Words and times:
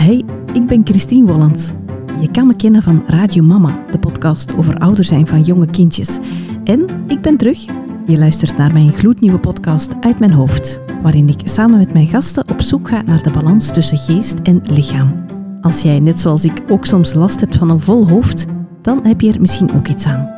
Hey, 0.00 0.24
ik 0.52 0.66
ben 0.66 0.80
Christine 0.84 1.32
Wollands. 1.32 1.72
Je 2.20 2.30
kan 2.30 2.46
me 2.46 2.56
kennen 2.56 2.82
van 2.82 3.02
Radio 3.06 3.42
Mama, 3.42 3.84
de 3.90 3.98
podcast 3.98 4.56
over 4.56 4.78
ouder 4.78 5.04
zijn 5.04 5.26
van 5.26 5.42
jonge 5.42 5.66
kindjes. 5.66 6.18
En 6.64 6.86
ik 7.06 7.20
ben 7.20 7.36
terug. 7.36 7.64
Je 8.06 8.18
luistert 8.18 8.56
naar 8.56 8.72
mijn 8.72 8.92
gloednieuwe 8.92 9.38
podcast 9.38 9.94
Uit 10.00 10.18
mijn 10.18 10.32
hoofd, 10.32 10.80
waarin 11.02 11.28
ik 11.28 11.40
samen 11.44 11.78
met 11.78 11.92
mijn 11.92 12.06
gasten 12.06 12.48
op 12.48 12.60
zoek 12.60 12.88
ga 12.88 13.02
naar 13.02 13.22
de 13.22 13.30
balans 13.30 13.70
tussen 13.70 13.98
geest 13.98 14.38
en 14.38 14.60
lichaam. 14.62 15.24
Als 15.60 15.82
jij, 15.82 15.98
net 16.00 16.20
zoals 16.20 16.44
ik, 16.44 16.62
ook 16.68 16.84
soms 16.84 17.14
last 17.14 17.40
hebt 17.40 17.56
van 17.56 17.70
een 17.70 17.80
vol 17.80 18.08
hoofd, 18.08 18.46
dan 18.82 19.06
heb 19.06 19.20
je 19.20 19.32
er 19.32 19.40
misschien 19.40 19.72
ook 19.72 19.88
iets 19.88 20.06
aan. 20.06 20.30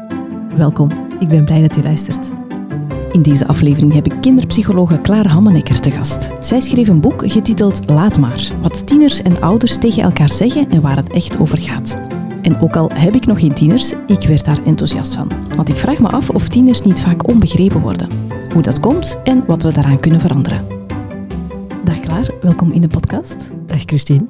Welkom, 0.57 0.91
ik 1.21 1.29
ben 1.29 1.45
blij 1.45 1.61
dat 1.61 1.75
je 1.75 1.83
luistert. 1.83 2.42
In 3.13 3.23
deze 3.23 3.47
aflevering 3.47 3.93
heb 3.93 4.07
ik 4.07 4.21
kinderpsychologe 4.21 5.01
Klaar 5.01 5.27
Hammenekker 5.27 5.81
te 5.81 5.91
gast. 5.91 6.33
Zij 6.41 6.61
schreef 6.61 6.89
een 6.89 7.01
boek 7.01 7.31
getiteld 7.31 7.89
Laat 7.91 8.19
maar, 8.19 8.51
wat 8.61 8.87
tieners 8.87 9.23
en 9.23 9.41
ouders 9.41 9.79
tegen 9.79 10.03
elkaar 10.03 10.33
zeggen 10.33 10.71
en 10.71 10.81
waar 10.81 10.97
het 10.97 11.11
echt 11.11 11.41
over 11.41 11.59
gaat. 11.61 11.99
En 12.43 12.61
ook 12.61 12.77
al 12.77 12.91
heb 12.95 13.15
ik 13.15 13.27
nog 13.27 13.41
geen 13.41 13.55
tieners, 13.55 13.93
ik 14.07 14.23
werd 14.23 14.45
daar 14.45 14.65
enthousiast 14.65 15.15
van. 15.15 15.33
Want 15.57 15.69
ik 15.69 15.77
vraag 15.77 15.99
me 15.99 16.09
af 16.09 16.31
of 16.31 16.49
tieners 16.49 16.83
niet 16.83 17.01
vaak 17.01 17.29
onbegrepen 17.29 17.81
worden. 17.81 18.09
Hoe 18.53 18.63
dat 18.63 18.81
komt 18.81 19.19
en 19.25 19.47
wat 19.47 19.63
we 19.63 19.73
daaraan 19.73 20.01
kunnen 20.01 20.21
veranderen. 20.21 20.67
Dag 21.85 22.01
Klaar, 22.01 22.31
welkom 22.41 22.73
in 22.73 22.81
de 22.81 22.89
podcast. 22.89 23.51
Dag 23.67 23.83
Christine. 23.83 24.27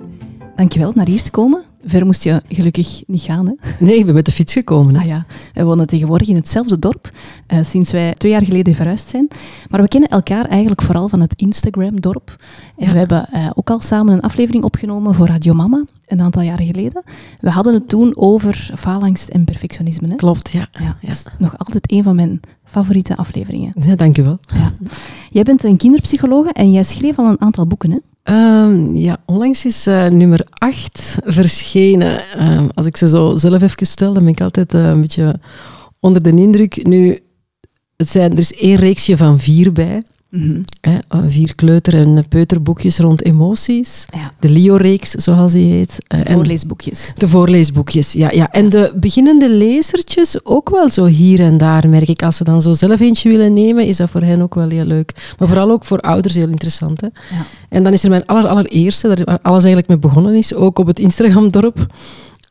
Dankjewel 0.56 0.92
naar 0.94 1.06
hier 1.06 1.22
te 1.22 1.30
komen. 1.30 1.71
Ver 1.84 2.06
moest 2.06 2.24
je 2.24 2.42
gelukkig 2.48 3.02
niet 3.06 3.22
gaan, 3.22 3.46
hè? 3.46 3.52
Nee, 3.78 3.98
ik 3.98 4.04
ben 4.04 4.14
met 4.14 4.24
de 4.24 4.32
fiets 4.32 4.52
gekomen. 4.52 4.94
Hè? 4.94 5.00
Ah 5.00 5.06
ja, 5.06 5.26
wij 5.54 5.64
wonen 5.64 5.86
tegenwoordig 5.86 6.28
in 6.28 6.36
hetzelfde 6.36 6.78
dorp, 6.78 7.10
uh, 7.52 7.58
sinds 7.64 7.92
wij 7.92 8.14
twee 8.14 8.32
jaar 8.32 8.44
geleden 8.44 8.74
verhuisd 8.74 9.08
zijn. 9.08 9.28
Maar 9.70 9.82
we 9.82 9.88
kennen 9.88 10.10
elkaar 10.10 10.44
eigenlijk 10.44 10.82
vooral 10.82 11.08
van 11.08 11.20
het 11.20 11.34
Instagram-dorp. 11.36 12.36
En 12.76 12.92
we 12.92 12.98
hebben 12.98 13.28
uh, 13.34 13.50
ook 13.54 13.70
al 13.70 13.80
samen 13.80 14.14
een 14.14 14.20
aflevering 14.20 14.64
opgenomen 14.64 15.14
voor 15.14 15.26
Radio 15.26 15.54
Mama, 15.54 15.84
een 16.06 16.20
aantal 16.20 16.42
jaren 16.42 16.66
geleden. 16.66 17.02
We 17.40 17.50
hadden 17.50 17.74
het 17.74 17.88
toen 17.88 18.16
over 18.16 18.70
faalangst 18.76 19.28
en 19.28 19.44
perfectionisme. 19.44 20.08
Hè? 20.08 20.14
Klopt, 20.14 20.50
ja. 20.50 20.68
ja, 20.72 20.96
ja. 21.00 21.14
nog 21.38 21.58
altijd 21.58 21.92
een 21.92 22.02
van 22.02 22.16
mijn 22.16 22.40
favoriete 22.64 23.16
afleveringen. 23.16 23.72
Ja, 23.80 23.94
dank 23.94 24.18
u 24.18 24.22
wel. 24.22 24.38
Ja. 24.54 24.72
Jij 25.30 25.42
bent 25.42 25.64
een 25.64 25.76
kinderpsychologe 25.76 26.52
en 26.52 26.72
jij 26.72 26.84
schreef 26.84 27.18
al 27.18 27.26
een 27.26 27.40
aantal 27.40 27.66
boeken, 27.66 27.90
hè? 27.90 27.98
Um, 28.24 28.94
ja, 28.94 29.22
onlangs 29.26 29.64
is 29.64 29.86
uh, 29.86 30.06
nummer 30.06 30.46
8 30.58 31.18
verschenen. 31.24 32.22
Um, 32.40 32.68
als 32.74 32.86
ik 32.86 32.96
ze 32.96 33.08
zo 33.08 33.36
zelf 33.36 33.62
even 33.62 33.86
stel, 33.86 34.12
dan 34.12 34.22
ben 34.22 34.32
ik 34.32 34.40
altijd 34.40 34.74
uh, 34.74 34.88
een 34.88 35.00
beetje 35.00 35.40
onder 36.00 36.22
de 36.22 36.30
indruk. 36.30 36.86
Nu, 36.86 37.18
het 37.96 38.08
zijn, 38.08 38.32
er 38.32 38.38
is 38.38 38.54
één 38.54 38.76
reeksje 38.76 39.16
van 39.16 39.38
vier 39.38 39.72
bij. 39.72 40.02
Mm 40.32 40.40
-hmm. 40.40 40.64
Hè, 40.80 41.30
vier 41.30 41.54
kleuter- 41.54 41.94
en 41.94 42.28
peuterboekjes 42.28 42.98
rond 42.98 43.24
emoties. 43.24 44.04
Ja. 44.14 44.32
De 44.40 44.48
Leo-reeks, 44.48 45.10
zoals 45.10 45.52
die 45.52 45.72
heet. 45.72 45.98
De 46.08 46.32
voorleesboekjes. 46.32 47.12
De 47.14 47.28
voorleesboekjes, 47.28 48.12
ja, 48.12 48.30
ja. 48.30 48.50
En 48.50 48.70
de 48.70 48.92
beginnende 48.96 49.50
lezertjes 49.50 50.44
ook 50.44 50.70
wel 50.70 50.90
zo 50.90 51.04
hier 51.04 51.40
en 51.40 51.58
daar, 51.58 51.88
merk 51.88 52.08
ik. 52.08 52.22
Als 52.22 52.36
ze 52.36 52.44
dan 52.44 52.62
zo 52.62 52.74
zelf 52.74 53.00
eentje 53.00 53.28
willen 53.28 53.52
nemen, 53.52 53.86
is 53.86 53.96
dat 53.96 54.10
voor 54.10 54.22
hen 54.22 54.42
ook 54.42 54.54
wel 54.54 54.68
heel 54.68 54.84
leuk. 54.84 55.12
Maar 55.14 55.34
ja. 55.38 55.46
vooral 55.46 55.70
ook 55.70 55.84
voor 55.84 56.00
ouders 56.00 56.34
heel 56.34 56.48
interessant. 56.48 57.00
Hè? 57.00 57.06
Ja. 57.06 57.44
En 57.68 57.82
dan 57.82 57.92
is 57.92 58.04
er 58.04 58.10
mijn 58.10 58.26
aller, 58.26 58.46
allereerste, 58.46 59.08
waar 59.08 59.38
alles 59.42 59.64
eigenlijk 59.64 59.88
mee 59.88 59.98
begonnen 59.98 60.34
is, 60.34 60.54
ook 60.54 60.78
op 60.78 60.86
het 60.86 60.98
Instagram-dorp. 60.98 61.86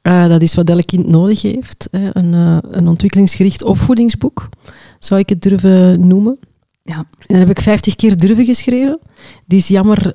Uh, 0.04 0.28
dat 0.28 0.42
is 0.42 0.56
wat 0.56 0.70
elk 0.70 0.86
kind 0.86 1.08
nodig 1.08 1.42
heeft. 1.42 1.88
Hè? 1.92 2.10
Een, 2.14 2.34
uh, 2.34 2.58
een 2.72 2.88
ontwikkelingsgericht 2.88 3.64
opvoedingsboek, 3.64 4.50
zou 5.00 5.20
ik 5.20 5.30
het 5.30 5.42
durven 5.42 6.08
noemen. 6.08 6.40
Ja. 6.92 6.98
En 6.98 7.28
dan 7.28 7.40
heb 7.40 7.50
ik 7.50 7.62
50 7.62 7.96
keer 7.96 8.18
durven 8.18 8.46
geschreven. 8.46 9.00
Die 9.46 9.58
is 9.58 9.68
jammer, 9.68 10.14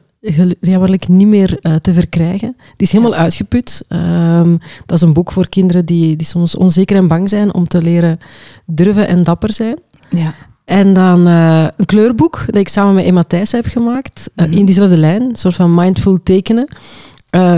jammerlijk 0.61 1.09
niet 1.09 1.27
meer 1.27 1.59
uh, 1.63 1.75
te 1.75 1.95
verkrijgen. 1.95 2.57
Die 2.57 2.87
is 2.87 2.93
helemaal 2.93 3.15
ja. 3.15 3.19
uitgeput. 3.19 3.85
Um, 3.89 4.59
dat 4.87 4.97
is 4.97 5.03
een 5.03 5.13
boek 5.13 5.33
voor 5.33 5.49
kinderen 5.49 5.87
die, 5.87 6.17
die 6.17 6.27
soms 6.27 6.57
onzeker 6.57 6.97
en 6.97 7.09
bang 7.09 7.29
zijn 7.29 7.55
om 7.55 7.69
te 7.69 7.83
leren 7.83 8.19
durven 8.67 9.09
en 9.09 9.25
dapper 9.25 9.53
zijn. 9.53 9.79
Ja. 10.11 10.35
En 10.65 10.95
dan 10.95 11.29
uh, 11.29 11.67
een 11.77 11.87
kleurboek 11.87 12.45
dat 12.47 12.57
ik 12.57 12.69
samen 12.69 12.95
met 12.95 13.05
Emma 13.05 13.23
Thijs 13.23 13.53
heb 13.53 13.67
gemaakt. 13.67 14.31
Uh, 14.35 14.47
mm 14.47 14.51
-hmm. 14.51 14.61
In 14.61 14.67
diezelfde 14.67 14.97
lijn, 14.97 15.23
een 15.23 15.37
soort 15.37 15.55
van 15.55 15.75
mindful 15.75 16.23
tekenen. 16.23 16.69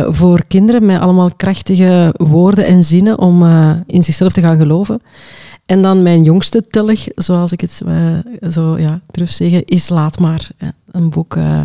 Voor 0.08 0.44
kinderen 0.46 0.86
met 0.86 1.00
allemaal 1.00 1.30
krachtige 1.36 2.14
woorden 2.16 2.66
en 2.66 2.84
zinnen 2.84 3.18
om 3.18 3.42
in 3.86 4.04
zichzelf 4.04 4.32
te 4.32 4.40
gaan 4.40 4.58
geloven. 4.58 5.00
En 5.68 5.82
dan 5.82 6.02
mijn 6.02 6.22
jongste 6.22 6.66
tellig, 6.66 7.08
zoals 7.14 7.52
ik 7.52 7.60
het 7.60 7.80
uh, 7.86 8.18
zo 8.50 8.78
ja, 8.78 9.00
durf 9.10 9.30
zeggen, 9.30 9.64
is 9.64 9.88
Laat 9.88 10.18
maar. 10.18 10.50
Een 10.90 11.10
boek 11.10 11.34
uh, 11.34 11.62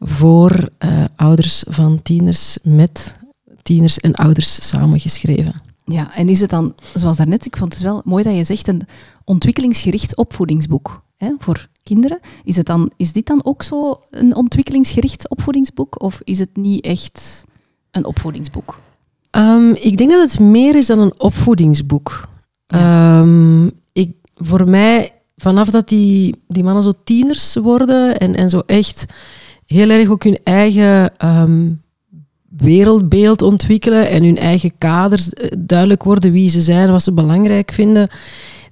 voor 0.00 0.68
uh, 0.78 1.04
ouders 1.16 1.64
van 1.68 2.02
tieners 2.02 2.58
met 2.62 3.16
tieners 3.62 3.98
en 3.98 4.14
ouders 4.14 4.68
samengeschreven. 4.68 5.62
Ja, 5.84 6.14
en 6.14 6.28
is 6.28 6.40
het 6.40 6.50
dan, 6.50 6.74
zoals 6.94 7.16
daarnet, 7.16 7.46
ik 7.46 7.56
vond 7.56 7.72
het 7.72 7.82
wel 7.82 8.02
mooi 8.04 8.22
dat 8.24 8.36
je 8.36 8.44
zegt, 8.44 8.68
een 8.68 8.86
ontwikkelingsgericht 9.24 10.16
opvoedingsboek 10.16 11.02
hè, 11.16 11.32
voor 11.38 11.68
kinderen. 11.82 12.18
Is, 12.44 12.56
het 12.56 12.66
dan, 12.66 12.90
is 12.96 13.12
dit 13.12 13.26
dan 13.26 13.44
ook 13.44 13.62
zo 13.62 14.00
een 14.10 14.36
ontwikkelingsgericht 14.36 15.28
opvoedingsboek 15.28 16.02
of 16.02 16.20
is 16.24 16.38
het 16.38 16.56
niet 16.56 16.84
echt 16.84 17.44
een 17.90 18.04
opvoedingsboek? 18.04 18.80
Um, 19.30 19.74
ik 19.74 19.98
denk 19.98 20.10
dat 20.10 20.30
het 20.30 20.40
meer 20.40 20.76
is 20.76 20.86
dan 20.86 20.98
een 20.98 21.20
opvoedingsboek. 21.20 22.32
Ja. 22.78 23.20
Um, 23.20 23.70
ik, 23.92 24.12
voor 24.34 24.68
mij, 24.68 25.12
vanaf 25.36 25.70
dat 25.70 25.88
die, 25.88 26.34
die 26.48 26.64
mannen 26.64 26.82
zo 26.82 26.92
tieners 27.04 27.54
worden 27.54 28.18
en, 28.18 28.34
en 28.34 28.50
zo 28.50 28.62
echt 28.66 29.04
heel 29.66 29.90
erg 29.90 30.08
ook 30.08 30.24
hun 30.24 30.38
eigen 30.42 31.12
um, 31.24 31.82
wereldbeeld 32.56 33.42
ontwikkelen 33.42 34.08
en 34.08 34.24
hun 34.24 34.38
eigen 34.38 34.72
kaders 34.78 35.28
duidelijk 35.58 36.02
worden 36.02 36.32
wie 36.32 36.48
ze 36.48 36.60
zijn, 36.60 36.90
wat 36.90 37.02
ze 37.02 37.12
belangrijk 37.12 37.72
vinden, 37.72 38.08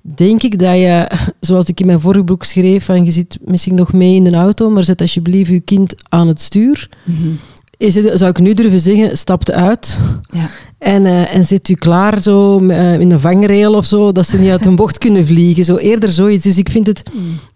denk 0.02 0.42
ik 0.42 0.58
dat 0.58 0.78
je, 0.78 1.10
zoals 1.40 1.66
ik 1.66 1.80
in 1.80 1.86
mijn 1.86 2.00
vorige 2.00 2.24
boek 2.24 2.44
schreef, 2.44 2.84
van 2.84 3.04
je 3.04 3.10
zit 3.10 3.38
misschien 3.44 3.74
nog 3.74 3.92
mee 3.92 4.14
in 4.14 4.26
een 4.26 4.34
auto, 4.34 4.70
maar 4.70 4.84
zet 4.84 5.00
alsjeblieft 5.00 5.50
je 5.50 5.60
kind 5.60 5.94
aan 6.08 6.28
het 6.28 6.40
stuur. 6.40 6.88
Mm 7.04 7.14
-hmm. 7.14 7.38
Is 7.82 7.94
het, 7.94 8.18
zou 8.18 8.30
ik 8.30 8.38
nu 8.38 8.54
durven 8.54 8.80
zeggen, 8.80 9.18
stapt 9.18 9.50
uit. 9.50 9.98
Ja. 10.30 10.48
En, 10.78 11.04
uh, 11.04 11.34
en 11.34 11.44
zit 11.44 11.68
u 11.68 11.74
klaar 11.74 12.20
zo 12.20 12.60
uh, 12.60 13.00
in 13.00 13.10
een 13.12 13.20
vangrail 13.20 13.74
of 13.74 13.84
zo, 13.84 14.12
dat 14.12 14.26
ze 14.26 14.38
niet 14.38 14.50
uit 14.50 14.66
een 14.66 14.76
bocht 14.76 14.98
kunnen 14.98 15.26
vliegen. 15.26 15.64
Zo 15.64 15.76
eerder 15.76 16.08
zoiets. 16.08 16.44
Dus 16.44 16.58
ik 16.58 16.68
vind 16.68 16.86
het 16.86 17.02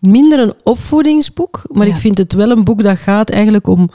minder 0.01 0.39
een 0.39 0.53
opvoedingsboek, 0.63 1.63
maar 1.69 1.87
ja. 1.87 1.95
ik 1.95 2.01
vind 2.01 2.19
het 2.19 2.33
wel 2.33 2.51
een 2.51 2.65
boek 2.65 2.83
dat 2.83 2.99
gaat 2.99 3.31
eigenlijk 3.31 3.67
om, 3.67 3.91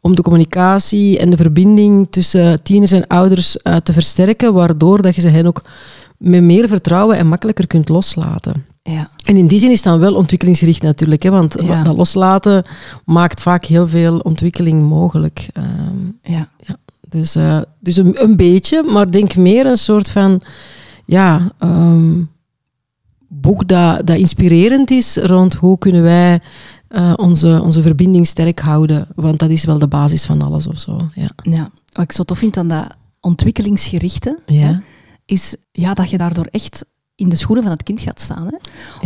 om 0.00 0.16
de 0.16 0.22
communicatie 0.22 1.18
en 1.18 1.30
de 1.30 1.36
verbinding 1.36 2.06
tussen 2.10 2.62
tieners 2.62 2.92
en 2.92 3.06
ouders 3.06 3.56
uh, 3.62 3.76
te 3.76 3.92
versterken, 3.92 4.52
waardoor 4.52 5.02
dat 5.02 5.14
je 5.14 5.20
ze 5.20 5.28
hen 5.28 5.46
ook 5.46 5.62
met 6.16 6.42
meer 6.42 6.68
vertrouwen 6.68 7.16
en 7.16 7.26
makkelijker 7.26 7.66
kunt 7.66 7.88
loslaten. 7.88 8.73
Ja. 8.90 9.10
En 9.24 9.36
in 9.36 9.46
die 9.46 9.58
zin 9.58 9.70
is 9.70 9.76
het 9.76 9.84
dan 9.84 9.98
wel 9.98 10.14
ontwikkelingsgericht 10.14 10.82
natuurlijk, 10.82 11.22
hè, 11.22 11.30
want 11.30 11.56
ja. 11.60 11.82
dat 11.82 11.96
loslaten 11.96 12.64
maakt 13.04 13.40
vaak 13.40 13.64
heel 13.64 13.88
veel 13.88 14.18
ontwikkeling 14.18 14.88
mogelijk. 14.88 15.48
Um, 15.54 16.18
ja. 16.22 16.48
ja. 16.66 16.76
Dus, 17.08 17.36
uh, 17.36 17.60
dus 17.80 17.96
een, 17.96 18.22
een, 18.22 18.36
beetje, 18.36 18.82
maar 18.82 19.10
denk 19.10 19.36
meer 19.36 19.66
een 19.66 19.76
soort 19.76 20.10
van 20.10 20.40
ja, 21.04 21.52
um, 21.58 22.30
boek 23.28 23.68
dat, 23.68 24.06
dat 24.06 24.16
inspirerend 24.16 24.90
is 24.90 25.16
rond 25.16 25.54
hoe 25.54 25.78
kunnen 25.78 26.02
wij 26.02 26.40
uh, 26.88 27.12
onze, 27.16 27.60
onze 27.62 27.82
verbinding 27.82 28.26
sterk 28.26 28.60
houden. 28.60 29.08
Want 29.14 29.38
dat 29.38 29.50
is 29.50 29.64
wel 29.64 29.78
de 29.78 29.88
basis 29.88 30.24
van 30.24 30.42
alles 30.42 30.66
of 30.66 30.80
zo. 30.80 31.00
Ja. 31.14 31.30
ja. 31.42 31.70
Wat 31.92 32.04
ik 32.04 32.12
zo 32.12 32.22
tof 32.22 32.38
vind 32.38 32.56
aan 32.56 32.68
dat 32.68 32.96
ontwikkelingsgerichte, 33.20 34.38
ja. 34.46 34.66
Hè, 34.66 34.76
is 35.24 35.56
ja, 35.72 35.94
dat 35.94 36.10
je 36.10 36.18
daardoor 36.18 36.48
echt 36.50 36.84
in 37.14 37.28
de 37.28 37.36
schoenen 37.36 37.62
van 37.62 37.72
het 37.72 37.82
kind 37.82 38.00
gaat 38.00 38.20
staan. 38.20 38.46
Hè? 38.46 38.56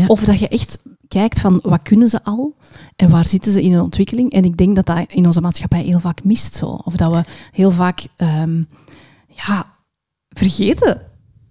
Ja. 0.03 0.07
Of 0.07 0.25
dat 0.25 0.39
je 0.39 0.49
echt 0.49 0.79
kijkt 1.09 1.41
van 1.41 1.59
wat 1.63 1.83
kunnen 1.83 2.09
ze 2.09 2.25
al 2.25 2.55
en 2.97 3.11
waar 3.11 3.27
zitten 3.27 3.53
ze 3.53 3.63
in 3.63 3.73
hun 3.73 3.83
ontwikkeling. 3.83 4.33
En 4.33 4.45
ik 4.45 4.57
denk 4.57 4.77
dat 4.77 4.87
dat 4.87 5.05
in 5.09 5.27
onze 5.27 5.41
maatschappij 5.41 5.83
heel 5.83 6.01
vaak 6.01 6.25
mist. 6.25 6.55
Zo. 6.55 6.67
Of 6.67 6.97
dat 6.97 7.12
we 7.12 7.25
heel 7.53 7.71
vaak 7.71 8.06
um, 8.17 8.69
ja, 9.29 9.67
vergeten 10.29 11.00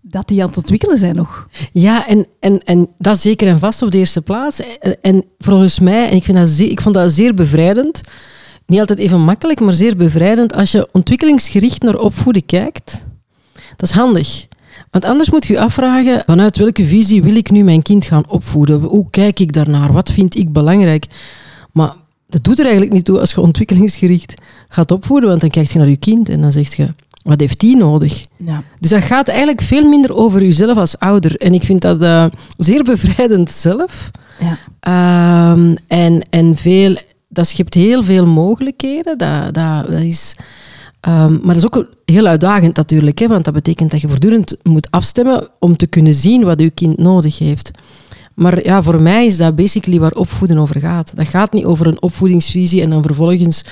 dat 0.02 0.28
die 0.28 0.42
aan 0.42 0.48
het 0.48 0.58
ontwikkelen 0.58 0.98
zijn 0.98 1.16
nog. 1.16 1.48
Ja, 1.72 2.08
en, 2.08 2.26
en, 2.40 2.64
en 2.64 2.88
dat 2.98 3.20
zeker 3.20 3.48
en 3.48 3.60
vast 3.60 3.82
op 3.82 3.92
de 3.92 3.98
eerste 3.98 4.22
plaats. 4.22 4.60
En, 4.80 5.02
en 5.02 5.24
volgens 5.38 5.80
mij, 5.80 6.10
en 6.10 6.16
ik, 6.16 6.24
vind 6.24 6.38
dat 6.38 6.50
zeer, 6.50 6.72
ik 6.72 6.82
vond 6.82 6.96
dat 6.96 7.12
zeer 7.12 7.34
bevrijdend, 7.34 8.02
niet 8.66 8.80
altijd 8.80 9.00
even 9.00 9.22
makkelijk, 9.22 9.60
maar 9.60 9.74
zeer 9.74 9.98
bevrijdend, 9.98 10.54
als 10.54 10.72
je 10.72 10.90
ontwikkelingsgericht 10.92 11.82
naar 11.82 11.98
opvoeden 11.98 12.46
kijkt. 12.46 13.04
Dat 13.76 13.90
is 13.90 13.96
handig. 13.96 14.48
Want 14.90 15.06
anders 15.06 15.30
moet 15.30 15.46
je 15.46 15.60
afvragen, 15.60 16.24
vanuit 16.26 16.58
welke 16.58 16.86
visie 16.86 17.24
wil 17.24 17.36
ik 17.36 17.52
nu 17.52 17.64
mijn 17.64 17.82
kind 17.82 18.06
gaan 18.06 18.30
opvoeden? 18.30 18.82
Hoe 18.82 19.06
kijk 19.10 19.40
ik 19.40 19.54
daarnaar? 19.54 19.94
Wat 19.94 20.12
vind 20.12 20.38
ik 20.38 20.54
belangrijk? 20.54 21.06
Maar 21.72 21.94
dat 22.28 22.44
doet 22.44 22.58
er 22.58 22.64
eigenlijk 22.64 22.94
niet 22.94 23.06
toe 23.06 23.20
als 23.20 23.32
je 23.32 23.42
ontwikkelingsgericht 23.42 24.34
gaat 24.70 24.92
opvoeden, 24.92 25.30
want 25.30 25.42
dan 25.42 25.50
kijk 25.50 25.68
je 25.68 25.80
naar 25.80 25.90
je 25.90 25.98
kind 25.98 26.30
en 26.30 26.42
dan 26.42 26.52
zeg 26.52 26.76
je, 26.76 26.94
wat 27.24 27.40
heeft 27.40 27.60
die 27.60 27.78
nodig? 27.78 28.26
Ja. 28.38 28.64
Dus 28.80 28.90
dat 28.90 29.04
gaat 29.04 29.28
eigenlijk 29.28 29.62
veel 29.62 29.90
minder 29.90 30.16
over 30.16 30.42
jezelf 30.42 30.78
als 30.78 31.00
ouder. 31.00 31.36
En 31.36 31.54
ik 31.54 31.64
vind 31.64 31.82
dat 31.82 32.02
uh, 32.02 32.26
zeer 32.58 32.84
bevrijdend 32.84 33.52
zelf. 33.52 34.12
Ja. 34.40 35.52
Um, 35.52 35.76
en, 35.88 36.26
en 36.30 36.56
veel, 36.56 36.98
dat 37.30 37.48
schept 37.48 37.74
heel 37.74 38.04
veel 38.04 38.26
mogelijkheden. 38.26 39.18
Dat, 39.18 39.54
dat, 39.54 39.88
dat 39.88 40.02
is 40.02 40.36
Ehm, 41.08 41.32
maar 41.32 41.54
dat 41.54 41.56
is 41.56 41.66
ook 41.66 41.86
heel 42.06 42.26
uitdagend 42.26 42.76
natuurlijk, 42.76 43.20
hè, 43.20 43.28
want 43.28 43.46
dat 43.46 43.54
betekent 43.54 43.92
dat 43.92 44.02
je 44.02 44.08
voortdurend 44.08 44.58
moet 44.64 44.92
afstemmen 44.92 45.48
om 45.60 45.78
te 45.78 45.88
kunnen 45.88 46.14
zien 46.14 46.44
wat 46.44 46.60
je 46.62 46.70
kind 46.70 46.98
nodig 46.98 47.40
heeft. 47.40 47.72
Maar 48.34 48.64
ja, 48.66 48.84
voor 48.84 49.02
mij 49.02 49.26
is 49.26 49.38
dat 49.38 49.56
basically 49.56 50.00
waar 50.00 50.12
opvoeden 50.12 50.58
over 50.58 50.80
gaat. 50.80 51.12
Dat 51.16 51.28
gaat 51.28 51.54
niet 51.54 51.66
over 51.66 51.88
een 51.88 52.02
opvoedingsvisie 52.02 52.82
en 52.82 52.90
dan 52.90 53.02
vervolgens 53.04 53.64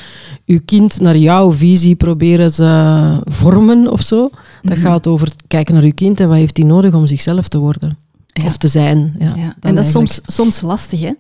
je 0.43 0.59
kind 0.59 0.99
naar 1.01 1.17
jouw 1.17 1.51
visie 1.51 1.95
proberen 1.95 2.53
te 2.53 3.19
vormen 3.23 3.91
of 3.91 4.01
zo. 4.01 4.29
Dat 4.61 4.77
Mhm. 4.77 4.85
gaat 4.87 5.07
over 5.07 5.31
kijken 5.47 5.73
naar 5.73 5.85
je 5.85 5.93
kind 5.93 6.19
en 6.19 6.27
wat 6.27 6.37
heeft 6.37 6.57
hij 6.57 6.65
nodig 6.65 6.93
om 6.93 7.05
zichzelf 7.05 7.47
te 7.47 7.57
worden. 7.57 7.97
Ja. 8.27 8.45
Of 8.45 8.57
te 8.57 8.67
zijn. 8.67 9.15
Ja, 9.19 9.55
En 9.59 9.75
dat 9.75 9.85
is 9.85 9.91
soms, 9.91 10.21
soms 10.25 10.61
lastig, 10.61 10.99
hè? 11.01 11.11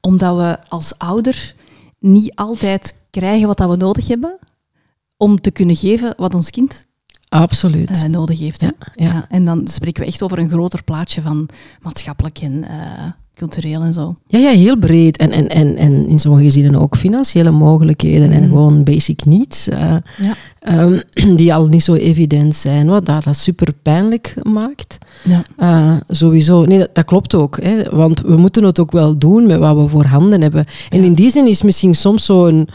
Omdat 0.00 0.36
we 0.36 0.58
als 0.68 0.92
ouder 0.98 1.54
niet 1.98 2.32
altijd 2.34 2.94
krijgen 3.10 3.46
wat 3.46 3.58
dat 3.58 3.70
we 3.70 3.76
nodig 3.76 4.08
hebben 4.08 4.38
om 5.18 5.40
te 5.40 5.50
kunnen 5.50 5.76
geven 5.76 6.14
wat 6.16 6.34
ons 6.34 6.50
kind 6.50 6.86
Absoluut. 7.28 7.90
eh, 7.90 8.02
nodig 8.02 8.38
heeft. 8.38 8.60
Ja, 8.60 8.72
ja. 8.94 9.26
en 9.28 9.44
dan 9.44 9.68
spreken 9.68 10.02
we 10.02 10.08
echt 10.08 10.22
over 10.22 10.38
een 10.38 10.48
groter 10.50 10.82
plaatje 10.84 11.20
van 11.22 11.48
maatschappelijk 11.82 12.38
en 12.38 12.64
eh, 12.68 13.04
cultureel 13.34 13.82
en 13.82 13.94
zo. 13.94 14.16
Ja, 14.26 14.38
ja, 14.38 14.50
heel 14.50 14.76
breed. 14.76 15.16
En, 15.16 15.30
en, 15.30 15.48
en, 15.48 15.76
en 15.76 16.06
in 16.08 16.18
sommige 16.18 16.44
gezinnen 16.44 16.80
ook 16.80 16.96
financiële 16.96 17.50
mogelijkheden 17.50 18.30
en 18.32 18.40
Mhm. 18.40 18.48
gewoon 18.48 18.82
basic 18.84 19.24
needs. 19.24 19.68
eh, 19.68 19.96
Ja. 20.16 20.34
ehm, 20.60 20.98
die 21.36 21.54
al 21.54 21.66
niet 21.66 21.82
zo 21.82 21.94
evident 21.94 22.54
zijn. 22.56 22.86
Wat 22.86 23.06
dat, 23.06 23.24
dat 23.24 23.36
super 23.36 23.72
pijnlijk 23.72 24.34
maakt. 24.42 24.98
Ja. 25.56 26.02
Sowieso. 26.08 26.64
Nee, 26.64 26.78
dat, 26.78 26.94
dat 26.94 27.04
klopt 27.04 27.34
ook. 27.34 27.62
Hè, 27.62 27.82
want 27.90 28.20
we 28.20 28.36
moeten 28.36 28.64
het 28.64 28.78
ook 28.80 28.92
wel 28.92 29.18
doen 29.18 29.46
met 29.46 29.58
wat 29.58 29.76
we 29.76 29.88
voorhanden 29.88 30.40
hebben. 30.40 30.64
En 30.88 31.02
in 31.04 31.14
die 31.14 31.30
zin 31.30 31.46
is 31.46 31.62
misschien 31.62 31.94
soms 31.94 32.24
zo'n 32.24 32.68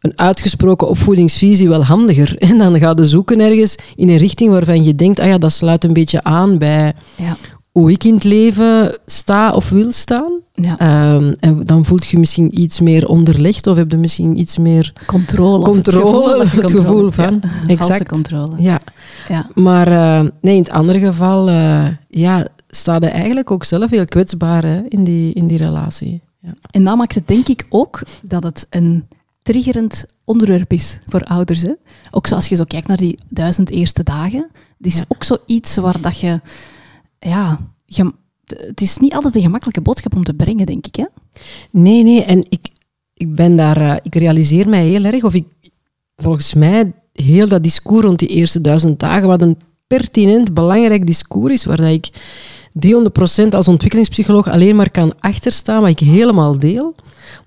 een 0.00 0.12
uitgesproken 0.18 0.88
opvoedingsvisie 0.88 1.68
wel 1.68 1.84
handiger. 1.84 2.36
En 2.50 2.58
dan 2.58 2.78
ga 2.78 2.92
je 2.96 3.06
zoeken 3.06 3.40
ergens 3.40 3.74
in 3.96 4.08
een 4.08 4.16
richting 4.16 4.50
waarvan 4.50 4.84
je 4.84 4.94
denkt, 4.94 5.20
ah 5.20 5.26
ja, 5.26 5.38
dat 5.38 5.52
sluit 5.52 5.84
een 5.84 5.92
beetje 5.92 6.22
aan 6.22 6.58
bij 6.58 6.92
Ja. 7.16 7.36
hoe 7.72 7.90
ik 7.90 8.04
in 8.04 8.14
het 8.14 8.24
leven 8.24 8.98
sta 9.06 9.52
of 9.52 9.68
wil 9.68 9.92
staan. 9.92 10.32
Ja. 10.54 10.78
Ehm, 10.78 11.32
en 11.38 11.66
dan 11.66 11.84
voelt 11.84 12.06
je 12.06 12.18
misschien 12.18 12.60
iets 12.60 12.80
meer 12.80 13.06
onderlegd 13.08 13.66
of 13.66 13.76
heb 13.76 13.90
je 13.90 13.96
misschien 13.96 14.38
iets 14.38 14.58
meer 14.58 14.92
Controle. 15.06 15.64
controle, 15.64 16.46
het 16.48 16.70
gevoel 16.70 17.04
hebt, 17.04 17.16
ja. 17.16 17.24
van. 17.24 17.40
Valse 17.40 17.66
Exact. 17.66 18.08
controle. 18.08 18.52
Ja, 18.58 18.80
Ja. 19.28 19.46
maar 19.54 19.86
eh, 19.88 20.26
nee, 20.40 20.56
in 20.56 20.62
het 20.62 20.70
andere 20.70 20.98
geval 20.98 21.48
eh, 21.48 21.86
ja, 22.08 22.46
sta 22.70 22.96
je 23.00 23.06
eigenlijk 23.06 23.50
ook 23.50 23.64
zelf 23.64 23.90
heel 23.90 24.04
kwetsbaar 24.04 24.64
hè, 24.64 24.80
in, 24.88 25.04
die, 25.04 25.32
in 25.32 25.46
die 25.46 25.58
relatie. 25.58 26.20
Ja. 26.40 26.54
En 26.70 26.84
dat 26.84 26.96
maakt 26.96 27.14
het 27.14 27.28
denk 27.28 27.48
ik 27.48 27.66
ook 27.68 28.02
dat 28.22 28.42
het 28.42 28.66
een 28.70 29.04
triggerend 29.50 30.04
onderwerp 30.24 30.72
is 30.72 30.98
voor 31.08 31.22
ouders. 31.24 31.62
Hè? 31.62 31.72
Ook 32.10 32.26
zoals 32.26 32.46
je 32.48 32.56
zo 32.56 32.64
kijkt 32.64 32.86
naar 32.88 32.96
die 32.96 33.18
duizend 33.28 33.70
eerste 33.70 34.02
dagen. 34.02 34.48
Het 34.78 34.86
is 34.86 34.98
Ja. 34.98 35.04
ook 35.08 35.24
zoiets 35.24 35.76
waar 35.76 36.00
dat 36.00 36.18
je... 36.20 36.40
Ja, 37.18 37.58
je- 37.84 38.12
het 38.46 38.80
is 38.80 38.98
niet 38.98 39.14
altijd 39.14 39.34
een 39.34 39.40
gemakkelijke 39.42 39.80
boodschap 39.80 40.14
om 40.16 40.24
te 40.24 40.34
brengen, 40.34 40.66
denk 40.66 40.86
ik. 40.86 40.94
Hè? 40.96 41.04
Nee, 41.70 42.02
nee, 42.02 42.24
en 42.24 42.38
ik, 42.48 42.68
ik 43.14 43.34
ben 43.34 43.56
daar, 43.56 43.76
eh, 43.80 43.96
ik 44.02 44.14
realiseer 44.14 44.68
mij 44.68 44.84
heel 44.86 45.04
erg, 45.04 45.22
of 45.24 45.34
ik, 45.34 45.46
volgens 46.16 46.54
mij, 46.54 46.92
heel 47.12 47.48
dat 47.48 47.62
discours 47.62 48.04
rond 48.04 48.18
die 48.18 48.28
eerste 48.28 48.60
duizend 48.60 48.98
dagen, 49.00 49.28
wat 49.28 49.42
een 49.42 49.58
pertinent, 49.86 50.54
belangrijk 50.54 51.06
discours 51.06 51.52
is, 51.54 51.64
waar 51.64 51.76
dat 51.76 51.90
ik 51.90 52.08
300% 52.72 53.54
als 53.54 53.68
ontwikkelingspsycholoog 53.68 54.48
alleen 54.48 54.76
maar 54.76 54.90
kan 54.90 55.12
achterstaan, 55.20 55.80
wat 55.80 55.90
ik 55.90 55.98
helemaal 55.98 56.58
deel. 56.58 56.94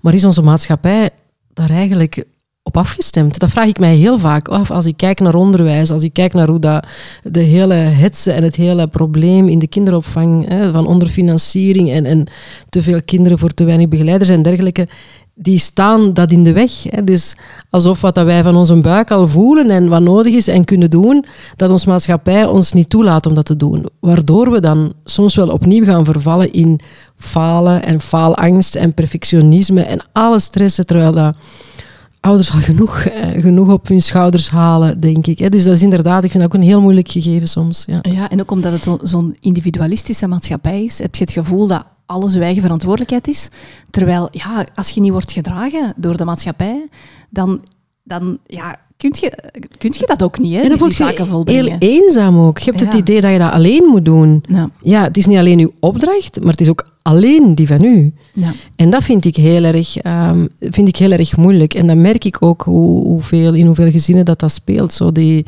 Maar 0.00 0.14
is 0.14 0.24
onze 0.24 0.42
maatschappij 0.42 1.10
daar 1.54 1.70
eigenlijk 1.70 2.24
op 2.62 2.76
afgestemd? 2.76 3.38
Dat 3.38 3.50
vraag 3.50 3.66
ik 3.66 3.78
mij 3.78 3.94
heel 3.94 4.18
vaak 4.18 4.48
af 4.48 4.70
als 4.70 4.86
ik 4.86 4.96
kijk 4.96 5.20
naar 5.20 5.34
onderwijs, 5.34 5.90
als 5.90 6.02
ik 6.02 6.12
kijk 6.12 6.32
naar 6.32 6.48
hoe 6.48 6.58
dat 6.58 6.86
de 7.22 7.40
hele 7.40 7.74
hetze 7.74 8.32
en 8.32 8.42
het 8.42 8.56
hele 8.56 8.86
probleem 8.86 9.48
in 9.48 9.58
de 9.58 9.66
kinderopvang 9.66 10.48
hè, 10.48 10.72
van 10.72 10.86
onderfinanciering 10.86 11.90
en, 11.90 12.06
en 12.06 12.26
te 12.68 12.82
veel 12.82 13.02
kinderen 13.04 13.38
voor 13.38 13.54
te 13.54 13.64
weinig 13.64 13.88
begeleiders 13.88 14.30
en 14.30 14.42
dergelijke, 14.42 14.88
die 15.34 15.58
staan 15.58 16.12
dat 16.12 16.32
in 16.32 16.44
de 16.44 16.52
weg. 16.52 16.70
Hè. 16.82 17.04
Dus 17.04 17.36
alsof 17.70 18.00
wat 18.00 18.14
dat 18.14 18.24
wij 18.24 18.42
van 18.42 18.56
onze 18.56 18.80
buik 18.80 19.10
al 19.10 19.26
voelen 19.28 19.70
en 19.70 19.88
wat 19.88 20.02
nodig 20.02 20.34
is 20.34 20.48
en 20.48 20.64
kunnen 20.64 20.90
doen, 20.90 21.24
dat 21.56 21.70
onze 21.70 21.88
maatschappij 21.88 22.44
ons 22.46 22.72
niet 22.72 22.90
toelaat 22.90 23.26
om 23.26 23.34
dat 23.34 23.44
te 23.44 23.56
doen. 23.56 23.86
Waardoor 24.00 24.50
we 24.50 24.60
dan 24.60 24.92
soms 25.04 25.34
wel 25.34 25.48
opnieuw 25.48 25.84
gaan 25.84 26.04
vervallen 26.04 26.52
in 26.52 26.80
falen 27.16 27.84
en 27.84 28.00
faalangst 28.00 28.74
en 28.74 28.94
perfectionisme 28.94 29.82
en 29.82 30.00
alle 30.12 30.40
stressen, 30.40 30.86
terwijl 30.86 31.12
dat 31.12 31.36
ouders 32.20 32.52
al 32.52 32.58
genoeg, 32.58 32.98
eh, 32.98 33.40
genoeg 33.42 33.72
op 33.72 33.88
hun 33.88 34.02
schouders 34.02 34.50
halen, 34.50 35.00
denk 35.00 35.26
ik. 35.26 35.38
Hè. 35.38 35.48
Dus 35.48 35.64
dat 35.64 35.74
is 35.74 35.82
inderdaad, 35.82 36.24
ik 36.24 36.30
vind 36.30 36.42
dat 36.42 36.54
ook 36.54 36.60
een 36.60 36.66
heel 36.68 36.80
moeilijk 36.80 37.10
gegeven 37.10 37.48
soms. 37.48 37.84
Ja. 37.86 37.98
Ja, 38.02 38.30
en 38.30 38.40
ook 38.40 38.50
omdat 38.50 38.72
het 38.72 38.82
zo- 38.82 38.98
zo'n 39.02 39.36
individualistische 39.40 40.26
maatschappij 40.26 40.84
is, 40.84 40.98
heb 40.98 41.14
je 41.14 41.24
het 41.24 41.32
gevoel 41.32 41.66
dat 41.66 41.86
alles 42.06 42.34
uw 42.34 42.42
eigen 42.42 42.62
verantwoordelijkheid 42.62 43.28
is. 43.28 43.48
Terwijl, 43.90 44.28
ja, 44.30 44.66
als 44.74 44.90
je 44.90 45.00
niet 45.00 45.12
wordt 45.12 45.32
gedragen 45.32 45.92
door 45.96 46.16
de 46.16 46.24
maatschappij, 46.24 46.88
dan, 47.30 47.60
dan 48.02 48.38
ja, 48.46 48.78
kun, 48.96 49.12
je, 49.20 49.32
kun 49.78 49.94
je 49.98 50.06
dat 50.06 50.22
ook 50.22 50.38
niet, 50.38 50.54
hè, 50.54 50.60
En 50.60 50.68
dan 50.68 50.78
voel 50.78 50.88
je 50.88 51.44
je 51.46 51.52
heel 51.52 51.76
eenzaam 51.78 52.38
ook. 52.38 52.58
Je 52.58 52.70
hebt 52.70 52.84
het 52.84 52.94
idee 52.94 53.20
dat 53.20 53.32
je 53.32 53.38
dat 53.38 53.52
alleen 53.52 53.84
moet 53.86 54.04
doen. 54.04 54.44
Ja, 54.48 54.70
Ja, 54.82 55.02
het 55.02 55.16
is 55.16 55.26
niet 55.26 55.38
alleen 55.38 55.58
uw 55.58 55.72
opdracht, 55.80 56.40
maar 56.40 56.50
het 56.50 56.60
is 56.60 56.68
ook 56.68 56.92
alleen 57.02 57.54
die 57.54 57.66
van 57.66 57.84
u. 57.84 58.12
ja. 58.32 58.52
En 58.76 58.90
dat 58.90 59.04
vind 59.04 59.24
ik 59.24 59.36
heel 59.36 59.64
erg, 59.64 59.96
ehm, 59.96 60.46
vind 60.60 60.88
ik 60.88 60.96
heel 60.96 61.10
erg 61.10 61.36
moeilijk. 61.36 61.74
En 61.74 61.86
dan 61.86 62.00
merk 62.00 62.24
ik 62.24 62.36
ook 62.42 62.62
hoe, 62.62 63.04
hoeveel, 63.04 63.54
in 63.54 63.66
hoeveel 63.66 63.90
gezinnen 63.90 64.24
dat, 64.24 64.38
dat 64.38 64.52
speelt. 64.52 64.92
Zo 64.92 65.12
die, 65.12 65.46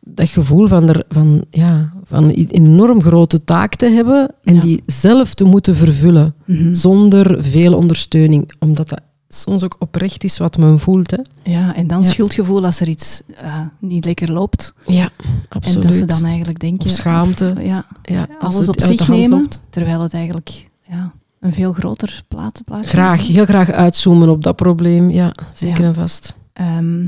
dat 0.00 0.28
gevoel 0.28 0.66
van, 0.66 0.88
er, 0.88 1.04
van, 1.08 1.44
ja, 1.50 1.92
van 2.02 2.24
een 2.24 2.48
enorm 2.50 3.02
grote 3.02 3.44
taak 3.44 3.74
te 3.74 3.86
hebben 3.90 4.34
en 4.42 4.54
Ja. 4.54 4.60
die 4.60 4.82
zelf 4.86 5.34
te 5.34 5.44
moeten 5.44 5.76
vervullen. 5.76 6.34
Mhm. 6.44 6.74
Zonder 6.74 7.44
veel 7.44 7.74
ondersteuning. 7.74 8.52
Omdat 8.58 8.88
dat 8.88 9.00
soms 9.28 9.64
ook 9.64 9.76
oprecht 9.78 10.24
is 10.24 10.38
wat 10.38 10.58
men 10.58 10.78
voelt. 10.78 11.10
Hè. 11.10 11.18
ja, 11.50 11.74
en 11.74 11.86
dan 11.86 12.02
Ja. 12.02 12.08
schuldgevoel 12.08 12.64
als 12.64 12.80
er 12.80 12.88
iets 12.88 13.22
eh, 13.36 13.60
niet 13.78 14.04
lekker 14.04 14.32
loopt. 14.32 14.74
Ja, 14.86 15.10
absoluut. 15.48 15.82
En 15.84 15.90
dat 15.90 15.98
ze 15.98 16.04
dan 16.04 16.24
eigenlijk 16.24 16.58
denken... 16.60 16.88
Of 16.88 16.94
schaamte. 16.94 17.52
of, 17.56 17.64
ja, 17.64 17.84
ja, 18.02 18.28
alles 18.40 18.68
op 18.68 18.80
zich 18.80 19.08
nemen, 19.08 19.38
loopt. 19.38 19.60
terwijl 19.70 20.02
het 20.02 20.14
eigenlijk 20.14 20.68
ja, 20.88 21.12
een 21.40 21.52
veel 21.52 21.72
groter 21.72 22.22
plaat, 22.28 22.60
plaatje 22.64 22.88
Graag, 22.88 23.26
heel 23.26 23.44
graag 23.44 23.70
uitzoomen 23.70 24.28
op 24.28 24.42
dat 24.42 24.56
probleem. 24.56 25.10
Ja, 25.10 25.34
zeker 25.54 25.84
en 25.84 25.94
vast. 25.94 26.34
Ehm, 26.52 27.06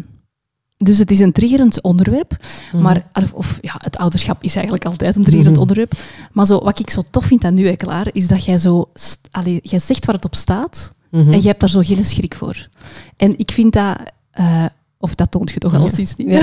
dus 0.82 0.98
het 0.98 1.10
is 1.10 1.18
een 1.18 1.32
triggerend 1.32 1.82
onderwerp. 1.82 2.36
Mhm. 2.72 2.82
Maar, 2.82 3.06
of, 3.32 3.58
ja, 3.60 3.74
het 3.78 3.96
ouderschap 3.96 4.42
is 4.42 4.54
eigenlijk 4.54 4.84
altijd 4.84 5.16
een 5.16 5.22
triggerend 5.22 5.52
Mhm. 5.56 5.60
onderwerp. 5.60 5.92
Maar 6.32 6.46
zo, 6.46 6.58
wat 6.64 6.78
ik 6.78 6.90
zo 6.90 7.02
tof 7.10 7.24
vind 7.24 7.44
aan 7.44 7.54
nu, 7.54 7.66
hè, 7.66 7.76
Klaar, 7.76 8.08
is 8.12 8.28
dat 8.28 8.44
jij 8.44 8.58
zo... 8.58 8.90
Allee, 9.30 9.58
jij 9.62 9.78
zegt 9.78 10.04
waar 10.06 10.14
het 10.14 10.24
op 10.24 10.34
staat 10.34 10.94
Mhm. 11.10 11.26
en 11.32 11.38
jij 11.38 11.48
hebt 11.48 11.60
daar 11.60 11.68
zo 11.70 11.80
geen 11.82 12.04
schrik 12.04 12.34
voor. 12.34 12.68
En 13.16 13.38
ik 13.38 13.50
vind 13.52 13.72
dat... 13.72 13.96
eh, 14.30 14.64
of 14.98 15.14
dat 15.14 15.30
toont 15.30 15.50
je 15.50 15.58
toch 15.58 15.74
al 15.74 15.88
sinds 15.88 16.16
niet. 16.16 16.28
Ja. 16.28 16.40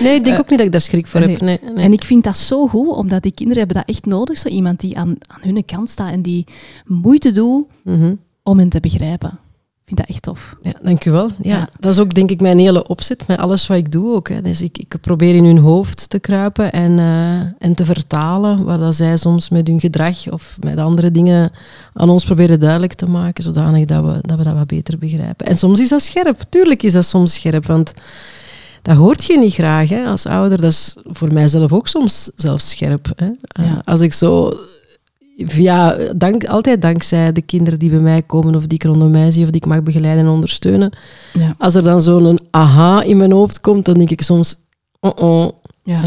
Nee, 0.00 0.14
ik 0.14 0.24
denk 0.24 0.26
Eh, 0.26 0.38
ook 0.38 0.48
niet 0.48 0.58
dat 0.58 0.66
ik 0.66 0.72
daar 0.72 0.80
schrik 0.80 1.06
voor 1.06 1.20
nee. 1.20 1.28
heb. 1.30 1.40
Nee, 1.40 1.58
nee. 1.74 1.84
En 1.84 1.92
ik 1.92 2.04
vind 2.04 2.24
dat 2.24 2.36
zo 2.36 2.66
goed, 2.68 2.88
omdat 2.88 3.22
die 3.22 3.32
kinderen 3.32 3.58
hebben 3.66 3.76
dat 3.86 3.94
echt 3.94 4.06
nodig. 4.06 4.38
Zo 4.38 4.48
iemand 4.48 4.80
die 4.80 4.98
aan, 4.98 5.16
aan 5.26 5.40
hun 5.42 5.64
kant 5.64 5.90
staat 5.90 6.10
en 6.10 6.22
die 6.22 6.44
moeite 6.86 7.32
doet 7.32 7.66
om 8.42 8.58
hen 8.58 8.68
te 8.68 8.80
begrijpen. 8.80 9.38
Vind 9.92 10.06
dat 10.06 10.16
echt 10.16 10.22
tof. 10.22 10.54
Ja, 10.62 10.72
dankjewel. 10.82 11.26
Ja, 11.40 11.56
Ja. 11.56 11.68
Dat 11.80 11.92
is 11.92 11.98
ook 12.00 12.14
denk 12.14 12.30
ik 12.30 12.40
mijn 12.40 12.58
hele 12.58 12.86
opzet 12.86 13.26
met 13.26 13.38
alles 13.38 13.66
wat 13.66 13.76
ik 13.76 13.92
doe 13.92 14.14
ook. 14.14 14.28
Hè. 14.28 14.40
Dus 14.40 14.62
ik, 14.62 14.78
ik 14.78 14.94
probeer 15.00 15.34
in 15.34 15.44
hun 15.44 15.58
hoofd 15.58 16.10
te 16.10 16.18
kruipen 16.18 16.72
en, 16.72 16.98
eh, 16.98 17.66
en 17.66 17.74
te 17.74 17.84
vertalen 17.84 18.64
waar 18.64 18.78
dat 18.78 18.94
zij 18.94 19.16
soms 19.16 19.48
met 19.48 19.66
hun 19.66 19.80
gedrag 19.80 20.30
of 20.30 20.56
met 20.60 20.78
andere 20.78 21.10
dingen 21.10 21.52
aan 21.94 22.08
ons 22.10 22.24
proberen 22.24 22.60
duidelijk 22.60 22.92
te 22.92 23.06
maken, 23.08 23.42
zodanig 23.44 23.84
dat 23.84 24.04
we, 24.04 24.18
dat 24.20 24.38
we 24.38 24.44
dat 24.44 24.54
wat 24.54 24.66
beter 24.66 24.98
begrijpen. 24.98 25.46
En 25.46 25.58
soms 25.58 25.80
is 25.80 25.88
dat 25.88 26.02
scherp. 26.02 26.40
Tuurlijk 26.48 26.82
is 26.82 26.92
dat 26.92 27.04
soms 27.06 27.34
scherp, 27.34 27.66
want 27.66 27.92
dat 28.82 28.96
hoort 28.96 29.24
je 29.24 29.38
niet 29.38 29.54
graag 29.54 29.88
hè, 29.88 30.04
als 30.04 30.26
ouder. 30.26 30.60
Dat 30.60 30.70
is 30.70 30.96
voor 31.04 31.32
mijzelf 31.32 31.72
ook 31.72 31.88
soms 31.88 32.30
zelfs 32.36 32.70
scherp. 32.70 33.12
Hè. 33.16 33.26
Eh, 33.26 33.66
Ja. 33.66 33.82
Als 33.84 34.00
ik 34.00 34.12
zo 34.12 34.52
via, 35.36 35.96
dank, 36.16 36.44
altijd 36.44 36.82
dankzij 36.82 37.32
de 37.32 37.42
kinderen 37.42 37.78
die 37.78 37.90
bij 37.90 37.98
mij 37.98 38.22
komen 38.22 38.54
of 38.54 38.66
die 38.66 38.78
ik 38.78 38.84
rondom 38.84 39.10
mij 39.10 39.30
zie 39.30 39.42
of 39.44 39.50
die 39.50 39.60
ik 39.60 39.66
mag 39.66 39.82
begeleiden 39.82 40.24
en 40.24 40.30
ondersteunen. 40.30 40.92
Ja. 41.32 41.54
Als 41.58 41.74
er 41.74 41.82
dan 41.82 42.02
zo'n 42.02 42.38
aha 42.50 43.02
in 43.02 43.16
mijn 43.16 43.32
hoofd 43.32 43.60
komt, 43.60 43.84
dan 43.84 43.94
denk 43.94 44.10
ik 44.10 44.22
soms, 44.22 44.56
oh 45.00 45.12
oh, 45.14 45.48
Ja. 45.82 46.00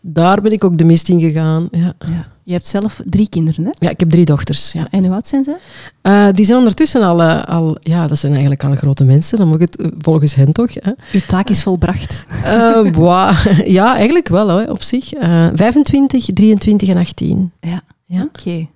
daar 0.00 0.40
ben 0.40 0.52
ik 0.52 0.64
ook 0.64 0.78
de 0.78 0.84
mist 0.84 1.08
in 1.08 1.20
gegaan. 1.20 1.68
Ja. 1.70 1.94
Ja. 1.98 2.32
Je 2.46 2.52
hebt 2.52 2.66
zelf 2.66 3.00
drie 3.04 3.28
kinderen, 3.28 3.64
hè? 3.64 3.70
ja, 3.78 3.90
ik 3.90 4.00
heb 4.00 4.10
drie 4.10 4.24
dochters. 4.24 4.72
Ja. 4.72 4.80
Ja. 4.80 4.86
En 4.90 5.04
hoe 5.04 5.14
oud 5.14 5.26
zijn 5.26 5.44
ze? 5.44 5.56
Eh, 6.02 6.26
die 6.32 6.44
zijn 6.44 6.58
ondertussen 6.58 7.02
al, 7.02 7.22
eh, 7.22 7.44
al, 7.44 7.76
ja, 7.80 8.06
dat 8.06 8.18
zijn 8.18 8.32
eigenlijk 8.32 8.64
al 8.64 8.74
grote 8.74 9.04
mensen, 9.04 9.38
dan 9.38 9.46
moet 9.46 9.60
ik 9.60 9.70
het 9.70 9.76
eh, 9.80 9.86
volgens 9.98 10.34
hen 10.34 10.52
toch. 10.52 10.74
Hè. 10.74 10.90
Uw 11.12 11.20
taak 11.26 11.48
is 11.48 11.62
volbracht. 11.62 12.24
Boah, 12.96 13.46
ja, 13.64 13.94
eigenlijk 13.96 14.28
wel 14.28 14.50
hoor, 14.50 14.68
op 14.68 14.82
zich. 14.82 15.12
Eh 15.12 15.48
25, 15.54 16.26
23 16.34 16.88
en 16.88 16.96
18. 16.96 17.52
Ja. 17.60 17.82
Ja. 18.04 18.22
Oké. 18.22 18.66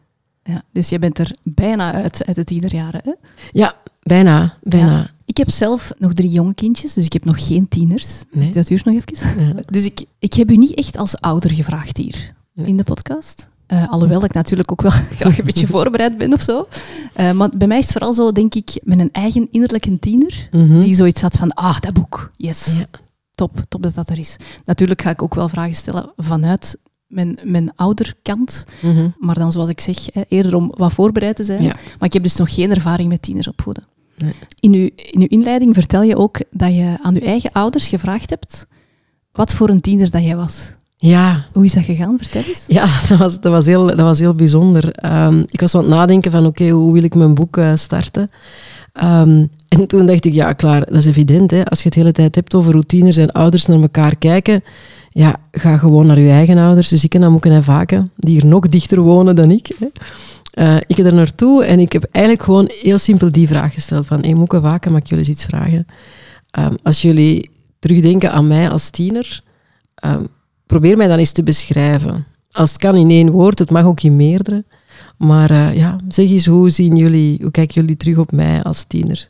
Ja. 0.42 0.62
Dus 0.73 0.88
je 0.88 0.99
bent 0.99 1.18
er 1.18 1.30
bijna 1.42 1.92
uit, 1.92 2.25
uit 2.26 2.37
het 2.37 2.47
tienerjaren, 2.47 3.00
hè? 3.04 3.12
Ja, 3.52 3.75
bijna, 4.02 4.56
bijna. 4.62 5.11
Ik 5.25 5.37
heb 5.37 5.50
zelf 5.50 5.92
nog 5.99 6.12
drie 6.12 6.30
jonge 6.30 6.54
kindjes, 6.54 6.92
dus 6.92 7.04
ik 7.04 7.12
heb 7.12 7.25
nog 7.25 7.47
geen 7.47 7.68
tieners. 7.68 8.23
Nee. 8.30 8.50
Dat 8.52 8.66
duurt 8.66 8.85
nog 8.85 8.94
even. 8.94 9.47
Ja. 9.47 9.52
Dus 9.66 9.85
ik, 9.85 10.04
ik 10.18 10.32
heb 10.35 10.50
u 10.50 10.56
niet 10.56 10.75
echt 10.75 10.97
als 10.97 11.20
ouder 11.20 11.50
gevraagd 11.50 11.97
hier 11.97 12.35
Nee. 12.54 12.66
in 12.66 12.76
de 12.76 12.85
podcast. 12.85 13.49
Eh, 13.66 13.88
alhoewel 13.90 14.25
ik 14.25 14.32
natuurlijk 14.32 14.73
ook 14.73 14.82
wel 14.82 14.90
graag 15.18 15.38
een 15.38 15.44
beetje 15.44 15.66
voorbereid 15.66 16.18
ben 16.18 16.32
of 16.32 16.40
zo. 16.42 16.68
Eh, 17.14 17.32
maar 17.32 17.49
bij 17.56 17.66
mij 17.68 17.78
is 17.78 17.85
het 17.85 17.92
vooral 17.92 18.14
zo, 18.14 18.32
denk 18.32 18.54
ik, 18.54 18.80
met 18.85 18.99
een 18.99 19.12
eigen 19.12 19.49
innerlijke 19.50 19.99
tiener. 19.99 20.49
Mhm. 20.50 20.80
Die 20.80 20.94
zoiets 20.94 21.20
had 21.20 21.37
van, 21.37 21.52
ah, 21.52 21.80
dat 21.80 21.92
boek, 21.92 22.30
yes. 22.37 22.75
Ja. 22.78 22.87
Top, 23.35 23.61
top 23.68 23.82
dat 23.82 23.94
dat 23.94 24.08
er 24.08 24.18
is. 24.18 24.37
Natuurlijk 24.64 25.02
ga 25.02 25.11
ik 25.11 25.23
ook 25.23 25.35
wel 25.35 25.49
vragen 25.49 25.75
stellen 25.75 26.12
vanuit 26.16 26.78
mijn, 27.09 27.38
mijn 27.43 27.73
ouderkant. 27.75 28.65
Mhm. 28.83 29.09
Maar 29.19 29.35
dan, 29.35 29.53
zoals 29.53 29.69
ik 29.69 29.81
zeg, 29.81 29.97
eerder 30.29 30.55
om 30.55 30.75
wat 30.77 30.93
voorbereid 30.93 31.37
te 31.37 31.45
zijn. 31.45 31.62
Ja. 31.62 31.75
Maar 31.99 32.09
ik 32.09 32.12
heb 32.12 32.23
dus 32.23 32.37
nog 32.37 32.55
geen 32.55 32.71
ervaring 32.71 33.09
met 33.09 33.23
tieners 33.23 33.49
opvoeden. 33.49 33.85
Nee. 34.19 34.33
In, 34.61 34.75
uw, 34.75 34.91
in 35.11 35.21
uw 35.21 35.27
inleiding 35.27 35.75
vertel 35.75 36.03
je 36.03 36.17
ook 36.17 36.41
dat 36.50 36.75
je 36.75 36.97
aan 37.03 37.15
uw 37.15 37.21
eigen 37.21 37.53
ouders 37.53 37.88
gevraagd 37.88 38.31
hebt 38.31 38.67
wat 39.33 39.55
voor 39.55 39.69
een 39.69 39.81
tiener 39.81 40.11
dat 40.11 40.23
jij 40.23 40.37
was. 40.37 40.77
Ja, 40.97 41.45
Hoe 41.53 41.65
is 41.65 41.73
dat 41.73 41.85
gegaan? 41.85 42.19
Vertel 42.19 42.43
eens. 42.49 42.65
Ja, 42.69 42.87
dat 43.09 43.19
was, 43.19 43.41
dat 43.41 43.53
was, 43.53 43.67
heel, 43.67 43.87
dat 43.87 44.00
was 44.00 44.19
heel 44.19 44.35
bijzonder. 44.35 44.93
Ehm, 44.93 45.45
ik 45.47 45.61
was 45.61 45.75
aan 45.75 45.81
het 45.81 45.91
nadenken 45.91 46.31
van, 46.31 46.47
oké, 46.47 46.69
hoe 46.69 46.93
wil 46.93 47.03
ik 47.03 47.15
mijn 47.15 47.35
boek 47.35 47.57
eh, 47.57 47.77
starten? 47.77 48.31
Ehm, 48.93 49.47
en 49.69 49.87
toen 49.87 50.07
dacht 50.07 50.25
ik, 50.25 50.35
ja, 50.35 50.53
klaar, 50.53 50.85
dat 50.85 50.95
is 50.95 51.07
evident. 51.07 51.50
Hè? 51.50 51.65
Als 51.65 51.79
je 51.79 51.85
het 51.85 51.95
de 51.95 52.00
hele 52.00 52.12
tijd 52.12 52.35
hebt 52.35 52.55
over 52.55 52.73
hoe 52.73 52.87
tieners 52.87 53.17
en 53.17 53.33
ouders 53.33 53.67
naar 53.67 53.81
elkaar 53.81 54.17
kijken, 54.17 54.62
ja, 55.11 55.37
ga 55.53 55.77
gewoon 55.77 56.07
naar 56.07 56.21
je 56.21 56.31
eigen 56.31 56.59
ouders, 56.59 56.88
dus 56.88 57.05
ik 57.05 57.15
en 57.15 57.31
Moeken 57.31 57.53
en 57.53 57.65
Vaken, 57.65 58.11
die 58.17 58.35
hier 58.35 58.47
nog 58.47 58.69
dichter 58.69 59.00
wonen 59.00 59.37
dan 59.37 59.50
ik. 59.50 59.71
Hè? 59.79 59.87
Eh, 60.50 60.77
ik 60.87 60.97
heb 60.97 61.07
er 61.07 61.15
naartoe 61.15 61.65
en 61.65 61.79
ik 61.79 61.93
heb 61.93 62.05
eigenlijk 62.05 62.45
gewoon 62.45 62.71
heel 62.83 62.99
simpel 62.99 63.31
die 63.31 63.49
vraag 63.49 63.75
gesteld 63.75 64.07
van, 64.07 64.21
hey, 64.21 64.35
Moeken 64.35 64.62
Vaken, 64.62 64.93
mag 64.93 65.00
ik 65.00 65.07
jullie 65.07 65.25
eens 65.25 65.35
iets 65.35 65.45
vragen? 65.45 65.87
Ehm, 66.50 66.75
als 66.83 67.03
jullie 67.03 67.50
terugdenken 67.79 68.33
aan 68.33 68.47
mij 68.47 68.71
als 68.71 68.91
tiener, 68.91 69.43
ehm, 69.95 70.25
probeer 70.67 70.97
mij 70.97 71.07
dan 71.07 71.19
eens 71.19 71.33
te 71.33 71.43
beschrijven. 71.43 72.27
Als 72.53 72.71
het 72.71 72.81
kan 72.81 72.97
in 72.97 73.11
één 73.11 73.31
woord, 73.31 73.59
het 73.59 73.71
mag 73.71 73.85
ook 73.85 74.00
in 74.00 74.17
meerdere. 74.17 74.65
Maar 75.17 75.50
eh, 75.50 75.77
ja, 75.77 75.97
zeg 76.09 76.31
eens, 76.31 76.47
hoe 76.47 76.71
zien 76.71 76.97
jullie, 76.97 77.38
hoe 77.43 77.50
kijken 77.50 77.81
jullie 77.81 77.97
terug 77.97 78.19
op 78.19 78.33
mij 78.33 78.62
als 78.62 78.85
tiener? 78.85 79.29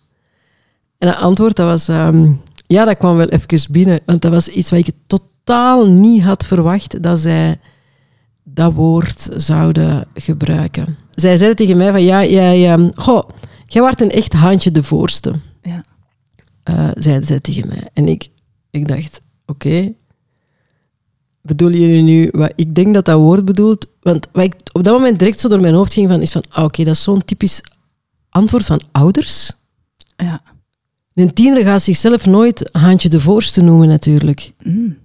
En 0.98 1.08
het 1.08 1.16
antwoord, 1.16 1.56
dat 1.56 1.66
was, 1.66 1.88
ehm, 1.88 2.32
ja, 2.66 2.84
dat 2.84 2.98
kwam 2.98 3.16
wel 3.16 3.28
even 3.28 3.72
binnen. 3.72 4.00
Want 4.04 4.22
dat 4.22 4.32
was 4.32 4.48
iets 4.48 4.70
wat 4.70 4.78
ik 4.78 4.90
totaal 5.48 5.86
niet 5.86 6.22
had 6.22 6.46
verwacht, 6.46 7.02
dat 7.02 7.18
zij 7.18 7.60
dat 8.44 8.72
woord 8.72 9.28
zouden 9.36 10.06
gebruiken. 10.14 10.96
Zij 11.14 11.36
zeiden 11.36 11.56
tegen 11.56 11.76
mij 11.76 11.90
van, 11.90 12.02
ja, 12.02 12.24
jij, 12.24 12.72
ehm, 12.72 12.90
goh, 12.94 13.28
jij 13.66 13.82
wordt 13.82 14.00
een 14.00 14.10
echt 14.10 14.32
handje 14.32 14.70
de 14.70 14.82
voorste 14.82 15.32
Ja. 15.62 15.84
eh 16.62 16.88
zeiden 16.94 17.26
zij 17.26 17.40
tegen 17.40 17.68
mij. 17.68 17.88
En 17.92 18.06
ik, 18.08 18.28
ik 18.70 18.88
dacht, 18.88 19.20
oké, 19.46 19.92
bedoelen 21.42 21.80
jullie 21.80 22.02
nu 22.02 22.28
wat 22.32 22.52
ik 22.56 22.74
denk 22.74 22.94
dat 22.94 23.04
dat 23.04 23.18
woord 23.18 23.44
bedoelt? 23.44 23.86
Want 24.00 24.28
wat 24.32 24.44
ik 24.44 24.54
op 24.72 24.82
dat 24.82 24.94
moment 24.94 25.18
direct 25.18 25.40
zo 25.40 25.48
door 25.48 25.60
mijn 25.60 25.74
hoofd 25.74 25.92
ging 25.92 26.08
van, 26.08 26.20
is 26.20 26.32
van, 26.32 26.44
ah, 26.48 26.64
oké, 26.64 26.84
dat 26.84 26.94
is 26.94 27.02
zo'n 27.02 27.24
typisch 27.24 27.60
antwoord 28.28 28.64
van 28.66 28.80
ouders. 28.92 29.52
Ja. 30.16 30.42
Een 31.14 31.32
tiener 31.34 31.62
gaat 31.62 31.82
zichzelf 31.82 32.26
nooit 32.26 32.68
handje 32.72 33.08
de 33.08 33.20
voorste 33.20 33.60
noemen 33.62 33.88
natuurlijk. 33.88 34.52
Mm. 34.62 34.96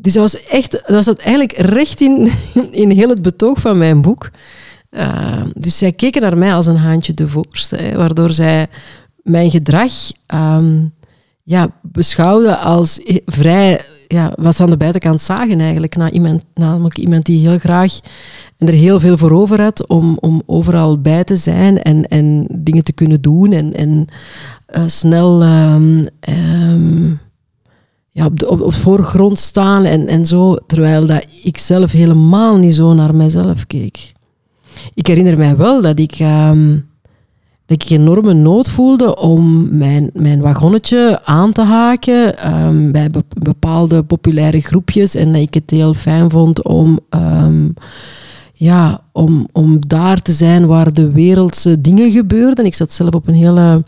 Dus 0.00 0.12
dat 0.12 0.22
was 0.22 0.46
echt, 0.46 0.82
dat 0.86 1.04
zat 1.04 1.18
eigenlijk 1.18 1.52
recht 1.58 2.00
in, 2.00 2.30
in 2.70 2.90
heel 2.90 3.08
het 3.08 3.22
betoog 3.22 3.60
van 3.60 3.78
mijn 3.78 4.02
boek. 4.02 4.30
Uh, 4.90 5.42
dus 5.54 5.78
zij 5.78 5.92
keken 5.92 6.22
naar 6.22 6.38
mij 6.38 6.54
als 6.54 6.66
een 6.66 6.76
haantje 6.76 7.14
de 7.14 7.28
voorste, 7.28 7.92
waardoor 7.96 8.32
zij 8.32 8.66
mijn 9.22 9.50
gedrag 9.50 9.92
um, 10.34 10.92
ja, 11.42 11.70
beschouwden 11.82 12.60
als 12.60 13.00
vrij, 13.26 13.80
ja, 14.08 14.32
wat 14.36 14.56
ze 14.56 14.62
aan 14.62 14.70
de 14.70 14.76
buitenkant 14.76 15.20
zagen 15.20 15.60
eigenlijk. 15.60 15.96
Na 15.96 16.10
iemand, 16.10 16.44
namelijk 16.54 16.98
iemand 16.98 17.26
die 17.26 17.48
heel 17.48 17.58
graag 17.58 18.00
en 18.58 18.66
er 18.66 18.74
heel 18.74 19.00
veel 19.00 19.18
voor 19.18 19.32
over 19.32 19.62
had 19.62 19.86
om, 19.86 20.16
om 20.20 20.42
overal 20.46 21.00
bij 21.00 21.24
te 21.24 21.36
zijn 21.36 21.82
en, 21.82 22.08
en 22.08 22.46
dingen 22.52 22.84
te 22.84 22.92
kunnen 22.92 23.20
doen 23.20 23.52
en, 23.52 23.74
en 23.74 24.04
uh, 24.76 24.82
snel 24.86 25.42
um, 25.42 26.08
op, 28.26 28.38
de, 28.38 28.64
voorgrond 28.68 29.38
staan 29.38 29.84
en, 29.84 30.06
en 30.06 30.26
zo, 30.26 30.56
terwijl 30.66 31.06
dat 31.06 31.24
ik 31.42 31.58
zelf 31.58 31.92
helemaal 31.92 32.56
niet 32.56 32.74
zo 32.74 32.92
naar 32.94 33.14
mezelf 33.14 33.66
keek. 33.66 34.12
Ik 34.94 35.06
herinner 35.06 35.38
mij 35.38 35.56
wel 35.56 35.82
dat 35.82 35.98
ik, 35.98 36.18
um, 36.20 36.88
dat 37.66 37.82
ik 37.82 37.90
enorme 37.90 38.32
nood 38.32 38.70
voelde 38.70 39.16
om 39.16 39.68
mijn, 39.76 40.10
mijn 40.12 40.40
wagonnetje 40.40 41.20
aan 41.24 41.52
te 41.52 41.62
haken 41.62 42.52
um, 42.54 42.92
bij 42.92 43.08
be 43.08 43.24
bepaalde 43.38 44.02
populaire 44.02 44.60
groepjes 44.60 45.14
en 45.14 45.32
dat 45.32 45.42
ik 45.42 45.54
het 45.54 45.70
heel 45.70 45.94
fijn 45.94 46.30
vond 46.30 46.64
om, 46.64 46.98
um, 47.10 47.74
ja, 48.54 49.00
om, 49.12 49.48
om 49.52 49.78
daar 49.86 50.22
te 50.22 50.32
zijn 50.32 50.66
waar 50.66 50.92
de 50.92 51.12
wereldse 51.12 51.80
dingen 51.80 52.10
gebeurden. 52.10 52.64
Ik 52.64 52.74
zat 52.74 52.92
zelf 52.92 53.14
op 53.14 53.28
een 53.28 53.34
hele 53.34 53.84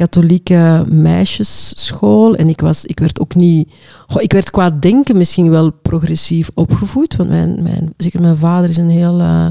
katholieke 0.00 0.84
meisjesschool. 0.88 2.34
En 2.34 2.48
ik, 2.48 2.60
was, 2.60 2.84
ik 2.84 2.98
werd 2.98 3.20
ook 3.20 3.34
niet... 3.34 3.72
Goh, 4.06 4.22
ik 4.22 4.32
werd 4.32 4.50
qua 4.50 4.70
denken 4.70 5.16
misschien 5.16 5.50
wel 5.50 5.70
progressief 5.70 6.50
opgevoed. 6.54 7.16
Want 7.16 7.28
mijn, 7.28 7.62
mijn, 7.62 7.92
zeker 7.96 8.20
mijn 8.20 8.36
vader 8.36 8.70
is 8.70 8.76
een 8.76 8.90
heel 8.90 9.20
uh, 9.20 9.46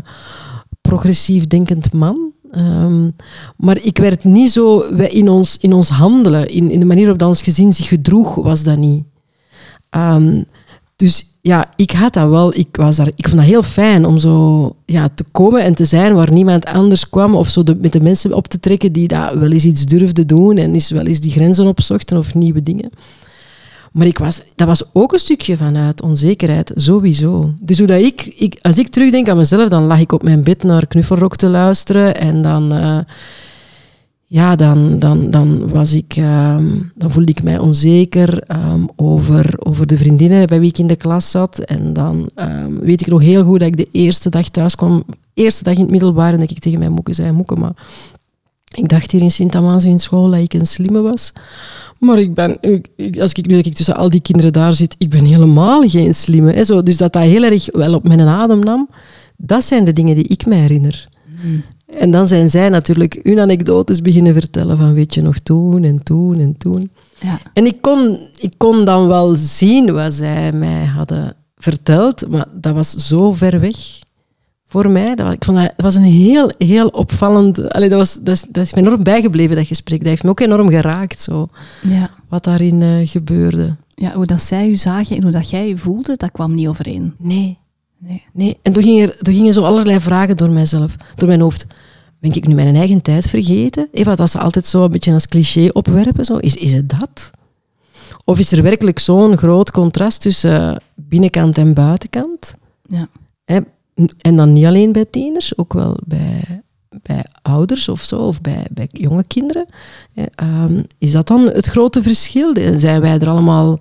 progressief 0.82 1.48
denkend 1.48 1.94
man. 1.94 2.32
Um, 2.52 3.16
maar 3.58 3.78
ik 3.82 3.98
werd 3.98 4.24
niet 4.24 4.52
zo... 4.52 4.80
In 5.10 5.30
ons, 5.30 5.58
in 5.58 5.74
ons 5.74 5.90
handelen, 5.90 6.48
in, 6.48 6.72
in 6.72 6.80
de 6.80 6.86
manier 6.86 7.06
waarop 7.06 7.28
ons 7.28 7.42
gezin 7.42 7.74
zich 7.74 7.88
gedroeg, 7.88 8.36
was 8.36 8.64
dat 8.64 8.78
niet. 8.78 9.04
Um, 9.96 10.46
dus 11.00 11.26
ja, 11.42 11.66
ik 11.76 11.92
had 11.92 12.14
dat 12.14 12.30
wel. 12.30 12.56
Ik, 12.56 12.68
was 12.72 12.96
daar, 12.96 13.08
ik 13.16 13.28
vond 13.28 13.38
dat 13.38 13.50
heel 13.50 13.64
fijn 13.64 14.06
om 14.06 14.18
zo 14.18 14.76
ja, 14.86 15.10
te 15.16 15.24
komen 15.32 15.64
en 15.64 15.76
te 15.76 15.86
zijn 15.86 16.16
waar 16.16 16.32
niemand 16.32 16.66
anders 16.66 17.10
kwam. 17.10 17.36
Of 17.36 17.48
zo 17.48 17.64
de, 17.64 17.76
met 17.82 17.92
de 17.92 18.02
mensen 18.02 18.34
op 18.34 18.48
te 18.48 18.60
trekken 18.60 18.92
die 18.92 19.08
dat 19.08 19.34
wel 19.34 19.52
eens 19.52 19.66
iets 19.66 19.86
durfden 19.86 20.28
doen 20.28 20.58
en 20.58 20.74
eens 20.74 20.92
wel 20.92 21.06
eens 21.06 21.20
die 21.20 21.32
grenzen 21.32 21.68
opzochten 21.68 22.18
of 22.18 22.36
nieuwe 22.36 22.64
dingen. 22.64 22.90
Maar 23.92 24.08
ik 24.08 24.18
was, 24.18 24.42
dat 24.56 24.68
was 24.68 24.84
ook 24.94 25.14
een 25.14 25.20
stukje 25.20 25.58
vanuit 25.58 26.02
onzekerheid, 26.02 26.72
sowieso. 26.76 27.54
Dus 27.60 27.78
hoe 27.78 27.88
dat 27.88 28.02
ik, 28.02 28.34
ik, 28.38 28.58
als 28.62 28.78
ik 28.78 28.88
terugdenk 28.88 29.30
aan 29.30 29.38
mezelf, 29.38 29.70
dan 29.70 29.84
lag 29.84 30.00
ik 30.00 30.12
op 30.12 30.24
mijn 30.24 30.44
bed 30.44 30.64
naar 30.64 30.88
knuffelrock 30.88 31.36
te 31.36 31.48
luisteren 31.50 32.16
en 32.16 32.42
dan... 32.42 32.74
Uh, 32.74 33.00
ja, 34.32 34.56
dan, 34.56 35.00
dan, 35.00 35.32
dan, 35.32 35.70
was 35.70 35.94
ik, 35.94 36.16
um, 36.18 36.92
dan 36.96 37.12
voelde 37.12 37.32
ik 37.32 37.44
mij 37.44 37.58
onzeker 37.58 38.44
um, 38.52 38.88
over, 38.96 39.54
over 39.58 39.88
de 39.88 39.98
vriendinnen 39.98 40.48
bij 40.48 40.60
wie 40.60 40.70
ik 40.70 40.78
in 40.78 40.88
de 40.88 40.96
klas 40.96 41.32
zat. 41.32 41.60
En 41.60 41.94
dan 41.94 42.30
um, 42.36 42.80
weet 42.80 43.02
ik 43.02 43.08
nog 43.08 43.22
heel 43.22 43.44
goed 43.44 43.60
dat 43.60 43.68
ik 43.68 43.78
de 43.78 43.88
eerste 43.92 44.30
dag 44.30 44.50
thuis 44.50 44.76
kwam, 44.76 45.04
eerste 45.34 45.64
dag 45.64 45.74
in 45.74 45.82
het 45.82 45.92
middelbaar, 45.92 46.34
en 46.34 46.40
dat 46.40 46.52
ik 46.52 46.60
tegen 46.60 46.80
mijn 46.80 46.92
moeke 46.92 47.14
zei, 47.14 47.32
moeke, 47.32 47.56
maar 47.56 47.74
ik 48.76 48.90
dacht 48.90 49.12
hier 49.12 49.22
in 49.22 49.32
Sint-Amans 49.32 49.86
in 49.86 50.00
school 50.00 50.30
dat 50.30 50.40
ik 50.40 50.54
een 50.54 50.68
slimme 50.68 51.02
was. 51.02 51.34
Maar 52.00 52.20
ik 52.20 52.34
ben, 52.34 52.60
als 53.20 53.32
ik 53.32 53.48
nu 53.48 53.56
dat 53.56 53.66
ik 53.66 53.74
tussen 53.74 53.96
al 53.96 54.10
die 54.10 54.22
kinderen 54.22 54.54
daar 54.54 54.74
zit, 54.74 54.96
ik 54.98 55.10
ben 55.10 55.26
helemaal 55.26 55.90
geen 55.90 56.14
slimme. 56.14 56.54
Hè, 56.54 56.64
zo. 56.64 56.84
Dus 56.84 56.98
dat 56.98 57.14
dat 57.14 57.24
heel 57.24 57.44
erg 57.44 57.68
wel 57.72 57.94
op 57.94 58.08
mijn 58.08 58.20
adem 58.22 58.60
nam, 58.60 58.90
dat 59.38 59.64
zijn 59.64 59.86
de 59.86 59.92
dingen 59.92 60.16
die 60.16 60.28
ik 60.28 60.46
me 60.46 60.56
herinner. 60.56 61.10
Mm. 61.44 61.64
En 61.98 62.12
dan 62.12 62.28
zijn 62.28 62.50
zij 62.50 62.70
natuurlijk 62.70 63.20
hun 63.24 63.40
anekdotes 63.40 64.02
beginnen 64.02 64.34
vertellen 64.34 64.78
van 64.78 64.94
weet 64.94 65.14
je 65.14 65.22
nog 65.22 65.40
toen 65.40 65.84
en 65.84 66.04
toen 66.04 66.40
en 66.40 66.58
toen. 66.58 66.92
Ja. 67.20 67.40
En 67.54 67.66
ik 67.66 67.82
kon, 67.82 68.18
ik 68.40 68.54
kon 68.58 68.86
dan 68.86 69.08
wel 69.08 69.36
zien 69.36 69.94
wat 69.94 70.14
zij 70.14 70.52
mij 70.52 70.86
hadden 70.86 71.36
verteld, 71.56 72.30
maar 72.30 72.46
dat 72.54 72.74
was 72.74 72.92
zo 72.92 73.34
ver 73.34 73.60
weg 73.60 74.00
voor 74.68 74.90
mij. 74.90 75.16
Dat 75.16 75.26
was, 75.26 75.36
ik 75.36 75.46
vond 75.46 75.58
dat, 75.58 75.74
dat 75.76 75.86
was 75.86 75.96
een 75.96 76.04
heel, 76.04 76.52
heel 76.58 76.88
opvallend... 76.88 77.70
Allee, 77.70 77.90
dat, 77.90 78.00
was, 78.00 78.20
dat, 78.22 78.36
is, 78.36 78.46
dat 78.50 78.64
is 78.64 78.74
me 78.74 78.80
enorm 78.80 79.04
bijgebleven, 79.04 79.56
dat 79.56 79.68
gesprek. 79.68 80.00
Dat 80.00 80.08
heeft 80.08 80.24
me 80.24 80.30
ook 80.30 80.40
enorm 80.40 80.70
geraakt, 80.70 81.22
zo, 81.22 81.48
ja. 81.82 82.10
wat 82.28 82.44
daarin 82.44 82.82
uh, 82.82 83.08
gebeurde. 83.08 83.76
Ja, 83.90 84.14
hoe 84.14 84.26
dat 84.26 84.42
zij 84.42 84.70
u 84.70 84.76
zagen 84.76 85.16
en 85.16 85.24
hoe 85.24 85.32
dat 85.32 85.50
jij 85.50 85.68
je 85.68 85.78
voelde, 85.78 86.18
dat 86.18 86.32
kwam 86.32 86.56
niet 86.56 86.68
overeen. 86.68 87.14
Nee. 87.18 87.58
Nee. 88.00 88.24
nee. 88.34 88.58
En 88.62 88.74
toen 88.74 88.84
gingen, 88.84 89.10
er, 89.10 89.18
toen 89.18 89.34
gingen 89.34 89.54
zo 89.54 89.64
allerlei 89.64 90.00
vragen 90.00 90.38
door 90.38 90.50
mijzelf, 90.50 90.96
door 91.16 91.28
mijn 91.28 91.42
hoofd. 91.42 91.66
Ben 92.20 92.34
ik 92.34 92.48
nu 92.48 92.54
mijn 92.54 92.76
eigen 92.76 93.02
tijd 93.02 93.28
vergeten? 93.28 93.88
Even 93.92 94.16
dat 94.16 94.32
ze 94.32 94.40
altijd 94.40 94.66
zo 94.66 94.84
een 94.84 94.92
beetje 94.92 95.14
als 95.14 95.28
cliché 95.28 95.70
opwerpen. 95.74 96.26
Zo. 96.26 96.38
Is, 96.38 96.56
is 96.56 96.74
het 96.74 96.90
dat? 96.90 97.32
Of 98.26 98.40
is 98.40 98.52
er 98.52 98.64
werkelijk 98.64 99.00
zo'n 99.00 99.38
groot 99.38 99.72
contrast 99.72 100.22
tussen 100.22 100.82
binnenkant 100.96 101.58
en 101.58 101.74
buitenkant? 101.74 102.56
Ja. 102.82 103.08
En 104.22 104.36
dan 104.36 104.54
niet 104.54 104.66
alleen 104.66 104.92
bij 104.92 105.06
tieners, 105.06 105.58
ook 105.58 105.74
wel 105.74 105.98
bij, 106.06 106.62
bij 107.02 107.26
ouders 107.42 107.90
of 107.90 108.02
zo, 108.02 108.16
of 108.16 108.42
bij, 108.42 108.68
bij 108.72 108.88
jonge 108.92 109.24
kinderen. 109.28 109.66
Um, 110.44 110.86
is 110.98 111.12
dat 111.12 111.28
dan 111.28 111.42
het 111.42 111.66
grote 111.66 112.02
verschil? 112.02 112.54
Zijn 112.78 113.02
wij 113.02 113.20
er 113.20 113.30
allemaal... 113.30 113.80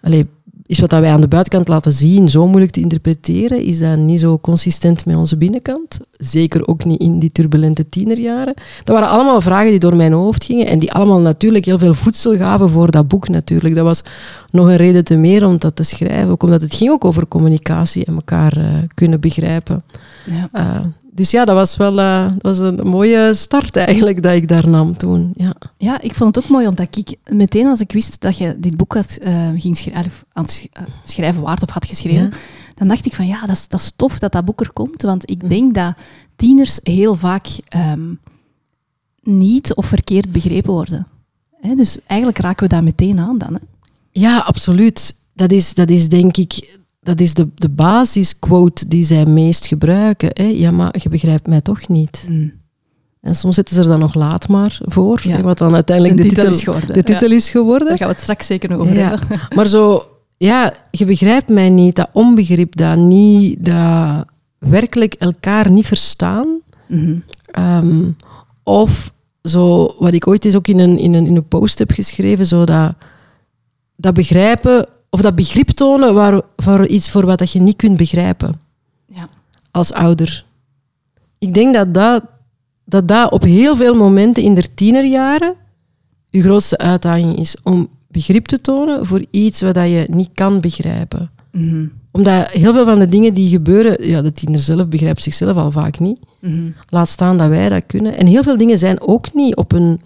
Allez, 0.00 0.24
is 0.70 0.80
wat 0.80 0.90
dat 0.90 1.00
wij 1.00 1.10
aan 1.10 1.20
de 1.20 1.28
buitenkant 1.28 1.68
laten 1.68 1.92
zien 1.92 2.28
zo 2.28 2.46
moeilijk 2.46 2.72
te 2.72 2.80
interpreteren? 2.80 3.62
Is 3.62 3.78
dat 3.78 3.96
niet 3.96 4.20
zo 4.20 4.38
consistent 4.38 5.06
met 5.06 5.16
onze 5.16 5.36
binnenkant? 5.36 5.98
Zeker 6.12 6.68
ook 6.68 6.84
niet 6.84 7.00
in 7.00 7.18
die 7.18 7.32
turbulente 7.32 7.88
tienerjaren. 7.88 8.54
Dat 8.84 8.94
waren 8.96 9.08
allemaal 9.08 9.40
vragen 9.40 9.70
die 9.70 9.78
door 9.78 9.96
mijn 9.96 10.12
hoofd 10.12 10.44
gingen 10.44 10.66
en 10.66 10.78
die 10.78 10.92
allemaal 10.92 11.20
natuurlijk 11.20 11.64
heel 11.64 11.78
veel 11.78 11.94
voedsel 11.94 12.36
gaven 12.36 12.68
voor 12.68 12.90
dat 12.90 13.08
boek 13.08 13.28
natuurlijk. 13.28 13.74
Dat 13.74 13.84
was 13.84 14.02
nog 14.50 14.66
een 14.66 14.76
reden 14.76 15.04
te 15.04 15.16
meer 15.16 15.46
om 15.46 15.58
dat 15.58 15.76
te 15.76 15.82
schrijven, 15.82 16.30
ook 16.30 16.42
omdat 16.42 16.60
het 16.60 16.74
ging 16.74 16.90
ook 16.90 17.04
over 17.04 17.28
communicatie 17.28 18.04
en 18.04 18.14
elkaar 18.14 18.58
uh, 18.58 18.64
kunnen 18.94 19.20
begrijpen. 19.20 19.82
Ja. 20.24 20.48
Uh, 20.54 20.86
dus 21.20 21.30
ja, 21.30 21.44
dat 21.44 21.54
was 21.54 21.76
wel 21.76 21.98
uh, 21.98 22.26
dat 22.38 22.56
was 22.56 22.58
een 22.58 22.86
mooie 22.86 23.34
start 23.34 23.76
eigenlijk 23.76 24.22
dat 24.22 24.34
ik 24.34 24.48
daar 24.48 24.68
nam 24.68 24.96
toen. 24.96 25.32
Ja. 25.34 25.54
ja, 25.76 26.00
ik 26.00 26.14
vond 26.14 26.34
het 26.34 26.44
ook 26.44 26.50
mooi 26.50 26.66
omdat 26.66 26.96
ik 26.96 27.16
meteen 27.30 27.66
als 27.66 27.80
ik 27.80 27.92
wist 27.92 28.20
dat 28.20 28.38
je 28.38 28.56
dit 28.58 28.76
boek 28.76 28.94
had, 28.94 29.18
uh, 29.22 29.48
ging 29.56 29.76
schrijven, 29.76 30.12
aan 30.32 30.42
het 30.44 30.68
eh, 30.72 30.82
schrijven 31.04 31.42
waard 31.42 31.62
of 31.62 31.70
had 31.70 31.86
geschreven, 31.86 32.32
dan 32.74 32.88
dacht 32.88 33.06
ik 33.06 33.14
van 33.14 33.26
ja, 33.26 33.40
dat 33.40 33.56
is, 33.56 33.68
dat 33.68 33.80
is 33.80 33.92
tof 33.96 34.18
dat 34.18 34.32
dat 34.32 34.44
boek 34.44 34.60
er 34.60 34.72
komt. 34.72 35.02
Want 35.02 35.30
ik 35.30 35.48
denk 35.48 35.74
dat 35.74 35.94
tieners 36.36 36.78
heel 36.82 37.14
vaak 37.14 37.46
um, 37.76 38.20
niet 39.22 39.74
of 39.74 39.86
verkeerd 39.86 40.32
begrepen 40.32 40.72
worden. 40.72 41.06
Hè? 41.60 41.74
Dus 41.74 41.96
eigenlijk 42.06 42.38
raken 42.38 42.62
we 42.62 42.68
daar 42.68 42.84
meteen 42.84 43.18
aan 43.18 43.38
dan. 43.38 43.52
Hè? 43.52 43.60
Ja, 44.10 44.38
absoluut. 44.38 45.16
Dat 45.34 45.52
is, 45.52 45.74
dat 45.74 45.90
is 45.90 46.08
denk 46.08 46.36
ik 46.36 46.78
dat 47.00 47.20
is 47.20 47.34
de, 47.34 47.48
de 47.54 47.68
basisquote 47.68 48.88
die 48.88 49.04
zij 49.04 49.26
meest 49.26 49.66
gebruiken. 49.66 50.30
Hè? 50.32 50.44
Ja, 50.44 50.70
maar 50.70 50.94
je 50.98 51.08
begrijpt 51.08 51.46
mij 51.46 51.60
toch 51.60 51.88
niet. 51.88 52.26
Mm. 52.28 52.52
En 53.20 53.34
soms 53.34 53.54
zitten 53.54 53.74
ze 53.74 53.80
er 53.80 53.88
dan 53.88 53.98
nog 53.98 54.14
laat 54.14 54.48
maar 54.48 54.80
voor, 54.82 55.22
wat 55.42 55.58
dan 55.58 55.74
uiteindelijk 55.74 56.16
de, 56.16 56.28
titel, 56.28 56.46
is 56.46 56.62
geworden. 56.62 56.94
De 56.94 57.02
titel 57.02 57.30
is 57.30 57.50
geworden. 57.50 57.88
Daar 57.88 57.96
gaan 57.96 58.06
we 58.06 58.12
het 58.12 58.22
straks 58.22 58.46
zeker 58.46 58.68
nog 58.68 58.78
over 58.78 58.96
hebben. 58.96 59.20
Maar 59.56 59.66
zo, 59.66 60.08
ja, 60.36 60.74
je 60.90 61.04
begrijpt 61.04 61.48
mij 61.48 61.68
niet, 61.68 61.96
dat 61.96 62.08
onbegrip, 62.12 62.76
dat 62.76 62.96
niet, 62.96 63.64
dat 63.64 64.24
werkelijk 64.58 65.14
elkaar 65.14 65.70
niet 65.70 65.86
verstaan. 65.86 66.60
Mhm. 66.88 67.16
Ehm, 67.44 68.10
of 68.62 69.12
zo, 69.42 69.94
wat 69.98 70.12
ik 70.12 70.26
ooit 70.26 70.44
eens 70.44 70.56
ook 70.56 70.68
in 70.68 70.78
een, 70.78 70.98
in 70.98 71.14
een, 71.14 71.26
in 71.26 71.36
een 71.36 71.48
post 71.48 71.78
heb 71.78 71.90
geschreven, 71.90 72.46
zo 72.46 72.64
dat, 72.64 72.94
dat 73.96 74.14
begrijpen 74.14 74.88
of 75.10 75.20
dat 75.20 75.34
begrip 75.34 75.68
tonen 75.68 76.14
waar, 76.14 76.42
voor 76.56 76.86
iets 76.86 77.10
voor 77.10 77.26
wat 77.26 77.38
dat 77.38 77.52
je 77.52 77.60
niet 77.60 77.76
kunt 77.76 77.96
begrijpen 77.96 78.60
ja. 79.06 79.28
als 79.70 79.92
ouder. 79.92 80.44
Ik 81.38 81.54
denk 81.54 81.74
dat 81.74 81.94
dat, 81.94 82.24
dat 82.84 83.08
dat 83.08 83.32
op 83.32 83.42
heel 83.42 83.76
veel 83.76 83.94
momenten 83.94 84.42
in 84.42 84.54
de 84.54 84.74
tienerjaren 84.74 85.54
je 86.30 86.42
grootste 86.42 86.78
uitdaging 86.78 87.38
is 87.38 87.56
om 87.62 87.88
begrip 88.08 88.46
te 88.46 88.60
tonen 88.60 89.06
voor 89.06 89.24
iets 89.30 89.60
wat 89.60 89.74
je 89.74 90.06
niet 90.10 90.30
kan 90.34 90.60
begrijpen. 90.60 91.30
Mhm. 91.52 91.86
Omdat 92.10 92.48
heel 92.48 92.72
veel 92.72 92.84
van 92.84 92.98
de 92.98 93.08
dingen 93.08 93.34
die 93.34 93.48
gebeuren, 93.48 94.08
ja, 94.08 94.22
de 94.22 94.32
tiener 94.32 94.60
zelf 94.60 94.88
begrijpt 94.88 95.22
zichzelf 95.22 95.56
al 95.56 95.70
vaak 95.70 95.98
niet. 95.98 96.18
Mhm. 96.40 96.70
Laat 96.88 97.08
staan 97.08 97.38
dat 97.38 97.48
wij 97.48 97.68
dat 97.68 97.86
kunnen. 97.86 98.16
En 98.16 98.26
heel 98.26 98.42
veel 98.42 98.56
dingen 98.56 98.78
zijn 98.78 99.00
ook 99.00 99.34
niet 99.34 99.56
op 99.56 99.72
een 99.72 100.00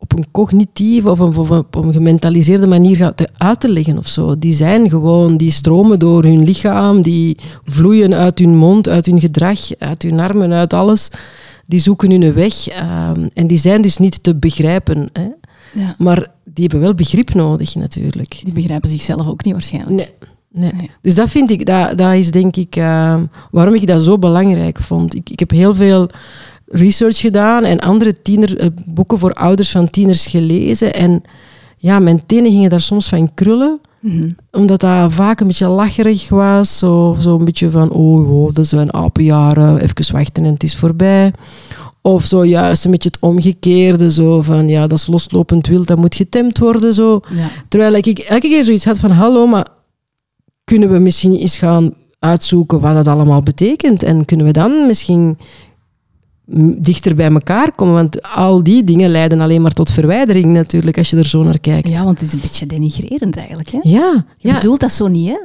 op 0.00 0.12
een 0.12 0.30
cognitieve 0.30 1.10
of 1.10 1.18
een, 1.18 1.36
of 1.36 1.50
op 1.50 1.74
een 1.74 1.92
gementaliseerde 1.92 2.66
manier 2.66 3.12
uit 3.36 3.60
te 3.60 3.68
leggen 3.68 3.98
of 3.98 4.06
zo. 4.06 4.38
Die 4.38 4.54
zijn 4.54 4.88
gewoon, 4.88 5.36
die 5.36 5.50
stromen 5.50 5.98
door 5.98 6.22
hun 6.22 6.44
lichaam, 6.44 7.02
die 7.02 7.38
vloeien 7.64 8.14
uit 8.14 8.38
hun 8.38 8.56
mond, 8.56 8.88
uit 8.88 9.06
hun 9.06 9.20
gedrag, 9.20 9.60
uit 9.78 10.02
hun 10.02 10.20
armen, 10.20 10.52
uit 10.52 10.72
alles. 10.72 11.10
Die 11.66 11.80
zoeken 11.80 12.10
hun 12.10 12.32
weg 12.32 12.68
ehm, 12.68 13.28
en 13.34 13.46
die 13.46 13.58
zijn 13.58 13.82
dus 13.82 13.98
niet 13.98 14.22
te 14.22 14.34
begrijpen. 14.34 15.08
Hè. 15.12 15.28
Ja. 15.72 15.94
Maar 15.98 16.28
die 16.44 16.64
hebben 16.64 16.80
wel 16.80 16.94
begrip 16.94 17.34
nodig 17.34 17.74
natuurlijk. 17.74 18.40
Die 18.44 18.52
begrijpen 18.52 18.90
zichzelf 18.90 19.26
ook 19.26 19.44
niet 19.44 19.52
waarschijnlijk. 19.52 19.96
Nee. 19.96 20.30
Nee. 20.52 20.90
Dus 21.00 21.14
dat 21.14 21.30
vind 21.30 21.50
ik, 21.50 21.66
dat, 21.66 21.98
dat 21.98 22.14
is 22.14 22.30
denk 22.30 22.56
ik 22.56 22.76
uh, 22.76 23.22
waarom 23.50 23.74
ik 23.74 23.86
dat 23.86 24.02
zo 24.02 24.18
belangrijk 24.18 24.78
vond. 24.78 25.14
Ik, 25.14 25.30
ik 25.30 25.38
heb 25.38 25.50
heel 25.50 25.74
veel 25.74 26.08
research 26.70 27.18
gedaan 27.18 27.64
en 27.64 27.78
andere 27.80 28.22
tiener, 28.22 28.58
eh, 28.58 28.68
boeken 28.86 29.18
voor 29.18 29.32
ouders 29.32 29.70
van 29.70 29.90
tieners 29.90 30.26
gelezen. 30.26 30.94
En 30.94 31.22
ja, 31.76 31.98
mijn 31.98 32.26
tenen 32.26 32.50
gingen 32.50 32.70
daar 32.70 32.80
soms 32.80 33.08
van 33.08 33.34
krullen. 33.34 33.80
Mhm. 34.00 34.30
Omdat 34.50 34.80
dat 34.80 35.12
vaak 35.12 35.40
een 35.40 35.46
beetje 35.46 35.66
lacherig 35.66 36.28
was. 36.28 36.78
Zo, 36.78 37.16
zo 37.20 37.38
een 37.38 37.44
beetje 37.44 37.70
van, 37.70 37.90
oh, 37.90 38.42
oh 38.42 38.52
dat 38.52 38.66
zijn 38.66 38.94
apenjaren, 38.94 39.80
even 39.80 40.12
wachten 40.12 40.44
en 40.44 40.52
het 40.52 40.62
is 40.62 40.76
voorbij. 40.76 41.32
Of 42.02 42.24
zo 42.24 42.44
juist 42.44 42.84
een 42.84 42.90
beetje 42.90 43.08
het 43.12 43.20
omgekeerde, 43.20 44.12
zo 44.12 44.42
van, 44.42 44.68
ja, 44.68 44.86
dat 44.86 44.98
is 44.98 45.06
loslopend 45.06 45.66
wild, 45.66 45.86
dat 45.86 45.98
moet 45.98 46.14
getemd 46.14 46.58
worden. 46.58 46.94
Zo. 46.94 47.20
Terwijl 47.68 47.94
ik 47.94 48.18
elke 48.18 48.48
keer 48.48 48.64
zoiets 48.64 48.84
had 48.84 48.98
van, 48.98 49.10
hallo, 49.10 49.46
maar 49.46 49.66
kunnen 50.64 50.92
we 50.92 50.98
misschien 50.98 51.36
eens 51.36 51.56
gaan 51.56 51.94
uitzoeken 52.18 52.80
wat 52.80 52.94
dat 52.94 53.06
allemaal 53.06 53.42
betekent? 53.42 54.02
En 54.02 54.24
kunnen 54.24 54.46
we 54.46 54.52
dan 54.52 54.86
misschien 54.86 55.38
dichter 56.78 57.14
bij 57.14 57.30
elkaar 57.30 57.72
komen. 57.72 57.94
Want 57.94 58.22
al 58.22 58.62
die 58.62 58.84
dingen 58.84 59.10
leiden 59.10 59.40
alleen 59.40 59.62
maar 59.62 59.72
tot 59.72 59.90
verwijdering 59.90 60.46
natuurlijk, 60.46 60.98
als 60.98 61.10
je 61.10 61.16
er 61.16 61.26
zo 61.26 61.42
naar 61.42 61.58
kijkt. 61.58 61.88
Ja, 61.88 62.04
want 62.04 62.20
het 62.20 62.28
is 62.28 62.34
een 62.34 62.40
beetje 62.40 62.66
denigrerend 62.66 63.36
eigenlijk. 63.36 63.68
Hè? 63.68 63.78
Ja. 63.82 64.24
Je 64.36 64.48
ja. 64.48 64.54
bedoelt 64.54 64.80
dat 64.80 64.92
zo 64.92 65.06
niet, 65.06 65.28
hè? 65.28 65.38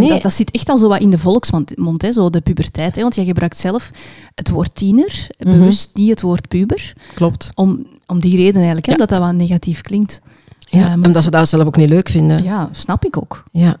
Nee. 0.00 0.08
Dat, 0.08 0.22
dat 0.22 0.32
zit 0.32 0.50
echt 0.50 0.68
al 0.68 0.76
zo 0.76 0.88
wat 0.88 1.00
in 1.00 1.10
de 1.10 1.18
volksmond, 1.18 2.02
hè? 2.02 2.12
zo 2.12 2.30
de 2.30 2.40
puberteit. 2.40 2.96
Hè? 2.96 3.02
Want 3.02 3.14
jij 3.14 3.24
gebruikt 3.24 3.56
zelf 3.56 3.90
het 4.34 4.50
woord 4.50 4.74
tiener, 4.74 5.26
mhm. 5.38 5.58
bewust 5.58 5.90
niet 5.94 6.08
het 6.08 6.20
woord 6.20 6.48
puber. 6.48 6.92
Klopt. 7.14 7.50
Om, 7.54 7.86
om 8.06 8.20
die 8.20 8.36
reden 8.36 8.56
eigenlijk, 8.56 8.86
hè? 8.86 8.96
dat 8.96 9.08
dat 9.08 9.20
wat 9.20 9.34
negatief 9.34 9.80
klinkt. 9.80 10.20
Ja, 10.68 10.90
en 10.90 11.12
dat 11.12 11.22
ze 11.22 11.30
dat 11.30 11.48
zelf 11.48 11.66
ook 11.66 11.76
niet 11.76 11.88
leuk 11.88 12.08
vinden. 12.08 12.42
Ja, 12.42 12.68
snap 12.72 13.04
ik 13.04 13.16
ook. 13.16 13.44
Ja. 13.52 13.76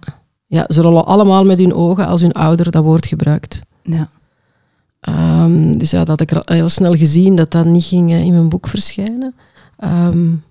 ja, 0.46 0.64
ze 0.68 0.82
rollen 0.82 1.06
allemaal 1.06 1.44
met 1.44 1.58
hun 1.58 1.74
ogen 1.74 2.06
als 2.06 2.20
hun 2.20 2.32
ouder 2.32 2.70
dat 2.70 2.84
woord 2.84 3.06
gebruikt. 3.06 3.60
Ja. 3.82 4.08
Um, 5.08 5.78
dus 5.78 5.90
ja, 5.90 5.98
dat 6.04 6.08
had 6.08 6.20
ik 6.20 6.42
heel 6.44 6.68
snel 6.68 6.94
gezien 6.94 7.36
dat 7.36 7.50
dat 7.50 7.64
niet 7.64 7.84
ging 7.84 8.12
eh, 8.12 8.24
in 8.24 8.32
mijn 8.32 8.48
boek 8.48 8.68
verschijnen. 8.68 9.34
Um, 9.84 10.42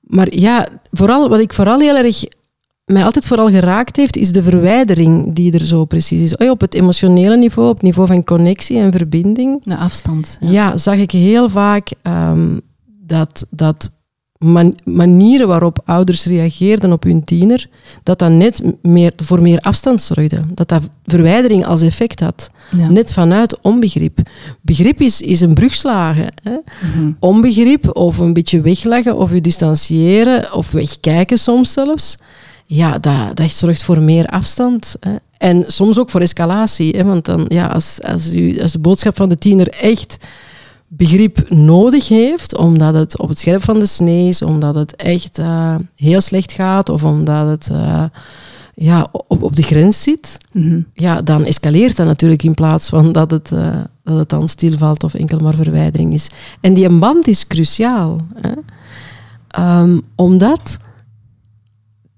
maar 0.00 0.34
ja, 0.34 0.68
vooral, 0.90 1.28
wat 1.28 1.40
ik 1.40 1.52
vooral 1.52 1.78
heel 1.78 1.96
erg 1.96 2.24
mij 2.84 3.04
altijd 3.04 3.26
vooral 3.26 3.48
geraakt 3.48 3.96
heeft, 3.96 4.16
is 4.16 4.32
de 4.32 4.42
verwijdering 4.42 5.32
die 5.32 5.52
er 5.52 5.66
zo 5.66 5.84
precies 5.84 6.20
is. 6.20 6.36
Oh 6.36 6.50
op 6.50 6.60
het 6.60 6.74
emotionele 6.74 7.36
niveau, 7.36 7.68
op 7.68 7.74
het 7.74 7.84
niveau 7.84 8.06
van 8.06 8.24
connectie 8.24 8.78
en 8.78 8.92
verbinding. 8.92 9.64
De 9.64 9.76
afstand. 9.76 10.38
Ja, 10.40 10.76
zag 10.76 10.96
ik 10.96 11.10
heel 11.10 11.48
vaak 11.48 11.90
um, 12.02 12.60
dat, 13.06 13.46
dat 13.50 13.90
manieren 14.84 15.48
waarop 15.48 15.82
ouders 15.84 16.24
reageerden 16.24 16.92
op 16.92 17.02
hun 17.02 17.24
tiener, 17.24 17.68
dat 18.02 18.18
dat 18.18 18.30
net 18.30 18.62
meer, 18.82 19.12
voor 19.16 19.42
meer 19.42 19.60
afstand 19.60 20.00
zorgde. 20.00 20.42
Dat 20.54 20.68
dat 20.68 20.88
verwijdering 21.06 21.66
als 21.66 21.82
effect 21.82 22.20
had. 22.20 22.50
Net 22.88 23.12
vanuit 23.12 23.60
onbegrip. 23.60 24.18
Begrip 24.60 25.00
is, 25.00 25.20
is 25.20 25.40
een 25.40 25.54
brugslagen. 25.54 26.26
Hè? 26.42 26.56
Mhm. 26.94 27.12
Onbegrip 27.18 27.96
of 27.96 28.18
een 28.18 28.32
beetje 28.32 28.60
wegleggen 28.60 29.16
of 29.16 29.32
je 29.32 29.40
distancieren 29.40 30.54
of 30.54 30.70
wegkijken 30.70 31.38
soms 31.38 31.72
zelfs. 31.72 32.18
Ja, 32.66 32.98
dat, 32.98 33.36
dat 33.36 33.50
zorgt 33.50 33.82
voor 33.82 34.00
meer 34.00 34.26
afstand. 34.26 34.96
Hè? 35.00 35.14
En 35.38 35.64
soms 35.66 35.98
ook 35.98 36.10
voor 36.10 36.20
escalatie. 36.20 36.96
Hè? 36.96 37.04
Want 37.04 37.24
dan, 37.24 37.44
ja, 37.48 37.66
als, 37.66 37.98
als, 38.02 38.34
u, 38.34 38.60
als 38.60 38.72
de 38.72 38.78
boodschap 38.78 39.16
van 39.16 39.28
de 39.28 39.38
tiener 39.38 39.68
echt 39.68 40.16
begrip 40.92 41.50
nodig 41.50 42.08
heeft, 42.08 42.56
omdat 42.56 42.94
het 42.94 43.18
op 43.18 43.28
het 43.28 43.38
scherp 43.38 43.64
van 43.64 43.78
de 43.78 43.86
snee 43.86 44.28
is, 44.28 44.42
omdat 44.42 44.74
het 44.74 44.96
echt 44.96 45.38
uh, 45.38 45.74
heel 45.96 46.20
slecht 46.20 46.52
gaat 46.52 46.88
of 46.88 47.04
omdat 47.04 47.48
het 47.48 47.68
uh, 47.72 48.04
ja, 48.74 49.08
op, 49.12 49.42
op 49.42 49.56
de 49.56 49.62
grens 49.62 50.02
zit, 50.02 50.36
mm 50.52 50.86
ja, 50.94 51.22
dan 51.22 51.44
escaleert 51.44 51.96
dat 51.96 52.06
natuurlijk 52.06 52.42
in 52.42 52.54
plaats 52.54 52.88
van 52.88 53.12
dat 53.12 53.30
het, 53.30 53.50
uh, 53.50 53.76
dat 54.04 54.16
het 54.16 54.28
dan 54.28 54.48
stilvalt 54.48 55.04
of 55.04 55.14
enkel 55.14 55.38
maar 55.38 55.54
verwijdering 55.54 56.12
is. 56.12 56.28
En 56.60 56.74
die 56.74 56.98
band 56.98 57.26
is 57.26 57.46
cruciaal. 57.46 58.20
Hè? 58.34 58.52
Um, 59.80 60.02
omdat 60.14 60.78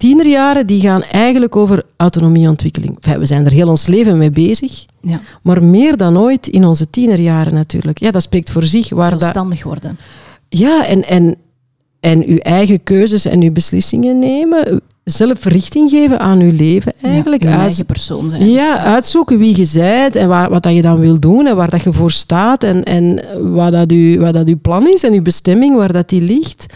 tienerjaren 0.03 0.67
die 0.67 0.81
gaan 0.81 1.03
eigenlijk 1.03 1.57
over 1.57 1.83
autonomieontwikkeling. 1.97 2.99
we 3.19 3.27
zijn 3.27 3.45
er 3.45 3.53
heel 3.53 3.69
ons 3.69 3.87
leven 3.87 4.19
mee 4.19 4.31
bezig. 4.31 4.85
Ja. 5.01 5.21
Maar 5.43 5.63
meer 5.63 5.97
dan 5.97 6.19
ooit 6.19 6.47
in 6.47 6.65
onze 6.65 6.91
tienerjaren 6.91 7.55
natuurlijk. 7.55 8.01
Ja, 8.01 8.11
dat 8.11 8.23
spreekt 8.23 8.51
voor 8.51 8.65
zich. 8.65 8.91
Waar 8.91 9.09
Zelfstandig 9.19 9.63
worden. 9.63 9.99
Ja, 10.49 10.87
en, 10.87 11.09
en, 11.09 11.37
en 12.01 12.27
uw 12.27 12.37
eigen 12.37 12.83
keuzes 12.83 13.25
en 13.25 13.43
uw 13.43 13.53
beslissingen 13.53 14.19
nemen. 14.19 14.81
Zelf 15.05 15.45
richting 15.45 15.91
geven 15.91 16.21
aan 16.21 16.41
uw 16.41 16.53
leven 16.53 16.93
eigenlijk. 17.03 17.43
Ja, 17.43 17.59
eigen 17.59 17.87
persoon 17.87 18.31
zijn. 18.31 18.51
Ja, 18.51 18.79
uitzoeken 18.79 19.39
wie 19.39 19.57
je 19.57 19.71
bent 19.75 20.17
en 20.17 20.29
waar, 20.29 20.51
wat 20.51 20.63
dat 20.63 20.75
je 20.75 20.83
dan 20.83 20.99
wil 20.99 21.21
doen 21.21 21.47
en 21.47 21.57
waar 21.57 21.71
dat 21.71 21.83
je 21.83 21.93
voor 21.93 22.11
staat 22.11 22.65
en, 22.65 22.85
en 22.85 23.25
wat, 23.53 23.73
dat 23.73 23.93
u, 23.93 24.21
wat 24.21 24.35
dat 24.35 24.49
uw 24.49 24.61
plan 24.63 24.89
is 24.89 25.03
en 25.03 25.13
uw 25.13 25.23
bestemming, 25.23 25.77
waar 25.77 25.93
dat 25.93 26.09
die 26.09 26.23
ligt 26.23 26.67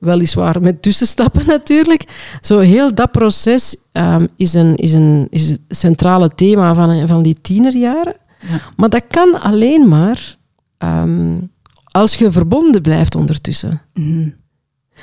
weliswaar 0.00 0.62
met 0.62 0.82
tussenstappen 0.82 1.46
natuurlijk. 1.56 2.04
Zo 2.40 2.58
heel 2.58 2.94
dat 2.94 3.10
proces 3.10 3.76
um, 3.92 4.28
is, 4.36 4.54
een, 4.54 4.76
is, 4.76 4.92
een, 4.92 5.26
is 5.30 5.48
het 5.48 5.60
centrale 5.68 6.28
thema 6.28 6.74
van, 6.74 7.08
van 7.08 7.22
die 7.22 7.40
tienerjaren. 7.40 8.16
Ja. 8.48 8.60
Maar 8.76 8.88
dat 8.88 9.04
kan 9.08 9.40
alleen 9.40 9.88
maar 9.88 10.36
um, 10.78 11.50
als 11.90 12.14
je 12.14 12.32
verbonden 12.32 12.82
blijft 12.82 13.14
ondertussen. 13.14 13.82
Mm. 13.94 14.34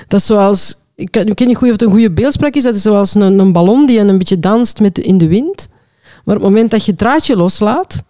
Dat 0.08 0.20
is 0.20 0.26
zoals 0.26 0.76
ik, 0.96 1.16
ik 1.16 1.40
weet 1.40 1.48
niet 1.48 1.58
goed 1.58 1.68
of 1.68 1.74
het 1.74 1.82
een 1.82 1.90
goede 1.90 2.12
beeldspraak 2.12 2.54
is. 2.54 2.64
Dat 2.64 2.76
is 2.76 2.82
zoals 2.82 3.16
een, 3.16 3.40
een 3.40 3.52
ballon 3.52 3.86
die 3.86 4.00
een 4.00 4.18
beetje 4.18 4.40
danst 4.40 4.80
met, 4.80 4.98
in 4.98 5.18
de 5.18 5.28
wind. 5.28 5.68
Maar 6.02 6.36
op 6.36 6.42
het 6.42 6.52
moment 6.52 6.72
dat 6.72 6.86
je 6.86 6.92
het 6.92 7.00
draadje 7.00 7.36
loslaat, 7.36 8.04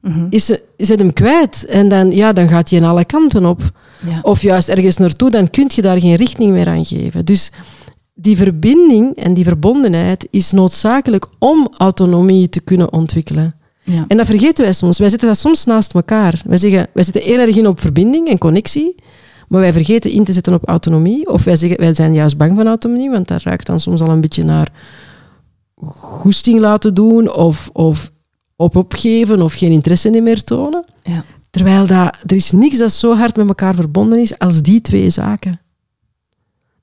Mhm. 0.00 0.26
is, 0.30 0.44
ze- 0.46 0.62
is 0.76 0.88
het 0.88 0.98
hem 0.98 1.12
kwijt. 1.12 1.64
En 1.66 1.88
dan, 1.88 2.10
ja, 2.10 2.32
dan 2.32 2.48
gaat 2.48 2.70
hij 2.70 2.82
aan 2.82 2.88
alle 2.90 3.04
kanten 3.04 3.46
op. 3.46 3.60
Ja. 4.06 4.20
Of 4.22 4.42
juist 4.42 4.68
ergens 4.68 4.96
naartoe, 4.96 5.30
dan 5.30 5.50
kun 5.50 5.64
je 5.74 5.82
daar 5.82 6.00
geen 6.00 6.14
richting 6.14 6.52
meer 6.52 6.68
aan 6.68 6.84
geven. 6.84 7.24
Dus 7.24 7.50
die 8.14 8.36
verbinding 8.36 9.16
en 9.16 9.34
die 9.34 9.44
verbondenheid 9.44 10.26
is 10.30 10.52
noodzakelijk 10.52 11.26
om 11.38 11.68
autonomie 11.76 12.48
te 12.48 12.60
kunnen 12.60 12.92
ontwikkelen. 12.92 13.54
Ja. 13.82 14.04
En 14.08 14.16
dat 14.16 14.26
vergeten 14.26 14.64
wij 14.64 14.72
soms. 14.72 14.98
Wij 14.98 15.08
zitten 15.08 15.28
dat 15.28 15.38
soms 15.38 15.64
naast 15.64 15.94
elkaar. 15.94 16.42
Wij 16.46 16.58
zeggen, 16.58 16.86
wij 16.92 17.02
zitten 17.04 17.22
heel 17.22 17.38
erg 17.38 17.56
in 17.56 17.66
op 17.66 17.80
verbinding 17.80 18.28
en 18.28 18.38
connectie, 18.38 18.94
maar 19.48 19.60
wij 19.60 19.72
vergeten 19.72 20.10
in 20.10 20.24
te 20.24 20.32
zetten 20.32 20.54
op 20.54 20.68
autonomie. 20.68 21.28
Of 21.28 21.44
wij, 21.44 21.56
zeggen, 21.56 21.78
wij 21.80 21.94
zijn 21.94 22.14
juist 22.14 22.36
bang 22.36 22.56
van 22.56 22.66
autonomie, 22.66 23.10
want 23.10 23.28
dat 23.28 23.42
ruikt 23.42 23.66
dan 23.66 23.80
soms 23.80 24.00
al 24.00 24.10
een 24.10 24.20
beetje 24.20 24.44
naar 24.44 24.68
goesting 25.74 26.60
laten 26.60 26.94
doen 26.94 27.34
of, 27.34 27.70
of 27.72 28.10
op 28.60 28.76
opgeven 28.76 29.42
of 29.42 29.54
geen 29.54 29.70
interesse 29.70 30.10
in 30.10 30.22
meer 30.22 30.42
tonen. 30.42 30.84
Ja. 31.02 31.24
Terwijl 31.50 31.86
dat, 31.86 32.16
er 32.26 32.36
is 32.36 32.52
niks 32.52 32.78
dat 32.78 32.92
zo 32.92 33.14
hard 33.14 33.36
met 33.36 33.48
elkaar 33.48 33.74
verbonden 33.74 34.18
is 34.18 34.38
als 34.38 34.62
die 34.62 34.80
twee 34.80 35.10
zaken. 35.10 35.60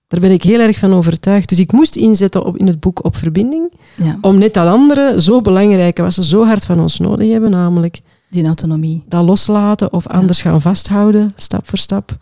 Daar 0.07 0.19
ben 0.19 0.31
ik 0.31 0.43
heel 0.43 0.59
erg 0.59 0.77
van 0.77 0.93
overtuigd. 0.93 1.49
Dus 1.49 1.59
ik 1.59 1.71
moest 1.71 1.95
inzetten 1.95 2.45
op, 2.45 2.57
in 2.57 2.67
het 2.67 2.79
boek 2.79 3.03
op 3.03 3.15
verbinding, 3.15 3.73
ja, 3.95 4.17
om 4.21 4.37
net 4.37 4.53
dat 4.53 4.67
andere 4.67 5.21
zo 5.21 5.41
belangrijk, 5.41 5.97
wat 5.97 6.13
ze 6.13 6.23
zo 6.23 6.45
hard 6.45 6.65
van 6.65 6.79
ons 6.79 6.99
nodig 6.99 7.29
hebben, 7.29 7.51
namelijk 7.51 8.01
die 8.29 8.45
autonomie. 8.45 9.03
dat 9.07 9.25
loslaten 9.25 9.93
of 9.93 10.07
anders 10.07 10.41
gaan 10.41 10.61
vasthouden, 10.61 11.33
stap 11.35 11.67
voor 11.67 11.77
stap, 11.77 12.17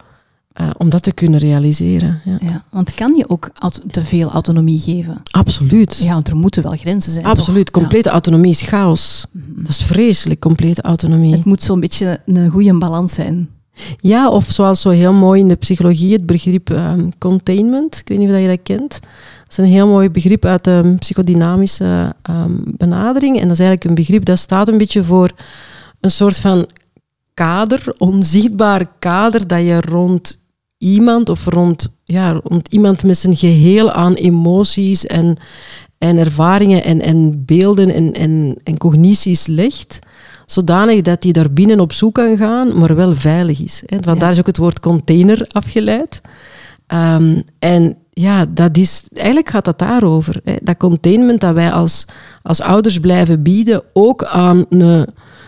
eh, 0.53 0.69
om 0.77 0.89
dat 0.89 1.03
te 1.03 1.11
kunnen 1.11 1.39
realiseren. 1.39 2.21
Ja. 2.25 2.37
Ja. 2.39 2.63
Want 2.69 2.93
kan 2.93 3.15
je 3.15 3.29
ook 3.29 3.51
te 3.87 4.03
veel 4.03 4.31
autonomie 4.31 4.79
geven? 4.79 5.21
Absoluut. 5.31 5.97
Ja, 5.97 6.13
want 6.13 6.27
er 6.27 6.35
moeten 6.35 6.63
wel 6.63 6.77
grenzen 6.77 7.11
zijn. 7.11 7.25
Absoluut. 7.25 7.71
toch? 7.71 7.81
Complete 7.81 8.09
autonomie 8.09 8.51
is 8.51 8.61
chaos. 8.61 9.25
Mhm. 9.31 9.61
Dat 9.61 9.69
is 9.69 9.83
vreselijk, 9.83 10.39
complete 10.39 10.81
autonomie. 10.81 11.33
Het 11.35 11.45
moet 11.45 11.63
zo'n 11.63 11.79
beetje 11.79 12.19
een 12.25 12.49
goede 12.49 12.77
balans 12.77 13.13
zijn. 13.13 13.49
Ja, 13.99 14.29
of 14.29 14.51
zoals 14.51 14.81
zo 14.81 14.89
heel 14.89 15.13
mooi 15.13 15.41
in 15.41 15.47
de 15.47 15.55
psychologie, 15.55 16.13
het 16.13 16.25
begrip 16.25 16.69
ehm, 16.69 17.09
containment. 17.17 17.97
Ik 17.97 18.07
weet 18.07 18.17
niet 18.17 18.29
of 18.29 18.39
je 18.39 18.47
dat 18.47 18.63
kent. 18.63 18.99
Dat 19.43 19.49
is 19.49 19.57
een 19.57 19.65
heel 19.65 19.87
mooi 19.87 20.09
begrip 20.09 20.45
uit 20.45 20.63
de 20.63 20.95
psychodynamische 20.99 22.15
ehm, 22.21 22.51
benadering. 22.63 23.35
En 23.39 23.47
dat 23.47 23.51
is 23.51 23.59
eigenlijk 23.59 23.83
een 23.83 23.95
begrip 23.95 24.25
dat 24.25 24.39
staat 24.39 24.67
een 24.67 24.77
beetje 24.77 25.03
voor 25.03 25.31
een 25.99 26.11
soort 26.11 26.37
van 26.37 26.67
kader, 27.33 27.93
onzichtbaar 27.97 28.85
kader, 28.99 29.47
dat 29.47 29.59
je 29.59 29.81
rond 29.81 30.41
iemand 30.83 31.29
of 31.29 31.45
rond, 31.45 31.95
ja, 32.03 32.31
rond 32.43 32.67
iemand 32.67 33.03
met 33.03 33.17
zijn 33.17 33.35
geheel 33.35 33.91
aan 33.91 34.13
emoties 34.13 35.05
en, 35.05 35.37
en 35.97 36.17
ervaringen 36.17 36.83
en, 36.83 37.01
en 37.01 37.43
beelden 37.45 37.93
en, 37.93 38.13
en, 38.13 38.57
en 38.63 38.77
cognities 38.77 39.47
legt 39.47 39.99
zodanig 40.45 41.01
dat 41.01 41.23
hij 41.23 41.31
daar 41.31 41.51
binnen 41.51 41.79
op 41.79 41.93
zoek 41.93 42.13
kan 42.13 42.37
gaan, 42.37 42.77
maar 42.77 42.95
wel 42.95 43.15
veilig 43.15 43.59
is. 43.59 43.83
Hè. 43.85 43.97
Vandaar 44.01 44.27
Ja. 44.27 44.31
is 44.33 44.39
ook 44.39 44.47
het 44.47 44.57
woord 44.57 44.79
container 44.79 45.47
afgeleid. 45.51 46.21
Ehm, 46.87 47.41
en 47.59 47.95
ja, 48.09 48.45
dat 48.45 48.77
is, 48.77 49.03
eigenlijk 49.13 49.49
gaat 49.49 49.65
dat 49.65 49.79
daarover. 49.79 50.39
Hè. 50.43 50.53
Dat 50.61 50.77
containment 50.77 51.41
dat 51.41 51.53
wij 51.53 51.71
als, 51.71 52.05
als 52.41 52.61
ouders 52.61 52.99
blijven 52.99 53.43
bieden, 53.43 53.83
ook 53.93 54.23
aan 54.23 54.65
een, 54.69 55.07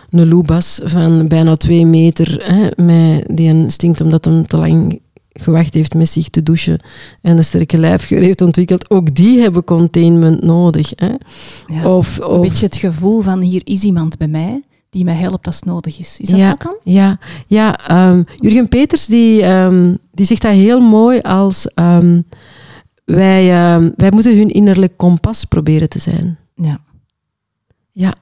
een 0.09 0.27
loebas 0.27 0.79
van 0.83 1.27
bijna 1.27 1.55
twee 1.55 1.85
meter, 1.85 2.39
hè, 2.43 2.83
met, 2.83 3.37
die 3.37 3.49
een 3.49 3.71
stinkt 3.71 4.01
omdat 4.01 4.25
hem 4.25 4.47
te 4.47 4.57
lang 4.57 4.99
gewacht 5.39 5.73
heeft 5.73 5.93
met 5.93 6.09
zich 6.09 6.29
te 6.29 6.43
douchen 6.43 6.79
en 7.21 7.37
een 7.37 7.43
sterke 7.43 7.77
lijfgeur 7.77 8.21
heeft 8.21 8.41
ontwikkeld, 8.41 8.89
ook 8.89 9.15
die 9.15 9.39
hebben 9.39 9.63
containment 9.63 10.43
nodig. 10.43 10.91
Hè. 10.95 11.13
Ja. 11.67 11.95
Of, 11.95 12.17
Een 12.17 12.25
of, 12.25 12.41
beetje 12.41 12.65
het 12.65 12.75
gevoel 12.75 13.21
van 13.21 13.41
hier 13.41 13.61
is 13.63 13.83
iemand 13.83 14.17
bij 14.17 14.27
mij 14.27 14.63
die 14.89 15.03
mij 15.03 15.15
helpt 15.15 15.47
als 15.47 15.55
het 15.55 15.65
nodig 15.65 15.99
is. 15.99 16.17
Is 16.19 16.29
dat 16.29 16.39
ja, 16.39 16.49
dat 16.49 16.61
dan? 16.61 16.75
Ja, 16.83 17.19
ja 17.47 17.87
ehm, 17.87 18.23
Jurgen 18.39 18.69
Peters 18.69 19.05
die, 19.05 19.41
ehm, 19.41 19.95
die 20.11 20.25
zegt 20.25 20.41
dat 20.41 20.51
heel 20.51 20.79
mooi 20.79 21.19
als 21.19 21.67
ehm, 21.73 22.21
wij, 23.05 23.47
wij 23.95 24.11
moeten 24.11 24.37
hun 24.37 24.49
innerlijk 24.49 24.97
kompas 24.97 25.43
proberen 25.43 25.89
te 25.89 25.99
zijn. 25.99 26.37
Ja. 26.55 26.79
Ja, 27.91 28.15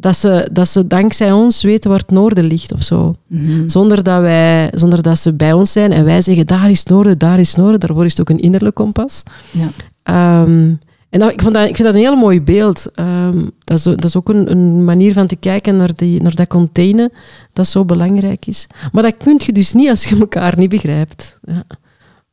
dat 0.00 0.16
ze, 0.16 0.48
dat 0.52 0.68
ze 0.68 0.86
dankzij 0.86 1.32
ons 1.32 1.62
weten 1.62 1.90
waar 1.90 1.98
het 1.98 2.10
noorden 2.10 2.44
ligt 2.44 2.72
of 2.72 2.82
zo. 2.82 3.14
Mhm. 3.26 3.68
Zonder 3.68 4.02
dat, 4.02 4.20
wij, 4.20 4.70
zonder 4.74 5.02
dat 5.02 5.18
ze 5.18 5.32
bij 5.32 5.52
ons 5.52 5.72
zijn 5.72 5.92
en 5.92 6.04
wij 6.04 6.22
zeggen 6.22 6.46
daar 6.46 6.70
is 6.70 6.78
het 6.78 6.88
noorden, 6.88 7.18
daar 7.18 7.38
is 7.38 7.54
noorden. 7.54 7.80
Daarvoor 7.80 8.04
is 8.04 8.10
het 8.10 8.20
ook 8.20 8.30
een 8.30 8.38
innerlijk 8.42 8.74
kompas. 8.74 9.22
Ja. 9.50 9.68
Ehm, 10.02 10.72
en 11.10 11.20
dat, 11.20 11.32
ik, 11.32 11.42
vond 11.42 11.54
dat, 11.54 11.68
ik 11.68 11.76
vind 11.76 11.88
dat 11.88 11.96
een 11.96 12.00
heel 12.04 12.16
mooi 12.16 12.42
beeld. 12.42 12.86
Ehm, 12.94 13.38
dat, 13.64 13.78
is, 13.78 13.86
ook- 13.86 13.94
dat 14.00 14.04
is 14.04 14.16
ook 14.16 14.28
een, 14.28 14.50
een 14.50 14.84
manier 14.84 15.12
van 15.12 15.26
te 15.26 15.36
kijken 15.36 15.76
naar, 15.76 15.94
die, 15.94 16.22
naar 16.22 16.34
dat 16.34 16.46
containen 16.48 17.12
dat 17.52 17.66
zo 17.66 17.84
belangrijk 17.84 18.46
is. 18.46 18.66
Maar 18.92 19.02
dat 19.02 19.14
kun 19.16 19.40
je 19.44 19.52
dus 19.52 19.72
niet 19.72 19.88
als 19.90 20.04
je 20.04 20.16
elkaar 20.18 20.58
niet 20.58 20.68
begrijpt. 20.70 21.38
Ja. 21.44 21.62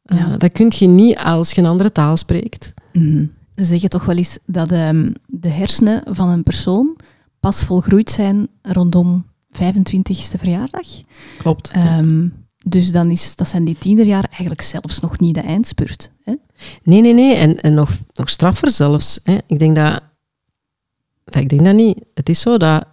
Eh, 0.05 0.17
Ja. 0.17 0.37
dat 0.37 0.51
kun 0.51 0.71
je 0.77 0.87
niet 0.87 1.17
als 1.17 1.51
je 1.51 1.61
een 1.61 1.67
andere 1.67 1.91
taal 1.91 2.17
spreekt. 2.17 2.73
Mhm. 2.93 3.25
Ze 3.55 3.63
zeggen 3.63 3.89
toch 3.89 4.05
wel 4.05 4.15
eens 4.15 4.37
dat 4.45 4.71
ehm, 4.71 5.11
de 5.25 5.49
hersenen 5.49 6.03
van 6.09 6.29
een 6.29 6.43
persoon 6.43 6.95
pas 7.45 7.63
volgroeid 7.63 8.11
zijn 8.11 8.47
rondom 8.61 9.25
25ste 9.53 10.39
verjaardag. 10.39 10.87
Klopt. 11.37 11.71
Ehm, 11.71 12.27
dus 12.63 12.91
dan 12.91 13.11
is, 13.11 13.35
dat 13.35 13.47
zijn 13.47 13.65
die 13.65 13.77
tienerjaren 13.77 14.29
eigenlijk 14.29 14.61
zelfs 14.61 14.99
nog 14.99 15.19
niet 15.19 15.35
de 15.35 15.41
eindspurt. 15.41 16.11
Hè? 16.23 16.33
Nee, 16.83 17.01
nee, 17.01 17.13
nee. 17.13 17.35
En, 17.35 17.61
en 17.61 17.73
nog, 17.73 17.89
nog 18.13 18.29
straffer 18.29 18.71
zelfs. 18.71 19.19
Hè. 19.23 19.37
Ik 19.47 19.59
denk 19.59 19.75
dat... 19.75 20.01
ik 21.25 21.49
denk 21.49 21.65
dat 21.65 21.75
niet. 21.75 22.03
Het 22.13 22.29
is 22.29 22.39
zo 22.39 22.57
dat 22.57 22.85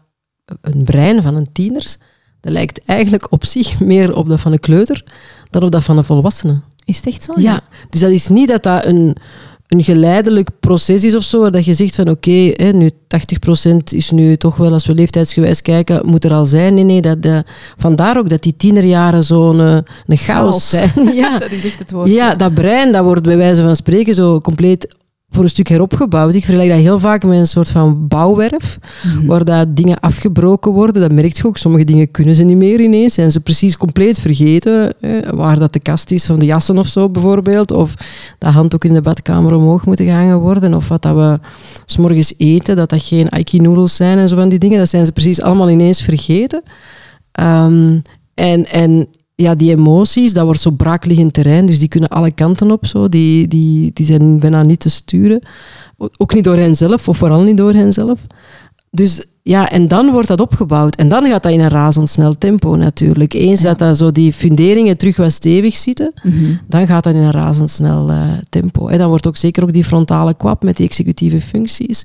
een 0.60 0.84
brein 0.84 1.22
van 1.22 1.34
een 1.34 1.52
tiener, 1.52 1.96
dat 2.40 2.52
lijkt 2.52 2.84
eigenlijk 2.84 3.32
op 3.32 3.44
zich 3.44 3.80
meer 3.80 4.14
op 4.14 4.28
dat 4.28 4.40
van 4.40 4.52
een 4.52 4.60
kleuter 4.60 5.04
dan 5.50 5.62
op 5.62 5.70
dat 5.70 5.84
van 5.84 5.98
een 5.98 6.04
volwassene. 6.04 6.60
Is 6.84 6.96
het 6.96 7.06
echt 7.06 7.22
zo? 7.22 7.32
Ja, 7.36 7.62
dus 7.88 8.00
dat 8.00 8.10
is 8.10 8.28
niet 8.28 8.48
dat 8.48 8.62
dat 8.62 8.84
een, 8.84 9.16
een 9.72 9.84
geleidelijk 9.84 10.48
proces 10.60 11.04
is 11.04 11.16
of 11.16 11.22
zo, 11.22 11.50
dat 11.50 11.64
je 11.64 11.74
zegt 11.74 11.94
van 11.94 12.08
oké, 12.08 12.52
hè, 12.54 12.72
nu 12.72 12.90
80% 12.90 13.76
is 13.84 14.10
nu 14.10 14.36
toch 14.36 14.56
wel, 14.56 14.72
als 14.72 14.86
we 14.86 14.94
leeftijdsgewijs 14.94 15.62
kijken, 15.62 16.06
moet 16.06 16.24
er 16.24 16.32
al 16.32 16.46
zijn. 16.46 16.74
Nee, 16.74 16.84
nee, 16.84 17.00
dat, 17.00 17.22
dat, 17.22 17.46
vandaar 17.76 18.18
ook 18.18 18.30
dat 18.30 18.42
die 18.42 18.56
tienerjaren 18.56 19.24
zo'n 19.24 19.58
een 19.58 19.84
chaos 20.06 20.16
Chaos. 20.16 20.70
zijn. 20.70 21.14
Ja. 21.22 21.38
dat 21.38 21.50
is 21.50 21.64
echt 21.64 21.78
het 21.78 21.90
woord. 21.90 22.08
Ja, 22.08 22.34
dat 22.34 22.54
brein, 22.54 22.92
dat 22.92 23.04
wordt 23.04 23.22
bij 23.22 23.36
wijze 23.36 23.62
van 23.62 23.76
spreken 23.76 24.14
zo 24.14 24.40
compleet 24.40 24.94
voor 25.34 25.42
een 25.42 25.48
stuk 25.48 25.68
heropgebouwd. 25.68 26.34
Ik 26.34 26.44
vergelijk 26.44 26.70
dat 26.70 26.80
heel 26.80 26.98
vaak 26.98 27.24
met 27.24 27.38
een 27.38 27.46
soort 27.46 27.70
van 27.70 28.08
bouwwerf, 28.08 28.78
Mhm. 29.04 29.26
waar 29.26 29.44
dat 29.44 29.76
dingen 29.76 30.00
afgebroken 30.00 30.72
worden. 30.72 31.02
Dat 31.02 31.12
merk 31.12 31.36
je 31.36 31.46
ook. 31.46 31.56
Sommige 31.56 31.84
dingen 31.84 32.10
kunnen 32.10 32.34
ze 32.34 32.42
niet 32.42 32.56
meer 32.56 32.80
ineens. 32.80 33.14
Zijn 33.14 33.30
ze 33.32 33.40
precies 33.40 33.76
compleet 33.76 34.18
vergeten. 34.18 35.00
Eh, 35.00 35.28
waar 35.34 35.58
dat 35.58 35.72
de 35.72 35.80
kast 35.80 36.10
is 36.10 36.24
van 36.24 36.38
de 36.38 36.44
jassen 36.44 36.78
of 36.78 36.86
zo 36.86 37.08
bijvoorbeeld. 37.08 37.70
Of 37.72 37.94
dat 38.38 38.52
handdoek 38.52 38.84
in 38.84 38.94
de 38.94 39.00
badkamer 39.02 39.54
omhoog 39.54 39.86
moeten 39.86 40.04
gehangen 40.06 40.38
worden. 40.38 40.74
Of 40.74 40.88
wat 40.88 41.02
dat 41.02 41.14
we 41.14 41.38
s'morgens 41.86 42.34
eten, 42.38 42.76
dat 42.76 42.88
dat 42.90 43.02
geen 43.02 43.30
aiki-noedels 43.30 43.96
zijn 43.96 44.18
en 44.18 44.28
zo 44.28 44.36
van 44.36 44.48
die 44.48 44.58
dingen. 44.58 44.78
Dat 44.78 44.88
zijn 44.88 45.06
ze 45.06 45.12
precies 45.12 45.40
allemaal 45.40 45.70
ineens 45.70 46.02
vergeten. 46.02 46.62
Ehm, 47.32 47.98
en, 48.34 48.66
en 48.70 49.06
ja, 49.34 49.54
die 49.54 49.70
emoties, 49.70 50.32
dat 50.32 50.44
wordt 50.44 50.60
zo 50.60 50.70
braakliggend 50.70 51.32
terrein, 51.32 51.66
dus 51.66 51.78
die 51.78 51.88
kunnen 51.88 52.08
alle 52.08 52.30
kanten 52.30 52.70
op. 52.70 52.86
Zo. 52.86 53.08
Die, 53.08 53.48
die, 53.48 53.90
die 53.94 54.06
zijn 54.06 54.38
bijna 54.40 54.62
niet 54.62 54.80
te 54.80 54.90
sturen. 54.90 55.42
Ook 56.16 56.34
niet 56.34 56.44
door 56.44 56.56
hen 56.56 56.76
zelf, 56.76 57.08
of 57.08 57.16
vooral 57.16 57.42
niet 57.42 57.56
door 57.56 57.72
hen 57.72 57.92
zelf. 57.92 58.26
Dus 58.90 59.26
ja, 59.42 59.70
en 59.70 59.88
dan 59.88 60.10
wordt 60.10 60.28
dat 60.28 60.40
opgebouwd. 60.40 60.96
En 60.96 61.08
dan 61.08 61.26
gaat 61.26 61.42
dat 61.42 61.52
in 61.52 61.60
een 61.60 61.68
razendsnel 61.68 62.38
tempo 62.38 62.74
natuurlijk. 62.76 63.34
Eens 63.34 63.60
Ja. 63.60 63.68
dat, 63.68 63.78
dat 63.78 63.96
zo 63.96 64.10
die 64.10 64.32
funderingen 64.32 64.96
terug 64.96 65.16
wat 65.16 65.32
stevig 65.32 65.76
zitten, 65.76 66.12
Mhm. 66.22 66.52
dan 66.68 66.86
gaat 66.86 67.04
dat 67.04 67.14
in 67.14 67.20
een 67.20 67.30
razendsnel 67.30 68.10
eh, 68.10 68.22
tempo. 68.48 68.86
En 68.88 68.98
dan 68.98 69.08
wordt 69.08 69.26
ook 69.26 69.36
zeker 69.36 69.62
ook 69.62 69.72
die 69.72 69.84
frontale 69.84 70.34
kwap 70.34 70.62
met 70.62 70.76
die 70.76 70.86
executieve 70.86 71.40
functies, 71.40 72.02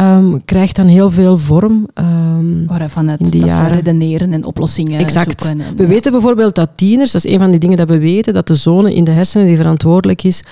ehm, 0.00 0.38
krijgt 0.44 0.76
dan 0.76 0.86
heel 0.86 1.10
veel 1.10 1.36
vorm. 1.38 1.86
ehm, 1.94 2.66
Waarvan 2.66 3.08
het 3.08 3.20
dat 3.20 3.28
ze 3.30 3.38
jaren. 3.38 3.74
redeneren 3.76 4.32
en 4.32 4.44
oplossingen 4.44 4.98
Exact. 5.00 5.42
zoeken. 5.42 5.60
En, 5.66 5.76
We 5.76 5.82
ja. 5.82 5.88
weten 5.88 6.12
bijvoorbeeld 6.12 6.54
dat 6.54 6.70
tieners, 6.74 7.10
dat 7.12 7.24
is 7.24 7.32
een 7.32 7.38
van 7.38 7.50
die 7.50 7.60
dingen 7.60 7.76
dat 7.76 7.88
we 7.88 7.98
weten, 7.98 8.34
dat 8.34 8.46
de 8.46 8.54
zone 8.54 8.94
in 8.94 9.04
de 9.04 9.10
hersenen 9.10 9.46
die 9.46 9.56
verantwoordelijk 9.56 10.22
is 10.24 10.42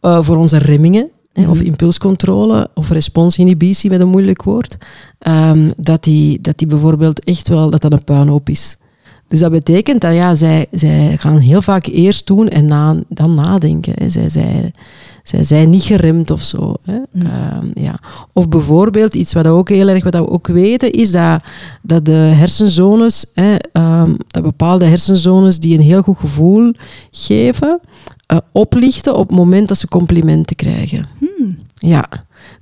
eh, 0.00 0.22
voor 0.22 0.36
onze 0.36 0.58
remmingen, 0.58 1.08
hè, 1.32 1.48
of 1.48 1.56
Mhm. 1.58 1.66
impulscontrole, 1.66 2.68
of 2.74 2.90
responsinhibitie 2.90 3.90
met 3.90 4.00
een 4.00 4.08
moeilijk 4.08 4.42
woord, 4.42 4.76
ehm, 5.18 5.70
dat, 5.76 6.04
die, 6.04 6.40
dat 6.40 6.58
die 6.58 6.66
bijvoorbeeld 6.66 7.24
echt 7.24 7.48
wel 7.48 7.70
dat 7.70 7.80
dat 7.82 7.92
een 7.92 8.04
puinhoop 8.04 8.48
is. 8.48 8.76
Dus 9.30 9.40
dat 9.40 9.50
betekent 9.50 10.00
dat 10.00 10.12
ja, 10.12 10.34
zij, 10.34 10.66
zij 10.70 11.16
gaan 11.18 11.38
heel 11.38 11.62
vaak 11.62 11.86
eerst 11.86 12.26
doen 12.26 12.48
en 12.48 12.66
na, 12.66 12.96
dan 13.08 13.34
nadenken. 13.34 13.92
Hè. 13.96 14.08
Zij, 14.08 14.28
zij, 14.28 14.72
zij 15.22 15.44
zijn 15.44 15.70
niet 15.70 15.82
geremd 15.82 16.30
of 16.30 16.42
zo. 16.42 16.74
Hè. 16.84 16.98
Mm. 17.12 17.26
Ehm, 17.26 17.66
ja. 17.74 18.00
Of 18.32 18.48
bijvoorbeeld, 18.48 19.14
iets 19.14 19.32
wat, 19.32 19.44
we 19.44 19.50
ook 19.50 19.68
heel 19.68 19.88
erg, 19.88 20.04
wat 20.04 20.14
we 20.14 20.30
ook 20.30 20.46
weten, 20.46 20.92
is 20.92 21.10
dat, 21.10 21.42
dat 21.82 22.04
de 22.04 22.12
hersenzones, 22.12 23.24
hè, 23.34 23.56
ehm, 23.72 24.14
dat 24.26 24.42
bepaalde 24.42 24.84
hersenzones 24.84 25.58
die 25.58 25.78
een 25.78 25.84
heel 25.84 26.02
goed 26.02 26.18
gevoel 26.18 26.72
geven, 27.10 27.80
eh, 28.26 28.38
oplichten 28.52 29.16
op 29.16 29.28
het 29.28 29.36
moment 29.36 29.68
dat 29.68 29.78
ze 29.78 29.88
complimenten 29.88 30.56
krijgen. 30.56 31.06
Hmm. 31.18 31.58
Ja, 31.74 32.08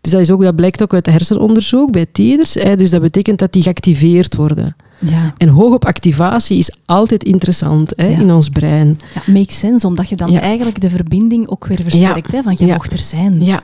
dus 0.01 0.13
dat, 0.13 0.21
is 0.21 0.31
ook, 0.31 0.43
dat 0.43 0.57
blijkt 0.57 0.83
ook 0.83 0.95
uit 0.95 1.07
hersenonderzoek 1.07 1.93
bij 1.93 2.07
tieners. 2.13 2.55
Hè, 2.55 2.77
dus 2.77 2.91
dat 2.91 3.01
betekent 3.01 3.39
dat 3.39 3.53
die 3.53 3.63
geactiveerd 3.63 4.37
worden. 4.37 4.77
Ja. 4.99 5.35
En 5.37 5.49
hoog 5.49 5.75
op 5.75 5.85
activatie 5.85 6.59
is 6.59 6.73
altijd 6.87 7.25
interessant 7.25 7.93
hè, 7.97 8.07
Ja. 8.07 8.19
in 8.19 8.33
ons 8.33 8.49
brein. 8.49 8.99
ja, 9.15 9.33
makes 9.33 9.59
sense, 9.59 9.87
omdat 9.87 10.09
je 10.09 10.17
dan 10.17 10.31
Ja. 10.31 10.41
eigenlijk 10.41 10.81
de 10.81 10.91
verbinding 10.91 11.49
ook 11.49 11.67
weer 11.67 11.81
versterkt. 11.83 12.33
Hè, 12.33 12.43
van, 12.43 12.57
mocht 12.61 12.93
er 12.93 12.99
zijn. 12.99 13.45
Ja. 13.45 13.61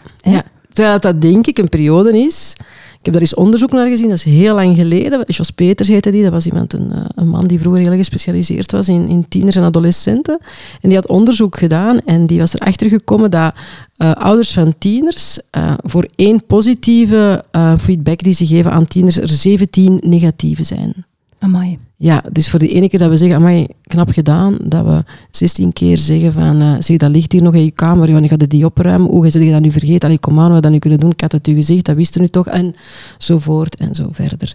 Terwijl 0.73 1.01
dat 1.01 1.21
denk 1.21 1.47
ik 1.47 1.59
een 1.59 1.69
periode 1.69 2.19
is. 2.19 2.55
Ik 2.99 3.11
heb 3.13 3.21
daar 3.21 3.31
eens 3.31 3.41
onderzoek 3.41 3.73
naar 3.73 3.89
gezien, 3.89 4.09
dat 4.09 4.19
is 4.19 4.25
heel 4.25 4.55
lang 4.55 4.77
geleden. 4.77 5.25
Jos 5.27 5.51
Peters 5.51 5.89
heette 5.89 6.11
die, 6.11 6.23
dat 6.23 6.33
was 6.33 6.47
iemand, 6.47 6.73
een, 6.73 6.93
eh, 6.93 7.05
een 7.15 7.29
man 7.29 7.47
die 7.47 7.59
vroeger 7.61 7.83
heel 7.83 7.97
gespecialiseerd 7.97 8.73
was 8.73 8.89
in, 8.89 9.09
in 9.09 9.29
tieners 9.29 9.57
en 9.57 9.63
adolescenten. 9.63 10.39
En 10.81 10.89
die 10.89 10.95
had 10.99 11.09
onderzoek 11.09 11.57
gedaan 11.59 12.01
en 12.01 12.27
die 12.27 12.39
was 12.39 12.55
erachter 12.55 12.89
gekomen 12.89 13.31
dat 13.31 13.55
eh, 13.97 14.13
ouders 14.13 14.53
van 14.53 14.75
tieners 14.79 15.39
eh, 15.51 15.73
voor 15.83 16.09
één 16.15 16.47
positieve 16.47 17.45
feedback 17.79 18.23
die 18.23 18.35
ze 18.35 18.47
geven 18.47 18.71
aan 18.73 18.87
tieners 18.87 19.19
er 19.19 19.29
17 19.29 19.99
negatieve 20.07 20.65
zijn. 20.65 21.05
Amai. 21.39 21.79
Ja, 21.97 22.25
dus 22.33 22.51
voor 22.51 22.59
de 22.59 22.69
ene 22.69 22.89
keer 22.89 22.99
dat 22.99 23.11
we 23.11 23.17
zeggen, 23.17 23.37
amai, 23.37 23.67
knap 23.83 24.11
gedaan, 24.11 24.57
dat 24.63 24.85
we 24.85 25.05
16 25.31 25.73
keer 25.73 25.99
zeggen 25.99 26.33
van, 26.33 26.61
eh, 26.61 26.73
zeg, 26.79 26.97
dat 26.97 27.11
ligt 27.11 27.33
hier 27.33 27.43
nog 27.43 27.55
in 27.55 27.65
je 27.65 27.71
kamer, 27.71 28.13
wanneer 28.13 28.31
gaat 28.31 28.41
je 28.41 28.47
die 28.47 28.65
opruimen? 28.65 29.11
Hoe 29.11 29.31
ga 29.31 29.39
je 29.39 29.51
dat 29.51 29.61
nu 29.61 29.71
vergeten? 29.71 30.09
Allee, 30.09 30.19
kom 30.19 30.41
aan, 30.41 30.53
wat 30.53 30.63
dat 30.63 30.73
nu 30.73 30.79
kunnen 30.79 31.01
doen? 31.01 31.11
Ik 31.11 31.21
had 31.21 31.33
het 31.33 31.49
u 31.49 31.55
gezegd, 31.55 31.85
dat 31.85 31.97
wist 31.97 32.17
u 32.17 32.21
nu 32.21 32.29
toch? 32.29 32.47
En 32.47 32.75
zo 33.19 33.39
voort 33.39 33.77
en 33.77 33.95
zo 33.95 34.09
verder. 34.13 34.55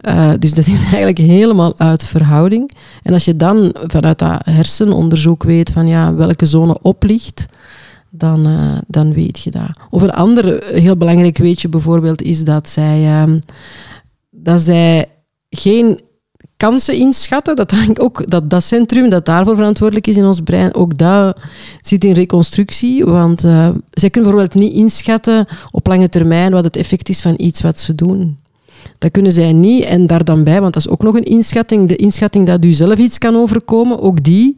Eh, 0.00 0.30
dus 0.38 0.54
dat 0.54 0.66
is 0.66 0.82
eigenlijk 0.92 1.18
helemaal 1.18 1.74
uit 1.78 2.04
verhouding. 2.04 2.70
En 3.02 3.12
als 3.12 3.24
je 3.24 3.36
dan 3.36 3.74
vanuit 3.86 4.18
dat 4.18 4.44
hersenonderzoek 4.44 5.42
weet 5.42 5.70
van, 5.70 5.86
ja, 5.86 6.14
welke 6.14 6.46
zone 6.46 6.78
oplicht, 6.82 7.46
dan, 8.10 8.46
eh, 8.46 8.78
dan 8.86 9.12
weet 9.12 9.40
je 9.40 9.50
dat. 9.50 9.78
Of 9.90 10.02
een 10.02 10.12
ander 10.12 10.64
heel 10.72 10.96
belangrijk 10.96 11.38
weetje 11.38 11.68
bijvoorbeeld 11.68 12.22
is 12.22 12.44
dat 12.44 12.68
zij, 12.68 13.26
dat 14.30 14.60
zij 14.60 15.08
geen 15.56 16.00
kansen 16.56 16.94
inschatten. 16.94 17.56
Dat, 17.56 17.70
hangt 17.70 18.00
ook, 18.00 18.30
dat, 18.30 18.50
dat 18.50 18.64
centrum 18.64 19.08
dat 19.08 19.26
daarvoor 19.26 19.54
verantwoordelijk 19.56 20.06
is 20.06 20.16
in 20.16 20.24
ons 20.24 20.40
brein, 20.40 20.74
ook 20.74 20.98
dat 20.98 21.40
zit 21.82 22.04
in 22.04 22.12
reconstructie. 22.12 23.04
Want 23.04 23.44
eh, 23.44 23.68
zij 23.90 24.10
kunnen 24.10 24.30
bijvoorbeeld 24.30 24.64
niet 24.64 24.74
inschatten 24.74 25.46
op 25.70 25.86
lange 25.86 26.08
termijn 26.08 26.52
wat 26.52 26.64
het 26.64 26.76
effect 26.76 27.08
is 27.08 27.20
van 27.20 27.34
iets 27.36 27.60
wat 27.60 27.80
ze 27.80 27.94
doen. 27.94 28.38
Dat 28.98 29.10
kunnen 29.10 29.32
zij 29.32 29.52
niet. 29.52 29.84
En 29.84 30.06
daar 30.06 30.24
dan 30.24 30.44
bij, 30.44 30.60
want 30.60 30.74
dat 30.74 30.84
is 30.84 30.90
ook 30.90 31.02
nog 31.02 31.14
een 31.14 31.24
inschatting, 31.24 31.88
de 31.88 31.96
inschatting 31.96 32.46
dat 32.46 32.64
u 32.64 32.72
zelf 32.72 32.98
iets 32.98 33.18
kan 33.18 33.36
overkomen, 33.36 34.00
ook 34.00 34.22
die 34.22 34.54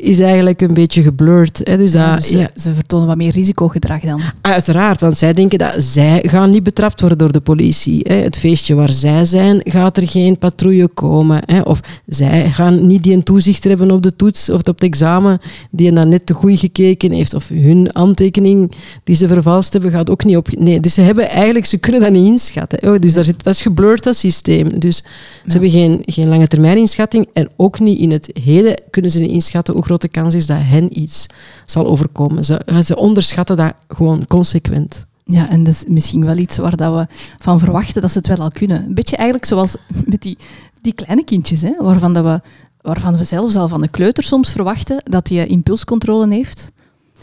is 0.00 0.20
eigenlijk 0.20 0.60
een 0.60 0.74
beetje 0.74 1.02
geblurred. 1.02 1.60
Hè. 1.64 1.76
Dus 1.76 1.92
dat, 1.92 2.00
Ja, 2.00 2.14
dus 2.14 2.28
ze, 2.28 2.38
ja. 2.38 2.50
ze 2.54 2.74
vertonen 2.74 3.06
wat 3.06 3.16
meer 3.16 3.30
risicogedrag 3.30 4.00
dan. 4.00 4.20
Uiteraard, 4.40 5.00
want 5.00 5.16
zij 5.16 5.32
denken 5.32 5.58
dat 5.58 5.74
zij 5.78 6.22
gaan 6.26 6.50
niet 6.50 6.62
betrapt 6.62 7.00
worden 7.00 7.18
door 7.18 7.32
de 7.32 7.40
politie. 7.40 8.00
Hè. 8.02 8.14
Het 8.14 8.36
feestje 8.36 8.74
waar 8.74 8.92
zij 8.92 9.24
zijn, 9.24 9.60
gaat 9.64 9.96
er 9.96 10.08
geen 10.08 10.38
patrouille 10.38 10.88
komen. 10.88 11.42
Hè. 11.44 11.60
Of 11.60 11.80
zij 12.06 12.50
gaan 12.50 12.86
niet 12.86 13.02
die 13.02 13.14
een 13.14 13.22
toezichter 13.22 13.68
hebben 13.70 13.90
op 13.90 14.02
de 14.02 14.16
toets 14.16 14.50
of 14.50 14.58
op 14.60 14.66
het 14.66 14.82
examen 14.82 15.38
die 15.70 15.92
dan 15.92 16.08
net 16.08 16.26
te 16.26 16.34
goed 16.34 16.58
gekeken 16.58 17.12
heeft. 17.12 17.34
Of 17.34 17.48
hun 17.48 17.88
handtekening 17.92 18.72
die 19.04 19.16
ze 19.16 19.28
vervalst 19.28 19.72
hebben, 19.72 19.90
gaat 19.90 20.10
ook 20.10 20.24
niet 20.24 20.36
op... 20.36 20.48
Nee, 20.58 20.80
dus 20.80 20.94
ze 20.94 21.00
hebben 21.00 21.28
eigenlijk, 21.28 21.66
ze 21.66 21.78
kunnen 21.78 22.00
dat 22.00 22.10
niet 22.10 22.26
inschatten. 22.26 22.92
Oh, 22.92 22.98
dus 22.98 23.12
daar 23.12 23.24
zit, 23.24 23.44
dat 23.44 23.54
is 23.54 23.62
geblurred, 23.62 24.02
dat 24.02 24.16
systeem. 24.16 24.78
Dus 24.78 24.96
ze 24.96 25.52
hebben 25.52 25.70
geen, 25.70 26.02
geen 26.04 26.28
lange 26.28 26.46
termijn 26.46 26.78
inschatting 26.78 27.28
en 27.32 27.48
ook 27.56 27.80
niet 27.80 27.98
in 27.98 28.10
het 28.10 28.30
heden 28.42 28.74
kunnen 28.90 29.10
ze 29.10 29.20
niet 29.20 29.30
inschatten 29.30 29.74
hoe 29.74 29.82
groot 29.90 30.12
de 30.12 30.20
kans 30.20 30.34
is 30.34 30.46
dat 30.46 30.58
hen 30.60 31.00
iets 31.00 31.26
zal 31.66 31.86
overkomen. 31.86 32.44
Ze, 32.44 32.82
ze 32.84 32.96
onderschatten 32.96 33.56
dat 33.56 33.74
gewoon 33.88 34.26
consequent. 34.26 35.04
Ja, 35.24 35.48
en 35.48 35.64
dat 35.64 35.72
is 35.72 35.84
misschien 35.88 36.24
wel 36.24 36.36
iets 36.36 36.56
waar 36.56 36.76
dat 36.76 36.94
we 36.94 37.06
van 37.38 37.58
verwachten 37.58 38.02
dat 38.02 38.10
ze 38.10 38.18
het 38.18 38.26
wel 38.26 38.38
al 38.38 38.50
kunnen. 38.50 38.84
Een 38.84 38.94
beetje 38.94 39.16
eigenlijk 39.16 39.48
zoals 39.48 39.76
met 40.04 40.22
die, 40.22 40.38
die 40.82 40.92
kleine 40.92 41.24
kindjes, 41.24 41.62
hè, 41.62 41.72
waarvan, 41.78 42.14
dat 42.14 42.24
we, 42.24 42.40
waarvan 42.80 43.16
we 43.16 43.24
zelfs 43.24 43.56
al 43.56 43.68
van 43.68 43.80
de 43.80 43.90
kleuter 43.90 44.22
soms 44.22 44.52
verwachten 44.52 45.02
dat 45.04 45.26
die 45.26 45.46
impulscontrole 45.46 46.34
heeft. 46.34 46.70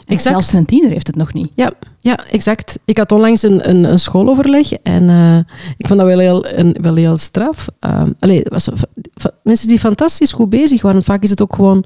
En 0.08 0.14
Exact. 0.14 0.34
zelfs 0.34 0.54
een 0.54 0.66
tiener 0.66 0.90
heeft 0.90 1.08
het 1.08 1.16
nog 1.16 1.34
niet. 1.34 1.52
Ja, 1.54 1.72
ja, 2.00 2.26
exact. 2.32 2.80
Ik 2.86 2.98
had 2.98 3.12
onlangs 3.12 3.44
een, 3.44 3.70
een, 3.70 3.84
een 3.84 4.00
schooloverleg 4.00 4.74
en 4.74 5.10
eh, 5.10 5.38
ik 5.78 5.88
vond 5.88 6.00
dat 6.00 6.08
wel 6.08 6.20
heel, 6.20 6.48
een, 6.48 6.78
wel 6.82 6.96
heel 6.96 7.18
straf. 7.18 7.68
Um, 7.80 8.16
allee, 8.20 8.42
was, 8.44 8.70
mensen 9.44 9.68
die 9.68 9.80
fantastisch 9.80 10.32
goed 10.32 10.50
bezig 10.50 10.82
waren, 10.82 11.04
vaak 11.04 11.24
is 11.24 11.30
het 11.30 11.42
ook 11.42 11.56
gewoon 11.56 11.86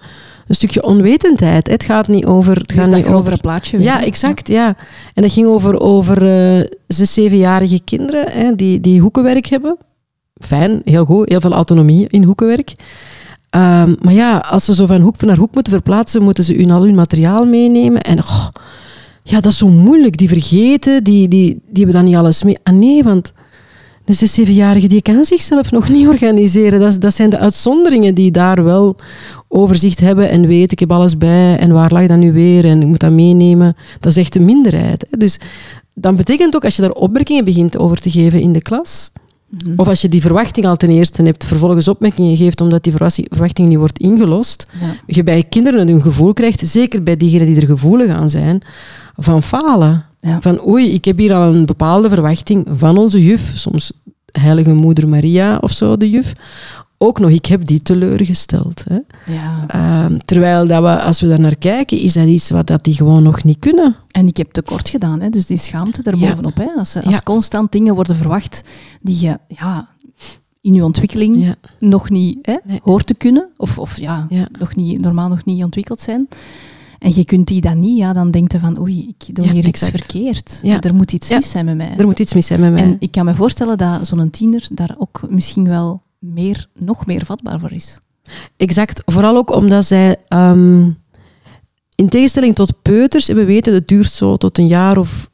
een 0.52 0.58
stukje 0.58 0.84
onwetendheid. 0.84 1.68
Het 1.68 1.84
gaat 1.84 2.08
niet 2.08 2.26
over... 2.26 2.58
Het 2.58 2.72
gaat 2.72 2.96
niet 2.96 3.06
over 3.06 3.40
plaatje. 3.40 3.78
weer, 3.78 3.86
Ja, 3.86 3.98
hè. 4.00 4.06
exact. 4.06 4.48
Ja. 4.48 4.76
En 5.14 5.22
dat 5.22 5.32
ging 5.32 5.48
over, 5.48 5.80
over 5.80 6.18
zes, 6.88 7.14
zevenjarige 7.14 7.82
kinderen 7.84 8.32
hè, 8.32 8.56
die, 8.56 8.80
die 8.80 9.02
hoekenwerk 9.02 9.46
hebben. 9.46 9.78
Fijn, 10.40 10.82
heel 10.86 11.06
goed. 11.06 11.30
Heel 11.30 11.42
veel 11.42 11.54
autonomie 11.54 12.08
in 12.10 12.24
hoekenwerk. 12.24 12.74
Ehm, 13.50 13.96
maar 14.02 14.14
ja, 14.14 14.38
als 14.38 14.66
ze 14.66 14.74
zo 14.76 14.86
van 14.86 15.02
hoek 15.02 15.22
naar 15.22 15.38
hoek 15.38 15.54
moeten 15.54 15.74
verplaatsen, 15.74 16.24
moeten 16.24 16.44
ze 16.44 16.54
hun, 16.56 16.72
al 16.72 16.84
hun 16.84 16.96
materiaal 16.96 17.46
meenemen. 17.46 18.02
En 18.02 18.18
ja, 19.24 19.42
dat 19.42 19.52
is 19.52 19.58
zo 19.58 19.68
moeilijk. 19.68 20.18
Die 20.18 20.28
vergeten, 20.30 21.04
die, 21.04 21.28
die, 21.28 21.48
die 21.54 21.84
hebben 21.84 21.96
dan 21.96 22.06
niet 22.06 22.16
alles 22.16 22.44
mee. 22.44 22.58
Ah 22.64 22.74
nee, 22.74 23.04
want 23.04 23.32
een 24.06 24.14
zes, 24.14 24.34
zevenjarige 24.34 24.88
die 24.88 25.02
kan 25.02 25.26
zichzelf 25.26 25.72
nog 25.72 25.90
niet 25.90 26.08
organiseren. 26.08 26.80
Dat, 26.80 27.02
dat 27.02 27.14
zijn 27.14 27.30
de 27.30 27.38
uitzonderingen 27.40 28.16
die 28.16 28.32
daar 28.32 28.64
wel 28.64 28.96
overzicht 29.52 30.00
hebben 30.00 30.30
en 30.30 30.48
weten, 30.48 30.72
ik 30.72 30.80
heb 30.80 30.92
alles 30.92 31.18
bij 31.18 31.58
en 31.58 31.72
waar 31.74 31.92
lag 31.94 32.08
dat 32.08 32.18
nu 32.18 32.34
weer 32.34 32.66
en 32.66 32.82
ik 32.82 32.88
moet 32.88 33.00
dat 33.00 33.12
meenemen. 33.12 33.76
Dat 34.00 34.12
is 34.12 34.18
echt 34.18 34.34
de 34.34 34.40
minderheid. 34.40 35.06
Hè. 35.10 35.18
Dus 35.18 35.40
dan 35.94 36.16
betekent 36.16 36.56
ook 36.56 36.66
als 36.66 36.76
je 36.76 36.82
daar 36.82 36.92
opmerkingen 36.92 37.46
begint 37.46 37.78
over 37.78 38.00
te 38.02 38.12
geven 38.12 38.42
in 38.42 38.54
de 38.54 38.62
klas, 38.62 39.10
Mhm. 39.50 39.74
of 39.76 39.88
als 39.88 40.02
je 40.02 40.10
die 40.10 40.22
verwachting 40.22 40.66
al 40.66 40.76
ten 40.76 40.90
eerste 40.90 41.24
hebt, 41.24 41.44
vervolgens 41.44 41.88
opmerkingen 41.88 42.38
geeft 42.38 42.62
omdat 42.62 42.84
die 42.84 42.92
verwachting 42.92 43.28
verwachting 43.30 43.68
niet 43.68 43.78
wordt 43.78 44.00
ingelost, 44.00 44.68
Ja. 44.80 44.96
je 45.06 45.24
bij 45.24 45.44
kinderen 45.44 45.88
een 45.90 46.02
gevoel 46.02 46.34
krijgt, 46.34 46.68
zeker 46.68 47.04
bij 47.04 47.18
diegenen 47.18 47.46
die 47.48 47.56
er 47.56 47.66
gevoelig 47.66 48.08
aan 48.16 48.30
zijn, 48.30 48.62
van 49.16 49.44
falen. 49.44 50.06
Ja. 50.22 50.42
Van 50.42 50.68
oei, 50.68 50.94
ik 50.94 51.06
heb 51.06 51.18
hier 51.18 51.34
al 51.34 51.54
een 51.54 51.66
bepaalde 51.66 52.10
verwachting 52.10 52.66
van 52.76 52.98
onze 52.98 53.24
juf, 53.24 53.52
soms 53.56 53.92
Heilige 54.32 54.74
Moeder 54.74 55.08
Maria 55.08 55.58
of 55.58 55.72
zo, 55.72 55.98
de 55.98 56.10
juf. 56.10 56.34
Ook 57.04 57.20
nog, 57.20 57.30
ik 57.30 57.46
heb 57.46 57.66
die 57.66 57.82
teleurgesteld. 57.82 58.84
Hè. 58.90 59.00
Ja. 59.34 59.66
Ehm, 59.68 60.18
terwijl 60.26 60.68
dat 60.68 60.82
we, 60.82 61.02
als 61.02 61.22
we 61.22 61.28
daar 61.28 61.40
naar 61.40 61.56
kijken, 61.56 61.98
is 62.00 62.14
dat 62.14 62.28
iets 62.28 62.50
wat 62.50 62.68
dat 62.68 62.84
die 62.84 62.94
gewoon 62.94 63.24
nog 63.24 63.44
niet 63.44 63.60
kunnen. 63.60 63.96
En 64.12 64.28
ik 64.28 64.38
heb 64.38 64.52
tekort 64.52 64.90
gedaan, 64.90 65.22
hè? 65.22 65.30
dus 65.30 65.46
die 65.46 65.58
schaamte 65.58 66.02
daarbovenop. 66.04 66.58
Hè? 66.58 66.66
Als, 66.78 66.96
als 66.96 67.16
Ja. 67.16 67.22
constant 67.24 67.72
dingen 67.72 67.96
worden 67.96 68.16
verwacht 68.16 68.64
die 69.02 69.20
je 69.20 69.40
ja, 69.48 69.88
in 70.62 70.74
je 70.74 70.84
ontwikkeling 70.84 71.44
Ja. 71.46 71.56
nog 71.80 72.10
niet 72.10 72.38
hè, 72.42 72.56
Nee. 72.64 72.80
hoort 72.84 73.08
te 73.08 73.14
kunnen, 73.14 73.48
of, 73.58 73.80
of 73.80 74.00
ja, 74.00 74.26
Ja. 74.30 74.48
Nog 74.60 74.76
niet, 74.76 75.02
normaal 75.02 75.30
nog 75.30 75.46
niet 75.46 75.64
ontwikkeld 75.64 76.02
zijn. 76.02 76.28
En 77.00 77.12
je 77.16 77.26
kunt 77.26 77.48
die 77.48 77.62
dan 77.62 77.80
niet, 77.80 77.98
ja, 77.98 78.14
dan 78.14 78.32
denk 78.32 78.52
je 78.52 78.60
van 78.60 78.80
oei, 78.80 79.16
ik 79.18 79.36
doe 79.36 79.46
Ja, 79.46 79.52
hier 79.52 79.66
iets 79.66 79.90
verkeerd. 79.90 80.60
Ja. 80.64 80.82
Er 80.82 80.96
moet 80.96 81.14
iets 81.14 81.28
Ja. 81.28 81.36
mis 81.36 81.50
zijn 81.52 81.66
met 81.66 81.76
mij. 81.76 81.94
Er 81.98 82.06
moet 82.06 82.20
iets 82.20 82.34
mis 82.34 82.46
zijn 82.48 82.60
met 82.60 82.72
mij. 82.72 82.82
En 82.84 82.96
ik 83.00 83.12
kan 83.12 83.26
me 83.26 83.36
voorstellen 83.36 83.78
dat 83.78 84.08
zo'n 84.08 84.30
tiener 84.30 84.68
daar 84.74 84.96
ook 84.98 85.22
misschien 85.30 85.68
wel 85.68 86.02
meer, 86.22 86.68
nog 86.74 87.06
meer 87.06 87.26
vatbaar 87.26 87.60
voor 87.60 87.72
is. 87.72 88.00
Exact. 88.58 89.02
Vooral 89.06 89.38
ook 89.38 89.56
omdat 89.56 89.86
zij, 89.86 90.16
ehm, 90.28 90.90
in 91.96 92.10
tegenstelling 92.10 92.56
tot 92.56 92.82
peuters, 92.82 93.30
en 93.30 93.36
we 93.36 93.46
weten 93.46 93.74
het 93.74 93.88
duurt 93.88 94.12
zo 94.12 94.38
tot 94.38 94.58
een 94.58 94.68
jaar 94.68 94.98
of 94.98 95.30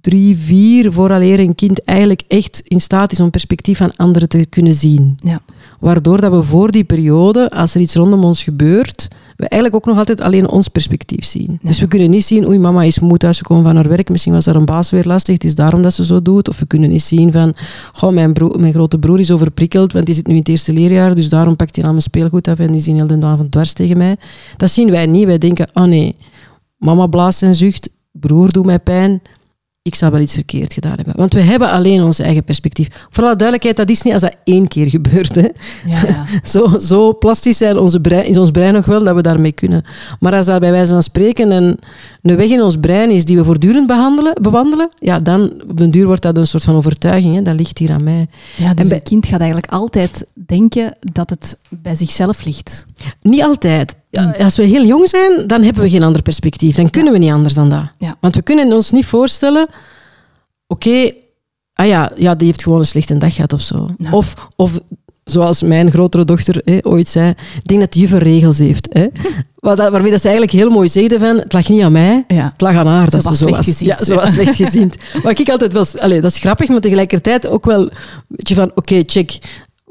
drie, 0.00 0.36
vier, 0.36 0.92
vooraleer 0.92 1.40
een 1.40 1.54
kind 1.54 1.84
eigenlijk 1.84 2.22
echt 2.28 2.60
in 2.64 2.80
staat 2.80 3.12
is 3.12 3.20
om 3.20 3.30
perspectief 3.30 3.78
van 3.78 3.96
anderen 3.96 4.28
te 4.28 4.46
kunnen 4.46 4.74
zien. 4.74 5.18
Ja. 5.22 5.40
Waardoor 5.80 6.20
dat 6.20 6.32
we 6.32 6.42
voor 6.42 6.70
die 6.70 6.84
periode, 6.84 7.50
als 7.50 7.74
er 7.74 7.80
iets 7.80 7.94
rondom 7.94 8.24
ons 8.24 8.42
gebeurt, 8.42 9.08
we 9.42 9.48
eigenlijk 9.48 9.82
ook 9.82 9.90
nog 9.90 9.98
altijd 9.98 10.20
alleen 10.20 10.48
ons 10.48 10.68
perspectief 10.68 11.24
zien. 11.24 11.58
Ja. 11.60 11.68
Dus 11.68 11.80
we 11.80 11.86
kunnen 11.86 12.10
niet 12.10 12.24
zien, 12.24 12.46
oei, 12.46 12.58
mama 12.58 12.82
is 12.82 12.98
moe 12.98 13.16
thuisgekomen 13.16 13.64
van 13.64 13.76
haar 13.76 13.88
werk, 13.88 14.08
misschien 14.08 14.32
was 14.32 14.44
daar 14.44 14.54
een 14.54 14.64
baas 14.64 14.90
weer 14.90 15.04
lastig, 15.04 15.34
het 15.34 15.44
is 15.44 15.54
daarom 15.54 15.82
dat 15.82 15.94
ze 15.94 16.04
zo 16.04 16.22
doet. 16.22 16.48
Of 16.48 16.58
we 16.58 16.66
kunnen 16.66 16.90
niet 16.90 17.02
zien 17.02 17.32
van, 17.32 17.54
goh, 17.92 18.12
mijn, 18.12 18.32
broer, 18.32 18.60
mijn 18.60 18.72
grote 18.72 18.98
broer 18.98 19.20
is 19.20 19.30
overprikkeld, 19.30 19.92
want 19.92 20.06
die 20.06 20.14
zit 20.14 20.26
nu 20.26 20.32
in 20.32 20.38
het 20.38 20.48
eerste 20.48 20.72
leerjaar, 20.72 21.14
dus 21.14 21.28
daarom 21.28 21.56
pakt 21.56 21.76
hij 21.76 21.84
al 21.84 21.90
mijn 21.90 22.02
speelgoed 22.02 22.48
af 22.48 22.58
en 22.58 22.72
die 22.72 22.80
zien 22.80 22.96
heel 22.96 23.06
de 23.06 23.26
avond 23.26 23.50
dwars 23.50 23.72
tegen 23.72 23.96
mij. 23.96 24.16
Dat 24.56 24.70
zien 24.70 24.90
wij 24.90 25.06
niet. 25.06 25.24
Wij 25.24 25.38
denken, 25.38 25.68
oh 25.72 25.84
nee, 25.84 26.16
mama 26.76 27.06
blaast 27.06 27.42
en 27.42 27.54
zucht, 27.54 27.90
broer 28.12 28.52
doet 28.52 28.66
mij 28.66 28.78
pijn, 28.78 29.22
ik 29.84 29.94
zal 29.94 30.10
wel 30.10 30.20
iets 30.20 30.34
verkeerd 30.34 30.72
gedaan 30.72 30.96
hebben. 30.96 31.14
Want 31.16 31.34
we 31.34 31.40
hebben 31.40 31.70
alleen 31.70 32.02
ons 32.02 32.18
eigen 32.18 32.44
perspectief. 32.44 32.88
Voor 33.10 33.24
alle 33.24 33.36
duidelijkheid, 33.36 33.76
dat 33.76 33.90
is 33.90 34.02
niet 34.02 34.12
als 34.12 34.22
dat 34.22 34.36
één 34.44 34.68
keer 34.68 34.86
gebeurt. 34.90 35.34
Hè. 35.34 35.48
Ja, 35.86 36.06
ja. 36.06 36.24
Zo, 36.44 36.78
zo 36.78 37.14
plastisch 37.18 37.56
zijn 37.56 37.78
onze 37.78 38.00
brein, 38.00 38.26
is 38.26 38.38
ons 38.38 38.50
brein 38.50 38.72
nog 38.72 38.84
wel 38.86 39.04
dat 39.04 39.14
we 39.14 39.22
daarmee 39.22 39.52
kunnen. 39.52 39.84
Maar 40.20 40.34
als 40.34 40.46
dat 40.46 40.60
bij 40.60 40.70
wijze 40.70 40.92
van 40.92 41.02
spreken 41.02 41.50
een, 41.50 41.78
een 42.22 42.36
weg 42.36 42.48
in 42.48 42.62
ons 42.62 42.76
brein 42.76 43.10
is 43.10 43.24
die 43.24 43.36
we 43.36 43.44
voortdurend 43.44 43.86
behandelen, 43.86 44.32
bewandelen, 44.42 44.90
ja, 44.98 45.20
dan 45.20 45.52
op 45.68 45.76
den 45.78 45.90
duur 45.90 46.06
wordt 46.06 46.22
dat 46.22 46.36
een 46.36 46.46
soort 46.46 46.62
van 46.62 46.74
overtuiging. 46.74 47.34
Hè. 47.34 47.42
Dat 47.42 47.54
ligt 47.58 47.78
hier 47.78 47.92
aan 47.92 48.02
mij. 48.04 48.26
ja 48.56 48.70
dus 48.74 48.82
En 48.82 48.88
bij- 48.88 48.96
een 48.96 49.02
kind 49.02 49.26
gaat 49.26 49.40
eigenlijk 49.40 49.72
altijd 49.72 50.26
denken 50.46 50.96
dat 51.12 51.30
het 51.30 51.58
bij 51.68 51.94
zichzelf 51.94 52.44
ligt. 52.44 52.86
Niet 53.22 53.42
altijd. 53.42 53.94
Ja, 54.10 54.34
als 54.38 54.56
we 54.56 54.62
heel 54.62 54.84
jong 54.84 55.08
zijn, 55.08 55.46
dan 55.46 55.62
hebben 55.62 55.82
we 55.82 55.90
geen 55.90 56.02
ander 56.02 56.22
perspectief. 56.22 56.76
Dan 56.76 56.90
kunnen 56.90 57.12
we 57.12 57.18
niet 57.18 57.30
anders 57.30 57.54
dan 57.54 57.70
dat. 57.70 57.84
Want 58.20 58.34
we 58.34 58.42
kunnen 58.42 58.72
ons 58.72 58.90
niet 58.90 59.06
voorstellen... 59.06 59.66
Oké, 60.66 61.12
ah 61.74 61.86
ja, 61.86 62.12
ja, 62.16 62.34
die 62.34 62.46
heeft 62.46 62.62
gewoon 62.62 62.78
een 62.78 62.86
slechte 62.86 63.18
dag 63.18 63.34
gehad 63.34 63.52
of 63.52 63.60
zo. 63.60 63.88
Of, 64.10 64.34
of 64.56 64.78
zoals 65.24 65.62
mijn 65.62 65.90
grotere 65.90 66.24
dochter 66.24 66.60
hè, 66.64 66.78
ooit 66.82 67.08
zei, 67.08 67.28
ik 67.30 67.66
denk 67.66 67.80
dat 67.80 67.92
de 67.92 67.98
juf 67.98 68.12
er 68.12 68.22
regels 68.22 68.58
heeft. 68.58 68.88
Hè. 68.92 69.06
Wat 69.58 69.78
waarmee 69.78 70.10
dat 70.10 70.20
ze 70.20 70.28
eigenlijk 70.28 70.56
heel 70.56 70.70
mooi 70.70 70.88
zeiden 70.88 71.20
van, 71.20 71.36
het 71.38 71.52
lag 71.52 71.68
niet 71.68 71.82
aan 71.82 71.92
mij, 71.92 72.24
Ja. 72.28 72.44
het 72.52 72.60
lag 72.60 72.76
aan 72.76 72.86
haar. 72.86 73.10
dat 73.10 73.22
was 73.22 73.38
ze 73.38 73.44
zo 73.44 73.50
slecht 73.50 73.56
was. 73.56 73.66
gezien. 73.76 73.88
Ja, 73.88 74.04
ze 74.04 74.14
was 74.14 74.32
slecht 74.32 74.56
gezien. 74.56 74.92
Wat 75.22 75.38
ik 75.38 75.48
altijd 75.48 75.72
wel... 75.72 75.86
Allee, 75.98 76.20
dat 76.20 76.30
is 76.30 76.38
grappig, 76.38 76.68
maar 76.68 76.80
tegelijkertijd 76.80 77.46
ook 77.46 77.64
wel... 77.64 77.80
Een 77.80 77.90
beetje 78.28 78.54
van, 78.54 78.70
oké, 78.74 79.02
check. 79.06 79.38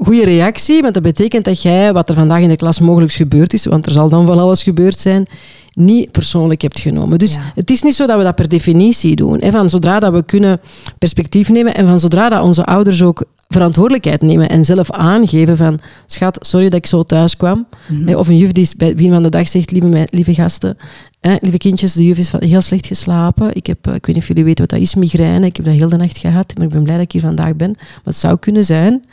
Goede 0.03 0.25
reactie, 0.25 0.81
want 0.81 0.93
dat 0.93 1.03
betekent 1.03 1.45
dat 1.45 1.61
jij 1.61 1.93
wat 1.93 2.09
er 2.09 2.15
vandaag 2.15 2.41
in 2.41 2.49
de 2.49 2.55
klas 2.55 2.79
mogelijk 2.79 3.11
gebeurd 3.11 3.53
is, 3.53 3.65
want 3.65 3.85
er 3.85 3.91
zal 3.91 4.09
dan 4.09 4.25
van 4.25 4.39
alles 4.39 4.63
gebeurd 4.63 4.97
zijn, 4.99 5.25
niet 5.73 6.11
persoonlijk 6.11 6.61
hebt 6.61 6.79
genomen. 6.79 7.19
Dus 7.19 7.33
Ja. 7.33 7.41
het 7.55 7.69
is 7.69 7.81
niet 7.81 7.95
zo 7.95 8.05
dat 8.07 8.17
we 8.17 8.23
dat 8.23 8.35
per 8.35 8.47
definitie 8.49 9.15
doen. 9.15 9.39
Hè, 9.41 9.51
van 9.51 9.69
zodra 9.69 9.99
dat 9.99 10.13
we 10.13 10.23
kunnen 10.23 10.59
perspectief 10.97 11.49
nemen 11.49 11.75
en 11.75 11.87
van 11.87 11.99
zodra 11.99 12.29
dat 12.29 12.43
onze 12.43 12.65
ouders 12.65 13.01
ook 13.03 13.23
verantwoordelijkheid 13.47 14.21
nemen 14.21 14.49
en 14.49 14.65
zelf 14.65 14.91
aangeven 14.91 15.57
van 15.57 15.79
schat, 16.07 16.37
sorry 16.47 16.65
dat 16.69 16.79
ik 16.79 16.85
zo 16.85 17.03
thuis 17.03 17.37
kwam. 17.37 17.67
Mhm. 17.87 18.13
Of 18.15 18.27
een 18.27 18.37
juf 18.37 18.51
die 18.51 18.69
bij 18.77 18.87
het 18.87 18.95
begin 18.95 19.11
van 19.11 19.23
de 19.23 19.29
dag 19.29 19.47
zegt, 19.47 19.71
lieve, 19.71 20.07
lieve 20.09 20.33
gasten, 20.33 20.77
hè, 21.19 21.35
lieve 21.39 21.57
kindjes, 21.57 21.93
de 21.93 22.05
juf 22.05 22.17
is 22.17 22.29
van, 22.29 22.43
heel 22.43 22.61
slecht 22.61 22.85
geslapen. 22.85 23.49
Ik, 23.55 23.65
heb, 23.65 23.87
eh, 23.87 23.93
ik 23.95 24.05
weet 24.05 24.15
niet 24.15 24.23
of 24.23 24.27
jullie 24.27 24.43
weten 24.43 24.65
wat 24.67 24.79
dat 24.79 24.87
is, 24.87 24.95
migraine. 24.95 25.45
Ik 25.45 25.55
heb 25.55 25.65
dat 25.65 25.73
heel 25.75 25.89
de 25.89 25.97
nacht 25.97 26.17
gehad, 26.17 26.53
maar 26.57 26.65
ik 26.65 26.71
ben 26.73 26.83
blij 26.83 26.95
dat 26.95 27.05
ik 27.05 27.11
hier 27.11 27.21
vandaag 27.21 27.55
ben. 27.55 27.71
Maar 27.77 27.99
het 28.03 28.15
zou 28.15 28.37
kunnen 28.39 28.65
zijn 28.65 29.03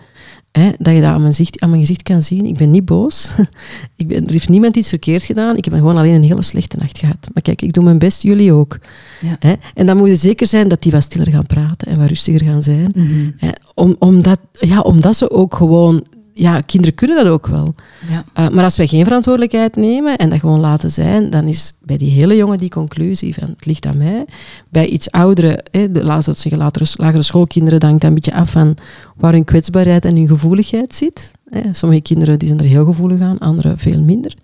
hè, 0.52 0.70
dat 0.78 0.94
je 0.94 1.00
dat 1.00 1.10
aan 1.10 1.20
mijn, 1.20 1.34
gezicht, 1.34 1.60
aan 1.60 1.68
mijn 1.68 1.80
gezicht 1.80 2.02
kan 2.02 2.22
zien. 2.22 2.46
Ik 2.46 2.56
ben 2.56 2.70
niet 2.70 2.84
boos. 2.84 3.32
ik 3.96 4.08
ben, 4.08 4.26
er 4.26 4.32
heeft 4.32 4.48
niemand 4.48 4.76
iets 4.76 4.88
verkeerd 4.88 5.22
gedaan. 5.22 5.56
Ik 5.56 5.64
heb 5.64 5.74
gewoon 5.74 5.96
alleen 5.96 6.14
een 6.14 6.22
hele 6.22 6.42
slechte 6.42 6.76
nacht 6.76 6.98
gehad. 6.98 7.28
Maar 7.32 7.42
kijk, 7.42 7.62
ik 7.62 7.72
doe 7.72 7.84
mijn 7.84 7.98
best, 7.98 8.22
jullie 8.22 8.52
ook. 8.52 8.78
Ja. 9.20 9.36
Hè? 9.38 9.54
En 9.74 9.86
dan 9.86 9.96
moet 9.96 10.08
je 10.08 10.16
zeker 10.16 10.46
zijn 10.46 10.68
dat 10.68 10.82
die 10.82 10.92
wat 10.92 11.02
stiller 11.02 11.30
gaan 11.30 11.46
praten 11.46 11.88
en 11.88 11.98
wat 11.98 12.08
rustiger 12.08 12.44
gaan 12.44 12.62
zijn. 12.62 12.92
Mhm. 12.94 13.30
Hè? 13.36 13.50
Om, 13.74 13.96
omdat, 13.98 14.40
ja, 14.52 14.80
omdat 14.80 15.16
ze 15.16 15.30
ook 15.30 15.54
gewoon... 15.54 16.04
Ja, 16.38 16.60
kinderen 16.60 16.94
kunnen 16.94 17.16
dat 17.16 17.32
ook 17.32 17.46
wel. 17.46 17.74
Ja. 18.08 18.24
Uh, 18.38 18.54
maar 18.54 18.64
als 18.64 18.76
wij 18.76 18.86
geen 18.86 19.04
verantwoordelijkheid 19.04 19.76
nemen 19.76 20.16
en 20.16 20.30
dat 20.30 20.38
gewoon 20.38 20.60
laten 20.60 20.90
zijn, 20.90 21.30
dan 21.30 21.44
is 21.44 21.72
bij 21.82 21.96
die 21.96 22.10
hele 22.10 22.36
jongen 22.36 22.58
die 22.58 22.68
conclusie 22.68 23.34
van 23.34 23.48
het 23.48 23.66
ligt 23.66 23.86
aan 23.86 23.96
mij. 23.96 24.24
Bij 24.68 24.86
iets 24.86 25.10
oudere, 25.10 25.64
hè, 25.70 25.92
de, 25.92 26.04
laten 26.04 26.32
we 26.32 26.38
zeggen, 26.38 26.60
latere, 26.60 26.86
lagere 26.94 27.22
schoolkinderen, 27.22 27.80
dan 27.80 27.88
hangt 27.88 28.02
dat 28.04 28.10
een 28.10 28.16
beetje 28.16 28.40
af 28.40 28.50
van 28.50 28.76
waar 29.16 29.32
hun 29.32 29.44
kwetsbaarheid 29.44 30.04
en 30.04 30.16
hun 30.16 30.28
gevoeligheid 30.28 30.94
zit. 30.94 31.30
Hè. 31.50 31.60
Sommige 31.72 32.00
kinderen 32.00 32.38
die 32.38 32.48
zijn 32.48 32.60
er 32.60 32.66
heel 32.66 32.84
gevoelig 32.84 33.20
aan, 33.20 33.38
andere 33.38 33.74
veel 33.76 34.00
minder. 34.00 34.34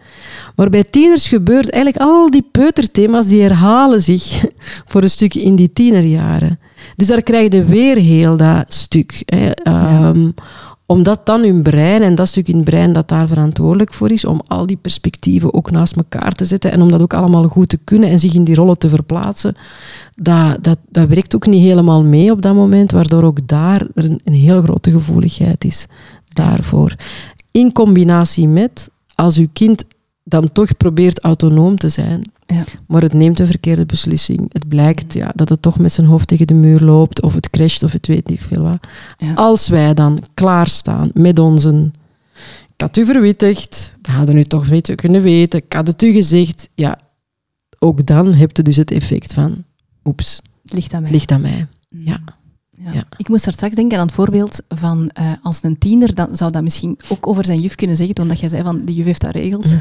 Maar 0.57 0.71
bij 0.71 0.85
tieners 0.85 1.29
gebeurt 1.29 1.71
eigenlijk 1.71 2.05
al 2.05 2.31
die 2.31 2.49
peuterthema's, 2.51 3.27
die 3.27 3.43
herhalen 3.43 4.03
zich 4.03 4.45
voor 4.91 5.03
een 5.03 5.11
stuk 5.11 5.35
in 5.35 5.57
die 5.57 5.73
tienerjaren. 5.73 6.59
Dus 6.97 7.07
daar 7.07 7.23
krijg 7.23 7.53
je 7.53 7.65
weer 7.65 7.97
heel 7.97 8.37
dat 8.37 8.65
stuk. 8.69 9.23
Hè. 9.25 9.51
Ehm, 9.51 10.31
omdat 10.95 11.27
dan 11.27 11.43
hun 11.43 11.63
brein 11.63 12.03
en 12.03 12.15
dat 12.15 12.29
stuk 12.29 12.49
in 12.49 12.57
het 12.57 12.65
brein 12.65 12.93
dat 12.93 13.09
daar 13.09 13.29
verantwoordelijk 13.29 13.95
voor 13.95 14.11
is, 14.11 14.25
om 14.25 14.41
al 14.47 14.67
die 14.67 14.77
perspectieven 14.77 15.55
ook 15.55 15.71
naast 15.71 15.97
elkaar 15.97 16.35
te 16.35 16.45
zetten 16.45 16.73
en 16.73 16.83
om 16.83 16.91
dat 16.91 17.03
ook 17.03 17.15
allemaal 17.15 17.49
goed 17.49 17.69
te 17.69 17.79
kunnen 17.85 18.09
en 18.09 18.21
zich 18.21 18.35
in 18.35 18.45
die 18.45 18.55
rollen 18.55 18.79
te 18.79 18.89
verplaatsen, 18.89 19.57
dat, 20.15 20.65
dat, 20.65 20.79
dat 20.89 21.09
werkt 21.09 21.35
ook 21.35 21.47
niet 21.47 21.63
helemaal 21.63 22.03
mee 22.03 22.31
op 22.31 22.43
dat 22.43 22.55
moment, 22.55 22.91
waardoor 22.91 23.23
ook 23.23 23.49
daar 23.49 23.87
een, 23.95 24.21
een 24.25 24.33
heel 24.33 24.63
grote 24.63 24.91
gevoeligheid 24.91 25.65
is 25.65 25.87
daarvoor. 26.33 26.95
In 27.51 27.73
combinatie 27.73 28.49
met, 28.49 28.91
als 29.15 29.37
uw 29.37 29.49
kind 29.53 29.85
dan 30.25 30.53
toch 30.53 30.77
probeert 30.77 31.21
autonoom 31.21 31.77
te 31.77 31.89
zijn, 31.89 32.23
Ja. 32.47 32.65
maar 32.87 33.03
het 33.03 33.13
neemt 33.13 33.41
een 33.41 33.47
verkeerde 33.47 33.87
beslissing. 33.87 34.53
Het 34.53 34.69
blijkt 34.69 35.13
ja, 35.13 35.33
dat 35.35 35.49
het 35.49 35.63
toch 35.63 35.79
met 35.79 35.93
zijn 35.93 36.07
hoofd 36.07 36.29
tegen 36.29 36.47
de 36.47 36.55
muur 36.55 36.81
loopt, 36.81 37.23
of 37.23 37.35
het 37.35 37.51
crasht, 37.51 37.83
of 37.83 37.93
het 37.93 38.07
weet 38.07 38.29
niet 38.29 38.45
veel 38.45 38.63
wat. 38.63 38.87
Ja. 39.17 39.35
Als 39.35 39.69
wij 39.69 39.95
dan 39.95 40.23
klaarstaan 40.35 41.11
met 41.15 41.39
onze... 41.39 41.91
Ik 42.75 42.81
had 42.81 42.97
u 42.97 43.07
verwittigd, 43.07 43.97
dat 44.01 44.15
hadden 44.15 44.37
u 44.37 44.43
toch 44.45 44.67
weten, 44.67 44.97
kunnen 44.97 45.23
weten, 45.23 45.63
ik 45.65 45.73
had 45.73 45.87
het 45.87 46.03
u 46.03 46.13
gezegd. 46.13 46.69
Ja, 46.75 46.99
ook 47.79 48.07
dan 48.07 48.35
heb 48.35 48.57
je 48.57 48.63
dus 48.63 48.77
het 48.77 48.91
effect 48.91 49.33
van... 49.33 49.65
Oeps, 50.05 50.41
ligt 50.63 50.93
aan 50.95 51.03
mij. 51.03 51.11
ligt 51.11 51.31
aan 51.31 51.41
mij. 51.41 51.67
Ja. 51.89 52.21
Ja. 52.77 52.93
Ja. 52.93 53.05
Ik 53.17 53.29
moest 53.29 53.45
daar 53.45 53.55
straks 53.55 53.75
denken 53.75 53.99
aan 53.99 54.07
het 54.07 54.15
voorbeeld 54.15 54.63
van 54.69 55.09
eh, 55.09 55.33
als 55.43 55.63
een 55.63 55.79
tiener, 55.79 56.15
dan 56.15 56.37
zou 56.37 56.51
dat 56.51 56.63
misschien 56.63 56.99
ook 57.09 57.27
over 57.27 57.45
zijn 57.45 57.61
juf 57.61 57.75
kunnen 57.75 57.97
zeggen, 57.97 58.21
omdat 58.21 58.41
jij 58.41 58.49
zei 58.49 58.63
van 58.63 58.85
die 58.85 58.95
juf 58.95 59.05
heeft 59.05 59.21
daar 59.21 59.33
regels. 59.33 59.67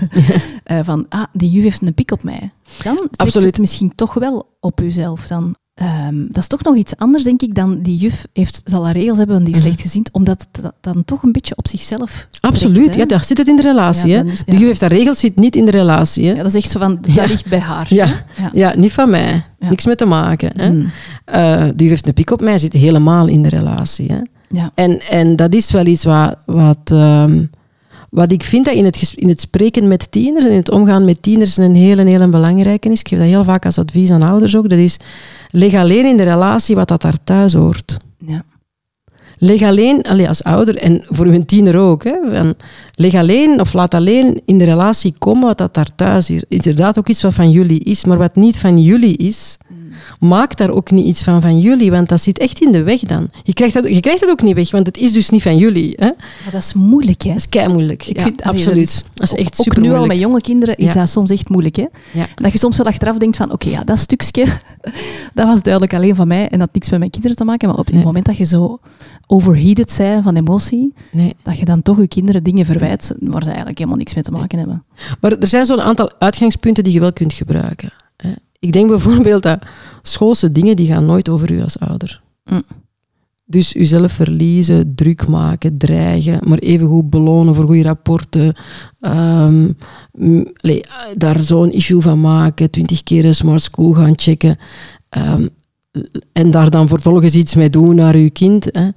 Eh, 0.63 0.79
van, 0.83 1.05
ah, 1.09 1.23
die 1.33 1.49
juf 1.49 1.63
heeft 1.63 1.81
een 1.81 1.93
pik 1.93 2.11
op 2.11 2.23
mij. 2.23 2.51
Dan 2.83 2.95
trekt 2.95 3.17
Absoluut. 3.17 3.47
het 3.47 3.59
misschien 3.59 3.95
toch 3.95 4.13
wel 4.13 4.55
op 4.59 4.79
jezelf. 4.79 5.27
Dan, 5.27 5.55
ehm, 5.73 6.15
dat 6.27 6.37
is 6.37 6.47
toch 6.47 6.63
nog 6.63 6.75
iets 6.75 6.95
anders, 6.97 7.23
denk 7.23 7.41
ik, 7.41 7.55
dan 7.55 7.81
die 7.81 7.97
juf 7.97 8.25
heeft, 8.33 8.61
zal 8.65 8.83
haar 8.85 8.93
regels 8.93 9.17
hebben, 9.17 9.35
want 9.35 9.45
die 9.47 9.55
is 9.55 9.61
Mhm. 9.61 9.69
slecht 9.71 9.81
gezien, 9.87 10.05
omdat 10.11 10.47
het 10.51 10.63
da- 10.63 10.71
dan 10.81 11.05
toch 11.05 11.23
een 11.23 11.31
beetje 11.31 11.55
op 11.57 11.67
zichzelf 11.67 12.27
Absoluut, 12.39 12.75
trekt, 12.83 12.95
ja, 12.95 13.05
daar 13.05 13.25
zit 13.25 13.37
het 13.37 13.47
in 13.47 13.55
de 13.55 13.61
relatie. 13.61 14.09
Ja, 14.09 14.17
hè. 14.17 14.23
De 14.45 14.57
juf 14.57 14.67
heeft 14.67 14.81
haar 14.81 14.89
regels, 14.93 15.19
zit 15.19 15.35
niet 15.35 15.55
in 15.55 15.65
de 15.65 15.71
relatie. 15.71 16.25
Hè. 16.25 16.31
Ja, 16.33 16.43
dat 16.43 16.53
is 16.53 16.63
echt 16.63 16.71
zo 16.71 16.79
van, 16.79 16.97
dat 17.15 17.27
ligt 17.27 17.47
bij 17.49 17.59
haar. 17.59 17.93
Ja. 17.93 18.23
Ja. 18.53 18.73
Niet 18.75 18.91
van 18.93 19.09
mij. 19.09 19.43
Niks 19.59 19.85
mee 19.85 19.95
te 19.95 20.05
maken. 20.05 20.51
Hè. 20.55 20.69
Mm. 20.71 20.89
Eh, 21.25 21.61
die 21.63 21.73
juf 21.75 21.89
heeft 21.89 22.07
een 22.07 22.13
pik 22.13 22.31
op 22.31 22.41
mij, 22.41 22.57
zit 22.57 22.73
helemaal 22.73 23.27
in 23.27 23.41
de 23.43 23.49
relatie. 23.49 24.11
Hè. 24.11 24.19
Ja. 24.49 24.71
En, 24.75 24.99
en 25.01 25.35
dat 25.35 25.53
is 25.53 25.71
wel 25.71 25.85
iets 25.85 26.03
wat, 26.03 26.35
wat, 26.45 26.91
ehm, 26.91 27.45
wat 28.13 28.31
ik 28.31 28.43
vind 28.43 28.65
dat 28.65 28.73
in 28.73 28.85
het, 28.85 29.13
in 29.15 29.29
het 29.29 29.41
spreken 29.41 29.87
met 29.87 30.11
tieners 30.11 30.45
en 30.45 30.51
in 30.51 30.57
het 30.57 30.71
omgaan 30.71 31.05
met 31.05 31.21
tieners 31.21 31.57
een 31.57 31.75
hele, 31.75 32.03
hele 32.03 32.27
belangrijke 32.27 32.89
is. 32.89 32.99
Ik 32.99 33.07
geef 33.07 33.19
dat 33.19 33.27
heel 33.27 33.43
vaak 33.43 33.65
als 33.65 33.77
advies 33.77 34.11
aan 34.11 34.21
ouders 34.21 34.55
ook. 34.55 34.69
Dat 34.69 34.79
is, 34.79 34.97
leg 35.49 35.73
alleen 35.73 36.05
in 36.05 36.17
de 36.17 36.23
relatie 36.23 36.75
wat 36.75 36.87
dat 36.87 37.01
daar 37.01 37.23
thuis 37.23 37.53
hoort. 37.53 37.97
Ja. 38.17 38.43
Leg 39.37 39.61
alleen, 39.61 40.01
allee, 40.01 40.27
als 40.27 40.43
ouder 40.43 40.77
en 40.77 41.03
voor 41.07 41.25
uw 41.25 41.43
tiener 41.45 41.77
ook, 41.77 42.03
hè, 42.03 42.15
leg 42.95 43.13
alleen 43.13 43.59
of 43.59 43.73
laat 43.73 43.93
alleen 43.93 44.41
in 44.45 44.57
de 44.57 44.63
relatie 44.63 45.15
komen 45.17 45.43
wat 45.43 45.57
dat 45.57 45.73
daar 45.73 45.95
thuis 45.95 46.29
is. 46.29 46.43
Inderdaad 46.47 46.99
ook 46.99 47.07
iets 47.07 47.21
wat 47.21 47.33
van 47.33 47.51
jullie 47.51 47.83
is, 47.83 48.05
maar 48.05 48.17
wat 48.17 48.35
niet 48.35 48.57
van 48.57 48.81
jullie 48.81 49.17
is, 49.17 49.57
maak 50.19 50.57
daar 50.57 50.69
ook 50.69 50.91
niet 50.91 51.05
iets 51.05 51.23
van 51.23 51.41
van 51.41 51.59
jullie, 51.59 51.91
want 51.91 52.09
dat 52.09 52.21
zit 52.21 52.39
echt 52.39 52.61
in 52.61 52.71
de 52.71 52.83
weg 52.83 52.99
dan. 52.99 53.29
Je 53.43 53.53
krijgt, 53.53 53.73
dat, 53.73 53.87
je 53.87 53.99
krijgt 53.99 54.19
het 54.21 54.29
ook 54.29 54.41
niet 54.41 54.55
weg, 54.55 54.71
want 54.71 54.85
het 54.87 54.97
is 54.97 55.11
dus 55.11 55.29
niet 55.29 55.41
van 55.41 55.57
jullie. 55.57 55.93
Hè? 55.95 56.05
Maar 56.15 56.51
dat 56.51 56.61
is 56.61 56.73
moeilijk, 56.73 57.21
hè? 57.21 57.29
Dat 57.29 57.37
is 57.37 57.49
kei 57.49 57.67
moeilijk. 57.67 58.05
Ik 58.05 58.17
ja, 58.17 58.23
vind- 58.23 58.41
allee, 58.43 58.59
absoluut. 58.59 58.93
dat 59.03 59.29
Dat 59.29 59.39
is, 59.39 59.45
echt 59.45 59.59
ook 59.59 59.63
super 59.65 59.81
nu 59.81 59.93
al 59.93 60.05
met 60.05 60.17
jonge 60.17 60.41
kinderen 60.41 60.77
is 60.77 60.87
Ja. 60.87 60.93
dat 60.93 61.09
soms 61.09 61.29
echt 61.29 61.49
moeilijk. 61.49 61.75
Hè? 61.75 61.85
Ja. 62.11 62.27
Dat 62.35 62.51
je 62.51 62.57
soms 62.57 62.77
wel 62.77 62.85
achteraf 62.85 63.17
denkt 63.17 63.37
van, 63.37 63.51
oké, 63.51 63.69
ja, 63.69 63.83
dat 63.83 63.99
stukje, 63.99 64.45
dat 65.33 65.47
was 65.47 65.61
duidelijk 65.61 65.93
alleen 65.93 66.15
van 66.15 66.27
mij 66.27 66.43
en 66.43 66.49
dat 66.49 66.59
had 66.59 66.73
niks 66.73 66.89
met 66.89 66.99
mijn 66.99 67.11
kinderen 67.11 67.37
te 67.37 67.43
maken. 67.43 67.67
Maar 67.67 67.77
op 67.77 67.85
het 67.87 68.03
moment 68.03 68.25
dat 68.25 68.37
je 68.37 68.45
zo 68.45 68.79
overheated 69.27 69.91
zijn 69.91 70.23
van 70.23 70.35
emotie, 70.35 70.93
Nee. 71.11 71.35
dat 71.43 71.57
je 71.57 71.65
dan 71.65 71.81
toch 71.81 71.97
je 71.97 72.07
kinderen 72.07 72.43
dingen 72.43 72.65
verwijt 72.65 73.15
waar 73.19 73.41
ze 73.41 73.47
eigenlijk 73.47 73.77
helemaal 73.77 73.97
niks 73.99 74.13
mee 74.13 74.23
te 74.23 74.31
maken 74.31 74.57
hebben. 74.57 74.83
Maar 75.21 75.31
er 75.31 75.47
zijn 75.47 75.65
zo'n 75.65 75.81
aantal 75.81 76.11
uitgangspunten 76.19 76.83
die 76.83 76.93
je 76.93 76.99
wel 76.99 77.13
kunt 77.13 77.33
gebruiken. 77.33 77.93
Ik 78.63 78.71
denk 78.71 78.87
bijvoorbeeld 78.89 79.43
dat 79.43 79.59
schoolse 80.01 80.51
dingen 80.51 80.75
die 80.75 80.87
gaan 80.87 81.05
nooit 81.05 81.29
over 81.29 81.51
u 81.51 81.61
als 81.61 81.79
ouder. 81.79 82.21
Mm. 82.43 82.63
Dus 83.45 83.75
uzelf 83.75 84.11
verliezen, 84.11 84.95
druk 84.95 85.27
maken, 85.27 85.77
dreigen, 85.77 86.39
maar 86.47 86.57
evengoed 86.57 87.09
belonen 87.09 87.55
voor 87.55 87.65
goede 87.65 87.83
rapporten. 87.83 88.55
M, 88.99 89.73
allee, 90.55 90.81
eh, 90.83 90.89
daar 91.17 91.43
zo'n 91.43 91.71
issue 91.71 92.01
van 92.01 92.21
maken, 92.21 92.69
twintig 92.71 93.03
keer 93.03 93.25
een 93.25 93.35
smart 93.35 93.61
school 93.61 93.93
gaan 93.93 94.13
checken. 94.15 94.57
ehm, 95.09 95.47
en 96.31 96.51
daar 96.51 96.69
dan 96.69 96.87
vervolgens 96.87 97.35
iets 97.35 97.55
mee 97.55 97.69
doen 97.69 97.95
naar 97.95 98.15
uw 98.15 98.29
kind. 98.33 98.65
Hè. 98.71 98.89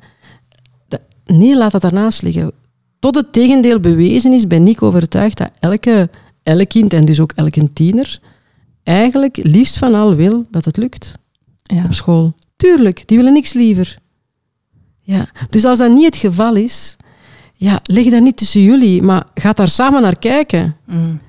Dat- 0.88 1.00
nee, 1.24 1.56
laat 1.56 1.72
dat 1.72 1.80
daarnaast 1.80 2.22
liggen. 2.22 2.52
Tot 2.98 3.14
het 3.14 3.32
tegendeel 3.32 3.80
bewezen 3.80 4.32
is, 4.32 4.46
ben 4.46 4.66
ik 4.68 4.82
overtuigd 4.82 5.38
dat 5.38 5.50
elke, 5.60 6.10
elk 6.42 6.68
kind 6.68 6.92
en 6.92 7.04
dus 7.04 7.20
ook 7.20 7.32
elke 7.34 7.72
tiener 7.72 8.20
eigenlijk 8.86 9.36
liefst 9.42 9.78
van 9.78 9.94
al 9.94 10.14
wil 10.14 10.46
dat 10.50 10.64
het 10.64 10.76
lukt 10.76 11.14
Ja. 11.62 11.84
op 11.84 11.92
school. 11.94 12.34
Tuurlijk, 12.56 13.08
die 13.08 13.16
willen 13.16 13.32
niks 13.32 13.52
liever. 13.52 13.98
Ja. 15.00 15.28
Dus 15.50 15.64
als 15.64 15.78
dat 15.78 15.90
niet 15.92 16.04
het 16.04 16.16
geval 16.16 16.54
is, 16.54 16.96
ja, 17.54 17.80
leg 17.82 18.04
dat 18.10 18.22
niet 18.22 18.36
tussen 18.36 18.62
jullie, 18.62 19.02
maar 19.02 19.24
ga 19.34 19.52
daar 19.52 19.68
samen 19.68 20.02
naar 20.02 20.18
kijken. 20.18 20.76
Mm. 20.86 21.20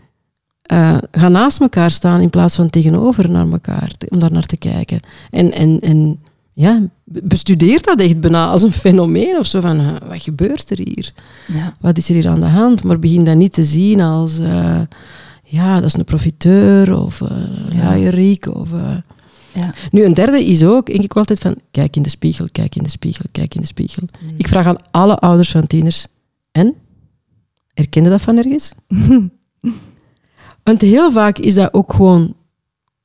Eh, 0.62 0.98
ga 1.12 1.28
naast 1.30 1.62
elkaar 1.62 1.92
staan 1.92 2.22
in 2.22 2.30
plaats 2.30 2.56
van 2.56 2.70
tegenover 2.70 3.30
naar 3.30 3.52
elkaar, 3.52 3.92
om 4.10 4.20
daar 4.20 4.32
naar 4.32 4.46
te 4.46 4.58
kijken. 4.58 5.00
En, 5.32 5.52
en, 5.52 5.80
en 5.80 6.20
ja, 6.54 6.82
be- 7.04 7.22
bestudeer 7.24 7.82
dat 7.82 8.00
echt 8.00 8.20
bijna 8.20 8.48
als 8.48 8.64
een 8.64 8.72
fenomeen 8.72 9.38
of 9.38 9.46
zo 9.46 9.60
van, 9.62 10.00
wat 10.08 10.22
gebeurt 10.22 10.70
er 10.70 10.78
hier? 10.84 11.14
Ja. 11.48 11.76
Wat 11.80 11.98
is 11.98 12.10
er 12.10 12.16
hier 12.16 12.28
aan 12.30 12.40
de 12.40 12.46
hand? 12.46 12.84
Maar 12.84 13.00
begin 13.00 13.24
dat 13.26 13.36
niet 13.36 13.54
te 13.54 13.64
zien 13.64 14.02
als, 14.02 14.40
eh, 14.40 14.82
ja, 15.50 15.76
dat 15.76 15.84
is 15.86 15.94
een 15.94 16.04
profiteur 16.04 17.00
of 17.00 17.22
luierik 17.76 18.46
of... 18.56 18.72
eh, 18.72 18.98
Ja. 19.54 19.74
nu, 19.92 20.04
een 20.06 20.14
derde 20.14 20.44
is 20.46 20.64
ook, 20.64 20.86
denk 20.86 21.04
ik 21.04 21.16
altijd 21.16 21.40
van, 21.40 21.56
kijk 21.72 21.96
in 21.96 22.02
de 22.02 22.10
spiegel, 22.10 22.48
kijk 22.52 22.76
in 22.76 22.84
de 22.84 22.90
spiegel, 22.90 23.26
kijk 23.32 23.56
in 23.56 23.62
de 23.62 23.68
spiegel. 23.68 24.04
Mm. 24.22 24.34
Ik 24.38 24.48
vraag 24.48 24.66
aan 24.66 24.92
alle 24.92 25.18
ouders 25.20 25.52
van 25.52 25.68
tieners, 25.68 26.08
en? 26.52 26.74
Herken 27.74 28.04
je 28.04 28.10
dat 28.10 28.22
van 28.22 28.38
ergens? 28.38 28.72
Want 30.64 30.82
heel 30.82 31.12
vaak 31.12 31.38
is 31.38 31.54
dat 31.54 31.74
ook 31.74 31.94
gewoon 31.94 32.36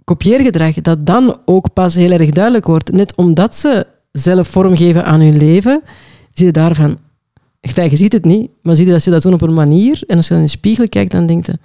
kopieergedrag, 0.05 0.74
dat 0.74 1.07
dan 1.07 1.36
ook 1.45 1.72
pas 1.72 1.95
heel 1.95 2.11
erg 2.11 2.30
duidelijk 2.30 2.66
wordt. 2.66 2.93
Net 2.93 3.14
omdat 3.14 3.57
ze 3.57 3.86
zelf 4.12 4.49
vormgeven 4.49 5.05
aan 5.05 5.20
hun 5.20 5.36
leven, 5.36 5.82
zie 6.32 6.47
je 6.47 6.53
daarvan... 6.53 6.99
Je 7.61 7.97
ziet 7.97 8.12
het 8.12 8.24
niet, 8.24 8.51
maar 8.62 8.76
zie 8.76 8.86
je 8.86 8.93
dat 8.93 9.03
ze 9.03 9.11
dat 9.11 9.22
doen 9.22 9.32
op 9.32 9.43
een 9.43 9.55
manier. 9.55 10.03
En 10.07 10.16
als 10.16 10.24
je 10.26 10.30
dan 10.32 10.38
in 10.43 10.49
de 10.49 10.57
spiegel 10.59 10.88
kijkt, 10.88 11.11
dan 11.12 11.26
denk 11.26 11.47
je... 11.47 11.59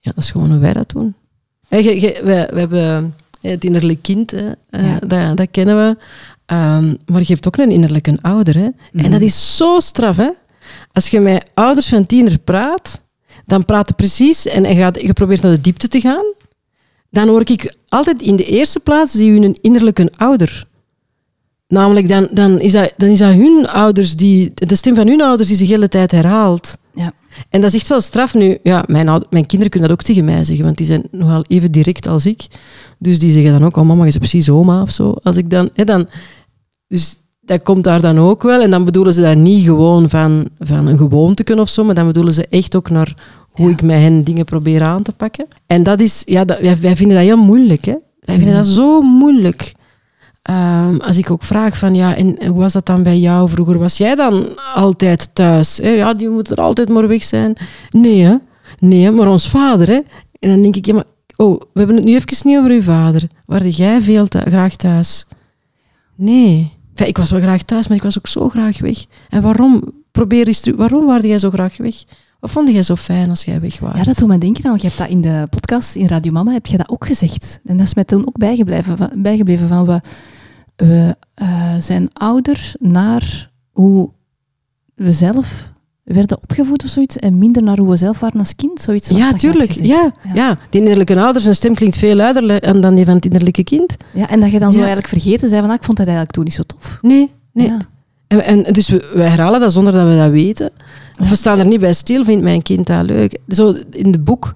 Ja, 0.00 0.12
dat 0.14 0.24
is 0.24 0.30
gewoon 0.30 0.50
hoe 0.50 0.58
wij 0.58 0.72
dat 0.72 0.90
doen. 0.90 1.14
Je, 1.68 2.00
je- 2.00 2.20
we 2.24 2.58
hebben 2.58 3.14
het 3.40 3.64
innerlijk 3.64 4.02
kind, 4.02 4.30
hè, 4.30 4.50
eh, 4.70 4.86
Ja. 4.86 4.98
dat, 4.98 5.36
dat 5.36 5.48
kennen 5.50 5.76
we. 5.76 5.96
Ehm, 6.46 6.94
maar 7.06 7.20
je 7.20 7.26
hebt 7.32 7.46
ook 7.46 7.56
een 7.56 7.70
innerlijke 7.70 8.18
ouder. 8.20 8.54
Hè? 8.54 8.68
Mhm. 8.92 9.04
En 9.04 9.10
dat 9.10 9.20
is 9.20 9.56
zo 9.56 9.80
straf. 9.80 10.16
Hè? 10.16 10.30
Als 10.92 11.08
je 11.08 11.20
met 11.20 11.44
ouders 11.54 11.88
van 11.88 12.06
tiener 12.06 12.38
praat, 12.38 13.00
dan 13.46 13.64
praat 13.64 13.88
je 13.88 13.94
precies 13.94 14.46
en 14.46 14.62
je, 14.62 14.74
gaat, 14.74 15.00
je 15.00 15.12
probeert 15.12 15.42
naar 15.42 15.52
de 15.52 15.60
diepte 15.60 15.88
te 15.88 16.00
gaan. 16.00 16.24
Dan 17.10 17.28
hoor 17.28 17.40
ik 17.50 17.74
altijd 17.88 18.22
in 18.22 18.36
de 18.36 18.44
eerste 18.44 18.80
plaats 18.80 19.12
die 19.12 19.40
hun 19.40 19.58
innerlijke 19.60 20.12
ouder. 20.16 20.66
Namelijk, 21.68 22.08
dan, 22.08 22.28
dan, 22.32 22.60
is 22.60 22.72
dat, 22.72 22.92
dan 22.96 23.08
is 23.08 23.18
dat 23.18 23.32
hun 23.34 23.66
ouders, 23.68 24.16
die, 24.16 24.52
de 24.54 24.74
stem 24.76 24.94
van 24.94 25.06
hun 25.06 25.22
ouders 25.22 25.48
die 25.48 25.56
zich 25.56 25.66
de 25.68 25.74
hele 25.74 25.88
tijd 25.88 26.10
herhaalt. 26.10 26.76
Ja. 26.94 27.12
En 27.50 27.60
dat 27.60 27.72
is 27.72 27.78
echt 27.80 27.88
wel 27.88 28.00
straf 28.00 28.34
nu. 28.34 28.58
Ja, 28.62 28.84
mijn, 28.86 29.06
mijn 29.30 29.46
kinderen 29.46 29.70
kunnen 29.70 29.88
dat 29.88 29.98
ook 29.98 30.04
tegen 30.04 30.24
mij 30.24 30.44
zeggen, 30.44 30.64
want 30.64 30.76
die 30.76 30.86
zijn 30.86 31.02
nogal 31.10 31.44
even 31.48 31.72
direct 31.72 32.06
als 32.06 32.26
ik. 32.26 32.46
Dus 32.98 33.18
die 33.18 33.30
zeggen 33.30 33.52
dan 33.52 33.64
ook, 33.64 33.76
oh 33.76 33.86
mama, 33.86 34.04
je 34.04 34.10
bent 34.10 34.18
precies 34.18 34.50
oma 34.50 34.82
of 34.82 34.90
zo. 34.90 35.14
Als 35.22 35.36
ik 35.36 35.50
dan, 35.50 35.70
hè, 35.74 35.84
dan, 35.84 36.08
dus 36.88 37.16
dat 37.40 37.62
komt 37.62 37.84
daar 37.84 38.00
dan 38.00 38.18
ook 38.18 38.42
wel. 38.42 38.60
En 38.62 38.70
dan 38.70 38.84
bedoelen 38.84 39.14
ze 39.14 39.20
dat 39.20 39.36
niet 39.36 39.64
gewoon 39.64 40.10
van, 40.10 40.48
van 40.58 40.86
een 40.86 40.98
gewoonte 40.98 41.56
of 41.60 41.68
zo, 41.68 41.84
maar 41.84 41.94
dan 41.94 42.06
bedoelen 42.06 42.32
ze 42.32 42.46
echt 42.46 42.76
ook 42.76 42.90
naar 42.90 43.14
hoe 43.50 43.66
Ja. 43.66 43.72
ik 43.72 43.82
met 43.82 43.96
hen 43.98 44.24
dingen 44.24 44.44
probeer 44.44 44.82
aan 44.82 45.02
te 45.02 45.12
pakken. 45.12 45.46
En 45.66 45.82
dat 45.82 46.00
is, 46.00 46.22
ja, 46.26 46.44
dat, 46.44 46.60
wij, 46.60 46.78
wij 46.80 46.96
vinden 46.96 47.16
dat 47.16 47.26
heel 47.26 47.36
moeilijk. 47.44 47.84
Hè? 47.84 47.94
Wij 48.20 48.36
vinden 48.36 48.54
dat 48.54 48.66
zo 48.66 49.00
moeilijk. 49.00 49.74
Ehm, 50.42 50.96
als 50.96 51.18
ik 51.18 51.30
ook 51.30 51.42
vraag 51.42 51.78
van, 51.78 51.94
ja, 51.94 52.16
en 52.16 52.46
hoe 52.46 52.58
was 52.58 52.72
dat 52.72 52.86
dan 52.86 53.02
bij 53.02 53.18
jou 53.18 53.48
vroeger? 53.48 53.78
Was 53.78 53.96
jij 53.96 54.14
dan 54.14 54.46
altijd 54.74 55.34
thuis? 55.34 55.78
Hè? 55.78 55.88
Ja, 55.88 56.14
die 56.14 56.28
moet 56.28 56.50
er 56.50 56.60
altijd 56.60 56.88
maar 56.88 57.08
weg 57.08 57.22
zijn. 57.22 57.56
Nee, 57.90 58.22
hè? 58.22 58.34
Nee, 58.78 59.10
maar 59.10 59.28
ons 59.28 59.48
vader, 59.48 59.86
hè? 59.86 60.00
En 60.38 60.50
dan 60.50 60.62
denk 60.62 60.76
ik, 60.76 60.86
ja, 60.86 60.94
maar, 60.94 61.04
oh, 61.36 61.60
we 61.60 61.78
hebben 61.78 61.96
het 61.96 62.04
nu 62.04 62.14
even 62.14 62.48
niet 62.48 62.58
over 62.58 62.70
uw 62.70 62.82
vader. 62.82 63.28
Waarde 63.46 63.70
jij 63.70 64.02
veel 64.02 64.26
graag 64.28 64.76
thuis? 64.76 65.26
Nee. 66.16 66.78
Ik 66.94 67.16
was 67.16 67.30
wel 67.30 67.40
graag 67.40 67.62
thuis, 67.62 67.88
maar 67.88 67.96
ik 67.96 68.02
was 68.02 68.18
ook 68.18 68.26
zo 68.26 68.48
graag 68.48 68.78
weg. 68.80 69.04
En 69.28 69.42
waarom? 69.42 69.82
Probeer 70.10 70.46
eens. 70.46 70.70
Waarom 70.76 71.06
waarde 71.06 71.28
jij 71.28 71.38
zo 71.38 71.50
graag 71.50 71.76
weg? 71.76 71.94
Wat 72.40 72.50
vond 72.50 72.68
jij 72.68 72.82
zo 72.82 72.96
fijn 72.96 73.30
als 73.30 73.44
jij 73.44 73.60
weg 73.60 73.78
was? 73.78 73.96
Ja, 73.96 74.04
dat 74.04 74.18
doet 74.18 74.28
me 74.28 74.38
denken 74.38 74.62
want 74.62 74.80
je 74.80 74.86
hebt 74.86 74.98
dat 74.98 75.08
in 75.08 75.20
de 75.20 75.46
podcast 75.50 75.96
in 75.96 76.06
Radio 76.06 76.32
Mama, 76.32 76.52
heb 76.52 76.66
je 76.66 76.76
dat 76.76 76.88
ook 76.88 77.06
gezegd. 77.06 77.60
En 77.64 77.76
dat 77.76 77.86
is 77.86 77.94
mij 77.94 78.04
toen 78.04 78.26
ook 78.26 78.38
bijgebleven 78.38 78.96
van, 78.96 79.10
bijgebleven 79.16 79.68
van 79.68 79.86
we, 79.86 80.00
we 80.76 81.16
eh, 81.34 81.74
zijn 81.78 82.08
ouder 82.12 82.72
naar 82.78 83.50
hoe 83.70 84.10
we 84.94 85.12
zelf 85.12 85.72
werden 86.02 86.42
opgevoed 86.42 86.84
of 86.84 86.90
zoiets, 86.90 87.16
en 87.16 87.38
minder 87.38 87.62
naar 87.62 87.78
hoe 87.78 87.88
we 87.88 87.96
zelf 87.96 88.20
waren 88.20 88.38
als 88.38 88.56
kind. 88.56 88.80
Zoiets 88.80 89.08
ja, 89.08 89.32
tuurlijk. 89.32 89.70
Ja, 89.70 90.12
ja. 90.34 90.58
die 90.70 90.80
innerlijke 90.80 91.20
ouder, 91.20 91.42
zijn 91.42 91.54
stem 91.54 91.74
klinkt 91.74 91.96
veel 91.96 92.14
luider 92.14 92.80
dan 92.80 92.94
die 92.94 93.04
van 93.04 93.14
het 93.14 93.24
innerlijke 93.24 93.64
kind. 93.64 93.96
Ja, 94.12 94.28
en 94.28 94.40
dat 94.40 94.50
je 94.50 94.58
dan 94.58 94.72
zo 94.72 94.78
eigenlijk 94.78 95.08
vergeten 95.08 95.48
zei 95.48 95.60
van, 95.60 95.70
ah, 95.70 95.76
ik 95.76 95.84
vond 95.84 95.96
dat 95.96 96.06
eigenlijk 96.06 96.36
toen 96.36 96.44
niet 96.44 96.54
zo 96.54 96.62
tof. 96.62 96.98
Nee, 97.00 97.30
nee. 97.52 97.66
Ja. 97.66 97.78
En, 98.26 98.44
en 98.44 98.72
dus 98.72 98.88
we, 98.88 99.10
wij 99.14 99.28
herhalen 99.28 99.60
dat 99.60 99.72
zonder 99.72 99.92
dat 99.92 100.08
we 100.08 100.16
dat 100.16 100.30
weten. 100.30 100.70
Of 101.20 101.28
we 101.28 101.36
staan 101.36 101.58
er 101.58 101.66
niet 101.66 101.80
bij 101.80 101.92
stil, 101.92 102.24
vindt 102.24 102.42
mijn 102.42 102.62
kind 102.62 102.86
dat 102.86 103.04
leuk. 103.04 103.38
Zo, 103.48 103.74
in 103.90 104.12
het 104.12 104.24
boek 104.24 104.52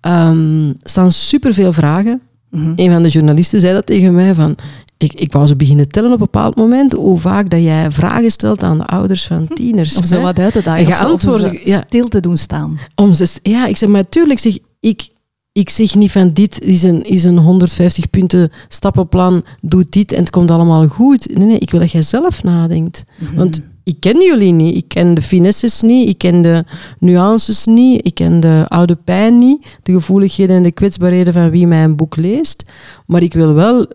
ehm, 0.00 0.72
staan 0.82 1.12
superveel 1.12 1.72
vragen. 1.72 2.20
Mhm. 2.50 2.72
Een 2.76 2.90
van 2.90 3.02
de 3.02 3.08
journalisten 3.08 3.60
zei 3.60 3.72
dat 3.72 3.86
tegen 3.86 4.14
mij, 4.14 4.34
van, 4.34 4.56
ik, 4.96 5.12
ik 5.12 5.32
wou 5.32 5.46
ze 5.46 5.56
beginnen 5.56 5.88
tellen 5.88 6.12
op 6.12 6.14
een 6.14 6.24
bepaald 6.24 6.56
moment, 6.56 6.92
hoe 6.92 7.18
vaak 7.18 7.50
dat 7.50 7.60
jij 7.60 7.90
vragen 7.90 8.30
stelt 8.30 8.62
aan 8.62 8.78
de 8.78 8.86
ouders 8.86 9.26
van 9.26 9.48
tieners. 9.48 9.96
Of 9.96 10.10
hè. 10.10 10.20
wat 10.20 10.38
uit 10.38 10.52
te 10.52 10.62
dagen. 10.62 10.86
En 10.86 11.12
of 11.12 11.20
ze 11.20 11.60
ja. 11.64 11.84
stil 11.86 12.08
te 12.08 12.20
doen 12.20 12.36
staan. 12.36 12.78
Om 12.94 13.14
ze, 13.14 13.28
ja, 13.42 13.66
ik 13.66 13.76
zeg, 13.76 13.88
maar 13.88 14.08
tuurlijk 14.08 14.38
zeg 14.38 14.58
ik, 14.80 15.08
ik 15.52 15.70
zeg 15.70 15.94
niet 15.94 16.10
van 16.12 16.32
dit 16.32 16.60
is 16.60 16.82
een, 16.82 17.02
is 17.02 17.24
een 17.24 17.38
150 17.38 18.10
punten 18.10 18.52
stappenplan, 18.68 19.44
doe 19.60 19.86
dit 19.88 20.12
en 20.12 20.18
het 20.20 20.30
komt 20.30 20.50
allemaal 20.50 20.88
goed. 20.88 21.36
Nee, 21.36 21.46
nee, 21.46 21.58
ik 21.58 21.70
wil 21.70 21.80
dat 21.80 21.90
jij 21.90 22.02
zelf 22.02 22.42
nadenkt. 22.42 23.04
Mhm. 23.18 23.36
Want 23.36 23.60
ik 23.84 24.00
ken 24.00 24.22
jullie 24.22 24.52
niet. 24.52 24.76
Ik 24.76 24.88
ken 24.88 25.14
de 25.14 25.22
finesses 25.22 25.80
niet. 25.80 26.08
Ik 26.08 26.18
ken 26.18 26.42
de 26.42 26.64
nuances 26.98 27.64
niet. 27.64 28.06
Ik 28.06 28.14
ken 28.14 28.40
de 28.40 28.64
oude 28.68 28.96
pijn 28.96 29.38
niet. 29.38 29.78
De 29.82 29.92
gevoeligheden 29.92 30.56
en 30.56 30.62
de 30.62 30.72
kwetsbaarheden 30.72 31.32
van 31.32 31.50
wie 31.50 31.66
mijn 31.66 31.96
boek 31.96 32.16
leest. 32.16 32.64
Maar 33.06 33.22
ik 33.22 33.32
wil 33.32 33.54
wel, 33.54 33.86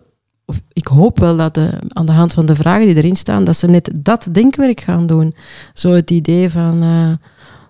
of 0.44 0.60
ik 0.72 0.86
hoop 0.86 1.18
wel 1.18 1.36
dat 1.36 1.54
de, 1.54 1.70
aan 1.88 2.06
de 2.06 2.12
hand 2.12 2.32
van 2.32 2.46
de 2.46 2.56
vragen 2.56 2.86
die 2.86 2.96
erin 2.96 3.16
staan, 3.16 3.44
dat 3.44 3.56
ze 3.56 3.66
net 3.66 3.90
dat 3.94 4.28
denkwerk 4.32 4.80
gaan 4.80 5.06
doen. 5.06 5.34
Zo 5.74 5.90
het 5.90 6.10
idee 6.10 6.50
van 6.50 6.82
eh, 6.82 7.12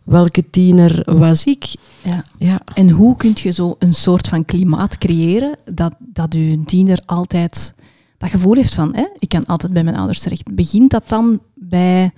welke 0.04 0.50
tiener 0.50 1.02
was 1.18 1.44
ik? 1.44 1.74
Ja. 2.02 2.24
Ja. 2.38 2.60
En 2.74 2.90
hoe 2.90 3.16
kun 3.16 3.32
je 3.34 3.50
zo 3.50 3.76
een 3.78 3.94
soort 3.94 4.28
van 4.28 4.44
klimaat 4.44 4.98
creëren 4.98 5.56
dat, 5.72 5.94
dat 5.98 6.34
je 6.34 6.62
tiener 6.64 7.02
altijd 7.06 7.74
dat 8.18 8.30
gevoel 8.30 8.54
heeft 8.54 8.74
van, 8.74 8.94
hè, 8.94 9.06
ik 9.18 9.28
kan 9.28 9.46
altijd 9.46 9.72
bij 9.72 9.84
mijn 9.84 9.96
ouders 9.96 10.20
terecht. 10.20 10.54
Begint 10.54 10.90
dat 10.90 11.02
dan 11.06 11.40
bij... 11.68 12.10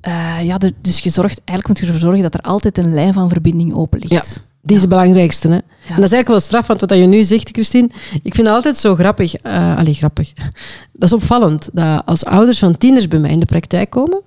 eh, 0.00 0.38
ja, 0.42 0.58
de- 0.58 0.74
dus 0.80 0.98
je 0.98 1.10
zorgt, 1.10 1.40
eigenlijk 1.44 1.68
moet 1.68 1.78
je 1.78 1.84
ervoor 1.86 2.00
zorgen 2.10 2.22
dat 2.22 2.34
er 2.34 2.40
altijd 2.50 2.78
een 2.78 2.94
lijn 2.94 3.12
van 3.12 3.28
verbinding 3.28 3.74
open 3.74 3.98
ligt. 3.98 4.12
Ja. 4.34 4.42
Die 4.62 4.76
is 4.76 4.82
de 4.82 4.88
belangrijkste. 4.88 5.48
Hè? 5.48 5.54
En 5.54 5.62
dat 5.80 5.88
is 5.88 6.12
eigenlijk 6.12 6.28
wel 6.28 6.40
straf, 6.40 6.66
want 6.66 6.80
wat 6.80 6.90
je 6.90 6.96
nu 7.06 7.24
zegt, 7.24 7.48
Christine, 7.52 7.88
ik 8.22 8.34
vind 8.34 8.46
het 8.46 8.56
altijd 8.56 8.76
zo 8.76 8.94
grappig. 8.94 9.42
allee, 9.42 9.94
grappig. 9.94 10.32
Dat 10.92 11.02
is 11.08 11.12
opvallend, 11.12 11.68
dat 11.72 12.02
als 12.06 12.24
ouders 12.24 12.58
van 12.58 12.78
tieners 12.78 13.08
bij 13.08 13.18
mij 13.18 13.30
in 13.30 13.38
de 13.38 13.44
praktijk 13.44 13.90
komen, 13.90 14.22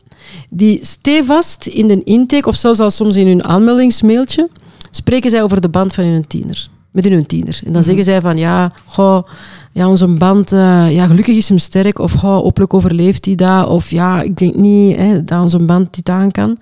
die 0.50 0.80
stevast 0.86 1.66
in 1.66 1.88
de 1.88 2.04
intake, 2.04 2.48
of 2.48 2.56
zelfs 2.56 2.80
al 2.80 2.92
soms 2.92 3.16
in 3.16 3.28
hun 3.28 3.44
aanmeldingsmailtje, 3.44 4.50
spreken 4.92 5.30
zij 5.30 5.44
over 5.44 5.62
de 5.62 5.70
band 5.70 5.94
van 5.94 6.04
hun 6.06 6.28
tiener. 6.28 6.70
Met 7.04 7.12
hun 7.12 7.26
tiener. 7.26 7.60
En 7.66 7.74
dan 7.74 7.84
zeggen 7.84 8.04
zij 8.04 8.22
van, 8.22 8.38
ja, 8.38 8.74
goh, 8.86 9.24
ja 9.72 9.88
onze 9.88 10.08
band, 10.08 10.52
eh, 10.52 10.92
ja, 10.92 11.06
gelukkig 11.06 11.36
is 11.36 11.50
hem 11.50 11.58
sterk, 11.58 12.00
of 12.00 12.12
goh, 12.12 12.42
hopelijk 12.42 12.74
overleeft 12.74 13.26
hij 13.26 13.36
dat, 13.36 13.68
of 13.68 13.92
ja, 13.92 14.22
ik 14.22 14.38
denk 14.38 14.56
niet 14.56 14.96
hè, 14.96 15.24
dat 15.24 15.42
onze 15.42 15.60
band 15.60 15.96
dit 15.96 16.10
aan 16.10 16.32
kan. 16.32 16.58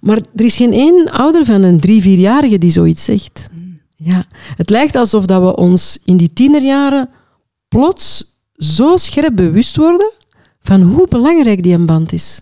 Maar 0.00 0.16
er 0.16 0.44
is 0.44 0.56
geen 0.56 0.72
één 0.72 1.10
ouder 1.10 1.44
van 1.44 1.62
een 1.62 1.80
drie, 1.80 2.02
vierjarige 2.02 2.58
die 2.58 2.70
zoiets 2.70 3.04
zegt. 3.04 3.48
Ja, 3.96 4.24
het 4.56 4.70
lijkt 4.70 4.96
alsof 4.96 5.26
dat 5.26 5.42
we 5.42 5.56
ons 5.56 5.98
in 6.04 6.16
die 6.16 6.32
tienerjaren 6.32 7.08
plots 7.68 8.24
zo 8.56 8.96
scherp 8.96 9.36
bewust 9.36 9.76
worden 9.76 10.10
van 10.60 10.80
hoe 10.80 11.06
belangrijk 11.08 11.62
die 11.62 11.74
een 11.74 11.86
band 11.86 12.12
is. 12.12 12.40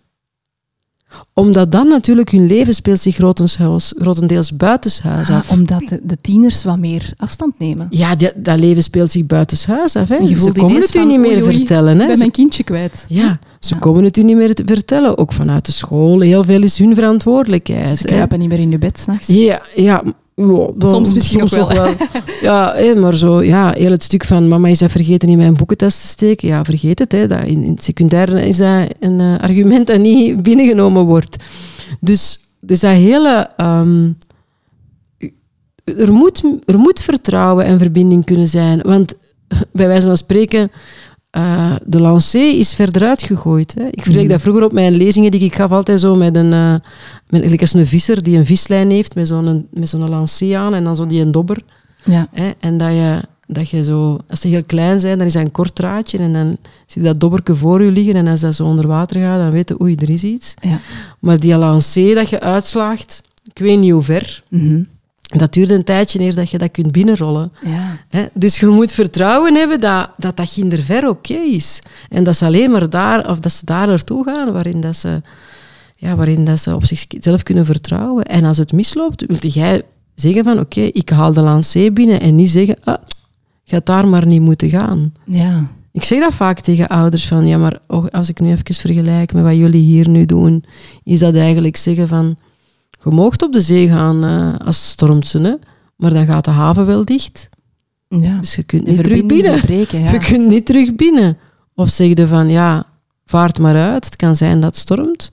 Omdat 1.34 1.72
dan 1.72 1.88
natuurlijk 1.88 2.30
hun 2.30 2.46
leven 2.46 2.74
speelt 2.74 2.98
zich 3.00 3.14
grotendeels, 3.14 3.92
grotendeels 3.98 4.56
buitenshuis 4.56 5.30
Ah, 5.30 5.36
af. 5.36 5.50
omdat 5.50 5.80
de, 5.88 6.00
de 6.02 6.16
tieners 6.20 6.64
wat 6.64 6.78
meer 6.78 7.12
afstand 7.16 7.58
nemen. 7.58 7.86
Ja, 7.90 8.14
die- 8.14 8.32
dat 8.36 8.58
leven 8.58 8.82
speelt 8.82 9.11
zich 9.11 9.26
buitenshuis 9.26 9.96
af. 9.96 10.08
Hè. 10.08 10.14
Je 10.16 10.40
Ze 10.40 10.52
komen 10.52 10.80
het 10.80 10.94
u 10.94 11.04
niet 11.04 11.18
meer 11.20 11.30
oei, 11.36 11.42
oei, 11.42 11.56
vertellen. 11.56 11.96
Hè. 11.96 12.02
Ik 12.02 12.08
ben 12.08 12.18
mijn 12.18 12.30
kindje 12.30 12.64
kwijt. 12.64 13.04
ja, 13.08 13.38
ze 13.61 13.74
Ja. 13.74 13.80
komen 13.80 14.04
het 14.04 14.16
u 14.16 14.22
niet 14.22 14.36
meer 14.36 14.54
te 14.54 14.62
vertellen. 14.66 15.18
Ook 15.18 15.32
vanuit 15.32 15.66
de 15.66 15.72
school. 15.72 16.20
Heel 16.20 16.44
veel 16.44 16.62
is 16.62 16.78
hun 16.78 16.94
verantwoordelijkheid. 16.94 17.96
Ze 17.96 18.02
hè. 18.06 18.12
kruipen 18.14 18.38
niet 18.38 18.48
meer 18.48 18.58
in 18.58 18.70
je 18.70 18.78
bed 18.78 18.98
s'nachts. 18.98 19.26
Ja, 19.26 19.62
ja. 19.76 20.02
Dan- 20.35 20.74
Soms 20.91 21.12
misschien 21.12 21.41
nog 21.41 21.51
wel. 21.72 21.93
Ja, 22.41 22.74
maar 22.97 23.14
zo, 23.16 23.43
ja, 23.43 23.72
heel 23.76 23.91
het 23.91 24.03
stuk 24.03 24.24
van 24.24 24.49
mama 24.49 24.68
is 24.68 24.78
dat 24.78 24.91
vergeten 24.91 25.28
in 25.28 25.39
mijn 25.39 25.55
boekentest 25.55 26.01
te 26.01 26.07
steken. 26.07 26.49
Ja, 26.49 26.64
vergeet 26.64 26.99
het. 26.99 27.12
Hè, 27.12 27.26
dat 27.26 27.45
in, 27.45 27.62
in 27.62 27.70
het 27.72 27.85
secundair 27.85 28.28
is 28.37 28.57
dat 28.57 28.87
een 29.01 29.20
eh, 29.20 29.39
argument 29.39 29.87
dat 29.87 29.99
niet 29.99 30.43
binnengenomen 30.43 31.05
wordt. 31.05 31.45
Dus, 32.01 32.39
dus 32.61 32.81
dat 32.81 32.93
hele... 32.93 33.49
ehm, 33.57 34.11
er, 35.85 36.12
moet, 36.12 36.43
er 36.64 36.78
moet 36.78 37.01
vertrouwen 37.01 37.64
en 37.64 37.78
verbinding 37.78 38.24
kunnen 38.24 38.47
zijn. 38.49 38.81
Want 38.83 39.14
bij 39.72 39.87
wijze 39.87 40.07
van 40.07 40.16
spreken... 40.16 40.70
eh, 41.31 41.74
de 41.87 42.01
lancé 42.01 42.39
is 42.39 42.74
verder 42.74 43.09
uitgegooid. 43.09 43.74
Hè. 43.74 43.85
Ik 43.87 43.95
vergelijk 44.03 44.22
Mhm. 44.22 44.28
dat 44.33 44.41
vroeger 44.41 44.62
op 44.64 44.72
mijn 44.72 44.93
lezingen 44.97 45.31
die 45.31 45.41
ik 45.41 45.55
gaf 45.55 45.70
altijd 45.72 46.01
zo 46.01 46.14
met 46.16 46.37
een, 46.37 46.53
eh, 46.53 46.74
met, 47.28 47.61
als 47.61 47.74
een 47.74 47.87
visser 47.87 48.22
die 48.22 48.39
een 48.39 48.47
vislijn 48.47 48.91
heeft 48.91 49.14
met 49.14 49.28
zo'n, 49.28 49.66
met 49.70 49.89
zo'n 49.89 50.09
lancé 50.09 50.57
aan 50.57 50.74
en 50.74 50.85
dan 50.85 50.97
zo 50.97 51.07
die 51.07 51.20
een 51.20 51.31
dobber. 51.33 51.62
Ja. 52.05 52.28
Hè? 52.33 52.51
En 52.61 52.78
dat 52.78 52.91
je, 52.93 53.20
dat 53.47 53.68
je 53.70 53.85
zo, 53.85 54.18
als 54.28 54.41
ze 54.41 54.49
heel 54.49 54.64
klein 54.64 55.01
zijn, 55.01 55.18
dan 55.18 55.26
is 55.26 55.33
dat 55.33 55.43
een 55.43 55.51
kort 55.51 55.74
draadje 55.74 56.18
en 56.18 56.33
dan 56.33 56.57
zie 56.87 57.03
je 57.03 57.09
dat 57.09 57.20
dobberke 57.20 57.55
voor 57.57 57.83
je 57.83 57.91
liggen 57.91 58.14
en 58.16 58.26
als 58.26 58.41
dat 58.41 58.55
zo 58.55 58.64
onder 58.64 58.87
water 58.87 59.20
gaat, 59.20 59.39
dan 59.39 59.51
weet 59.51 59.68
je, 59.68 59.81
oei, 59.83 59.95
er 59.95 60.11
is 60.11 60.24
iets. 60.24 60.55
Ja. 60.61 60.81
Maar 61.18 61.41
die 61.41 61.57
lancé 61.57 62.14
dat 62.14 62.28
je 62.28 62.41
uitslaagt, 62.41 63.22
ik 63.55 63.59
weet 63.59 63.78
niet 63.78 63.93
hoe 63.93 64.03
ver, 64.03 64.43
Mhm. 64.49 64.83
Dat 65.39 65.53
duurt 65.53 65.70
een 65.70 65.85
tijdje 65.85 66.20
eer 66.20 66.35
dat 66.35 66.51
je 66.51 66.59
dat 66.59 66.70
kunt 66.70 66.93
binnenrollen. 66.93 67.53
ja. 68.11 68.28
Dus 68.35 68.61
je 68.61 68.66
moet 68.66 68.93
vertrouwen 68.93 69.55
hebben 69.55 69.81
dat 69.81 70.11
dat, 70.16 70.37
dat 70.37 70.59
ver 70.81 71.09
oké 71.09 71.35
is. 71.35 71.83
En 72.09 72.24
dat 72.24 72.37
ze 72.37 72.45
alleen 72.45 72.70
maar 72.70 72.91
daar, 72.91 73.31
of 73.31 73.39
dat 73.39 73.53
ze 73.53 73.64
daar 73.64 73.87
naartoe 73.87 74.24
gaan, 74.24 74.53
waarin 74.53 74.81
dat 74.81 74.97
ze 74.97 75.22
ja, 75.97 76.16
waarin 76.16 76.45
dat 76.45 76.61
ze 76.61 76.74
op 76.74 76.85
zichzelf 76.85 77.43
kunnen 77.43 77.64
vertrouwen. 77.64 78.24
En 78.24 78.45
als 78.45 78.59
het 78.59 78.72
misloopt, 78.72 79.24
wil 79.26 79.51
jij 79.51 79.83
zeggen 80.14 80.45
van 80.45 80.59
oké, 80.59 80.81
ik 80.81 81.09
haal 81.09 81.33
de 81.33 81.41
lancé 81.41 81.91
binnen 81.91 82.20
en 82.20 82.37
niet 82.37 82.51
zeggen, 82.51 82.76
ah, 82.85 83.03
gaat 83.64 83.87
daar 83.87 84.09
maar 84.09 84.26
niet 84.26 84.41
moeten 84.41 84.68
gaan. 84.68 85.12
Ja. 85.24 85.70
Ik 85.93 86.05
zeg 86.05 86.20
dat 86.20 86.35
vaak 86.35 86.61
tegen 86.61 86.89
ouders 86.89 87.26
van, 87.26 87.47
ja, 87.47 87.59
maar 87.59 87.78
als 88.11 88.28
ik 88.28 88.41
nu 88.41 88.51
even 88.51 88.74
vergelijk 88.74 89.33
met 89.33 89.43
wat 89.43 89.57
jullie 89.57 89.85
hier 89.85 90.09
nu 90.09 90.26
doen, 90.26 90.64
is 91.05 91.18
dat 91.18 91.35
eigenlijk 91.35 91.76
zeggen 91.76 92.09
van, 92.09 92.37
je 93.05 93.11
moogt 93.11 93.42
op 93.42 93.53
de 93.53 93.61
zee 93.61 93.88
gaan 93.88 94.24
uh, 94.24 94.66
als 94.66 94.76
het 94.76 94.86
stormt, 94.86 95.32
hè, 95.32 95.55
maar 95.96 96.12
dan 96.12 96.26
gaat 96.26 96.44
de 96.44 96.51
haven 96.51 96.86
wel 96.86 97.05
dicht. 97.05 97.48
Ja. 98.09 98.38
Dus 98.40 98.55
je 98.55 98.62
kunt 98.62 98.86
niet 98.86 99.05
terug 99.05 99.26
binnen. 99.26 99.86
ja. 99.90 100.11
Je 100.11 100.18
kunt 100.18 100.48
niet 100.48 100.66
terug 100.66 100.94
binnen. 100.94 101.38
Of 101.74 101.88
zeg 101.88 102.09
je 102.09 102.26
van, 102.26 102.48
ja, 102.48 102.86
vaart 103.24 103.59
maar 103.59 103.76
uit, 103.76 104.05
het 104.05 104.16
kan 104.16 104.36
zijn 104.36 104.61
dat 104.61 104.70
het 104.70 104.78
stormt. 104.78 105.32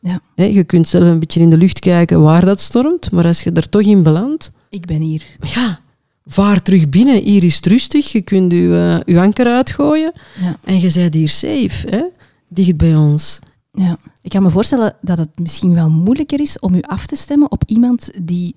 Ja. 0.00 0.20
je 0.34 0.64
kunt 0.64 0.88
zelf 0.88 1.04
een 1.04 1.18
beetje 1.18 1.40
in 1.40 1.50
de 1.50 1.56
lucht 1.56 1.78
kijken 1.78 2.22
waar 2.22 2.44
dat 2.44 2.60
stormt, 2.60 3.10
maar 3.10 3.26
als 3.26 3.42
je 3.42 3.52
er 3.52 3.68
toch 3.68 3.82
in 3.82 4.02
belandt... 4.02 4.52
Ik 4.68 4.86
ben 4.86 5.00
hier. 5.00 5.22
Ja, 5.40 5.80
vaar 6.26 6.62
terug 6.62 6.88
binnen. 6.88 7.22
Hier 7.22 7.44
is 7.44 7.56
het 7.56 7.66
rustig. 7.66 8.12
Je 8.12 8.20
kunt 8.20 8.52
je, 8.52 9.02
uh, 9.06 9.20
anker 9.20 9.46
uitgooien. 9.46 10.12
Ja. 10.40 10.56
En 10.64 10.80
je 10.80 10.92
bent 10.94 11.14
hier 11.14 11.28
safe, 11.28 11.88
hè? 11.88 12.02
dicht 12.48 12.76
bij 12.76 12.96
ons. 12.96 13.38
Ja. 13.72 13.98
Ik 14.22 14.30
kan 14.30 14.42
me 14.42 14.50
voorstellen 14.50 14.96
dat 15.00 15.18
het 15.18 15.38
misschien 15.38 15.74
wel 15.74 15.90
moeilijker 15.90 16.40
is 16.40 16.58
om 16.58 16.74
u 16.74 16.82
af 16.82 17.06
te 17.06 17.16
stemmen 17.16 17.50
op 17.50 17.62
iemand 17.66 18.10
die 18.22 18.56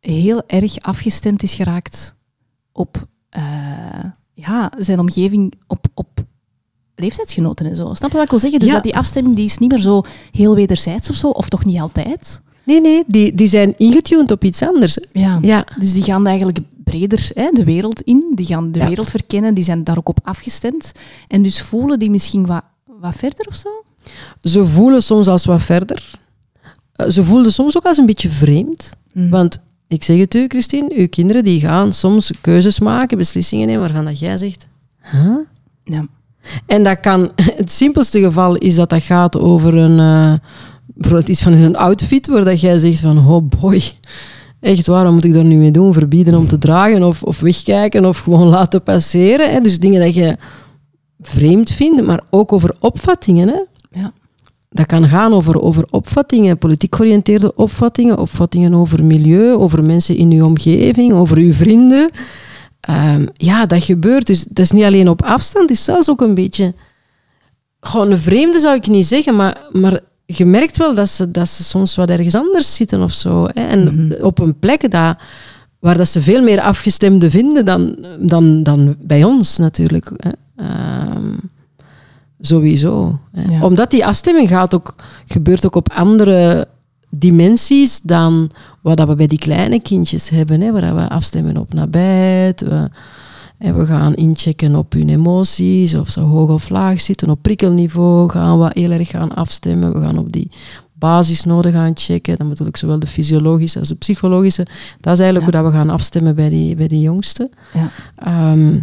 heel 0.00 0.42
erg 0.46 0.80
afgestemd 0.80 1.42
is 1.42 1.54
geraakt 1.54 2.14
op 2.72 3.06
uh, 3.36 3.42
ja, 4.32 4.72
zijn 4.78 4.98
omgeving, 4.98 5.52
op, 5.66 5.86
op 5.94 6.24
leeftijdsgenoten 6.94 7.66
en 7.66 7.76
zo. 7.76 7.94
Snap 7.94 8.10
je 8.10 8.16
wat 8.16 8.24
ik 8.24 8.30
wil 8.30 8.38
zeggen? 8.38 8.60
Dus 8.60 8.70
dat 8.70 8.82
die 8.82 8.96
afstemming 8.96 9.36
die 9.36 9.44
is 9.44 9.58
niet 9.58 9.70
meer 9.70 9.80
zo 9.80 10.02
heel 10.30 10.54
wederzijds 10.54 11.10
of 11.10 11.16
zo, 11.16 11.28
of 11.28 11.48
toch 11.48 11.64
niet 11.64 11.80
altijd. 11.80 12.40
Nee, 12.64 12.80
nee, 12.80 13.04
die, 13.06 13.34
die 13.34 13.46
zijn 13.46 13.74
ingetuned 13.76 14.30
op 14.30 14.44
iets 14.44 14.62
anders. 14.62 14.98
Ja. 15.12 15.38
ja, 15.42 15.66
dus 15.78 15.92
die 15.92 16.02
gaan 16.02 16.26
eigenlijk 16.26 16.58
breder 16.84 17.30
hè, 17.34 17.50
de 17.50 17.64
wereld 17.64 18.00
in, 18.00 18.32
die 18.34 18.46
gaan 18.46 18.72
de 18.72 18.86
wereld 18.86 19.10
verkennen, 19.10 19.54
die 19.54 19.64
zijn 19.64 19.84
daar 19.84 19.98
ook 19.98 20.08
op 20.08 20.18
afgestemd. 20.22 20.92
En 21.28 21.42
dus 21.42 21.60
voelen 21.60 21.98
die 21.98 22.10
misschien 22.10 22.46
wat, 22.46 22.64
wat 22.84 23.14
verder 23.14 23.46
of 23.46 23.54
zo? 23.54 23.68
Ze 24.40 24.66
voelen 24.66 25.02
soms 25.02 25.28
als 25.28 25.44
wat 25.44 25.62
verder. 25.62 26.10
Eh, 26.92 27.08
ze 27.08 27.22
voelen 27.22 27.52
soms 27.52 27.76
ook 27.76 27.84
als 27.84 27.96
een 27.96 28.06
beetje 28.06 28.30
vreemd. 28.30 28.90
Mhm. 29.12 29.28
Want 29.28 29.58
ik 29.88 30.04
zeg 30.04 30.18
het 30.18 30.34
u, 30.34 30.46
Christine, 30.48 30.94
uw 30.94 31.08
kinderen 31.08 31.44
die 31.44 31.60
gaan 31.60 31.92
soms 31.92 32.30
keuzes 32.40 32.80
maken, 32.80 33.18
beslissingen 33.18 33.66
nemen 33.66 33.82
waarvan 33.82 34.04
dat 34.04 34.18
jij 34.18 34.36
zegt... 34.36 34.66
Huh? 35.10 35.36
Ja. 35.84 36.06
En 36.66 36.84
dat 36.84 37.00
kan, 37.00 37.30
het 37.62 37.72
simpelste 37.72 38.20
geval 38.20 38.56
is 38.56 38.74
dat 38.74 38.90
dat 38.90 39.02
gaat 39.02 39.38
over 39.38 39.74
een, 39.74 39.98
uh, 39.98 40.34
bijvoorbeeld 40.86 41.28
iets 41.28 41.42
van 41.42 41.52
een 41.52 41.76
outfit, 41.76 42.26
waar 42.26 42.44
dat 42.44 42.60
jij 42.60 42.78
zegt 42.78 43.00
van, 43.00 43.28
oh 43.28 43.48
boy, 43.60 43.82
echt 44.60 44.86
waar, 44.86 45.04
wat 45.04 45.12
moet 45.12 45.24
ik 45.24 45.32
daar 45.32 45.44
nu 45.44 45.56
mee 45.56 45.70
doen? 45.70 45.92
Verbieden 45.92 46.34
om 46.34 46.48
te 46.48 46.58
dragen 46.58 47.02
of, 47.02 47.22
of 47.22 47.40
wegkijken 47.40 48.04
of 48.04 48.18
gewoon 48.18 48.48
laten 48.58 48.82
passeren. 48.82 49.52
Hè? 49.52 49.60
Dus 49.60 49.78
dingen 49.78 50.00
dat 50.00 50.14
je 50.14 50.36
vreemd 51.20 51.70
vindt, 51.70 52.06
maar 52.06 52.20
ook 52.30 52.52
over 52.52 52.74
opvattingen. 52.78 53.48
Hè? 53.48 53.60
Ja. 53.96 54.12
Dat 54.70 54.86
kan 54.86 55.08
gaan 55.08 55.32
over, 55.32 55.60
over 55.60 55.86
opvattingen, 55.90 56.58
politiek 56.58 56.94
georiënteerde 56.94 57.54
opvattingen, 57.54 58.18
opvattingen 58.18 58.74
over 58.74 59.04
milieu, 59.04 59.52
over 59.54 59.84
mensen 59.84 60.16
in 60.16 60.30
uw 60.32 60.44
omgeving, 60.44 61.12
over 61.12 61.36
uw 61.36 61.52
vrienden. 61.52 62.10
Ehm, 62.80 63.26
ja, 63.32 63.66
dat 63.66 63.84
gebeurt. 63.84 64.26
Dus 64.26 64.44
dat 64.44 64.58
is 64.58 64.70
niet 64.70 64.84
alleen 64.84 65.08
op 65.08 65.22
afstand, 65.22 65.68
het 65.68 65.78
is 65.78 65.84
zelfs 65.84 66.10
ook 66.10 66.20
een 66.20 66.34
beetje... 66.34 66.74
Gewoon 67.80 68.10
een 68.10 68.18
vreemde 68.18 68.58
zou 68.58 68.74
ik 68.74 68.86
niet 68.86 69.06
zeggen, 69.06 69.36
maar, 69.36 69.60
maar 69.72 70.00
je 70.26 70.44
merkt 70.44 70.76
wel 70.76 70.94
dat 70.94 71.08
ze, 71.08 71.30
dat 71.30 71.48
ze 71.48 71.64
soms 71.64 71.96
wat 71.96 72.08
ergens 72.08 72.34
anders 72.34 72.74
zitten 72.74 73.02
of 73.02 73.12
zo. 73.12 73.44
Hè? 73.44 73.66
En 73.66 73.94
mhm. 73.94 74.24
op 74.24 74.38
een 74.38 74.58
plek 74.58 74.90
dat, 74.90 75.16
waar 75.78 75.96
dat 75.96 76.08
ze 76.08 76.22
veel 76.22 76.42
meer 76.42 76.60
afgestemde 76.60 77.30
vinden 77.30 77.64
dan, 77.64 78.06
dan, 78.18 78.62
dan 78.62 78.96
bij 79.00 79.24
ons 79.24 79.58
natuurlijk. 79.58 80.10
Hè? 80.16 80.30
Ehm, 80.56 81.34
sowieso. 82.46 83.18
Omdat 83.60 83.90
die 83.90 84.06
afstemming 84.06 84.48
gaat 84.48 84.74
ook, 84.74 84.94
gebeurt 85.26 85.66
ook 85.66 85.76
op 85.76 85.92
andere 85.92 86.68
dimensies 87.10 88.00
dan 88.00 88.50
wat 88.82 89.04
we 89.04 89.14
bij 89.14 89.26
die 89.26 89.38
kleine 89.38 89.80
kindjes 89.80 90.28
hebben, 90.28 90.60
hè, 90.60 90.72
waar 90.72 90.94
we 90.94 91.08
afstemmen 91.08 91.56
op 91.56 91.72
nabijheid. 91.72 92.60
We, 92.60 92.90
en 93.58 93.78
we 93.78 93.86
gaan 93.86 94.14
inchecken 94.14 94.74
op 94.74 94.92
hun 94.92 95.08
emoties, 95.08 95.94
of 95.94 96.08
ze 96.08 96.20
hoog 96.20 96.50
of 96.50 96.68
laag 96.68 97.00
zitten. 97.00 97.30
Op 97.30 97.42
prikkelniveau 97.42 98.30
gaan 98.30 98.58
we 98.58 98.70
heel 98.72 98.90
erg 98.90 99.08
gaan 99.08 99.34
afstemmen. 99.34 99.92
We 99.92 100.00
gaan 100.00 100.18
op 100.18 100.32
die 100.32 100.50
basisnoden 100.92 101.72
gaan 101.72 101.92
checken. 101.94 102.38
Dan 102.38 102.48
bedoel 102.48 102.66
ik 102.66 102.76
zowel 102.76 102.98
de 102.98 103.06
fysiologische 103.06 103.78
als 103.78 103.88
de 103.88 103.94
psychologische. 103.94 104.66
Dat 105.00 105.12
is 105.12 105.20
eigenlijk 105.20 105.52
hoe 105.52 105.62
dat 105.62 105.72
we 105.72 105.78
gaan 105.78 105.90
afstemmen 105.90 106.34
bij 106.34 106.48
die, 106.48 106.74
bij 106.74 106.88
die 106.88 107.00
jongsten. 107.00 107.50
Ja. 107.72 107.90
Ehm, 108.16 108.78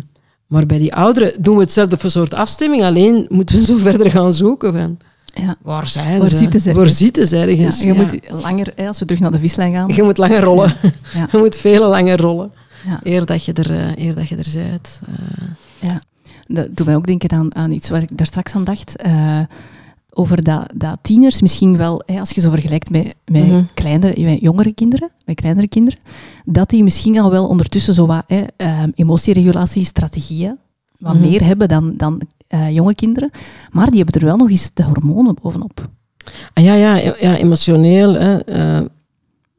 maar 0.54 0.66
bij 0.66 0.78
die 0.78 0.95
ouderen 0.95 1.34
doen 1.39 1.56
we 1.56 1.62
hetzelfde 1.62 2.10
soort 2.10 2.34
afstemming, 2.34 2.84
alleen 2.84 3.26
moeten 3.30 3.56
we 3.56 3.66
zo 3.66 3.78
verder 3.89 4.12
gaan 4.12 4.34
zoeken. 4.34 4.74
Van, 4.74 4.97
ja. 5.34 5.56
Waar 5.62 5.88
zijn 5.88 6.20
Waar 6.20 6.30
ze? 6.30 6.38
Zitten 6.38 6.60
ze 6.60 6.74
Waar 6.74 6.89
zitten 6.89 7.28
ze 7.28 7.38
ergens? 7.38 7.82
je 7.82 7.93
moet 7.93 8.18
langer, 8.30 8.74
als 8.76 8.99
we 8.99 9.06
terug 9.06 9.22
naar 9.22 9.32
de 9.32 9.39
vislijn 9.39 9.76
gaan. 9.76 9.93
Je 9.93 10.04
moet 10.04 10.18
langer 10.18 10.41
rollen. 10.41 10.76
Je 11.32 11.38
moet 11.38 11.56
veel 11.58 11.89
langer 11.89 12.20
rollen. 12.20 12.51
Ja. 12.86 12.99
Eer, 13.04 13.26
dat 13.26 13.45
je 13.45 13.54
er, 13.54 13.72
uh, 13.72 14.06
eer 14.06 14.16
dat 14.16 14.28
je 14.30 14.36
er 14.36 14.70
bent. 14.70 14.99
Uh. 15.10 15.47
Ja, 15.80 16.01
dat 16.47 16.68
doet 16.72 16.86
mij 16.86 16.95
ook 16.95 17.06
denken 17.06 17.32
aan, 17.32 17.56
aan 17.56 17.72
iets 17.72 17.89
waar 17.89 18.01
ik 18.01 18.18
daar 18.18 18.28
straks 18.28 18.56
aan 18.56 18.64
dacht. 18.64 19.04
Uh, 19.06 19.39
over 20.14 20.43
dat, 20.43 20.72
dat 20.76 20.97
tieners 21.01 21.41
misschien 21.41 21.78
wel, 21.78 22.01
hè, 22.05 22.20
als 22.20 22.32
je 22.32 22.41
zo 22.41 22.49
vergelijkt 22.49 22.89
met, 22.89 23.16
met, 23.26 23.47
mm 23.47 23.68
kleinere, 23.74 24.24
met 24.24 24.39
jongere 24.41 24.74
kinderen, 24.74 25.11
met 25.26 25.36
kleinere 25.36 25.68
kinderen, 25.68 25.99
dat 26.45 26.70
die 26.70 26.84
misschien 26.84 27.20
al 27.20 27.32
wel 27.32 27.47
ondertussen 27.47 27.93
zo 27.93 28.05
wat 28.05 28.24
hè, 28.28 28.43
emotieregulatie-strategieën 28.95 30.57
wat 30.97 31.14
mm 31.14 31.22
-hmm. 31.22 31.30
meer 31.30 31.45
hebben 31.45 31.68
dan, 31.68 31.97
dan 31.97 32.22
uh, 32.49 32.72
jonge 32.72 32.95
kinderen. 32.95 33.30
Maar 33.72 33.89
die 33.89 34.01
hebben 34.01 34.22
er 34.22 34.28
wel 34.28 34.38
nog 34.38 34.49
eens 34.49 34.72
de 34.74 34.84
hormonen 34.84 35.36
bovenop. 35.41 35.89
Ah, 36.53 36.64
ja, 36.64 36.74
ja, 36.74 36.95
ja, 36.95 37.38
emotioneel. 37.38 38.14
Hè. 38.14 38.49
Uh, 38.82 38.88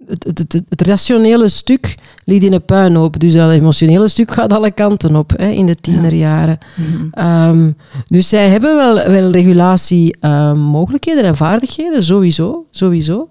het, 0.07 0.25
het, 0.25 0.39
het, 0.39 0.63
het, 0.69 0.83
rationele 0.83 1.49
stuk 1.49 1.95
ligt 2.25 2.43
in 2.45 2.53
een 2.53 2.65
puinhoop. 2.65 3.21
Dus 3.21 3.33
dat 3.33 3.51
emotionele 3.51 4.09
stuk 4.09 4.33
gaat 4.33 4.53
alle 4.53 4.71
kanten 4.71 5.17
op 5.17 5.33
hè, 5.37 5.49
in 5.49 5.67
de 5.67 5.77
tienerjaren. 5.77 6.59
Ja. 6.77 6.85
Mm 6.85 7.11
-hmm. 7.13 7.49
um, 7.49 7.77
dus 8.07 8.29
zij 8.29 8.49
hebben 8.49 8.77
wel, 8.77 8.95
wel 8.95 9.31
regulatiemogelijkheden 9.31 11.23
uh, 11.23 11.29
en 11.29 11.37
vaardigheden, 11.37 12.05
sowieso, 12.05 12.67
sowieso. 12.71 13.29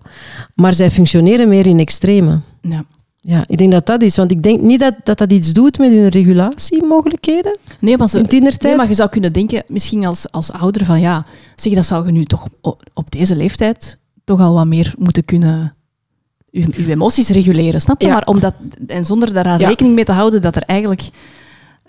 Maar 0.55 0.74
zij 0.74 0.91
functioneren 0.91 1.49
meer 1.49 1.67
in 1.67 1.80
extreme. 1.80 2.39
Ja. 2.61 2.84
Ja, 3.26 3.43
ik 3.47 3.57
denk 3.57 3.71
dat 3.71 3.86
dat 3.86 4.01
is. 4.01 4.15
Want 4.15 4.32
ik 4.32 4.43
denk 4.43 4.61
niet 4.61 4.80
dat 4.80 4.93
dat, 5.03 5.17
dat 5.17 5.32
iets 5.32 5.53
doet 5.53 5.78
met 5.78 5.91
hun 5.91 6.07
regulatiemogelijkheden. 6.07 7.57
Nee, 7.80 7.97
maar, 7.97 8.09
ze, 8.09 8.26
nee, 8.59 8.76
maar 8.76 8.88
je 8.88 8.93
zou 8.93 9.09
kunnen 9.09 9.34
denken, 9.34 9.63
misschien 9.67 10.05
als, 10.05 10.32
als 10.32 10.51
ouder, 10.51 10.86
van 10.86 10.99
ja, 10.99 11.26
zeg, 11.55 11.74
dat 11.74 11.86
zou 11.86 12.05
je 12.05 12.11
nu 12.11 12.26
toch 12.26 12.47
op, 12.61 12.84
op 12.93 13.11
deze 13.11 13.36
leeftijd 13.36 13.97
toch 14.24 14.39
al 14.39 14.53
wat 14.53 14.65
meer 14.65 14.93
moeten 14.97 15.26
kunnen 15.26 15.76
je, 16.54 16.91
emoties 16.91 17.30
reguleren, 17.30 17.82
snap 17.82 18.01
je? 18.01 18.08
Ja. 18.08 18.14
Maar 18.14 18.26
omdat, 18.26 18.54
en 18.88 19.06
zonder 19.06 19.34
daar 19.34 19.60
ja. 19.60 19.68
rekening 19.68 19.95
mee 19.95 20.04
te 20.04 20.12
houden 20.12 20.41
dat 20.41 20.56
er 20.56 20.64
eigenlijk 20.64 21.01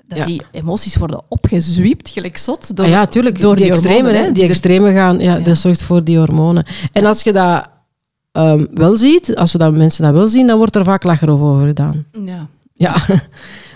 dat 0.07 0.19
ja. 0.19 0.25
die 0.25 0.43
emoties 0.51 0.97
worden 0.97 1.23
opgezwiept, 1.29 2.09
gelijk 2.09 2.37
zot. 2.37 2.77
Door, 2.77 2.85
ah 2.85 2.91
ja, 2.91 3.07
tuurlijk. 3.07 3.41
Door 3.41 3.57
die, 3.57 3.65
die 3.65 3.73
extreme, 3.73 4.03
hormonen, 4.03 4.25
hè? 4.25 4.33
Die 4.33 4.43
extreme 4.43 4.93
gaan, 4.93 5.19
ja, 5.19 5.39
dat 5.39 5.57
zorgt 5.57 5.83
voor 5.83 6.05
die 6.05 6.19
hormonen. 6.19 6.67
En 6.93 7.05
als 7.05 7.23
je 7.23 7.33
dat 7.33 7.69
um, 8.33 8.69
wel 8.75 8.97
ziet, 8.97 9.37
als 9.37 9.53
we 9.53 9.59
dat 9.59 9.73
mensen 9.73 10.05
dat 10.05 10.13
wel 10.15 10.29
zien, 10.29 10.47
dan 10.47 10.57
wordt 10.57 10.77
er 10.77 10.85
vaak 10.85 11.03
lacherig 11.03 11.41
over 11.41 11.67
gedaan. 11.67 12.05
Ja. 12.13 12.49
Ja. 12.75 12.95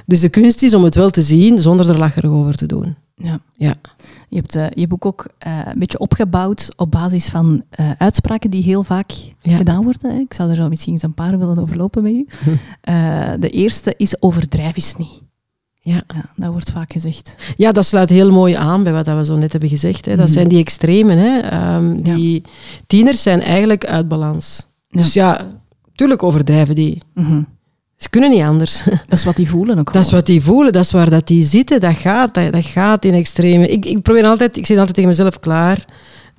Dus 0.07 0.21
de 0.21 0.29
kunst 0.29 0.63
is 0.63 0.75
om 0.75 0.85
het 0.85 0.95
wel 0.95 1.11
te 1.11 1.23
zien 1.23 1.59
zonder 1.59 1.89
er 1.89 1.99
lacherig 1.99 2.31
over 2.31 2.57
te 2.57 2.67
doen. 2.67 2.97
Ja. 3.15 3.39
ja. 3.57 3.75
Je 4.29 4.37
hebt 4.37 4.57
uh, 4.57 4.67
je 4.71 4.87
boek 4.87 5.07
ook 5.07 5.27
uh, 5.47 5.61
een 5.65 5.79
beetje 5.79 5.99
opgebouwd 5.99 6.69
op 6.77 6.91
basis 6.91 7.29
van 7.29 7.63
uh, 7.81 7.91
uitspraken 7.99 8.51
die 8.51 8.63
heel 8.63 8.83
vaak 8.83 9.11
ja. 9.41 9.57
gedaan 9.57 9.85
worden. 9.85 10.11
Hè. 10.11 10.19
Ik 10.19 10.35
zou 10.35 10.51
er 10.51 10.57
zo 10.57 10.69
misschien 10.69 10.93
eens 10.93 11.03
een 11.03 11.15
paar 11.15 11.39
willen 11.39 11.59
overlopen 11.59 12.03
met 12.03 12.13
u. 12.13 12.27
de 13.41 13.51
eerste 13.51 13.95
is 13.97 14.23
overdrijf 14.23 14.77
is 14.77 14.95
niet. 14.97 15.23
Ja. 15.81 16.03
ja. 16.15 16.25
dat 16.37 16.53
wordt 16.53 16.71
vaak 16.71 16.93
gezegd. 16.93 17.35
Ja, 17.57 17.73
dat 17.73 17.87
sluit 17.87 18.11
heel 18.11 18.31
mooi 18.31 18.55
aan 18.55 18.83
bij 18.83 18.93
wat 18.93 19.07
we 19.07 19.25
zo 19.25 19.37
net 19.37 19.53
hebben 19.53 19.71
gezegd. 19.71 20.05
Hè. 20.05 20.17
Dat 20.17 20.27
mm. 20.27 20.33
zijn 20.33 20.49
die 20.49 20.59
extremen. 20.59 21.19
Hè. 21.19 21.75
Um, 21.75 22.03
die 22.03 22.35
ja. 22.35 22.51
tieners 22.87 23.23
zijn 23.23 23.41
eigenlijk 23.41 23.85
uit 23.85 24.09
balans. 24.09 24.67
Dus 24.89 25.13
ja, 25.13 25.47
tuurlijk 25.95 26.23
overdrijven 26.23 26.75
die. 26.75 27.03
Mm 27.15 27.25
-hmm. 27.25 27.47
Ze 27.99 28.09
kunnen 28.11 28.31
niet 28.31 28.43
anders. 28.43 28.83
Dat 29.09 29.19
is 29.19 29.25
wat 29.25 29.37
die 29.37 29.49
voelen 29.49 29.79
ook. 29.79 29.93
Dat 29.93 30.05
is 30.05 30.11
wat 30.11 30.27
die 30.27 30.43
voelen, 30.43 30.73
dat 30.73 30.85
is 30.85 30.91
waar 30.91 31.11
dat 31.11 31.27
die 31.27 31.43
zitten. 31.43 31.81
Dat 31.81 31.97
gaat, 31.97 32.35
dat, 32.35 32.53
dat 32.53 32.65
gaat 32.65 33.05
in 33.05 33.15
extreme. 33.15 33.69
Ik, 33.69 33.85
ik 33.85 34.03
probeer 34.03 34.27
altijd, 34.27 34.57
ik 34.57 34.67
zit 34.67 34.77
altijd 34.77 34.95
tegen 34.95 35.11
mezelf 35.11 35.41
klaar. 35.41 35.85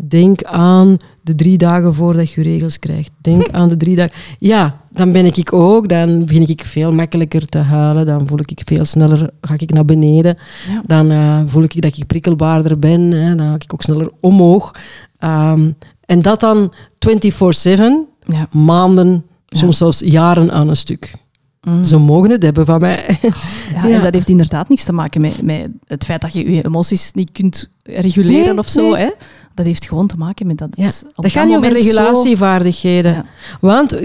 Denk 0.08 0.44
aan 0.44 0.98
de 1.22 1.36
drie 1.36 1.58
dagen 1.58 1.94
voordat 1.96 2.32
je 2.32 2.42
regels 2.42 2.80
krijgt. 2.80 3.12
Denk 3.22 3.48
hm. 3.48 3.56
aan 3.58 3.70
de 3.70 3.78
drie 3.78 3.96
dagen. 3.96 4.12
Ja, 4.38 4.82
dan 4.92 5.12
ben 5.12 5.26
ik 5.26 5.54
ook. 5.54 5.90
Dan 5.90 6.26
begin 6.26 6.48
ik 6.48 6.66
veel 6.66 6.92
makkelijker 6.92 7.46
te 7.46 7.58
huilen. 7.58 8.06
Dan 8.06 8.28
voel 8.28 8.40
ik 8.46 8.62
veel 8.66 8.86
sneller, 8.86 9.30
ga 9.42 9.54
ik 9.58 9.72
naar 9.72 9.86
beneden. 9.86 10.38
Ja. 10.70 10.84
Dan 10.86 11.12
uh, 11.12 11.40
voel 11.46 11.64
ik 11.64 11.82
dat 11.82 11.98
ik 11.98 12.08
prikkelbaarder 12.08 12.80
ben. 12.80 13.02
Hè. 13.02 13.36
Dan 13.36 13.48
ga 13.48 13.54
ik 13.56 13.74
ook 13.74 13.82
sneller 13.82 14.12
omhoog. 14.20 14.76
Um, 15.24 15.76
En 16.06 16.22
dat 16.22 16.40
dan 16.40 16.74
24-7, 17.00 18.08
Ja. 18.24 18.48
maanden, 18.52 19.26
Ja. 19.46 19.58
soms 19.60 19.78
zelfs 19.78 20.00
jaren 20.06 20.52
aan 20.52 20.70
een 20.70 20.76
stuk. 20.76 21.14
Mm. 21.62 21.84
Ze 21.84 21.98
mogen 21.98 22.30
het 22.30 22.44
hebben 22.44 22.66
van 22.66 22.80
mij. 22.80 23.18
Ja, 23.22 23.30
Ja. 23.88 23.90
En 23.96 24.02
dat 24.02 24.14
heeft 24.14 24.30
inderdaad 24.30 24.70
niks 24.70 24.84
te 24.84 24.94
maken 24.94 25.22
met, 25.22 25.42
met 25.42 25.70
het 25.88 26.06
feit 26.06 26.22
dat 26.22 26.34
je 26.34 26.52
je 26.52 26.66
emoties 26.66 27.12
niet 27.14 27.32
kunt 27.32 27.70
reguleren 27.84 28.46
Nee, 28.46 28.58
of 28.58 28.68
zo. 28.70 28.90
nee. 28.92 29.02
Hè? 29.04 29.10
Dat 29.54 29.66
heeft 29.66 29.88
gewoon 29.88 30.08
te 30.08 30.18
maken 30.18 30.48
met 30.48 30.58
dat. 30.58 30.70
Ja, 30.72 30.86
het 30.86 31.06
op 31.16 31.24
dat 31.24 31.32
gaat 31.32 31.46
niet 31.46 31.54
zo- 31.56 31.60
regulatievaardigheden. 31.62 33.14
Ja. 33.14 33.26
Want 33.62 33.96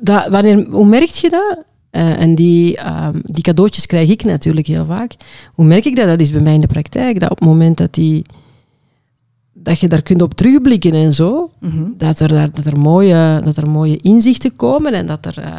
dat, 0.00 0.28
wanneer, 0.28 0.66
hoe 0.70 0.86
merk 0.86 1.08
je 1.08 1.30
dat? 1.30 1.58
Eh, 1.90 2.20
en 2.20 2.34
die, 2.34 2.76
ehm, 2.76 3.18
die 3.22 3.42
cadeautjes 3.42 3.86
krijg 3.86 4.08
ik 4.10 4.24
natuurlijk 4.24 4.66
heel 4.66 4.84
vaak. 4.84 5.12
Hoe 5.52 5.64
merk 5.64 5.84
ik 5.84 5.96
dat? 5.96 6.06
Dat 6.06 6.20
is 6.20 6.30
bij 6.32 6.40
mij 6.40 6.54
in 6.54 6.60
de 6.60 6.66
praktijk. 6.66 7.20
Dat 7.20 7.30
op 7.30 7.38
het 7.38 7.48
moment 7.48 7.76
dat, 7.76 7.94
die, 7.94 8.24
dat 9.52 9.78
je 9.80 9.88
daar 9.88 10.02
kunt 10.02 10.22
op 10.22 10.34
terugblikken 10.34 10.92
en 10.92 11.12
zo, 11.12 11.50
Mhm. 11.60 11.84
dat 11.98 12.20
er, 12.20 12.50
dat 12.52 12.64
er, 12.64 12.78
mooie, 12.78 13.40
dat 13.44 13.56
er 13.56 13.68
mooie 13.70 13.96
inzichten 13.96 14.56
komen 14.56 14.92
en 14.92 15.06
dat, 15.06 15.26
er, 15.26 15.38
eh, 15.38 15.52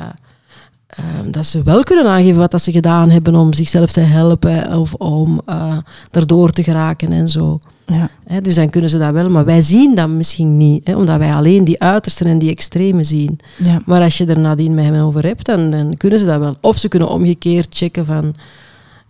ehm, 0.88 1.32
dat 1.32 1.46
ze 1.46 1.64
wel 1.64 1.84
kunnen 1.84 2.08
aangeven 2.08 2.40
wat 2.40 2.52
dat 2.52 2.62
ze 2.62 2.72
gedaan 2.72 3.10
hebben 3.10 3.36
om 3.36 3.54
zichzelf 3.54 3.92
te 3.92 4.00
helpen 4.00 4.78
of 4.78 4.94
om 4.94 5.42
uh, 5.50 5.78
daardoor 6.12 6.52
te 6.52 6.64
geraken 6.64 7.12
en 7.12 7.30
zo. 7.30 7.60
Ja. 7.86 8.10
Dus 8.42 8.56
dan 8.56 8.70
kunnen 8.70 8.90
ze 8.90 8.98
dat 8.98 9.14
wel, 9.14 9.30
maar 9.30 9.46
wij 9.46 9.62
zien 9.62 9.96
dat 9.96 10.10
misschien 10.10 10.58
niet, 10.58 10.96
omdat 10.96 11.18
wij 11.18 11.34
alleen 11.34 11.64
die 11.64 11.82
uitersten 11.82 12.28
en 12.28 12.40
die 12.40 12.50
extreme 12.50 13.04
zien. 13.04 13.40
Ja. 13.58 13.82
Maar 13.86 14.02
als 14.02 14.18
je 14.18 14.26
er 14.26 14.40
nadien 14.40 14.74
met 14.74 14.86
hen 14.86 15.02
over 15.02 15.26
hebt, 15.26 15.46
dan, 15.46 15.72
dan 15.72 15.98
kunnen 15.98 16.20
ze 16.20 16.26
dat 16.26 16.40
wel. 16.40 16.58
Of 16.62 16.78
ze 16.78 16.88
kunnen 16.88 17.10
omgekeerd 17.10 17.76
checken 17.76 18.06
van, 18.06 18.36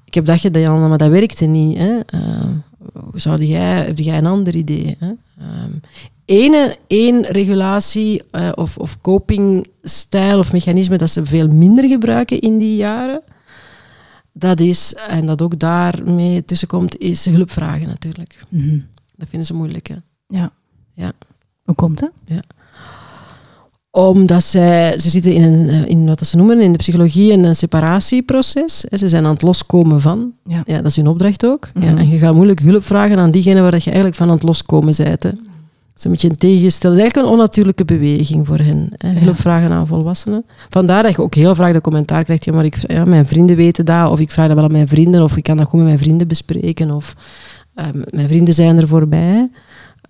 ik 0.05 0.13
heb 0.13 0.25
dat 0.25 0.39
gedaan, 0.39 0.89
maar 0.89 0.97
dat 0.97 1.09
werkte 1.09 1.45
niet. 1.45 1.77
Hè. 1.77 1.99
Uh, 2.15 3.01
zou 3.13 3.43
jij, 3.43 3.85
heb 3.85 3.99
jij 3.99 4.17
een 4.17 4.25
ander 4.25 4.55
idee? 4.55 4.97
Hè? 4.99 5.07
Um, 5.07 5.81
ene, 6.25 6.77
één 6.87 7.23
regulatie 7.23 8.21
uh, 8.31 8.51
of, 8.55 8.77
of 8.77 9.01
copingstijl 9.01 10.39
of 10.39 10.51
mechanisme 10.51 10.97
dat 10.97 11.09
ze 11.09 11.25
veel 11.25 11.47
minder 11.47 11.87
gebruiken 11.87 12.39
in 12.39 12.57
die 12.57 12.75
jaren, 12.75 13.21
dat 14.31 14.59
is, 14.59 14.95
en 15.09 15.25
dat 15.25 15.41
ook 15.41 15.59
daarmee 15.59 16.45
tussenkomt, 16.45 16.97
is 16.97 17.25
hulpvragen 17.25 17.87
natuurlijk. 17.87 18.39
Mm 18.49 18.59
-hmm. 18.59 18.85
Dat 19.15 19.27
vinden 19.29 19.47
ze 19.47 19.53
moeilijk. 19.53 19.87
Hè? 19.87 19.95
Ja. 20.27 20.51
ja. 20.93 21.11
Hoe 21.63 21.75
komt 21.75 21.99
dat? 21.99 22.11
Ja. 22.25 22.41
Omdat 23.91 24.43
zij, 24.43 24.99
ze 24.99 25.09
zitten 25.09 25.33
in, 25.33 25.43
een, 25.43 25.87
in 25.87 26.05
wat 26.05 26.27
ze 26.27 26.37
noemen 26.37 26.59
in 26.59 26.71
de 26.71 26.77
psychologie 26.77 27.31
een 27.31 27.55
separatieproces. 27.55 28.79
Ze 28.79 29.09
zijn 29.09 29.25
aan 29.25 29.33
het 29.33 29.41
loskomen 29.41 30.01
van. 30.01 30.33
Ja. 30.43 30.63
Ja, 30.65 30.77
dat 30.77 30.85
is 30.85 30.95
hun 30.95 31.07
opdracht 31.07 31.45
ook. 31.45 31.69
Mhm. 31.73 31.85
Ja, 31.85 31.97
en 31.97 32.09
je 32.09 32.17
gaat 32.17 32.33
moeilijk 32.33 32.59
hulp 32.59 32.83
vragen 32.83 33.17
aan 33.17 33.31
diegene 33.31 33.61
waar 33.61 33.75
je 33.75 33.85
eigenlijk 33.85 34.15
van 34.15 34.27
aan 34.27 34.33
het 34.33 34.43
loskomen 34.43 34.93
bent. 34.97 35.23
Hè. 35.23 35.31
Dat 35.95 36.05
is 36.05 36.11
een 36.11 36.11
beetje 36.11 36.29
een 36.29 36.53
tegengestelde, 36.53 36.99
eigenlijk 36.99 37.27
een 37.27 37.33
onnatuurlijke 37.33 37.85
beweging 37.85 38.47
voor 38.47 38.57
hen. 38.57 38.89
Hè. 38.97 39.19
Hulp 39.19 39.39
vragen 39.39 39.71
aan 39.71 39.87
volwassenen. 39.87 40.45
Vandaar 40.69 41.03
dat 41.03 41.15
je 41.15 41.21
ook 41.21 41.35
heel 41.35 41.55
vaak 41.55 41.73
de 41.73 41.81
commentaar 41.81 42.23
krijgt, 42.23 42.45
ja, 42.45 42.53
maar 42.53 42.65
ik, 42.65 42.77
ja, 42.87 43.05
mijn 43.05 43.25
vrienden 43.25 43.55
weten 43.55 43.85
dat, 43.85 44.09
of 44.09 44.19
ik 44.19 44.31
vraag 44.31 44.47
dat 44.47 44.55
wel 44.55 44.65
aan 44.65 44.71
mijn 44.71 44.87
vrienden, 44.87 45.23
of 45.23 45.37
ik 45.37 45.43
kan 45.43 45.57
dat 45.57 45.67
goed 45.67 45.79
met 45.79 45.87
mijn 45.87 45.99
vrienden 45.99 46.27
bespreken, 46.27 46.91
of 46.91 47.15
uh, 47.75 47.85
mijn 48.09 48.27
vrienden 48.27 48.53
zijn 48.53 48.77
er 48.77 48.87
voor 48.87 49.07
mij. 49.07 49.49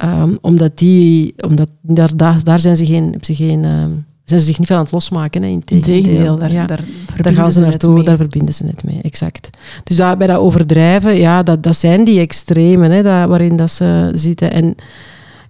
Um, 0.04 0.38
omdat 0.42 0.78
die, 0.78 1.34
omdat 1.48 1.70
daar, 1.82 2.16
daar, 2.16 2.44
daar 2.44 2.60
zijn 2.60 2.78
ze 2.78 2.86
geen, 2.86 3.16
ze 3.22 3.36
geen 3.36 3.66
um, 3.66 4.06
zijn 4.24 4.40
ze 4.40 4.46
zich 4.46 4.60
niet 4.60 4.68
van 4.68 4.78
aan 4.78 4.84
het 4.84 4.92
losmaken. 4.92 5.42
Hè, 5.42 5.48
Integendeel, 5.48 6.36
daar, 6.36 6.52
ja. 6.52 6.66
daar, 6.66 6.84
daar 7.22 7.34
gaan 7.34 7.52
ze 7.52 7.60
naartoe, 7.60 8.04
daar 8.04 8.18
verbinden 8.18 8.54
ze 8.54 8.66
het 8.66 8.84
mee, 8.84 9.00
exact. 9.02 9.50
Dus 9.84 9.96
daar, 9.96 10.18
bij 10.18 10.28
dat 10.28 10.38
overdrijven, 10.38 11.18
ja, 11.18 11.44
dat, 11.44 11.64
dat 11.64 11.76
zijn 11.76 12.04
die 12.04 12.20
extremen 12.20 12.92
hè, 12.92 13.04
dat, 13.04 13.28
waarin 13.28 13.56
dat 13.56 13.72
ze 13.72 14.12
zitten. 14.14 14.52
En 14.52 14.76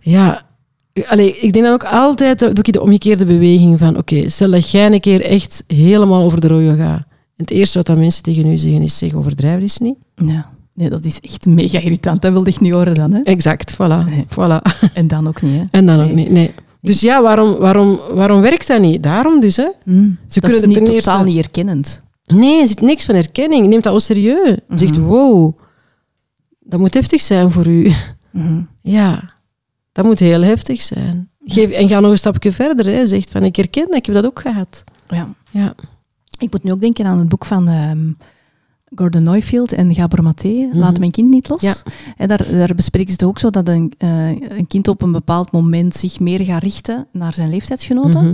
ja, 0.05 0.41
allee, 1.07 1.37
ik 1.39 1.53
denk 1.53 1.65
dan 1.65 1.73
ook 1.73 1.83
altijd, 1.83 2.39
doe 2.39 2.49
ik 2.49 2.73
de 2.73 2.81
omgekeerde 2.81 3.25
beweging 3.25 3.79
van, 3.79 3.89
oké, 3.89 3.99
okay, 3.99 4.29
stel 4.29 4.51
dat 4.51 4.71
jij 4.71 4.91
een 4.91 4.99
keer 4.99 5.21
echt 5.21 5.63
helemaal 5.67 6.23
over 6.23 6.41
de 6.41 6.47
rode 6.47 6.75
gaat. 6.75 7.03
Het 7.37 7.51
eerste 7.51 7.77
wat 7.77 7.87
dat 7.87 7.97
mensen 7.97 8.23
tegen 8.23 8.45
u 8.45 8.57
zeggen 8.57 8.81
is, 8.81 8.97
zeg, 8.97 9.13
overdrijf 9.13 9.61
eens 9.61 9.77
niet. 9.77 9.95
Ja. 10.15 10.53
Nee, 10.73 10.89
dat 10.89 11.05
is 11.05 11.19
echt 11.19 11.45
mega 11.45 11.79
irritant. 11.79 12.21
Dat 12.21 12.31
wilde 12.31 12.49
ik 12.49 12.59
niet 12.59 12.71
horen 12.73 12.93
dan. 12.95 13.13
Hè? 13.13 13.19
Exact, 13.21 13.73
voilà. 13.73 14.05
Nee. 14.09 14.25
voilà. 14.29 14.89
En 14.93 15.07
dan 15.07 15.27
ook 15.27 15.41
niet. 15.41 15.55
Hè? 15.55 15.63
En 15.71 15.85
dan 15.85 15.97
nee. 15.97 16.09
ook 16.09 16.15
niet, 16.15 16.29
nee. 16.29 16.51
Dus 16.81 17.01
ja, 17.01 17.21
waarom, 17.21 17.55
waarom, 17.55 17.99
waarom 18.13 18.41
werkt 18.41 18.67
dat 18.67 18.81
niet? 18.81 19.03
Daarom 19.03 19.39
dus, 19.39 19.55
hè. 19.57 19.67
Mm, 19.85 20.17
Ze 20.27 20.39
dat 20.39 20.49
kunnen 20.49 20.51
is 20.51 20.59
het 20.59 20.65
niet 20.65 20.75
ten 20.75 20.85
totaal 20.85 21.13
eerste... 21.13 21.27
niet 21.27 21.35
herkennend. 21.43 22.03
Nee, 22.25 22.61
er 22.61 22.67
zit 22.67 22.81
niks 22.81 23.05
van 23.05 23.15
erkenning. 23.15 23.61
Je 23.63 23.67
neemt 23.69 23.83
dat 23.83 23.93
ook 23.93 24.01
serieus. 24.01 24.47
Je 24.47 24.61
Mhm. 24.67 24.77
zegt, 24.77 24.97
wow, 24.97 25.57
dat 26.59 26.79
moet 26.79 26.93
heftig 26.93 27.21
zijn 27.21 27.51
voor 27.51 27.67
u. 27.67 27.91
Mhm. 28.31 28.61
Ja, 28.81 29.33
dat 29.95 30.05
moet 30.05 30.19
heel 30.19 30.41
heftig 30.41 30.81
zijn. 30.81 31.29
Geef, 31.45 31.69
en 31.69 31.87
ga 31.87 31.99
nog 31.99 32.11
een 32.11 32.17
stapje 32.17 32.51
verder. 32.51 32.85
Hè. 32.85 33.07
Zegt 33.07 33.31
van, 33.31 33.43
ik 33.43 33.55
herken 33.55 33.85
dat, 33.85 33.95
ik 33.95 34.05
heb 34.05 34.15
dat 34.15 34.25
ook 34.25 34.39
gehad. 34.39 34.83
Ja. 35.09 35.33
Ja. 35.51 35.75
Ik 36.39 36.51
moet 36.51 36.63
nu 36.63 36.71
ook 36.71 36.79
denken 36.81 37.05
aan 37.05 37.17
het 37.19 37.29
boek 37.29 37.45
van 37.45 37.67
ehm, 37.67 38.11
Gordon 38.95 39.23
Neufeld 39.23 39.71
en 39.73 39.95
Gabor 39.95 40.23
Maté, 40.23 40.69
Laat 40.73 40.91
Mhm. 40.91 40.99
mijn 40.99 41.11
kind 41.11 41.29
niet 41.29 41.49
los. 41.49 41.61
Ja. 41.61 41.75
En 42.17 42.27
daar, 42.27 42.45
daar 42.51 42.75
bespreken 42.75 43.07
ze 43.09 43.13
het 43.13 43.23
ook 43.23 43.39
zo 43.39 43.49
dat 43.49 43.67
een, 43.67 43.93
eh, 43.97 44.29
een 44.29 44.67
kind 44.67 44.87
op 44.87 45.01
een 45.01 45.11
bepaald 45.11 45.51
moment 45.51 45.95
zich 45.95 46.19
meer 46.19 46.39
gaat 46.45 46.63
richten 46.63 47.07
naar 47.11 47.33
zijn 47.33 47.49
leeftijdsgenoten. 47.49 48.23
Mhm. 48.23 48.33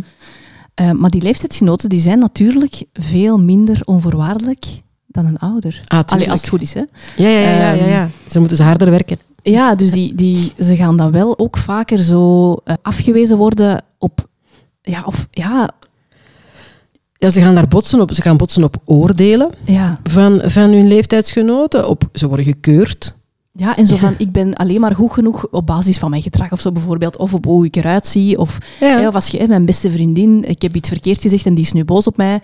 Eh, 0.73 0.91
maar 0.91 1.09
die 1.09 1.21
leeftijdsgenoten 1.21 1.89
die 1.89 2.01
zijn 2.01 2.19
natuurlijk 2.19 2.83
veel 2.93 3.39
minder 3.39 3.81
onvoorwaardelijk 3.85 4.65
dan 5.07 5.25
een 5.25 5.37
ouder. 5.39 5.81
Ah, 5.87 5.99
Allee, 6.05 6.31
als 6.31 6.39
het 6.41 6.49
goed 6.49 6.61
is, 6.61 6.73
hè. 6.73 6.83
Ja, 7.17 7.29
ja, 7.29 7.39
ja, 7.39 7.57
ja, 7.57 7.71
ja, 7.73 7.85
ja. 7.87 8.09
Ze 8.29 8.39
moeten 8.39 8.57
ze 8.57 8.63
harder 8.63 8.89
werken. 8.89 9.19
Ja, 9.43 9.75
dus 9.75 9.91
die, 9.91 10.15
die, 10.15 10.53
ze 10.57 10.75
gaan 10.75 10.97
dan 10.97 11.11
wel 11.11 11.39
ook 11.39 11.57
vaker 11.57 11.99
zo 11.99 12.53
eh, 12.53 12.75
afgewezen 12.81 13.37
worden 13.37 13.83
op... 13.97 14.29
Ja, 14.81 15.03
of 15.05 15.27
ja, 15.31 15.69
Ja, 17.17 17.29
ze 17.29 17.41
gaan 17.41 17.55
daar 17.55 17.67
botsen 17.67 18.01
op, 18.01 18.13
ze 18.13 18.21
gaan 18.21 18.37
botsen 18.37 18.63
op 18.63 18.75
oordelen 18.85 19.49
ja, 19.65 19.99
van, 20.03 20.41
van 20.43 20.69
hun 20.69 20.87
leeftijdsgenoten. 20.87 21.87
Op, 21.87 22.03
ze 22.13 22.27
worden 22.27 22.45
gekeurd. 22.45 23.15
Ja, 23.53 23.75
en 23.75 23.87
zo 23.87 23.95
van, 23.97 24.13
ik 24.17 24.31
ben 24.31 24.53
alleen 24.53 24.79
maar 24.79 24.95
goed 24.95 25.11
genoeg 25.11 25.47
op 25.47 25.65
basis 25.65 25.97
van 25.97 26.09
mijn 26.09 26.21
gedrag 26.21 26.51
of 26.51 26.61
zo 26.61 26.71
bijvoorbeeld. 26.71 27.17
Of 27.17 27.33
op 27.33 27.45
hoe 27.45 27.65
ik 27.65 27.75
eruit 27.75 28.07
zie. 28.07 28.37
Of, 28.37 28.57
hè, 28.79 29.07
of 29.07 29.15
als 29.15 29.27
je, 29.27 29.37
hè, 29.37 29.47
mijn 29.47 29.65
beste 29.65 29.91
vriendin, 29.91 30.43
ik 30.43 30.61
heb 30.61 30.75
iets 30.75 30.89
verkeerd 30.89 31.21
gezegd 31.21 31.45
en 31.45 31.55
die 31.55 31.63
is 31.63 31.71
nu 31.71 31.85
boos 31.85 32.07
op 32.07 32.17
mij. 32.17 32.41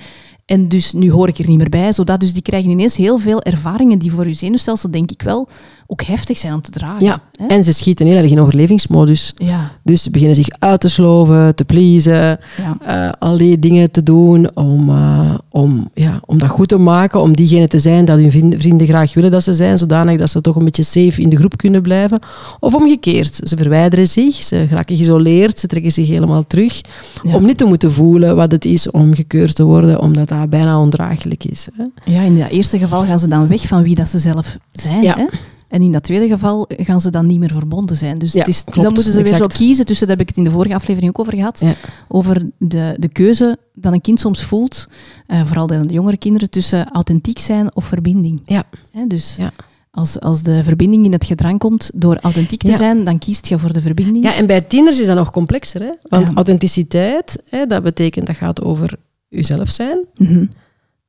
En 0.48 0.68
dus 0.68 0.94
nu 0.94 1.12
hoor 1.12 1.28
ik 1.28 1.38
er 1.38 1.48
niet 1.48 1.58
meer 1.58 1.70
bij. 1.70 1.94
Zodat 1.94 2.20
dus 2.20 2.34
die 2.34 2.42
krijgen 2.42 2.70
ineens 2.70 2.98
heel 2.98 3.18
veel 3.20 3.42
ervaringen 3.42 4.00
die 4.00 4.12
voor 4.12 4.28
je 4.28 4.34
zenuwstelsel, 4.34 4.92
denk 4.92 5.12
ik 5.12 5.22
wel, 5.22 5.48
ook 5.88 6.02
heftig 6.02 6.38
zijn 6.38 6.54
om 6.54 6.62
te 6.62 6.72
dragen. 6.72 7.06
Ja, 7.06 7.22
hè? 7.36 7.46
en 7.48 7.64
ze 7.64 7.74
schieten 7.74 8.06
heel 8.06 8.16
erg 8.18 8.32
in 8.32 8.40
overlevingsmodus. 8.40 9.34
Ja, 9.36 9.72
Dus 9.84 10.04
ze 10.04 10.10
beginnen 10.12 10.36
zich 10.36 10.48
uit 10.60 10.80
te 10.80 10.90
sloven, 10.90 11.56
te 11.56 11.66
pleasen, 11.66 12.40
ja. 12.58 12.78
eh, 12.82 13.14
al 13.20 13.38
die 13.38 13.60
dingen 13.60 13.92
te 13.92 14.04
doen 14.04 14.56
om, 14.56 14.90
eh, 14.90 15.38
om, 15.50 15.90
ja, 15.94 16.22
om 16.26 16.38
dat 16.38 16.50
goed 16.50 16.68
te 16.68 16.78
maken, 16.78 17.22
om 17.22 17.36
diegene 17.36 17.68
te 17.68 17.80
zijn 17.80 18.06
dat 18.06 18.20
hun 18.20 18.32
vrienden, 18.32 18.60
vrienden 18.60 18.88
graag 18.88 19.14
willen 19.14 19.32
dat 19.32 19.44
ze 19.44 19.54
zijn, 19.54 19.78
zodanig 19.78 20.18
dat 20.18 20.30
ze 20.30 20.42
toch 20.42 20.56
een 20.56 20.66
beetje 20.66 20.84
safe 20.84 21.22
in 21.22 21.30
de 21.30 21.36
groep 21.38 21.58
kunnen 21.58 21.82
blijven. 21.82 22.20
Of 22.60 22.74
omgekeerd, 22.76 23.40
ze 23.44 23.58
verwijderen 23.58 24.08
zich, 24.08 24.36
ze 24.36 24.66
raken 24.70 24.96
geïsoleerd, 24.96 25.60
ze 25.60 25.68
trekken 25.68 25.92
zich 25.92 26.08
helemaal 26.08 26.48
terug, 26.48 26.82
Ja. 27.24 27.36
om 27.36 27.46
niet 27.46 27.58
te 27.58 27.66
moeten 27.66 27.92
voelen 27.92 28.36
wat 28.36 28.52
het 28.52 28.66
is 28.66 28.92
om 28.92 29.14
gekeurd 29.16 29.56
te 29.56 29.64
worden, 29.64 30.00
omdat 30.02 30.28
dat 30.28 30.37
bijna 30.46 30.80
ondraaglijk 30.80 31.44
is. 31.44 31.68
Hè. 31.74 32.12
ja, 32.12 32.22
in 32.22 32.40
dat 32.40 32.50
eerste 32.50 32.78
geval 32.80 33.06
gaan 33.06 33.20
ze 33.20 33.28
dan 33.28 33.48
weg 33.48 33.68
van 33.68 33.84
wie 33.84 33.96
dat 33.96 34.10
ze 34.10 34.20
zelf 34.20 34.58
zijn. 34.72 35.04
Ja. 35.04 35.16
Hè? 35.16 35.26
En 35.68 35.82
in 35.82 35.92
dat 35.92 36.04
tweede 36.04 36.28
geval 36.28 36.66
gaan 36.70 37.02
ze 37.02 37.10
dan 37.10 37.26
niet 37.26 37.40
meer 37.40 37.52
verbonden 37.52 37.98
zijn. 37.98 38.18
Dus 38.18 38.34
Ja, 38.34 38.40
het 38.40 38.48
is, 38.48 38.64
klopt, 38.64 38.82
dan 38.82 38.94
moeten 38.94 39.14
ze 39.14 39.24
weer 39.24 39.36
zo 39.36 39.48
kiezen 39.48 39.86
tussen, 39.86 40.08
daar 40.08 40.18
heb 40.18 40.28
ik 40.28 40.36
het 40.36 40.46
in 40.46 40.50
de 40.52 40.56
vorige 40.56 40.76
aflevering 40.76 41.12
ook 41.12 41.20
over 41.20 41.36
gehad, 41.36 41.60
Ja. 41.60 41.74
over 42.08 42.50
de, 42.58 42.96
de 43.00 43.08
keuze 43.08 43.58
dat 43.74 43.94
een 43.94 44.02
kind 44.02 44.20
soms 44.20 44.44
voelt, 44.44 44.88
eh, 45.28 45.46
vooral 45.46 45.68
de 45.68 45.84
jongere 45.88 46.18
kinderen, 46.18 46.50
tussen 46.50 46.90
authentiek 46.92 47.40
zijn 47.40 47.76
of 47.76 47.86
verbinding. 47.86 48.42
Ja. 48.46 48.64
Hè, 48.92 49.08
dus 49.08 49.36
Ja. 49.40 49.52
als, 49.92 50.20
als 50.20 50.44
de 50.44 50.64
verbinding 50.64 51.06
in 51.06 51.12
het 51.12 51.26
gedrang 51.26 51.60
komt 51.60 51.92
door 51.94 52.18
authentiek 52.22 52.62
te 52.62 52.72
Ja. 52.72 52.78
zijn, 52.78 53.04
dan 53.04 53.20
kiest 53.20 53.48
je 53.48 53.60
voor 53.60 53.74
de 53.74 53.82
verbinding. 53.82 54.26
Ja, 54.26 54.36
en 54.36 54.46
bij 54.46 54.62
tieners 54.62 55.00
is 55.00 55.08
dat 55.08 55.16
nog 55.16 55.32
complexer. 55.32 55.82
Hè? 55.82 55.92
Want 56.04 56.28
Ja. 56.28 56.34
authenticiteit, 56.36 57.42
hè, 57.50 57.66
dat 57.66 57.84
betekent 57.84 58.28
dat 58.28 58.36
gaat 58.36 58.62
over 58.62 58.98
jezelf 59.28 59.70
zijn. 59.70 59.98
Mhm. 60.18 60.46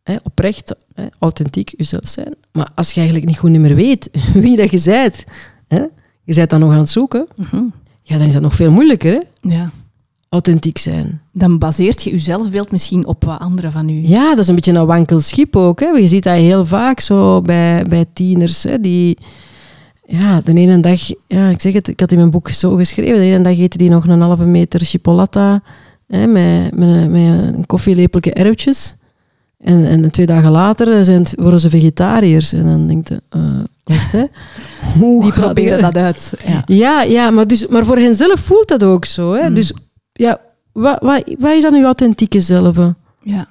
Hè, 0.03 0.15
oprecht, 0.23 0.75
hè, 0.95 1.07
authentiek 1.19 1.73
jezelf 1.77 2.09
zijn. 2.09 2.35
Maar 2.53 2.71
als 2.75 2.91
je 2.91 2.97
eigenlijk 2.97 3.29
niet 3.29 3.39
goed 3.39 3.51
meer 3.51 3.75
weet 3.75 4.11
wie 4.35 4.57
dat 4.57 4.71
je 4.71 4.81
bent, 4.85 5.25
hè, 5.69 5.83
je 6.25 6.35
bent 6.35 6.51
dan 6.51 6.61
nog 6.61 6.73
aan 6.73 6.79
het 6.79 6.89
zoeken, 6.89 7.27
Mhm. 7.37 7.63
ja, 8.03 8.19
dan 8.19 8.27
is 8.27 8.33
dat 8.33 8.43
nog 8.43 8.55
veel 8.55 8.71
moeilijker. 8.71 9.13
Hè? 9.13 9.49
Ja. 9.51 9.71
Authentiek 10.29 10.79
zijn. 10.79 11.21
Dan 11.33 11.59
baseert 11.59 12.03
je 12.03 12.11
je 12.11 12.19
zelfbeeld 12.19 12.71
misschien 12.71 13.07
op 13.07 13.25
wat 13.25 13.39
anderen 13.39 13.73
van 13.73 13.89
u. 13.89 14.07
Ja, 14.09 14.29
dat 14.31 14.39
is 14.39 14.49
een 14.49 14.55
beetje 14.55 14.73
een 14.73 14.87
wankel 14.87 15.21
schip 15.21 15.57
ook. 15.57 15.81
Hè? 15.81 15.87
Je 15.89 16.07
ziet 16.07 16.23
dat 16.23 16.35
heel 16.35 16.67
vaak 16.67 17.01
zo 17.01 17.43
bij, 17.43 17.85
bij 17.89 18.05
tieners. 18.13 18.63
Hè? 18.63 18.81
Die, 18.81 19.19
ja, 20.07 20.41
de 20.41 20.53
ene 20.55 20.81
dag, 20.81 21.01
ja, 21.27 21.49
ik 21.49 21.61
zeg 21.61 21.73
het, 21.73 21.89
ik 21.89 22.01
had 22.01 22.13
in 22.13 22.19
mijn 22.19 22.31
boek 22.31 22.49
zo 22.49 22.75
geschreven, 22.75 23.15
de 23.17 23.23
ene 23.25 23.43
dag 23.43 23.59
eten 23.59 23.79
die 23.79 23.91
nog 23.91 24.07
een 24.07 24.21
halve 24.21 24.45
meter 24.45 24.81
chipolata 24.81 25.63
hè, 26.09 26.27
met, 26.27 26.77
met, 26.77 26.89
een- 26.89 27.11
met 27.11 27.55
een 27.55 27.67
koffielepeltje 27.67 28.33
erwtjes. 28.33 28.95
En, 29.59 29.87
en 29.87 30.11
twee 30.11 30.27
dagen 30.27 30.51
later 30.51 31.05
zijn, 31.05 31.19
het- 31.23 31.35
worden 31.39 31.61
ze 31.61 31.71
vegetariërs. 31.71 32.53
En 32.53 32.65
dan 32.65 32.87
denk 32.87 33.09
je, 33.09 33.21
eh, 33.29 33.41
wacht 33.85 34.13
hè. 34.13 34.25
Hoe 34.99 35.23
Die 35.23 35.33
proberen 35.33 35.83
dat 35.83 35.97
uit. 35.97 36.33
Ja. 36.47 36.63
Ja, 36.67 37.03
ja 37.03 37.31
maar, 37.31 37.47
dus, 37.47 37.67
maar 37.67 37.85
voor 37.85 37.97
henzelf 37.99 38.41
voelt 38.41 38.69
dat 38.69 38.83
ook 38.85 39.05
zo. 39.05 39.33
Hè? 39.33 39.49
Mm. 39.49 39.55
Dus 39.55 39.73
ja, 40.13 40.41
wat, 40.73 40.99
wat, 41.01 41.23
wat 41.39 41.53
is 41.55 41.63
dan 41.63 41.75
uw 41.75 41.85
authentieke 41.85 42.41
zelf? 42.41 42.77
ja. 43.23 43.49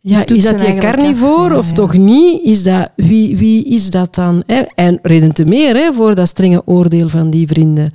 Ja, 0.00 0.26
is 0.26 0.42
dat 0.42 0.60
je 0.60 0.66
ja, 0.66 1.56
of 1.58 1.66
ja. 1.68 1.72
toch 1.72 1.92
niet? 1.94 2.44
Is 2.44 2.62
dat, 2.62 2.90
wie, 2.96 3.36
wie 3.36 3.64
is 3.64 3.90
dat 3.90 4.14
dan? 4.14 4.42
Hè? 4.46 4.60
En 4.74 4.98
reden 5.02 5.32
te 5.32 5.44
meer 5.44 5.74
hè, 5.76 5.92
voor 5.92 6.14
dat 6.14 6.28
strenge 6.28 6.62
oordeel 6.64 7.08
van 7.08 7.30
die 7.30 7.46
vrienden. 7.46 7.94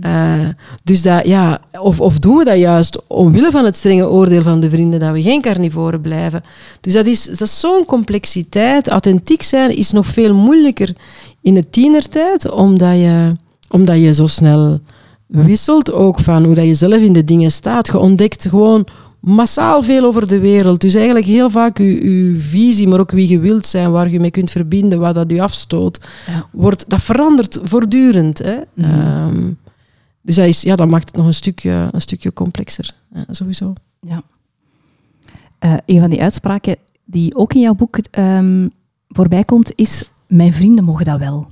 Eh, 0.00 0.48
dus 0.84 1.02
dat, 1.02 1.26
ja, 1.26 1.60
of, 1.80 2.00
of 2.00 2.18
doen 2.18 2.36
we 2.36 2.44
dat 2.44 2.58
juist 2.58 2.98
omwille 3.06 3.50
van 3.50 3.64
het 3.64 3.76
strenge 3.76 4.08
oordeel 4.08 4.42
van 4.42 4.60
de 4.60 4.70
vrienden, 4.70 5.00
dat 5.00 5.12
we 5.12 5.22
geen 5.22 5.40
carnivoren 5.40 6.00
blijven. 6.00 6.42
Dus 6.80 6.92
dat 6.92 7.06
is, 7.06 7.24
dat 7.24 7.40
is 7.40 7.60
zo'n 7.60 7.84
complexiteit. 7.84 8.88
Authentiek 8.88 9.42
zijn 9.42 9.76
is 9.76 9.90
nog 9.92 10.06
veel 10.06 10.34
moeilijker 10.34 10.94
in 11.42 11.54
de 11.54 11.70
tienertijd, 11.70 12.50
omdat 12.50 12.94
je, 12.96 13.32
omdat 13.68 13.98
je 13.98 14.14
zo 14.14 14.26
snel 14.26 14.78
wisselt 15.26 15.92
ook 15.92 16.20
van 16.20 16.44
hoe 16.44 16.54
dat 16.54 16.64
je 16.66 16.74
zelf 16.74 16.94
in 17.00 17.12
de 17.12 17.24
dingen 17.24 17.50
staat. 17.50 17.86
Je 17.86 17.98
ontdekt 17.98 18.48
gewoon 18.48 18.86
massaal 19.20 19.82
veel 19.82 20.04
over 20.04 20.28
de 20.28 20.38
wereld. 20.38 20.80
Dus 20.80 20.94
eigenlijk 20.94 21.26
heel 21.26 21.50
vaak 21.50 21.78
je, 21.78 21.84
je 22.08 22.38
visie, 22.38 22.88
maar 22.88 23.00
ook 23.00 23.10
wie 23.10 23.28
je 23.28 23.38
wilt 23.38 23.66
zijn, 23.66 23.90
waar 23.90 24.10
je 24.10 24.20
mee 24.20 24.30
kunt 24.30 24.50
verbinden, 24.50 24.98
wat 24.98 25.14
dat 25.14 25.30
je 25.30 25.42
afstoot, 25.42 26.00
Ja. 26.26 26.46
wordt, 26.52 26.84
dat 26.88 27.02
verandert 27.02 27.58
voortdurend. 27.62 28.38
Hè? 28.38 28.56
Mhm. 28.74 28.90
Ehm, 28.90 29.36
dus 30.22 30.34
dat, 30.34 30.46
is, 30.46 30.62
ja, 30.62 30.76
dat 30.76 30.88
maakt 30.88 31.08
het 31.08 31.16
nog 31.16 31.26
een 31.26 31.34
stukje, 31.34 31.88
een 31.92 32.00
stukje 32.00 32.32
complexer, 32.32 32.94
ja, 33.14 33.24
sowieso. 33.30 33.72
Ja. 34.00 34.22
Eh, 35.58 35.74
een 35.86 36.00
van 36.00 36.10
die 36.10 36.22
uitspraken 36.22 36.76
die 37.04 37.36
ook 37.36 37.54
in 37.54 37.60
jouw 37.60 37.74
boek 37.74 37.98
ehm, 37.98 38.68
voorbij 39.08 39.44
komt, 39.44 39.72
is: 39.74 40.10
Mijn 40.26 40.52
vrienden 40.52 40.84
mogen 40.84 41.04
dat 41.04 41.18
wel. 41.18 41.50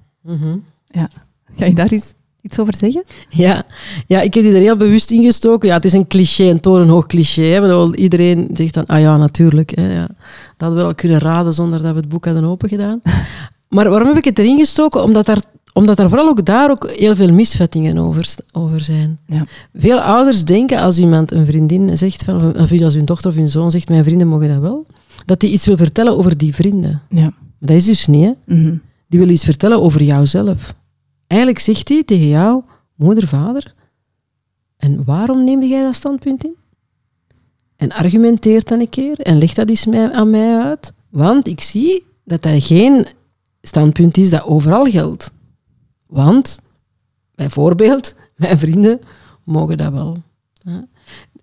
Ga 1.52 1.64
je 1.64 1.74
daar 1.74 1.92
eens 1.92 2.14
iets 2.40 2.58
over 2.58 2.76
zeggen? 2.76 3.04
Ja. 3.28 3.66
ja, 4.06 4.20
ik 4.20 4.34
heb 4.34 4.44
die 4.44 4.52
er 4.52 4.60
heel 4.60 4.76
bewust 4.76 5.10
in 5.10 5.22
gestoken. 5.22 5.68
Ja, 5.68 5.74
het 5.74 5.84
is 5.84 5.92
een 5.92 6.06
cliché, 6.06 6.44
een 6.44 6.60
torenhoog 6.60 7.06
cliché. 7.06 7.42
Hè. 7.42 7.60
Bedoel, 7.60 7.94
Iedereen 7.94 8.50
zegt 8.54 8.74
dan, 8.74 8.86
ah 8.86 9.00
ja, 9.00 9.16
natuurlijk. 9.16 9.76
Hè, 9.76 9.92
ja. 9.92 10.06
Dat 10.06 10.68
hadden 10.68 10.78
we 10.78 10.84
al 10.84 10.94
kunnen 10.94 11.18
raden 11.18 11.52
zonder 11.52 11.82
dat 11.82 11.92
we 11.92 12.00
het 12.00 12.08
boek 12.08 12.24
hadden 12.24 12.44
opengedaan. 12.44 13.02
Maar 13.68 13.90
waarom 13.90 14.08
heb 14.08 14.16
ik 14.16 14.24
het 14.24 14.38
erin 14.38 14.58
gestoken? 14.58 15.02
Omdat 15.02 15.26
daar, 15.26 15.42
omdat 15.78 15.96
daar 15.96 16.08
vooral 16.08 16.28
ook 16.28 16.44
daar 16.44 16.70
ook 16.70 16.90
heel 16.90 17.14
veel 17.14 17.32
misvattingen 17.32 17.98
over, 17.98 18.34
over 18.52 18.80
zijn. 18.80 19.18
Ja. 19.26 19.46
Veel 19.74 20.00
ouders 20.00 20.44
denken 20.44 20.80
als 20.80 20.98
iemand 20.98 21.30
een 21.30 21.46
vriendin 21.46 21.96
zegt, 21.96 22.24
van, 22.24 22.56
of 22.56 22.82
als 22.82 22.94
hun 22.94 23.04
dochter 23.04 23.30
of 23.30 23.36
hun 23.36 23.48
zoon 23.48 23.70
zegt, 23.70 23.88
mijn 23.88 24.04
vrienden 24.04 24.28
mogen 24.28 24.48
dat 24.48 24.60
wel, 24.60 24.86
dat 25.24 25.40
die 25.40 25.50
iets 25.50 25.66
wil 25.66 25.76
vertellen 25.76 26.16
over 26.16 26.36
die 26.36 26.54
vrienden. 26.54 27.02
Ja. 27.08 27.20
Maar 27.20 27.32
dat 27.58 27.76
is 27.76 27.84
dus 27.84 28.06
niet, 28.06 28.24
hè. 28.24 28.54
Mhm. 28.54 28.76
Die 29.08 29.18
wil 29.20 29.28
iets 29.28 29.44
vertellen 29.44 29.82
over 29.82 30.02
jouzelf. 30.02 30.74
Eigenlijk 31.26 31.60
zegt 31.60 31.88
hij 31.88 32.02
tegen 32.04 32.28
jou, 32.28 32.62
moeder, 32.94 33.26
vader, 33.26 33.74
en 34.76 35.04
waarom 35.04 35.44
neem 35.44 35.62
jij 35.62 35.82
dat 35.82 35.94
standpunt 35.94 36.44
in? 36.44 36.56
En 37.76 37.92
argumenteert 37.92 38.68
dan 38.68 38.80
een 38.80 38.88
keer 38.88 39.20
en 39.20 39.38
leg 39.38 39.54
dat 39.54 39.68
eens 39.68 39.86
mij, 39.86 40.12
aan 40.12 40.30
mij 40.30 40.58
uit. 40.58 40.92
Want 41.10 41.46
ik 41.46 41.60
zie 41.60 42.04
dat 42.24 42.42
dat 42.42 42.64
geen 42.64 43.06
standpunt 43.62 44.16
is 44.16 44.30
dat 44.30 44.44
overal 44.44 44.84
geldt. 44.84 45.30
Want, 46.08 46.58
bijvoorbeeld, 47.34 48.14
mijn 48.36 48.58
vrienden 48.58 49.00
mogen 49.44 49.76
dat 49.76 49.92
wel. 49.92 50.16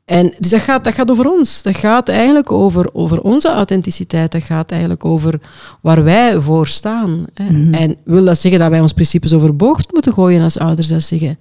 En 0.05 0.34
dus 0.39 0.49
dat 0.49 0.61
gaat, 0.61 0.84
dat 0.84 0.93
gaat 0.93 1.11
over 1.11 1.32
ons. 1.32 1.61
Dat 1.61 1.76
gaat 1.78 2.09
eigenlijk 2.09 2.51
over, 2.51 2.93
over 2.93 3.22
onze 3.22 3.49
authenticiteit. 3.49 4.32
Dat 4.32 4.43
gaat 4.43 4.72
eigenlijk 4.72 5.05
over 5.05 5.39
waar 5.82 6.03
wij 6.03 6.39
voor 6.39 6.68
staan. 6.68 7.26
Hè. 7.34 7.51
Mhm. 7.51 7.74
En 7.74 7.95
wil 8.03 8.26
dat 8.26 8.39
zeggen 8.39 8.59
dat 8.59 8.70
wij 8.70 8.82
ons 8.82 8.93
principes 8.93 9.34
overboord 9.34 9.93
moeten 9.93 10.13
gooien 10.13 10.43
als 10.43 10.59
ouders 10.59 10.88
dat 10.88 11.03
zeggen? 11.03 11.39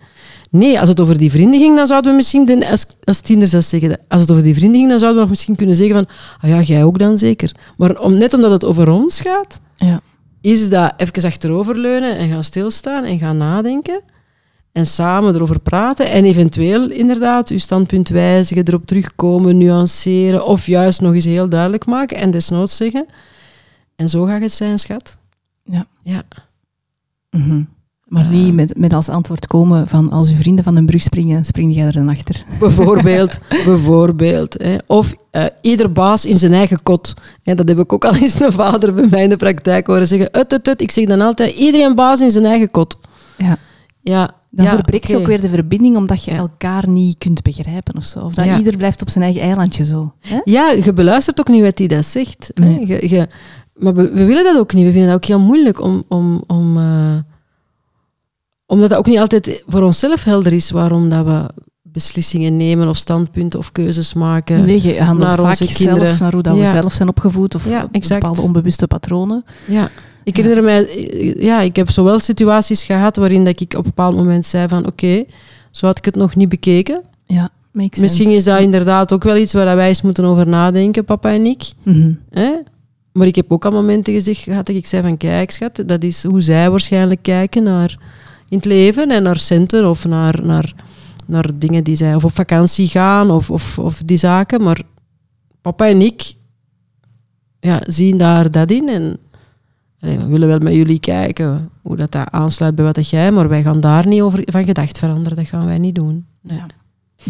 Nee, 0.51 0.81
als 0.81 0.89
het 0.89 1.01
over 1.01 1.19
die 1.19 1.31
vrienden 1.31 1.61
ging, 1.61 1.77
dan 1.77 1.87
zouden 1.87 2.11
we 2.11 2.17
misschien 2.17 2.65
als, 2.65 2.87
als 3.05 3.21
tieners 3.21 3.51
dat 3.51 3.65
zeggen. 3.65 3.99
Als 4.09 4.21
het 4.21 4.31
over 4.31 4.43
die 4.43 4.55
vrienden 4.55 4.79
ging, 4.79 4.91
dan 4.91 4.99
zouden 4.99 5.15
we 5.19 5.23
nog 5.23 5.31
misschien 5.31 5.57
kunnen 5.57 5.77
zeggen 5.77 5.95
van, 5.95 6.07
ah 6.41 6.51
ja, 6.51 6.61
jij 6.61 6.85
ook 6.85 6.99
dan 6.99 7.19
zeker. 7.19 7.53
Maar 7.77 7.99
om, 7.99 8.15
net 8.15 8.35
omdat 8.35 8.51
het 8.51 8.65
over 8.65 8.89
ons 8.89 9.21
gaat, 9.21 9.61
Ja. 9.77 10.01
Is 10.45 10.69
dat 10.69 10.93
even 10.97 11.25
achteroverleunen 11.25 12.17
en 12.17 12.29
gaan 12.29 12.45
stilstaan 12.45 13.05
en 13.05 13.19
gaan 13.19 13.37
nadenken. 13.37 14.03
En 14.73 14.87
samen 14.87 15.35
erover 15.35 15.61
praten 15.61 16.11
en 16.11 16.25
eventueel 16.25 16.91
inderdaad 16.91 17.49
uw 17.49 17.59
standpunt 17.59 18.09
wijzigen, 18.09 18.65
erop 18.69 18.87
terugkomen, 18.87 19.59
nuanceren 19.59 20.47
of 20.47 20.67
juist 20.67 21.01
nog 21.01 21.15
eens 21.15 21.25
heel 21.25 21.49
duidelijk 21.49 21.87
maken 21.87 22.17
en 22.17 22.31
desnoods 22.31 22.77
zeggen. 22.77 23.07
En 23.97 24.09
zo 24.09 24.25
gaat 24.25 24.41
het 24.41 24.53
zijn, 24.53 24.79
schat. 24.79 25.17
Ja. 25.63 25.87
Ja. 26.03 26.25
Mhm. 27.31 27.63
Maar 28.15 28.29
niet 28.29 28.55
met, 28.55 28.79
met 28.79 28.93
als 28.93 29.09
antwoord 29.09 29.47
komen 29.47 29.89
van 29.89 30.11
als 30.11 30.29
je 30.31 30.37
vrienden 30.37 30.65
van 30.65 30.77
een 30.77 30.87
brug 30.87 31.03
springen, 31.03 31.45
spring 31.45 31.75
jij 31.75 31.87
er 31.87 31.93
dan 31.93 32.09
achter. 32.09 32.43
Bijvoorbeeld, 32.61 33.39
bijvoorbeeld. 33.65 34.55
Hè. 34.63 34.77
Of 34.87 35.15
eh, 35.31 35.45
ieder 35.61 35.93
baas 35.93 36.25
in 36.25 36.39
zijn 36.39 36.53
eigen 36.53 36.83
kot. 36.83 37.15
Hè, 37.43 37.55
dat 37.55 37.69
heb 37.69 37.79
ik 37.79 37.93
ook 37.93 38.05
al 38.05 38.15
eens 38.15 38.41
een 38.41 38.53
vader 38.53 38.95
bij 38.95 39.07
mij 39.11 39.23
in 39.23 39.29
de 39.29 39.37
praktijk 39.37 39.87
horen 39.87 40.07
zeggen. 40.07 40.29
Ut, 40.39 40.53
ut, 40.53 40.69
ut. 40.69 40.81
Ik 40.81 40.91
zeg 40.91 41.05
dan 41.07 41.21
altijd, 41.21 41.55
iedereen 41.55 41.95
baas 41.95 42.21
in 42.21 42.31
zijn 42.31 42.45
eigen 42.45 42.71
kot. 42.71 42.99
Ja. 43.39 43.57
Ja, 44.01 44.31
Dan 44.51 44.65
ja, 44.65 44.71
verbreekt 44.71 45.09
je 45.09 45.17
ook 45.17 45.27
weer 45.27 45.41
de 45.41 45.49
verbinding 45.49 45.97
omdat 45.97 46.25
je 46.25 46.31
elkaar 46.31 46.89
niet 46.89 47.19
kunt 47.19 47.43
begrijpen 47.43 47.97
of 47.97 48.05
zo. 48.05 48.19
Of 48.19 48.35
dat 48.35 48.45
Ja. 48.45 48.59
ieder 48.59 48.77
blijft 48.77 49.01
op 49.03 49.11
zijn 49.11 49.25
eigen 49.25 49.43
eilandje 49.43 49.85
zo. 49.85 50.13
Hè? 50.21 50.41
Ja, 50.45 50.71
je 50.71 50.93
beluistert 50.93 51.41
ook 51.41 51.49
niet 51.49 51.63
wat 51.63 51.79
hij 51.79 51.87
dat 51.87 52.05
zegt. 52.05 52.51
Hè. 52.55 52.65
Nee. 52.65 52.87
Je, 52.87 53.09
je- 53.09 53.29
maar 53.75 53.95
we, 53.95 54.11
we 54.11 54.25
willen 54.25 54.45
dat 54.45 54.59
ook 54.59 54.73
niet. 54.73 54.85
We 54.85 54.91
vinden 54.91 55.09
dat 55.09 55.17
ook 55.17 55.25
heel 55.25 55.41
moeilijk 55.41 55.81
om... 55.83 56.05
om, 56.09 56.43
om 56.47 56.77
eh, 56.77 56.85
omdat 58.67 58.89
dat 58.89 58.99
ook 58.99 59.07
niet 59.07 59.19
altijd 59.19 59.63
voor 59.67 59.83
onszelf 59.83 60.25
helder 60.25 60.53
is 60.53 60.71
waarom 60.71 61.09
dat 61.09 61.25
we 61.25 61.51
beslissingen 61.83 62.57
nemen 62.57 62.89
of 62.89 62.97
standpunten 62.97 63.59
of 63.59 63.73
keuzes 63.73 64.15
maken. 64.15 64.67
Nee, 64.67 64.83
je 64.83 65.03
handelt 65.03 65.29
naar 65.29 65.39
vaak 65.39 65.61
onze 65.61 65.67
zelf 65.83 66.21
naar 66.21 66.33
hoe 66.33 66.43
dat 66.43 66.55
we 66.55 66.61
Ja. 66.61 66.73
zelf 66.73 66.93
zijn 66.93 67.09
opgevoed 67.09 67.55
of 67.55 67.69
Ja, 67.69 67.89
bepaalde 68.09 68.41
onbewuste 68.41 68.87
patronen. 68.87 69.45
Ja. 69.65 69.91
Ik 70.25 70.37
herinner 70.37 70.65
mij, 70.65 70.89
ja, 71.39 71.61
ik 71.61 71.77
heb 71.77 71.91
zowel 71.91 72.19
situaties 72.19 72.83
gehad 72.85 73.17
waarin 73.17 73.45
dat 73.45 73.61
ik 73.61 73.73
op 73.73 73.77
een 73.79 73.83
bepaald 73.83 74.17
moment 74.17 74.47
zei 74.47 74.69
van 74.69 74.87
oké, 74.87 75.25
zo 75.71 75.87
had 75.87 75.99
ik 75.99 76.05
het 76.05 76.15
nog 76.17 76.35
niet 76.37 76.49
bekeken. 76.49 77.03
Ja, 77.25 77.49
makes 77.73 77.99
Misschien 78.01 78.25
sense. 78.25 78.39
is 78.39 78.45
dat 78.45 78.61
inderdaad 78.61 79.13
ook 79.13 79.23
wel 79.25 79.37
iets 79.37 79.53
waar 79.53 79.77
wij 79.77 79.89
eens 79.89 80.03
moeten 80.03 80.25
over 80.25 80.47
nadenken, 80.47 81.05
papa 81.05 81.33
en 81.33 81.47
ik. 81.47 81.73
Mhm. 81.83 82.13
Hè? 82.31 82.51
Maar 83.13 83.27
ik 83.27 83.37
heb 83.37 83.53
ook 83.53 83.65
al 83.65 83.71
momenten 83.73 84.13
gezegd 84.13 84.41
gehad 84.41 84.67
dat 84.67 84.77
ik 84.77 84.87
zei 84.87 85.03
van 85.03 85.17
kijk 85.17 85.51
schat, 85.51 85.83
dat 85.87 86.03
is 86.03 86.25
hoe 86.25 86.41
zij 86.41 86.71
waarschijnlijk 86.71 87.23
kijken 87.23 87.63
naar 87.63 87.99
in 88.55 88.61
het 88.61 88.69
leven 88.69 89.11
en 89.11 89.23
naar 89.23 89.39
centen 89.39 89.89
of 89.91 90.05
naar, 90.05 90.41
naar, 90.47 90.75
naar 91.27 91.51
dingen 91.59 91.85
die 91.85 91.97
zij 91.97 92.15
of 92.15 92.25
op 92.25 92.35
vakantie 92.35 92.89
gaan 92.89 93.31
of, 93.31 93.51
of, 93.51 93.79
of 93.79 94.03
die 94.05 94.17
zaken. 94.17 94.63
Maar 94.63 94.83
papa 95.61 95.89
en 95.89 96.01
ik 96.01 96.35
ja, 97.61 97.81
zien 97.87 98.19
daar 98.19 98.51
dat 98.51 98.71
in 98.71 98.89
en 98.89 99.17
allee, 100.01 100.19
we 100.19 100.27
willen 100.27 100.49
wel 100.49 100.59
met 100.59 100.75
jullie 100.75 101.01
kijken 101.01 101.71
hoe 101.83 101.97
dat, 101.97 102.13
dat 102.13 102.31
aansluit 102.31 102.75
bij 102.75 102.85
wat 102.85 102.95
dat 102.95 103.09
jij, 103.09 103.31
maar 103.33 103.49
wij 103.49 103.63
gaan 103.63 103.81
daar 103.81 104.07
niet 104.07 104.21
over 104.21 104.43
van 104.45 104.65
gedacht 104.65 104.99
veranderen. 104.99 105.37
Dat 105.39 105.47
gaan 105.49 105.65
wij 105.67 105.79
niet 105.79 105.95
doen. 105.95 106.27
Nee. 106.41 106.57
Ja. 106.59 106.67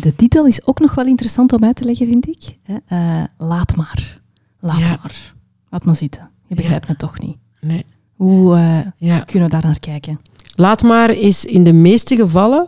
De 0.01 0.17
titel 0.17 0.47
is 0.47 0.67
ook 0.67 0.81
nog 0.81 0.95
wel 0.95 1.07
interessant 1.07 1.53
om 1.53 1.65
uit 1.65 1.77
te 1.77 1.85
leggen, 1.85 2.07
vind 2.07 2.27
ik. 2.29 2.57
Eh, 2.87 3.25
laat 3.39 3.77
maar. 3.77 4.21
Laat 4.61 4.79
Ja. 4.79 4.89
maar. 5.03 5.33
Laat 5.69 5.85
maar 5.85 5.97
zitten. 5.97 6.31
Je 6.47 6.55
begrijpt 6.55 6.89
me 6.89 6.97
toch 6.97 7.21
niet. 7.21 7.37
Nee. 7.61 7.85
Hoe 8.15 8.55
eh, 8.57 8.79
Ja. 8.97 9.19
kunnen 9.21 9.49
we 9.49 9.55
daar 9.55 9.65
naar 9.65 9.81
kijken? 9.81 10.21
Laat 10.55 10.83
maar 10.83 11.11
is 11.11 11.45
in 11.45 11.65
de 11.65 11.73
meeste 11.73 12.17
gevallen 12.17 12.67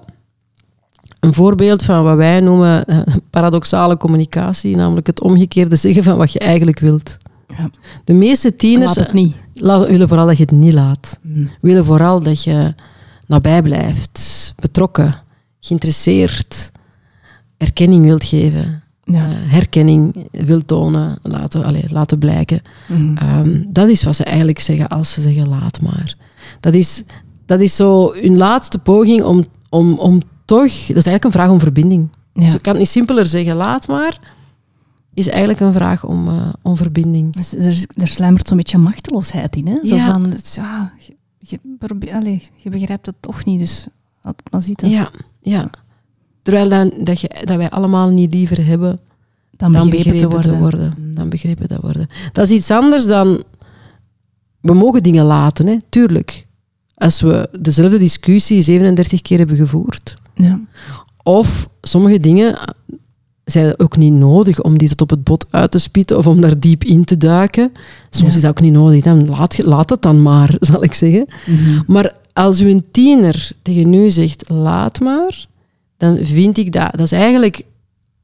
een 1.21 1.35
voorbeeld 1.35 1.83
van 1.83 2.03
wat 2.05 2.17
wij 2.17 2.41
noemen 2.41 2.85
eh, 2.85 2.99
paradoxale 3.31 3.97
communicatie, 3.97 4.77
namelijk 4.77 5.07
het 5.07 5.21
omgekeerde 5.21 5.77
zeggen 5.77 6.05
van 6.05 6.17
wat 6.17 6.33
je 6.33 6.39
eigenlijk 6.39 6.79
wilt. 6.79 7.17
Ja. 7.49 7.71
De 8.05 8.13
meeste 8.13 8.57
tieners 8.57 8.97
Laat 8.97 9.07
het 9.07 9.13
niet. 9.13 9.35
la- 9.55 9.87
willen 9.87 10.09
vooral 10.09 10.27
dat 10.27 10.37
je 10.37 10.43
het 10.43 10.53
niet 10.53 10.73
laat. 10.73 11.19
Mm. 11.23 11.51
Willen 11.61 11.85
vooral 11.85 12.23
dat 12.23 12.45
je 12.45 12.75
nabij 13.27 13.63
blijft, 13.63 14.53
betrokken, 14.61 15.15
geïnteresseerd, 15.61 16.71
erkenning 17.57 18.05
wilt 18.07 18.25
geven, 18.25 18.83
Ja. 19.05 19.27
eh, 19.29 19.33
herkenning 19.53 20.27
wilt 20.31 20.67
tonen, 20.67 21.19
laten, 21.23 21.65
allee, 21.65 21.85
laten 21.89 22.19
blijken. 22.19 22.63
Mhm. 22.89 23.17
Ehm, 23.17 23.63
dat 23.69 23.89
is 23.89 24.03
wat 24.03 24.17
ze 24.17 24.25
eigenlijk 24.25 24.61
zeggen 24.61 24.89
als 24.89 25.13
ze 25.13 25.21
zeggen 25.21 25.49
laat 25.49 25.81
maar. 25.81 26.15
Dat 26.61 26.75
is, 26.75 27.03
dat 27.47 27.61
is 27.61 27.77
zo 27.77 28.13
hun 28.15 28.37
laatste 28.37 28.79
poging 28.79 29.23
om, 29.23 29.45
om, 29.69 29.99
om 29.99 30.21
toch... 30.45 30.63
Dat 30.63 30.73
is 30.81 31.07
eigenlijk 31.07 31.25
een 31.25 31.33
vraag 31.33 31.51
om 31.51 31.61
verbinding. 31.61 32.09
ja. 32.33 32.45
Dus 32.45 32.55
ik 32.55 32.63
kan 32.63 32.73
het 32.73 32.81
niet 32.83 32.91
simpeler 32.91 33.27
zeggen 33.27 33.57
laat 33.57 33.87
maar. 33.89 34.35
Is 35.15 35.29
eigenlijk 35.29 35.61
een 35.61 35.73
vraag 35.73 36.05
om, 36.05 36.29
eh, 36.29 36.49
om 36.63 36.77
verbinding. 36.77 37.35
Dus 37.35 37.55
er, 37.55 37.85
er 37.95 38.09
sluimert 38.09 38.49
zo'n 38.49 38.57
beetje 38.57 38.79
machteloosheid 38.79 39.57
in. 39.57 39.67
Hè? 39.67 39.79
Zo 39.85 39.95
Ja. 39.95 40.11
van, 40.13 40.35
ja, 40.55 40.93
je, 40.99 41.15
je, 41.39 41.59
probeer- 41.79 42.13
allee, 42.15 42.43
je 42.57 42.71
begrijpt 42.71 43.07
het 43.07 43.15
toch 43.21 43.45
niet, 43.45 43.59
dus 43.59 43.87
laat 44.23 44.35
het 44.43 44.53
maar 44.53 44.63
zitten. 44.63 44.89
Ja, 44.89 45.11
ja. 45.41 45.71
Terwijl 46.43 46.69
dan, 46.69 46.93
dat, 47.05 47.21
je, 47.21 47.31
dat 47.45 47.57
wij 47.57 47.71
allemaal 47.71 48.09
niet 48.09 48.35
liever 48.35 48.67
hebben 48.67 49.01
Dan 49.57 49.73
dan 49.73 49.91
begrepen, 49.91 50.13
begrepen 50.13 50.41
te 50.41 50.59
worden. 50.59 50.95
Mm. 50.99 51.15
Dan 51.15 51.29
begrepen 51.29 51.69
te 51.69 51.79
worden. 51.81 52.09
Dat 52.33 52.49
is 52.51 52.57
iets 52.57 52.71
anders 52.71 53.07
dan... 53.07 53.43
We 54.61 54.75
mogen 54.75 55.03
dingen 55.03 55.25
laten, 55.25 55.67
hè. 55.67 55.77
tuurlijk. 55.89 56.46
Als 56.97 57.21
we 57.21 57.49
dezelfde 57.61 57.99
discussie 57.99 58.63
37 58.63 59.23
keer 59.23 59.39
hebben 59.39 59.57
gevoerd, 59.57 60.17
Ja. 60.35 60.61
of 61.23 61.69
sommige 61.83 62.21
dingen 62.21 62.59
zijn 63.45 63.79
ook 63.79 63.97
niet 63.97 64.13
nodig 64.13 64.63
om 64.63 64.79
die 64.79 64.89
tot 64.89 65.01
op 65.03 65.11
het 65.11 65.25
bot 65.25 65.47
uit 65.51 65.71
te 65.71 65.79
spitten 65.79 66.19
of 66.19 66.27
om 66.27 66.41
daar 66.41 66.61
diep 66.61 66.85
in 66.85 67.05
te 67.05 67.17
duiken. 67.17 67.73
Soms 68.11 68.31
Ja. 68.31 68.37
is 68.37 68.43
dat 68.43 68.51
ook 68.51 68.61
niet 68.61 68.73
nodig. 68.73 69.03
Dan 69.05 69.27
laat, 69.29 69.57
je- 69.57 69.67
laat 69.69 69.91
het 69.91 70.03
dan 70.03 70.23
maar, 70.23 70.55
zal 70.61 70.83
ik 70.85 70.95
zeggen. 70.95 71.27
Mhm. 71.47 71.81
Maar 71.93 72.15
als 72.33 72.61
u 72.61 72.71
een 72.71 72.87
tiener 72.91 73.51
tegen 73.63 73.95
u 73.95 74.11
zegt, 74.11 74.49
laat 74.49 75.01
maar, 75.01 75.47
dan 75.97 76.19
vind 76.23 76.59
ik 76.59 76.73
dat, 76.73 76.91
dat 76.91 77.01
is 77.01 77.13
eigenlijk, 77.13 77.63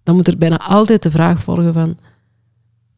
dan 0.02 0.14
moet 0.16 0.28
er 0.28 0.38
bijna 0.38 0.58
altijd 0.60 1.02
de 1.02 1.10
vraag 1.10 1.42
volgen 1.42 1.72
van, 1.72 1.96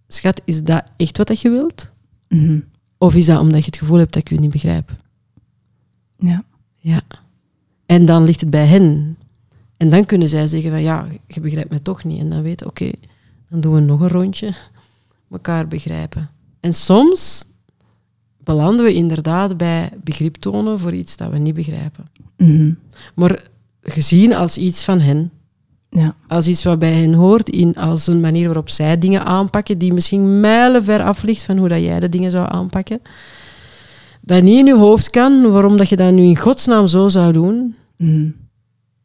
schat, 0.08 0.40
is 0.44 0.62
dat 0.62 0.82
echt 0.96 1.16
wat 1.18 1.26
dat 1.26 1.40
je 1.40 1.50
wilt? 1.50 1.90
Mhm. 2.28 2.58
Of 2.98 3.14
is 3.14 3.26
dat 3.26 3.40
omdat 3.40 3.58
je 3.60 3.66
het 3.66 3.76
gevoel 3.76 3.98
hebt 3.98 4.12
dat 4.12 4.22
ik 4.22 4.30
u 4.30 4.40
niet 4.40 4.50
begrijp? 4.50 4.90
Ja. 6.18 6.44
Ja. 6.76 7.02
En 7.86 8.04
dan 8.04 8.24
ligt 8.24 8.40
het 8.40 8.50
bij 8.50 8.66
hen. 8.66 9.16
En 9.76 9.90
dan 9.90 10.06
kunnen 10.06 10.28
zij 10.28 10.46
zeggen 10.46 10.70
van, 10.70 10.82
ja, 10.82 11.06
je 11.26 11.40
begrijpt 11.40 11.70
me 11.70 11.82
toch 11.82 12.04
niet. 12.04 12.20
En 12.20 12.28
dan 12.30 12.42
weten, 12.42 12.66
oké, 12.66 12.90
dan 13.48 13.60
doen 13.60 13.74
we 13.74 13.80
nog 13.80 14.00
een 14.00 14.08
rondje. 14.08 14.52
elkaar 15.30 15.68
begrijpen. 15.68 16.30
En 16.60 16.74
soms 16.74 17.44
belanden 18.44 18.84
we 18.84 18.94
inderdaad 18.94 19.56
bij 19.56 19.90
begrip 20.04 20.36
tonen 20.36 20.78
voor 20.78 20.92
iets 20.92 21.16
dat 21.16 21.30
we 21.30 21.38
niet 21.38 21.54
begrijpen. 21.54 22.06
Mhm. 22.36 22.72
Maar 23.14 23.42
gezien 23.82 24.34
als 24.34 24.58
iets 24.58 24.84
van 24.84 25.00
hen, 25.00 25.30
Ja. 25.90 26.14
als 26.28 26.48
iets 26.48 26.64
wat 26.64 26.78
bij 26.78 26.92
hen 26.92 27.12
hoort, 27.12 27.48
in, 27.48 27.74
als 27.74 28.06
een 28.06 28.20
manier 28.20 28.44
waarop 28.44 28.68
zij 28.68 28.98
dingen 28.98 29.24
aanpakken 29.24 29.78
die 29.78 29.92
misschien 29.92 30.40
mijlenver 30.40 31.02
af 31.02 31.22
ligt 31.22 31.42
van 31.42 31.58
hoe 31.58 31.68
dat 31.68 31.80
jij 31.80 32.00
de 32.00 32.08
dingen 32.08 32.30
zou 32.30 32.48
aanpakken, 32.52 33.00
dat 34.26 34.42
niet 34.42 34.58
in 34.58 34.66
je 34.66 34.74
hoofd 34.76 35.10
kan, 35.10 35.50
waarom 35.50 35.76
dat 35.76 35.88
je 35.88 35.96
dat 35.96 36.12
nu 36.12 36.22
in 36.22 36.36
godsnaam 36.36 36.86
zo 36.86 37.08
zou 37.08 37.32
doen, 37.32 37.74
Mhm. 37.96 38.28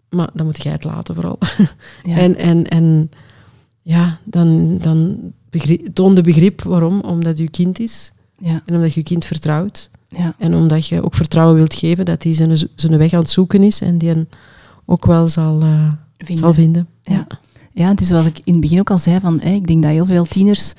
maar 0.10 0.30
dan 0.34 0.46
moet 0.46 0.64
jij 0.64 0.72
het 0.72 0.84
laten 0.84 1.16
vooral. 1.16 1.38
Ja. 2.04 2.18
En, 2.18 2.36
en, 2.38 2.68
en 2.68 3.10
ja, 3.82 4.18
dan, 4.24 4.78
dan 4.82 5.18
begrip, 5.50 5.88
toon 5.94 6.16
de 6.16 6.22
begrip 6.22 6.62
waarom, 6.62 7.00
omdat 7.02 7.38
je 7.38 7.50
kind 7.50 7.80
is 7.80 8.12
ja. 8.38 8.62
en 8.66 8.76
omdat 8.76 8.94
je 8.94 9.00
je 9.00 9.06
kind 9.06 9.26
vertrouwt. 9.26 9.90
Ja. 10.08 10.36
En 10.38 10.54
omdat 10.56 10.88
je 10.88 11.04
ook 11.04 11.14
vertrouwen 11.16 11.56
wilt 11.56 11.74
geven 11.74 12.06
dat 12.06 12.24
hij 12.24 12.34
zijn, 12.34 12.58
zijn 12.76 12.98
weg 12.98 13.14
aan 13.14 13.20
het 13.20 13.30
zoeken 13.30 13.64
is 13.64 13.82
en 13.82 13.98
die 13.98 14.10
hem 14.10 14.28
ook 14.86 15.06
wel 15.06 15.28
zal, 15.28 15.62
eh, 15.62 15.92
Vinden. 16.18 16.38
zal 16.44 16.54
vinden. 16.54 16.88
Ja. 17.04 17.28
Ja, 17.72 17.88
het 17.88 18.02
is 18.02 18.08
zoals 18.08 18.26
ik 18.26 18.40
in 18.44 18.52
het 18.52 18.62
begin 18.62 18.80
ook 18.80 18.90
al 18.92 18.98
zei, 18.98 19.20
van, 19.20 19.42
ik 19.42 19.68
denk 19.68 19.82
dat 19.84 19.92
heel 19.92 20.06
veel 20.06 20.26
tieners 20.26 20.74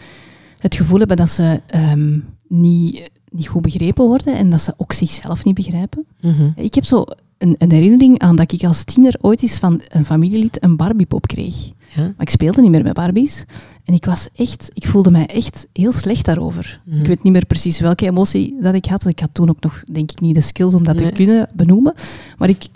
het 0.58 0.74
gevoel 0.74 0.98
hebben 0.98 1.16
dat 1.16 1.30
ze 1.30 1.60
ehm, 1.66 2.18
niet, 2.48 3.10
niet 3.30 3.48
goed 3.48 3.62
begrepen 3.62 4.04
worden 4.06 4.34
en 4.36 4.50
dat 4.50 4.60
ze 4.60 4.74
ook 4.76 4.92
zichzelf 4.92 5.44
niet 5.44 5.54
begrijpen. 5.54 6.06
Mhm. 6.20 6.50
Ik 6.56 6.74
heb 6.74 6.84
zo 6.84 7.04
een, 7.38 7.54
een 7.58 7.70
herinnering 7.72 8.18
aan 8.18 8.36
dat 8.36 8.52
ik 8.52 8.64
als 8.64 8.84
tiener 8.84 9.14
ooit 9.20 9.42
eens 9.42 9.58
van 9.58 9.80
een 9.88 10.04
familielid 10.04 10.62
een 10.64 10.76
Barbiepop 10.76 11.26
kreeg. 11.26 11.54
Ja. 11.94 12.02
Maar 12.02 12.14
ik 12.18 12.30
speelde 12.30 12.60
niet 12.60 12.70
meer 12.70 12.82
met 12.82 12.92
Barbies. 12.94 13.44
En 13.84 13.94
ik 13.94 14.04
was 14.04 14.28
echt, 14.34 14.70
ik 14.74 14.86
voelde 14.86 15.10
mij 15.10 15.26
echt 15.26 15.66
heel 15.72 15.92
slecht 15.92 16.24
daarover. 16.24 16.80
Mhm. 16.84 17.00
Ik 17.00 17.06
weet 17.06 17.22
niet 17.22 17.32
meer 17.32 17.46
precies 17.46 17.80
welke 17.80 18.06
emotie 18.06 18.56
dat 18.60 18.74
ik 18.74 18.84
had. 18.86 19.06
Ik 19.06 19.20
had 19.20 19.30
toen 19.32 19.48
ook 19.48 19.60
nog, 19.60 19.82
denk 19.92 20.10
ik, 20.12 20.20
niet 20.20 20.34
de 20.34 20.40
skills 20.40 20.74
om 20.74 20.84
dat 20.84 20.96
Nee. 20.96 21.06
te 21.08 21.12
kunnen 21.12 21.48
benoemen. 21.52 21.94
Maar 22.38 22.48
ik 22.48 22.66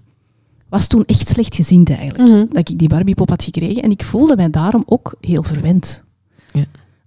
was 0.68 0.86
toen 0.86 1.04
echt 1.04 1.28
slecht 1.28 1.54
gezind 1.54 1.90
eigenlijk. 1.90 2.30
Mhm. 2.30 2.44
Dat 2.48 2.68
ik 2.68 2.78
die 2.78 2.88
Barbiepop 2.88 3.28
had 3.28 3.44
gekregen. 3.44 3.82
En 3.82 3.90
ik 3.90 4.02
voelde 4.04 4.36
mij 4.36 4.50
daarom 4.50 4.82
ook 4.86 5.14
heel 5.20 5.42
verwend. 5.42 6.02
Ja. 6.52 6.64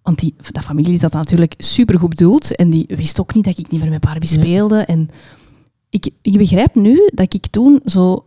Want 0.07 0.19
die, 0.19 0.35
dat 0.51 0.63
familielid 0.63 1.01
had 1.01 1.11
dat 1.11 1.21
natuurlijk 1.21 1.53
supergoed 1.57 2.09
bedoeld. 2.09 2.55
En 2.55 2.69
die 2.69 2.85
wist 2.87 3.19
ook 3.19 3.33
niet 3.33 3.43
dat 3.43 3.57
ik 3.57 3.71
niet 3.71 3.81
meer 3.81 3.89
met 3.89 4.01
Barbie 4.01 4.29
Nee. 4.29 4.39
speelde. 4.39 4.77
En 4.77 5.09
ik, 5.89 6.09
ik 6.21 6.37
begrijp 6.37 6.75
nu 6.75 7.09
dat 7.13 7.33
ik 7.33 7.47
toen 7.47 7.81
zo 7.85 8.25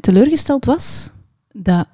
teleurgesteld 0.00 0.64
was 0.64 1.10
dat, 1.52 1.86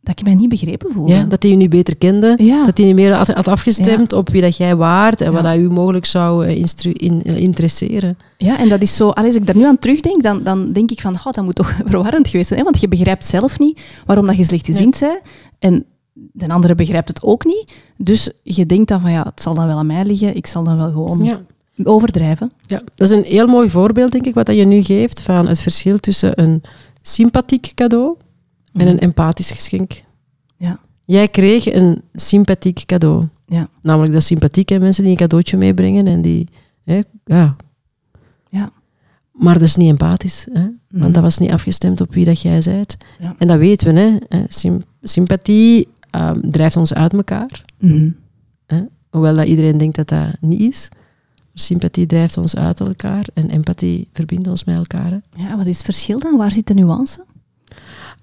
dat 0.00 0.18
ik 0.18 0.24
mij 0.24 0.34
niet 0.34 0.48
begrepen 0.48 0.92
voelde. 0.92 1.12
Ja, 1.12 1.24
dat 1.24 1.42
hij 1.42 1.52
je 1.52 1.56
niet 1.58 1.70
beter 1.70 1.96
kende. 1.96 2.34
Ja. 2.38 2.64
Dat 2.64 2.76
hij 2.76 2.86
niet 2.86 2.94
meer 2.94 3.12
had, 3.12 3.46
afgestemd 3.46 4.12
op 4.12 4.30
wie 4.30 4.42
dat 4.42 4.56
jij 4.56 4.76
waard 4.76 5.20
en 5.20 5.32
wat 5.32 5.42
dat 5.42 5.56
u 5.56 5.70
mogelijk 5.70 6.06
zou 6.06 6.46
eh, 6.46 6.64
in, 6.92 7.22
eh, 7.24 7.36
interesseren. 7.36 8.18
Ja, 8.38 8.58
en 8.58 8.68
dat 8.68 8.82
is 8.82 8.96
zo, 8.96 9.08
als 9.08 9.34
ik 9.34 9.46
daar 9.46 9.56
nu 9.56 9.64
aan 9.64 9.78
terugdenk, 9.78 10.22
dan, 10.22 10.42
dan 10.42 10.72
denk 10.72 10.90
ik 10.90 11.00
van, 11.00 11.14
oh, 11.14 11.32
dat 11.32 11.44
moet 11.44 11.54
toch 11.54 11.80
verwarrend 11.86 12.28
geweest 12.28 12.48
zijn. 12.48 12.58
Hè? 12.58 12.64
Want 12.64 12.80
je 12.80 12.88
begrijpt 12.88 13.26
zelf 13.26 13.58
niet 13.58 13.80
waarom 14.06 14.26
dat 14.26 14.36
je 14.36 14.44
slechtgezind 14.44 14.98
bent. 15.00 15.20
En 15.58 15.84
de 16.32 16.48
andere 16.48 16.74
begrijpt 16.74 17.08
het 17.08 17.22
ook 17.22 17.44
niet. 17.44 17.72
Dus 17.96 18.30
je 18.42 18.66
denkt 18.66 18.88
dan 18.88 19.00
van, 19.00 19.10
ja, 19.10 19.22
het 19.22 19.42
zal 19.42 19.54
dan 19.54 19.66
wel 19.66 19.76
aan 19.78 19.86
mij 19.86 20.04
liggen. 20.04 20.36
Ik 20.36 20.46
zal 20.46 20.64
dan 20.64 20.76
wel 20.76 20.90
gewoon 20.92 21.24
Ja. 21.24 21.40
overdrijven. 21.84 22.52
Ja, 22.66 22.82
dat 22.94 23.10
is 23.10 23.16
een 23.16 23.24
heel 23.24 23.46
mooi 23.46 23.68
voorbeeld, 23.70 24.12
denk 24.12 24.26
ik, 24.26 24.34
wat 24.34 24.46
dat 24.46 24.56
je 24.56 24.64
nu 24.64 24.82
geeft 24.82 25.20
van 25.20 25.46
het 25.46 25.58
verschil 25.58 25.98
tussen 25.98 26.40
een 26.42 26.62
sympathiek 27.02 27.72
cadeau 27.74 28.16
en 28.72 28.86
een 28.86 28.98
empathisch 28.98 29.50
geschenk. 29.50 30.02
Ja. 30.56 30.80
Jij 31.04 31.28
kreeg 31.28 31.72
een 31.72 32.02
sympathiek 32.14 32.82
cadeau. 32.86 33.26
Ja. 33.44 33.68
Namelijk 33.82 34.12
dat 34.12 34.22
sympathiek, 34.22 34.68
hè, 34.68 34.78
mensen 34.78 35.02
die 35.02 35.12
een 35.12 35.18
cadeautje 35.18 35.56
meebrengen 35.56 36.06
en 36.06 36.22
die... 36.22 36.48
Hè, 36.84 37.00
ja. 37.24 37.56
Ja. 38.50 38.70
Maar 39.32 39.54
dat 39.54 39.62
is 39.62 39.76
niet 39.76 39.88
empathisch, 39.90 40.46
hè? 40.52 40.60
Mhm. 40.60 41.00
want 41.02 41.14
dat 41.14 41.22
was 41.22 41.38
niet 41.38 41.50
afgestemd 41.50 42.00
op 42.00 42.14
wie 42.14 42.24
dat 42.24 42.40
jij 42.40 42.60
bent. 42.64 42.96
Ja. 43.18 43.34
En 43.38 43.46
dat 43.48 43.58
weten 43.58 43.94
we, 43.94 44.00
hè? 44.00 44.16
hè, 44.38 44.44
sym- 44.48 44.82
sympathie 45.02 45.88
ehm, 46.18 46.50
drijft 46.50 46.76
ons 46.76 46.94
uit 46.94 47.12
elkaar. 47.12 47.64
Mhm. 47.78 48.10
Hoewel 49.10 49.34
dat 49.36 49.46
iedereen 49.46 49.78
denkt 49.78 49.96
dat 49.96 50.08
dat 50.08 50.26
niet 50.40 50.60
is. 50.60 50.88
Sympathie 51.54 52.06
drijft 52.06 52.36
ons 52.36 52.56
uit 52.56 52.80
elkaar 52.80 53.26
en 53.34 53.50
empathie 53.50 54.08
verbindt 54.12 54.48
ons 54.48 54.64
met 54.64 54.76
elkaar. 54.76 55.10
hè. 55.10 55.42
Ja, 55.42 55.56
wat 55.56 55.66
is 55.66 55.76
het 55.76 55.84
verschil 55.84 56.18
dan? 56.18 56.36
Waar 56.36 56.52
zit 56.52 56.66
de 56.66 56.74
nuance? 56.74 57.24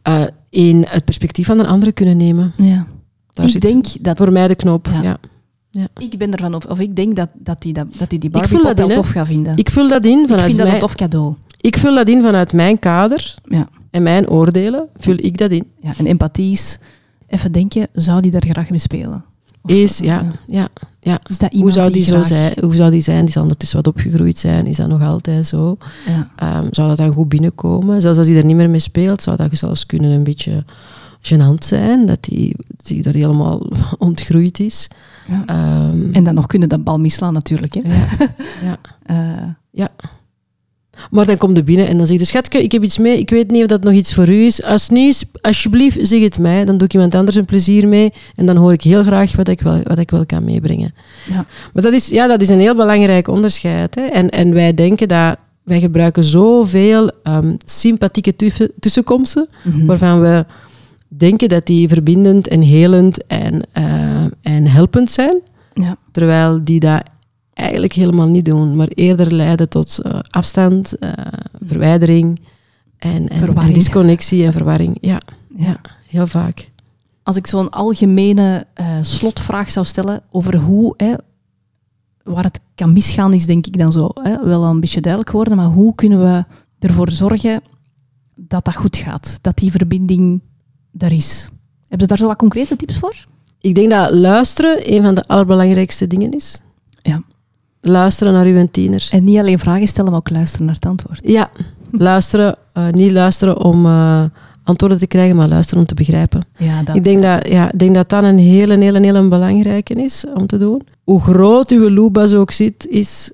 Eh, 0.01 0.23
in 0.49 0.85
het 0.89 1.05
perspectief 1.05 1.45
van 1.45 1.59
een 1.59 1.65
andere 1.65 1.91
kunnen 1.91 2.17
nemen. 2.17 2.51
Ja. 2.57 2.87
Daar 3.33 3.45
ik 3.45 3.51
zit 3.51 3.61
denk 3.61 3.85
dat... 4.03 4.17
voor 4.17 4.31
mij 4.31 4.47
de 4.47 4.55
knop. 4.55 4.87
Ja. 5.03 5.17
Ja. 5.69 5.87
Ik 5.97 6.17
ben 6.17 6.31
ervan, 6.31 6.55
of, 6.55 6.65
of 6.65 6.79
ik 6.79 6.95
denk 6.95 7.15
dat, 7.15 7.29
dat 7.33 7.61
die, 7.61 7.73
dat, 7.73 7.87
dat 7.97 8.09
die, 8.09 8.19
die 8.19 8.29
Barbie 8.29 8.61
dat 8.63 8.79
in, 8.79 8.87
tof 8.87 9.09
gaat 9.09 9.27
vinden. 9.27 9.57
Ik 9.57 9.69
vul 9.69 9.87
dat 9.87 10.05
in 10.05 10.19
Ik 10.19 10.27
vanuit 10.27 10.41
vind 10.45 10.57
dat 10.57 10.63
mijn, 10.63 10.73
een 10.73 10.81
tof 10.87 10.95
cadeau. 10.95 11.35
ik 11.61 11.77
vul 11.77 11.95
dat 11.95 12.07
in 12.09 12.21
vanuit 12.21 12.53
mijn 12.53 12.79
kader 12.79 13.35
Ja. 13.43 13.67
en 13.91 14.03
mijn 14.03 14.29
oordelen. 14.29 14.87
Vul 14.97 15.15
ik 15.17 15.37
dat 15.37 15.51
in. 15.51 15.67
Ja, 15.79 15.93
en 15.97 16.05
empathie 16.05 16.51
is 16.51 16.79
even 17.35 17.51
denken, 17.51 17.87
zou 17.93 18.21
die 18.21 18.31
daar 18.31 18.45
graag 18.47 18.69
mee 18.69 18.79
spelen? 18.79 19.23
Of 19.61 19.71
Is, 19.71 19.95
zo, 19.95 20.03
ja, 20.03 20.31
ja, 20.47 20.67
ja. 20.99 21.19
Is 21.27 21.37
dat 21.37 21.53
Hoe 21.53 21.71
zou 21.71 21.91
die, 21.91 22.03
zo 22.03 22.23
zijn? 22.23 22.53
Hoe 22.61 22.75
zou 22.75 22.91
die 22.91 23.01
zijn? 23.01 23.23
Die 23.23 23.31
zal 23.31 23.41
ondertussen 23.41 23.77
wat 23.77 23.87
opgegroeid 23.87 24.37
zijn. 24.37 24.65
Is 24.65 24.77
dat 24.77 24.87
nog 24.87 25.03
altijd 25.03 25.47
zo? 25.47 25.77
Ja. 26.05 26.29
Ehm, 26.35 26.67
zou 26.71 26.87
dat 26.87 26.97
dan 26.97 27.13
goed 27.13 27.29
binnenkomen? 27.29 28.01
Zelfs 28.01 28.17
als 28.17 28.27
hij 28.27 28.37
er 28.37 28.45
niet 28.45 28.55
meer 28.55 28.69
mee 28.69 28.79
speelt, 28.79 29.21
zou 29.21 29.37
dat 29.37 29.49
zelfs 29.51 29.85
kunnen 29.85 30.11
een 30.11 30.23
beetje 30.23 30.65
gênant 31.21 31.65
zijn. 31.65 32.05
Dat 32.05 32.25
hij, 32.25 32.55
die 32.77 33.03
er 33.03 33.13
helemaal 33.13 33.67
ontgroeid 33.97 34.59
is. 34.59 34.87
Ja. 35.27 35.43
Ehm, 35.45 36.11
En 36.11 36.23
dan 36.23 36.33
nog 36.33 36.45
kunnen 36.45 36.69
dat 36.69 36.83
bal 36.83 36.99
misslaan 36.99 37.33
natuurlijk. 37.33 37.73
Hè. 37.73 37.81
ja. 38.65 38.77
Eh, 39.05 39.81
Maar 41.11 41.25
dan 41.25 41.37
komt 41.37 41.57
er 41.57 41.63
binnen 41.63 41.87
en 41.87 41.97
dan 41.97 42.07
zegt 42.07 42.19
de 42.19 42.25
schatje, 42.25 42.63
ik 42.63 42.71
heb 42.71 42.83
iets 42.83 42.97
mee, 42.97 43.19
ik 43.19 43.29
weet 43.29 43.51
niet 43.51 43.61
of 43.61 43.67
dat 43.67 43.83
nog 43.83 43.93
iets 43.93 44.13
voor 44.13 44.29
u 44.29 44.45
is. 44.45 44.63
Als 44.63 44.89
niet 44.89 45.09
is, 45.15 45.23
alsjeblieft, 45.41 46.07
zeg 46.07 46.21
het 46.21 46.39
mij. 46.39 46.65
Dan 46.65 46.77
doe 46.77 46.87
ik 46.87 46.93
iemand 46.93 47.15
anders 47.15 47.37
een 47.37 47.45
plezier 47.45 47.87
mee 47.87 48.13
en 48.35 48.45
dan 48.45 48.55
hoor 48.55 48.73
ik 48.73 48.81
heel 48.81 49.03
graag 49.03 49.35
wat 49.35 49.47
ik 49.47 49.61
wel, 49.61 49.81
wat 49.83 49.97
ik 49.97 50.11
wel 50.11 50.25
kan 50.25 50.43
meebrengen. 50.43 50.93
ja. 51.29 51.45
Maar 51.73 51.83
dat 51.83 51.93
is, 51.93 52.07
ja, 52.07 52.27
dat 52.27 52.41
is 52.41 52.49
een 52.49 52.59
heel 52.59 52.75
belangrijk 52.75 53.27
onderscheid. 53.27 53.95
Hè. 53.95 54.01
En, 54.01 54.29
en 54.29 54.53
wij 54.53 54.73
denken 54.73 55.07
dat 55.07 55.37
wij 55.63 55.79
gebruiken 55.79 56.23
zoveel 56.23 57.11
ehm 57.23 57.55
sympathieke 57.65 58.35
tussen- 58.35 58.71
tussenkomsten, 58.79 59.47
Mhm. 59.63 59.85
waarvan 59.85 60.21
we 60.21 60.45
denken 61.07 61.49
dat 61.49 61.65
die 61.65 61.87
verbindend 61.87 62.47
en 62.47 62.61
helend 62.61 63.25
en, 63.27 63.61
eh, 63.71 64.23
en 64.41 64.67
helpend 64.67 65.11
zijn. 65.11 65.37
ja. 65.73 65.97
Terwijl 66.11 66.59
die 66.63 66.79
dat 66.79 67.03
eigenlijk 67.55 67.93
helemaal 67.93 68.27
niet 68.27 68.45
doen, 68.45 68.75
maar 68.75 68.87
eerder 68.87 69.33
leiden 69.33 69.69
tot 69.69 69.99
eh, 69.99 70.19
afstand, 70.29 70.97
eh, 70.97 71.11
verwijdering 71.65 72.39
en, 72.97 73.27
en, 73.27 73.73
disconnectie 73.73 74.45
en 74.45 74.53
verwarring. 74.53 74.97
Ja, 75.01 75.19
Ja. 75.57 75.67
ja. 75.67 75.79
heel 76.07 76.27
vaak. 76.27 76.69
Als 77.23 77.35
ik 77.35 77.47
zo'n 77.47 77.69
algemene 77.69 78.65
eh, 78.73 78.97
slotvraag 79.01 79.71
zou 79.71 79.85
stellen 79.85 80.21
over 80.31 80.55
hoe, 80.55 80.93
hè, 80.97 81.13
waar 82.23 82.43
het 82.43 82.59
kan 82.75 82.93
misgaan, 82.93 83.33
is 83.33 83.45
denk 83.45 83.67
ik 83.67 83.77
dan 83.77 83.91
zo 83.91 84.09
hè, 84.13 84.45
wel 84.45 84.63
een 84.63 84.79
beetje 84.79 85.01
duidelijk 85.01 85.31
geworden. 85.31 85.57
Maar 85.57 85.69
hoe 85.69 85.95
kunnen 85.95 86.21
we 86.21 86.45
ervoor 86.79 87.11
zorgen 87.11 87.61
dat 88.35 88.65
dat 88.65 88.75
goed 88.75 88.97
gaat? 88.97 89.37
Dat 89.41 89.57
die 89.57 89.71
verbinding 89.71 90.41
er 90.97 91.11
is? 91.11 91.49
Heb 91.87 91.99
je 91.99 92.05
daar 92.05 92.17
zo 92.17 92.27
wat 92.27 92.37
concrete 92.37 92.75
tips 92.75 92.97
voor? 92.97 93.25
Ik 93.59 93.75
denk 93.75 93.89
dat 93.89 94.11
luisteren 94.11 94.93
een 94.93 95.01
van 95.01 95.15
de 95.15 95.27
allerbelangrijkste 95.27 96.07
dingen 96.07 96.31
is. 96.31 96.59
Ja. 97.01 97.23
Luisteren 97.87 98.33
naar 98.33 98.45
uw 98.45 98.67
tiener. 98.71 99.07
En 99.11 99.23
niet 99.23 99.39
alleen 99.39 99.59
vragen 99.59 99.87
stellen, 99.87 100.09
maar 100.11 100.19
ook 100.19 100.29
luisteren 100.29 100.65
naar 100.65 100.75
het 100.75 100.85
antwoord. 100.85 101.19
Ja, 101.23 101.49
luisteren. 101.91 102.55
eh, 102.73 102.87
niet 102.89 103.11
luisteren 103.11 103.57
om 103.63 103.85
eh, 103.85 104.23
antwoorden 104.63 104.97
te 104.97 105.07
krijgen, 105.07 105.35
maar 105.35 105.47
luisteren 105.47 105.79
om 105.81 105.87
te 105.87 105.93
begrijpen. 105.95 106.45
Ja, 106.57 106.83
dat. 106.83 106.95
Ik 106.95 107.03
denk 107.03 107.21
dat, 107.23 107.47
ja, 107.47 107.71
ik 107.71 107.79
denk 107.79 107.95
dat 107.95 108.09
dat 108.09 108.23
een 108.23 108.37
hele, 108.37 108.77
hele, 108.77 108.99
hele 108.99 109.27
belangrijke 109.27 109.93
is 109.93 110.25
om 110.33 110.47
te 110.47 110.57
doen. 110.57 110.81
Hoe 111.03 111.21
groot 111.21 111.71
uw 111.71 111.89
loopbas 111.89 112.33
ook 112.33 112.51
zit, 112.51 112.87
is 112.87 113.31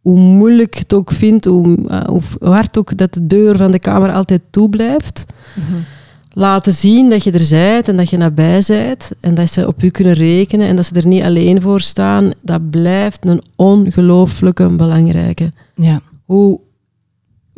hoe 0.00 0.18
moeilijk 0.18 0.74
het 0.78 0.94
ook 0.94 1.12
vindt, 1.12 1.44
hoe, 1.44 1.76
uh, 1.90 2.00
hoe 2.04 2.22
hard 2.40 2.78
ook 2.78 2.96
dat 2.96 3.14
de 3.14 3.26
deur 3.26 3.56
van 3.56 3.70
de 3.70 3.78
kamer 3.78 4.12
altijd 4.12 4.40
toe 4.50 4.68
blijft. 4.68 5.24
Mhm. 5.54 5.76
Laten 6.38 6.72
zien 6.72 7.10
dat 7.10 7.24
je 7.24 7.30
er 7.30 7.48
bent 7.50 7.88
en 7.88 7.96
dat 7.96 8.10
je 8.10 8.16
nabij 8.16 8.62
bent 8.66 9.10
en 9.20 9.34
dat 9.34 9.52
ze 9.52 9.66
op 9.66 9.82
u 9.82 9.88
kunnen 9.90 10.12
rekenen 10.12 10.66
en 10.66 10.76
dat 10.76 10.86
ze 10.86 10.94
er 10.94 11.06
niet 11.06 11.22
alleen 11.22 11.60
voor 11.60 11.80
staan. 11.80 12.30
Dat 12.42 12.70
blijft 12.70 13.26
een 13.26 13.42
ongelooflijke 13.56 14.68
belangrijke. 14.68 15.52
Ja. 15.74 16.00
Hoe, 16.24 16.60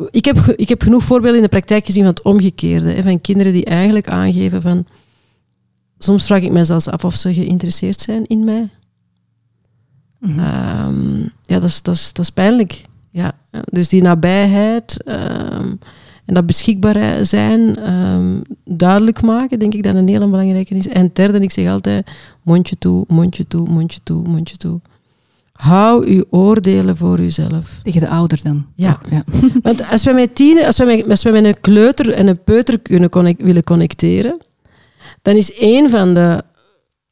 ik, 0.09 0.25
heb, 0.25 0.37
ik 0.37 0.69
heb 0.69 0.81
genoeg 0.81 1.03
voorbeelden 1.03 1.35
in 1.35 1.43
de 1.43 1.49
praktijk 1.49 1.85
gezien 1.85 2.03
van 2.03 2.11
het 2.11 2.21
omgekeerde. 2.21 2.89
Hè, 2.89 3.03
van 3.03 3.21
kinderen 3.21 3.53
die 3.53 3.65
eigenlijk 3.65 4.07
aangeven 4.07 4.61
van... 4.61 4.85
Soms 5.97 6.25
vraag 6.25 6.41
ik 6.41 6.51
mij 6.51 6.63
zelfs 6.63 6.87
af 6.87 7.05
of 7.05 7.15
ze 7.15 7.33
geïnteresseerd 7.33 7.99
zijn 7.99 8.25
in 8.25 8.43
mij. 8.43 8.69
Mhm. 10.19 10.39
Ehm, 10.39 11.19
ja, 11.21 11.59
dat 11.59 11.63
is, 11.63 11.81
dat, 11.81 11.95
is, 11.95 12.13
dat 12.13 12.25
is 12.25 12.31
pijnlijk. 12.31 12.81
Ja. 13.11 13.31
Dus 13.63 13.89
die 13.89 14.01
nabijheid 14.01 15.03
ehm, 15.03 15.73
en 16.25 16.33
dat 16.33 16.45
beschikbaar 16.45 17.25
zijn, 17.25 17.75
ehm, 17.75 18.41
duidelijk 18.65 19.21
maken, 19.21 19.59
denk 19.59 19.73
ik 19.73 19.83
dat 19.83 19.95
een 19.95 20.07
hele 20.07 20.27
belangrijke 20.27 20.75
is. 20.75 20.87
En 20.87 21.09
derde, 21.13 21.39
ik 21.39 21.51
zeg 21.51 21.69
altijd, 21.69 22.07
mondje 22.43 22.77
toe, 22.77 23.05
mondje 23.07 23.47
toe, 23.47 23.69
mondje 23.69 23.99
toe, 24.03 24.27
mondje 24.27 24.57
toe. 24.57 24.79
Hou 25.51 26.07
uw 26.07 26.23
oordelen 26.29 26.97
voor 26.97 27.19
uzelf. 27.19 27.79
Tegen 27.83 27.99
de 27.99 28.07
ouder 28.07 28.39
dan. 28.43 28.65
Ja. 28.75 28.99
Ja. 29.09 29.23
Want 29.61 29.89
als 29.89 30.03
wij 30.03 30.13
met 30.13 30.35
tiener, 30.35 30.65
als 30.65 30.77
wij 30.77 30.95
met, 30.95 31.09
als 31.09 31.23
wij 31.23 31.33
met 31.33 31.45
een 31.45 31.61
kleuter 31.61 32.11
en 32.11 32.27
een 32.27 32.43
peuter 32.43 32.79
kunnen 32.79 33.09
connect- 33.09 33.41
willen 33.41 33.63
connecteren, 33.63 34.37
dan 35.21 35.35
is 35.35 35.53
één 35.53 35.89
van 35.89 36.13
de, 36.13 36.43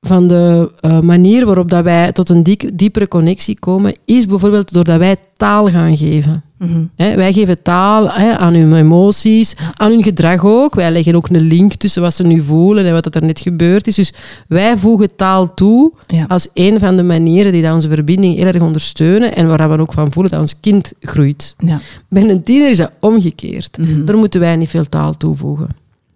van 0.01 0.27
de 0.27 0.71
eh, 0.79 0.99
manieren 0.99 1.45
waarop 1.47 1.69
dat 1.69 1.83
wij 1.83 2.11
tot 2.11 2.29
een 2.29 2.43
diepere 2.73 3.07
connectie 3.07 3.59
komen, 3.59 3.95
is 4.05 4.25
bijvoorbeeld 4.25 4.73
doordat 4.73 4.97
wij 4.97 5.15
taal 5.37 5.69
gaan 5.69 5.97
geven. 5.97 6.43
Mhm. 6.57 6.83
Hè, 6.95 7.15
wij 7.15 7.33
geven 7.33 7.63
taal 7.63 8.09
hè, 8.11 8.37
aan 8.37 8.53
hun 8.53 8.73
emoties, 8.73 9.55
aan 9.73 9.91
hun 9.91 10.03
gedrag 10.03 10.45
ook. 10.45 10.75
Wij 10.75 10.91
leggen 10.91 11.15
ook 11.15 11.29
een 11.29 11.41
link 11.41 11.73
tussen 11.73 12.01
wat 12.01 12.13
ze 12.15 12.23
nu 12.23 12.41
voelen 12.41 12.85
en 12.85 12.93
wat 12.93 13.15
er 13.15 13.23
net 13.25 13.39
gebeurd 13.39 13.87
is. 13.87 13.95
Dus 13.95 14.13
wij 14.47 14.77
voegen 14.77 15.15
taal 15.15 15.53
toe 15.53 15.93
Ja. 16.05 16.25
als 16.27 16.47
een 16.53 16.79
van 16.79 16.97
de 16.97 17.03
manieren 17.03 17.51
die 17.51 17.61
dat 17.61 17.73
onze 17.73 17.89
verbinding 17.89 18.35
heel 18.35 18.45
erg 18.45 18.61
ondersteunen 18.61 19.35
en 19.35 19.47
waar 19.47 19.69
we 19.69 19.79
ook 19.79 19.93
van 19.93 20.11
voelen 20.11 20.31
dat 20.31 20.41
ons 20.41 20.59
kind 20.59 20.93
groeit. 20.99 21.55
Ja. 21.57 21.79
Bij 22.09 22.29
een 22.29 22.43
tiener 22.43 22.69
is 22.69 22.77
dat 22.77 22.91
omgekeerd. 22.99 23.77
Mhm. 23.77 24.05
Daar 24.05 24.17
moeten 24.17 24.39
wij 24.39 24.55
niet 24.55 24.69
veel 24.69 24.89
taal 24.89 25.17
toevoegen. 25.17 25.67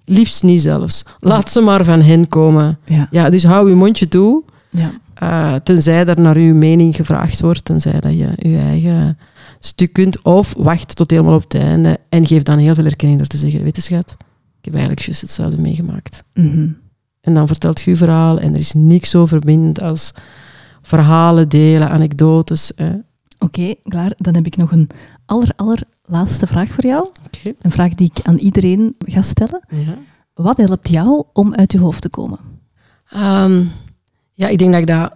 Liefst 0.06 0.44
niet 0.44 0.62
zelfs. 0.62 1.04
Laat 1.20 1.52
ze 1.52 1.62
maar 1.62 1.86
van 1.86 2.02
hen 2.02 2.28
komen. 2.28 2.78
Ja. 2.86 3.08
Ja, 3.12 3.30
dus 3.30 3.44
hou 3.44 3.70
je 3.70 3.76
mondje 3.76 4.08
toe, 4.08 4.44
Ja. 4.70 4.92
eh, 5.14 5.56
tenzij 5.56 6.06
er 6.06 6.20
naar 6.20 6.36
uw 6.36 6.54
mening 6.56 6.96
gevraagd 6.96 7.42
wordt, 7.42 7.66
tenzij 7.66 8.00
dat 8.00 8.12
je 8.12 8.30
je 8.38 8.58
eigen 8.58 9.18
stuk 9.60 9.94
kunt. 9.94 10.22
Of 10.22 10.54
wacht 10.58 10.96
tot 10.96 11.12
helemaal 11.12 11.36
op 11.36 11.44
het 11.44 11.56
einde 11.56 11.98
en 12.10 12.28
geef 12.28 12.44
dan 12.44 12.58
heel 12.58 12.76
veel 12.76 12.86
erkenning 12.86 13.18
door 13.20 13.28
te 13.28 13.38
zeggen, 13.38 13.64
weet 13.64 13.76
je 13.76 13.82
schat, 13.82 14.12
ik 14.60 14.66
heb 14.66 14.74
eigenlijk 14.74 15.06
juist 15.06 15.22
hetzelfde 15.22 15.62
meegemaakt. 15.62 16.24
Mhm. 16.34 16.68
En 17.22 17.34
dan 17.34 17.48
vertelt 17.48 17.82
je 17.82 17.90
je 17.92 17.98
verhaal 17.98 18.40
en 18.40 18.54
er 18.54 18.60
is 18.60 18.74
niks 18.74 19.10
zo 19.10 19.26
verbindend 19.26 19.82
als 19.82 20.12
verhalen 20.82 21.50
delen, 21.50 21.90
anekdotes. 21.90 22.72
Oké, 23.40 23.74
klaar. 23.84 24.12
Dan 24.18 24.36
heb 24.36 24.46
ik 24.46 24.58
nog 24.58 24.72
een 24.72 24.90
aller, 25.26 25.84
allerlaatste 26.06 26.48
vraag 26.48 26.70
voor 26.70 26.86
jou. 26.86 27.10
Een 27.62 27.72
vraag 27.72 27.96
die 27.96 28.12
ik 28.14 28.26
aan 28.26 28.38
iedereen 28.38 28.96
ga 29.06 29.22
stellen. 29.22 29.66
Ja. 29.70 29.98
Wat 30.34 30.58
helpt 30.58 30.90
jou 30.90 31.24
om 31.34 31.54
uit 31.54 31.72
je 31.72 31.80
hoofd 31.80 32.02
te 32.02 32.10
komen? 32.10 32.40
Ehm, 33.10 33.64
ja, 34.32 34.48
ik 34.48 34.58
denk 34.58 34.72
dat 34.72 34.82
ik 34.82 34.88
dat 34.88 35.14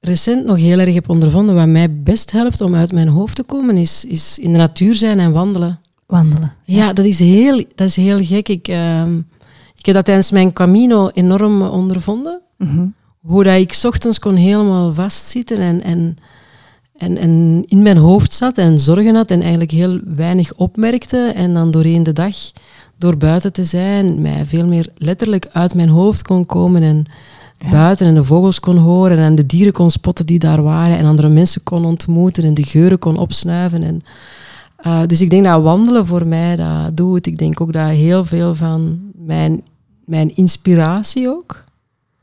recent 0.00 0.44
nog 0.44 0.56
heel 0.56 0.78
erg 0.78 0.94
heb 0.94 1.08
ondervonden. 1.08 1.54
Wat 1.54 1.66
mij 1.66 2.02
best 2.02 2.30
helpt 2.30 2.60
om 2.60 2.74
uit 2.74 2.92
mijn 2.92 3.08
hoofd 3.08 3.36
te 3.36 3.44
komen, 3.44 3.76
is, 3.76 4.04
is 4.04 4.38
in 4.38 4.52
de 4.52 4.58
natuur 4.58 4.94
zijn 4.94 5.20
en 5.20 5.32
wandelen. 5.32 5.80
Wandelen. 6.06 6.52
Ja, 6.64 6.92
dat 6.92 7.04
is 7.04 7.18
heel, 7.18 7.64
dat 7.74 7.86
is 7.86 7.96
heel 7.96 8.24
gek. 8.24 8.48
Ik, 8.48 8.68
ehm, 8.68 9.18
ik 9.76 9.86
heb 9.86 9.94
dat 9.94 10.04
tijdens 10.04 10.30
mijn 10.30 10.52
Camino 10.52 11.08
enorm 11.08 11.62
ondervonden. 11.62 12.40
Mhm. 12.58 12.86
Hoe 13.20 13.44
dat 13.44 13.56
ik 13.58 13.72
's 13.72 13.84
ochtends 13.84 14.18
kon 14.18 14.34
helemaal 14.34 14.94
vastzitten 14.94 15.58
en, 15.58 15.82
en, 15.82 16.16
en, 17.02 17.18
en 17.18 17.64
in 17.66 17.82
mijn 17.82 17.96
hoofd 17.96 18.32
zat 18.32 18.58
en 18.58 18.80
zorgen 18.80 19.14
had 19.14 19.30
en 19.30 19.40
eigenlijk 19.40 19.70
heel 19.70 20.00
weinig 20.04 20.54
opmerkte. 20.54 21.32
En 21.34 21.54
dan 21.54 21.70
doorheen 21.70 22.02
de 22.02 22.12
dag, 22.12 22.36
door 22.98 23.16
buiten 23.16 23.52
te 23.52 23.64
zijn, 23.64 24.20
mij 24.20 24.44
veel 24.44 24.66
meer 24.66 24.88
letterlijk 24.96 25.48
uit 25.52 25.74
mijn 25.74 25.88
hoofd 25.88 26.22
kon 26.22 26.46
komen 26.46 26.82
en 26.82 27.04
Ja. 27.58 27.70
buiten 27.70 28.06
en 28.06 28.14
de 28.14 28.24
vogels 28.24 28.60
kon 28.60 28.76
horen 28.76 29.18
en 29.18 29.34
de 29.34 29.46
dieren 29.46 29.72
kon 29.72 29.90
spotten 29.90 30.26
die 30.26 30.38
daar 30.38 30.62
waren 30.62 30.98
en 30.98 31.04
andere 31.04 31.28
mensen 31.28 31.62
kon 31.62 31.84
ontmoeten 31.84 32.44
en 32.44 32.54
de 32.54 32.64
geuren 32.64 32.98
kon 32.98 33.16
opsnuiven. 33.16 33.82
En, 33.82 34.00
eh, 34.76 35.00
dus 35.06 35.20
ik 35.20 35.30
denk 35.30 35.44
dat 35.44 35.62
wandelen 35.62 36.06
voor 36.06 36.26
mij 36.26 36.56
dat 36.56 36.96
doet. 36.96 37.26
Ik 37.26 37.38
denk 37.38 37.60
ook 37.60 37.72
dat 37.72 37.88
heel 37.88 38.24
veel 38.24 38.54
van 38.54 39.00
mijn, 39.14 39.62
mijn 40.04 40.36
inspiratie 40.36 41.28
ook, 41.28 41.64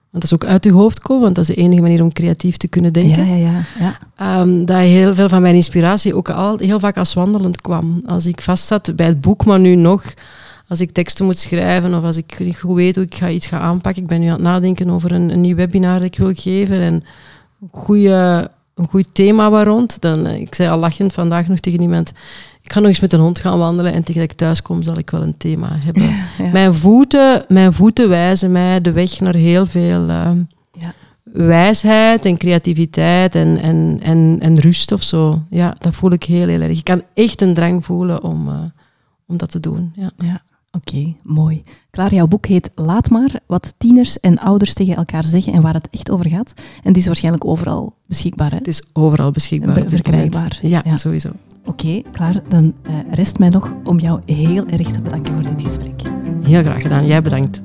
want 0.09 0.23
dat 0.23 0.23
is 0.23 0.33
ook 0.33 0.45
uit 0.45 0.63
je 0.63 0.71
hoofd 0.71 0.99
komen, 0.99 1.23
want 1.23 1.35
dat 1.35 1.49
is 1.49 1.55
de 1.55 1.61
enige 1.61 1.81
manier 1.81 2.01
om 2.01 2.13
creatief 2.13 2.57
te 2.57 2.67
kunnen 2.67 2.93
denken. 2.93 3.25
Ja, 3.27 3.35
ja, 3.35 3.51
ja. 3.51 3.63
ja. 3.79 3.97
Ehm, 4.15 4.65
dat 4.65 4.77
heel 4.77 5.15
veel 5.15 5.29
van 5.29 5.41
mijn 5.41 5.55
inspiratie 5.55 6.15
ook 6.15 6.29
al 6.29 6.57
heel 6.57 6.79
vaak 6.79 6.97
als 6.97 7.13
wandelend 7.13 7.61
kwam. 7.61 8.01
Als 8.05 8.25
ik 8.25 8.41
vastzat 8.41 8.95
bij 8.95 9.05
het 9.05 9.21
boek, 9.21 9.45
maar 9.45 9.59
nu 9.59 9.75
nog, 9.75 10.13
als 10.67 10.81
ik 10.81 10.91
teksten 10.91 11.25
moet 11.25 11.37
schrijven 11.37 11.93
of 11.93 12.03
als 12.03 12.17
ik 12.17 12.39
niet 12.39 12.59
goed 12.59 12.75
weet 12.75 12.95
hoe 12.95 13.05
ik 13.05 13.15
ga 13.15 13.29
iets 13.29 13.47
ga 13.47 13.59
aanpakken. 13.59 14.01
Ik 14.01 14.07
ben 14.07 14.19
nu 14.19 14.25
aan 14.25 14.33
het 14.33 14.41
nadenken 14.41 14.89
over 14.89 15.11
een, 15.11 15.29
een 15.29 15.41
nieuw 15.41 15.55
webinar 15.55 15.93
dat 15.93 16.03
ik 16.03 16.17
wil 16.17 16.33
geven 16.35 16.79
en 16.79 16.93
een 17.61 17.69
goede, 17.71 18.51
een 18.75 18.87
goed 18.87 19.07
thema 19.11 19.49
waar 19.49 19.65
rond. 19.65 20.01
Dan, 20.01 20.25
eh, 20.25 20.39
ik 20.39 20.55
zei 20.55 20.69
al 20.69 20.77
lachend 20.77 21.13
vandaag 21.13 21.47
nog 21.47 21.59
tegen 21.59 21.81
iemand, 21.81 22.11
ik 22.69 22.75
ga 22.75 22.81
nog 22.81 22.89
eens 22.89 22.99
met 22.99 23.13
een 23.13 23.19
hond 23.19 23.39
gaan 23.39 23.57
wandelen 23.57 23.93
en 23.93 24.03
tegen 24.03 24.21
dat 24.21 24.31
ik 24.31 24.37
thuis 24.37 24.61
kom 24.61 24.83
zal 24.83 24.97
ik 24.97 25.09
wel 25.09 25.21
een 25.21 25.37
thema 25.37 25.69
hebben. 25.79 26.03
Ja. 26.03 26.51
Mijn, 26.51 26.73
voeten, 26.73 27.45
mijn 27.47 27.73
voeten 27.73 28.09
wijzen 28.09 28.51
mij 28.51 28.81
de 28.81 28.91
weg 28.91 29.19
naar 29.19 29.35
heel 29.35 29.65
veel 29.65 30.09
ehm, 30.09 30.41
Ja. 30.71 30.93
wijsheid 31.23 32.25
en 32.25 32.37
creativiteit 32.37 33.35
en, 33.35 33.57
en, 33.61 33.99
en, 34.03 34.37
en 34.39 34.59
rust 34.59 34.91
of 34.91 35.03
zo. 35.03 35.41
Ja, 35.49 35.75
dat 35.79 35.93
voel 35.95 36.11
ik 36.11 36.23
heel, 36.23 36.47
heel 36.47 36.61
erg. 36.61 36.77
Ik 36.77 36.83
kan 36.83 37.01
echt 37.13 37.41
een 37.41 37.53
drang 37.53 37.85
voelen 37.85 38.23
om, 38.23 38.47
eh, 38.47 38.55
om 39.27 39.37
dat 39.37 39.51
te 39.51 39.59
doen. 39.59 39.93
Ja. 39.95 40.41
Oké, 40.71 41.15
mooi. 41.23 41.63
Klaar, 41.89 42.13
jouw 42.13 42.27
boek 42.27 42.45
heet 42.45 42.71
Laat 42.75 43.09
maar, 43.09 43.39
wat 43.45 43.73
tieners 43.77 44.19
en 44.19 44.39
ouders 44.39 44.73
tegen 44.73 44.95
elkaar 44.95 45.23
zeggen 45.23 45.53
en 45.53 45.61
waar 45.61 45.73
het 45.73 45.87
echt 45.91 46.11
over 46.11 46.29
gaat. 46.29 46.53
En 46.83 46.93
die 46.93 47.01
is 47.01 47.07
waarschijnlijk 47.07 47.45
overal 47.45 47.93
beschikbaar, 48.05 48.51
hè? 48.51 48.57
Het 48.57 48.67
is 48.67 48.83
overal 48.93 49.31
beschikbaar. 49.31 49.73
Be- 49.73 49.89
verkrijgbaar. 49.89 50.59
Ja. 50.61 50.95
sowieso. 50.95 51.29
Oké, 51.65 52.01
klaar. 52.11 52.41
Dan 52.47 52.73
eh, 52.81 52.93
rest 53.11 53.39
mij 53.39 53.49
nog 53.49 53.73
om 53.83 53.99
jou 53.99 54.21
heel 54.25 54.65
erg 54.65 54.91
te 54.91 55.01
bedanken 55.01 55.33
voor 55.33 55.43
dit 55.43 55.61
gesprek. 55.61 56.01
Heel 56.43 56.61
graag 56.61 56.81
gedaan. 56.81 57.05
Jij 57.05 57.21
bedankt. 57.21 57.61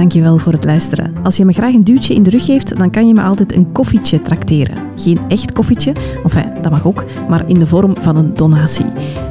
Dankjewel 0.00 0.38
voor 0.38 0.52
het 0.52 0.64
luisteren. 0.64 1.14
Als 1.22 1.36
je 1.36 1.44
me 1.44 1.52
graag 1.52 1.74
een 1.74 1.80
duwtje 1.80 2.14
in 2.14 2.22
de 2.22 2.30
rug 2.30 2.44
geeft, 2.44 2.78
dan 2.78 2.90
kan 2.90 3.06
je 3.06 3.14
me 3.14 3.22
altijd 3.22 3.54
een 3.54 3.72
koffietje 3.72 4.22
trakteren. 4.22 4.76
Geen 4.96 5.18
echt 5.28 5.52
koffietje, 5.52 5.92
enfin, 6.22 6.62
dat 6.62 6.70
mag 6.70 6.86
ook, 6.86 7.04
maar 7.28 7.48
in 7.48 7.58
de 7.58 7.66
vorm 7.66 7.94
van 8.00 8.16
een 8.16 8.34
donatie. 8.34 8.86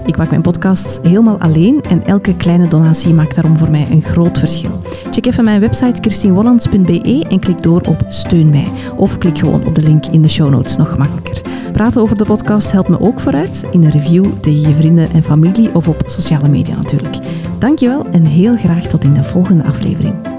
Ik 0.06 0.18
maak 0.18 0.30
mijn 0.30 0.42
podcasts 0.42 1.00
helemaal 1.02 1.40
alleen 1.40 1.82
en 1.82 2.06
elke 2.06 2.36
kleine 2.36 2.68
donatie 2.68 3.14
maakt 3.14 3.36
daarom 3.36 3.58
voor 3.58 3.70
mij 3.70 3.88
een 3.92 4.02
groot 4.02 4.40
verschil. 4.40 4.82
Check 5.12 5.26
even 5.26 5.44
mijn 5.44 5.60
website 5.60 6.02
christienwollands.be 6.02 7.26
en 7.30 7.40
klik 7.40 7.62
door 7.62 7.82
op 7.82 8.06
Steun 8.10 8.50
mij. 8.50 8.68
Of 8.96 9.18
klik 9.18 9.38
gewoon 9.38 9.66
op 9.66 9.76
de 9.76 9.82
link 9.82 10.06
in 10.06 10.22
de 10.22 10.30
show 10.30 10.50
notes, 10.50 10.78
nog 10.78 10.90
gemakkelijker. 10.90 11.42
Praten 11.72 12.02
over 12.02 12.18
de 12.18 12.26
podcast 12.26 12.72
helpt 12.72 12.90
me 12.90 13.00
ook 13.00 13.20
vooruit, 13.20 13.66
in 13.72 13.84
een 13.84 13.92
review 13.92 14.26
tegen 14.42 14.62
je 14.62 14.74
vrienden 14.74 15.12
en 15.12 15.24
familie 15.24 15.76
of 15.76 15.88
op 15.88 16.04
sociale 16.06 16.48
media 16.48 16.76
natuurlijk. 16.76 17.18
Dankjewel 17.60 18.06
en 18.12 18.26
heel 18.26 18.58
graag 18.58 18.88
tot 18.88 19.04
in 19.04 19.14
de 19.14 19.24
volgende 19.24 19.64
aflevering. 19.64 20.39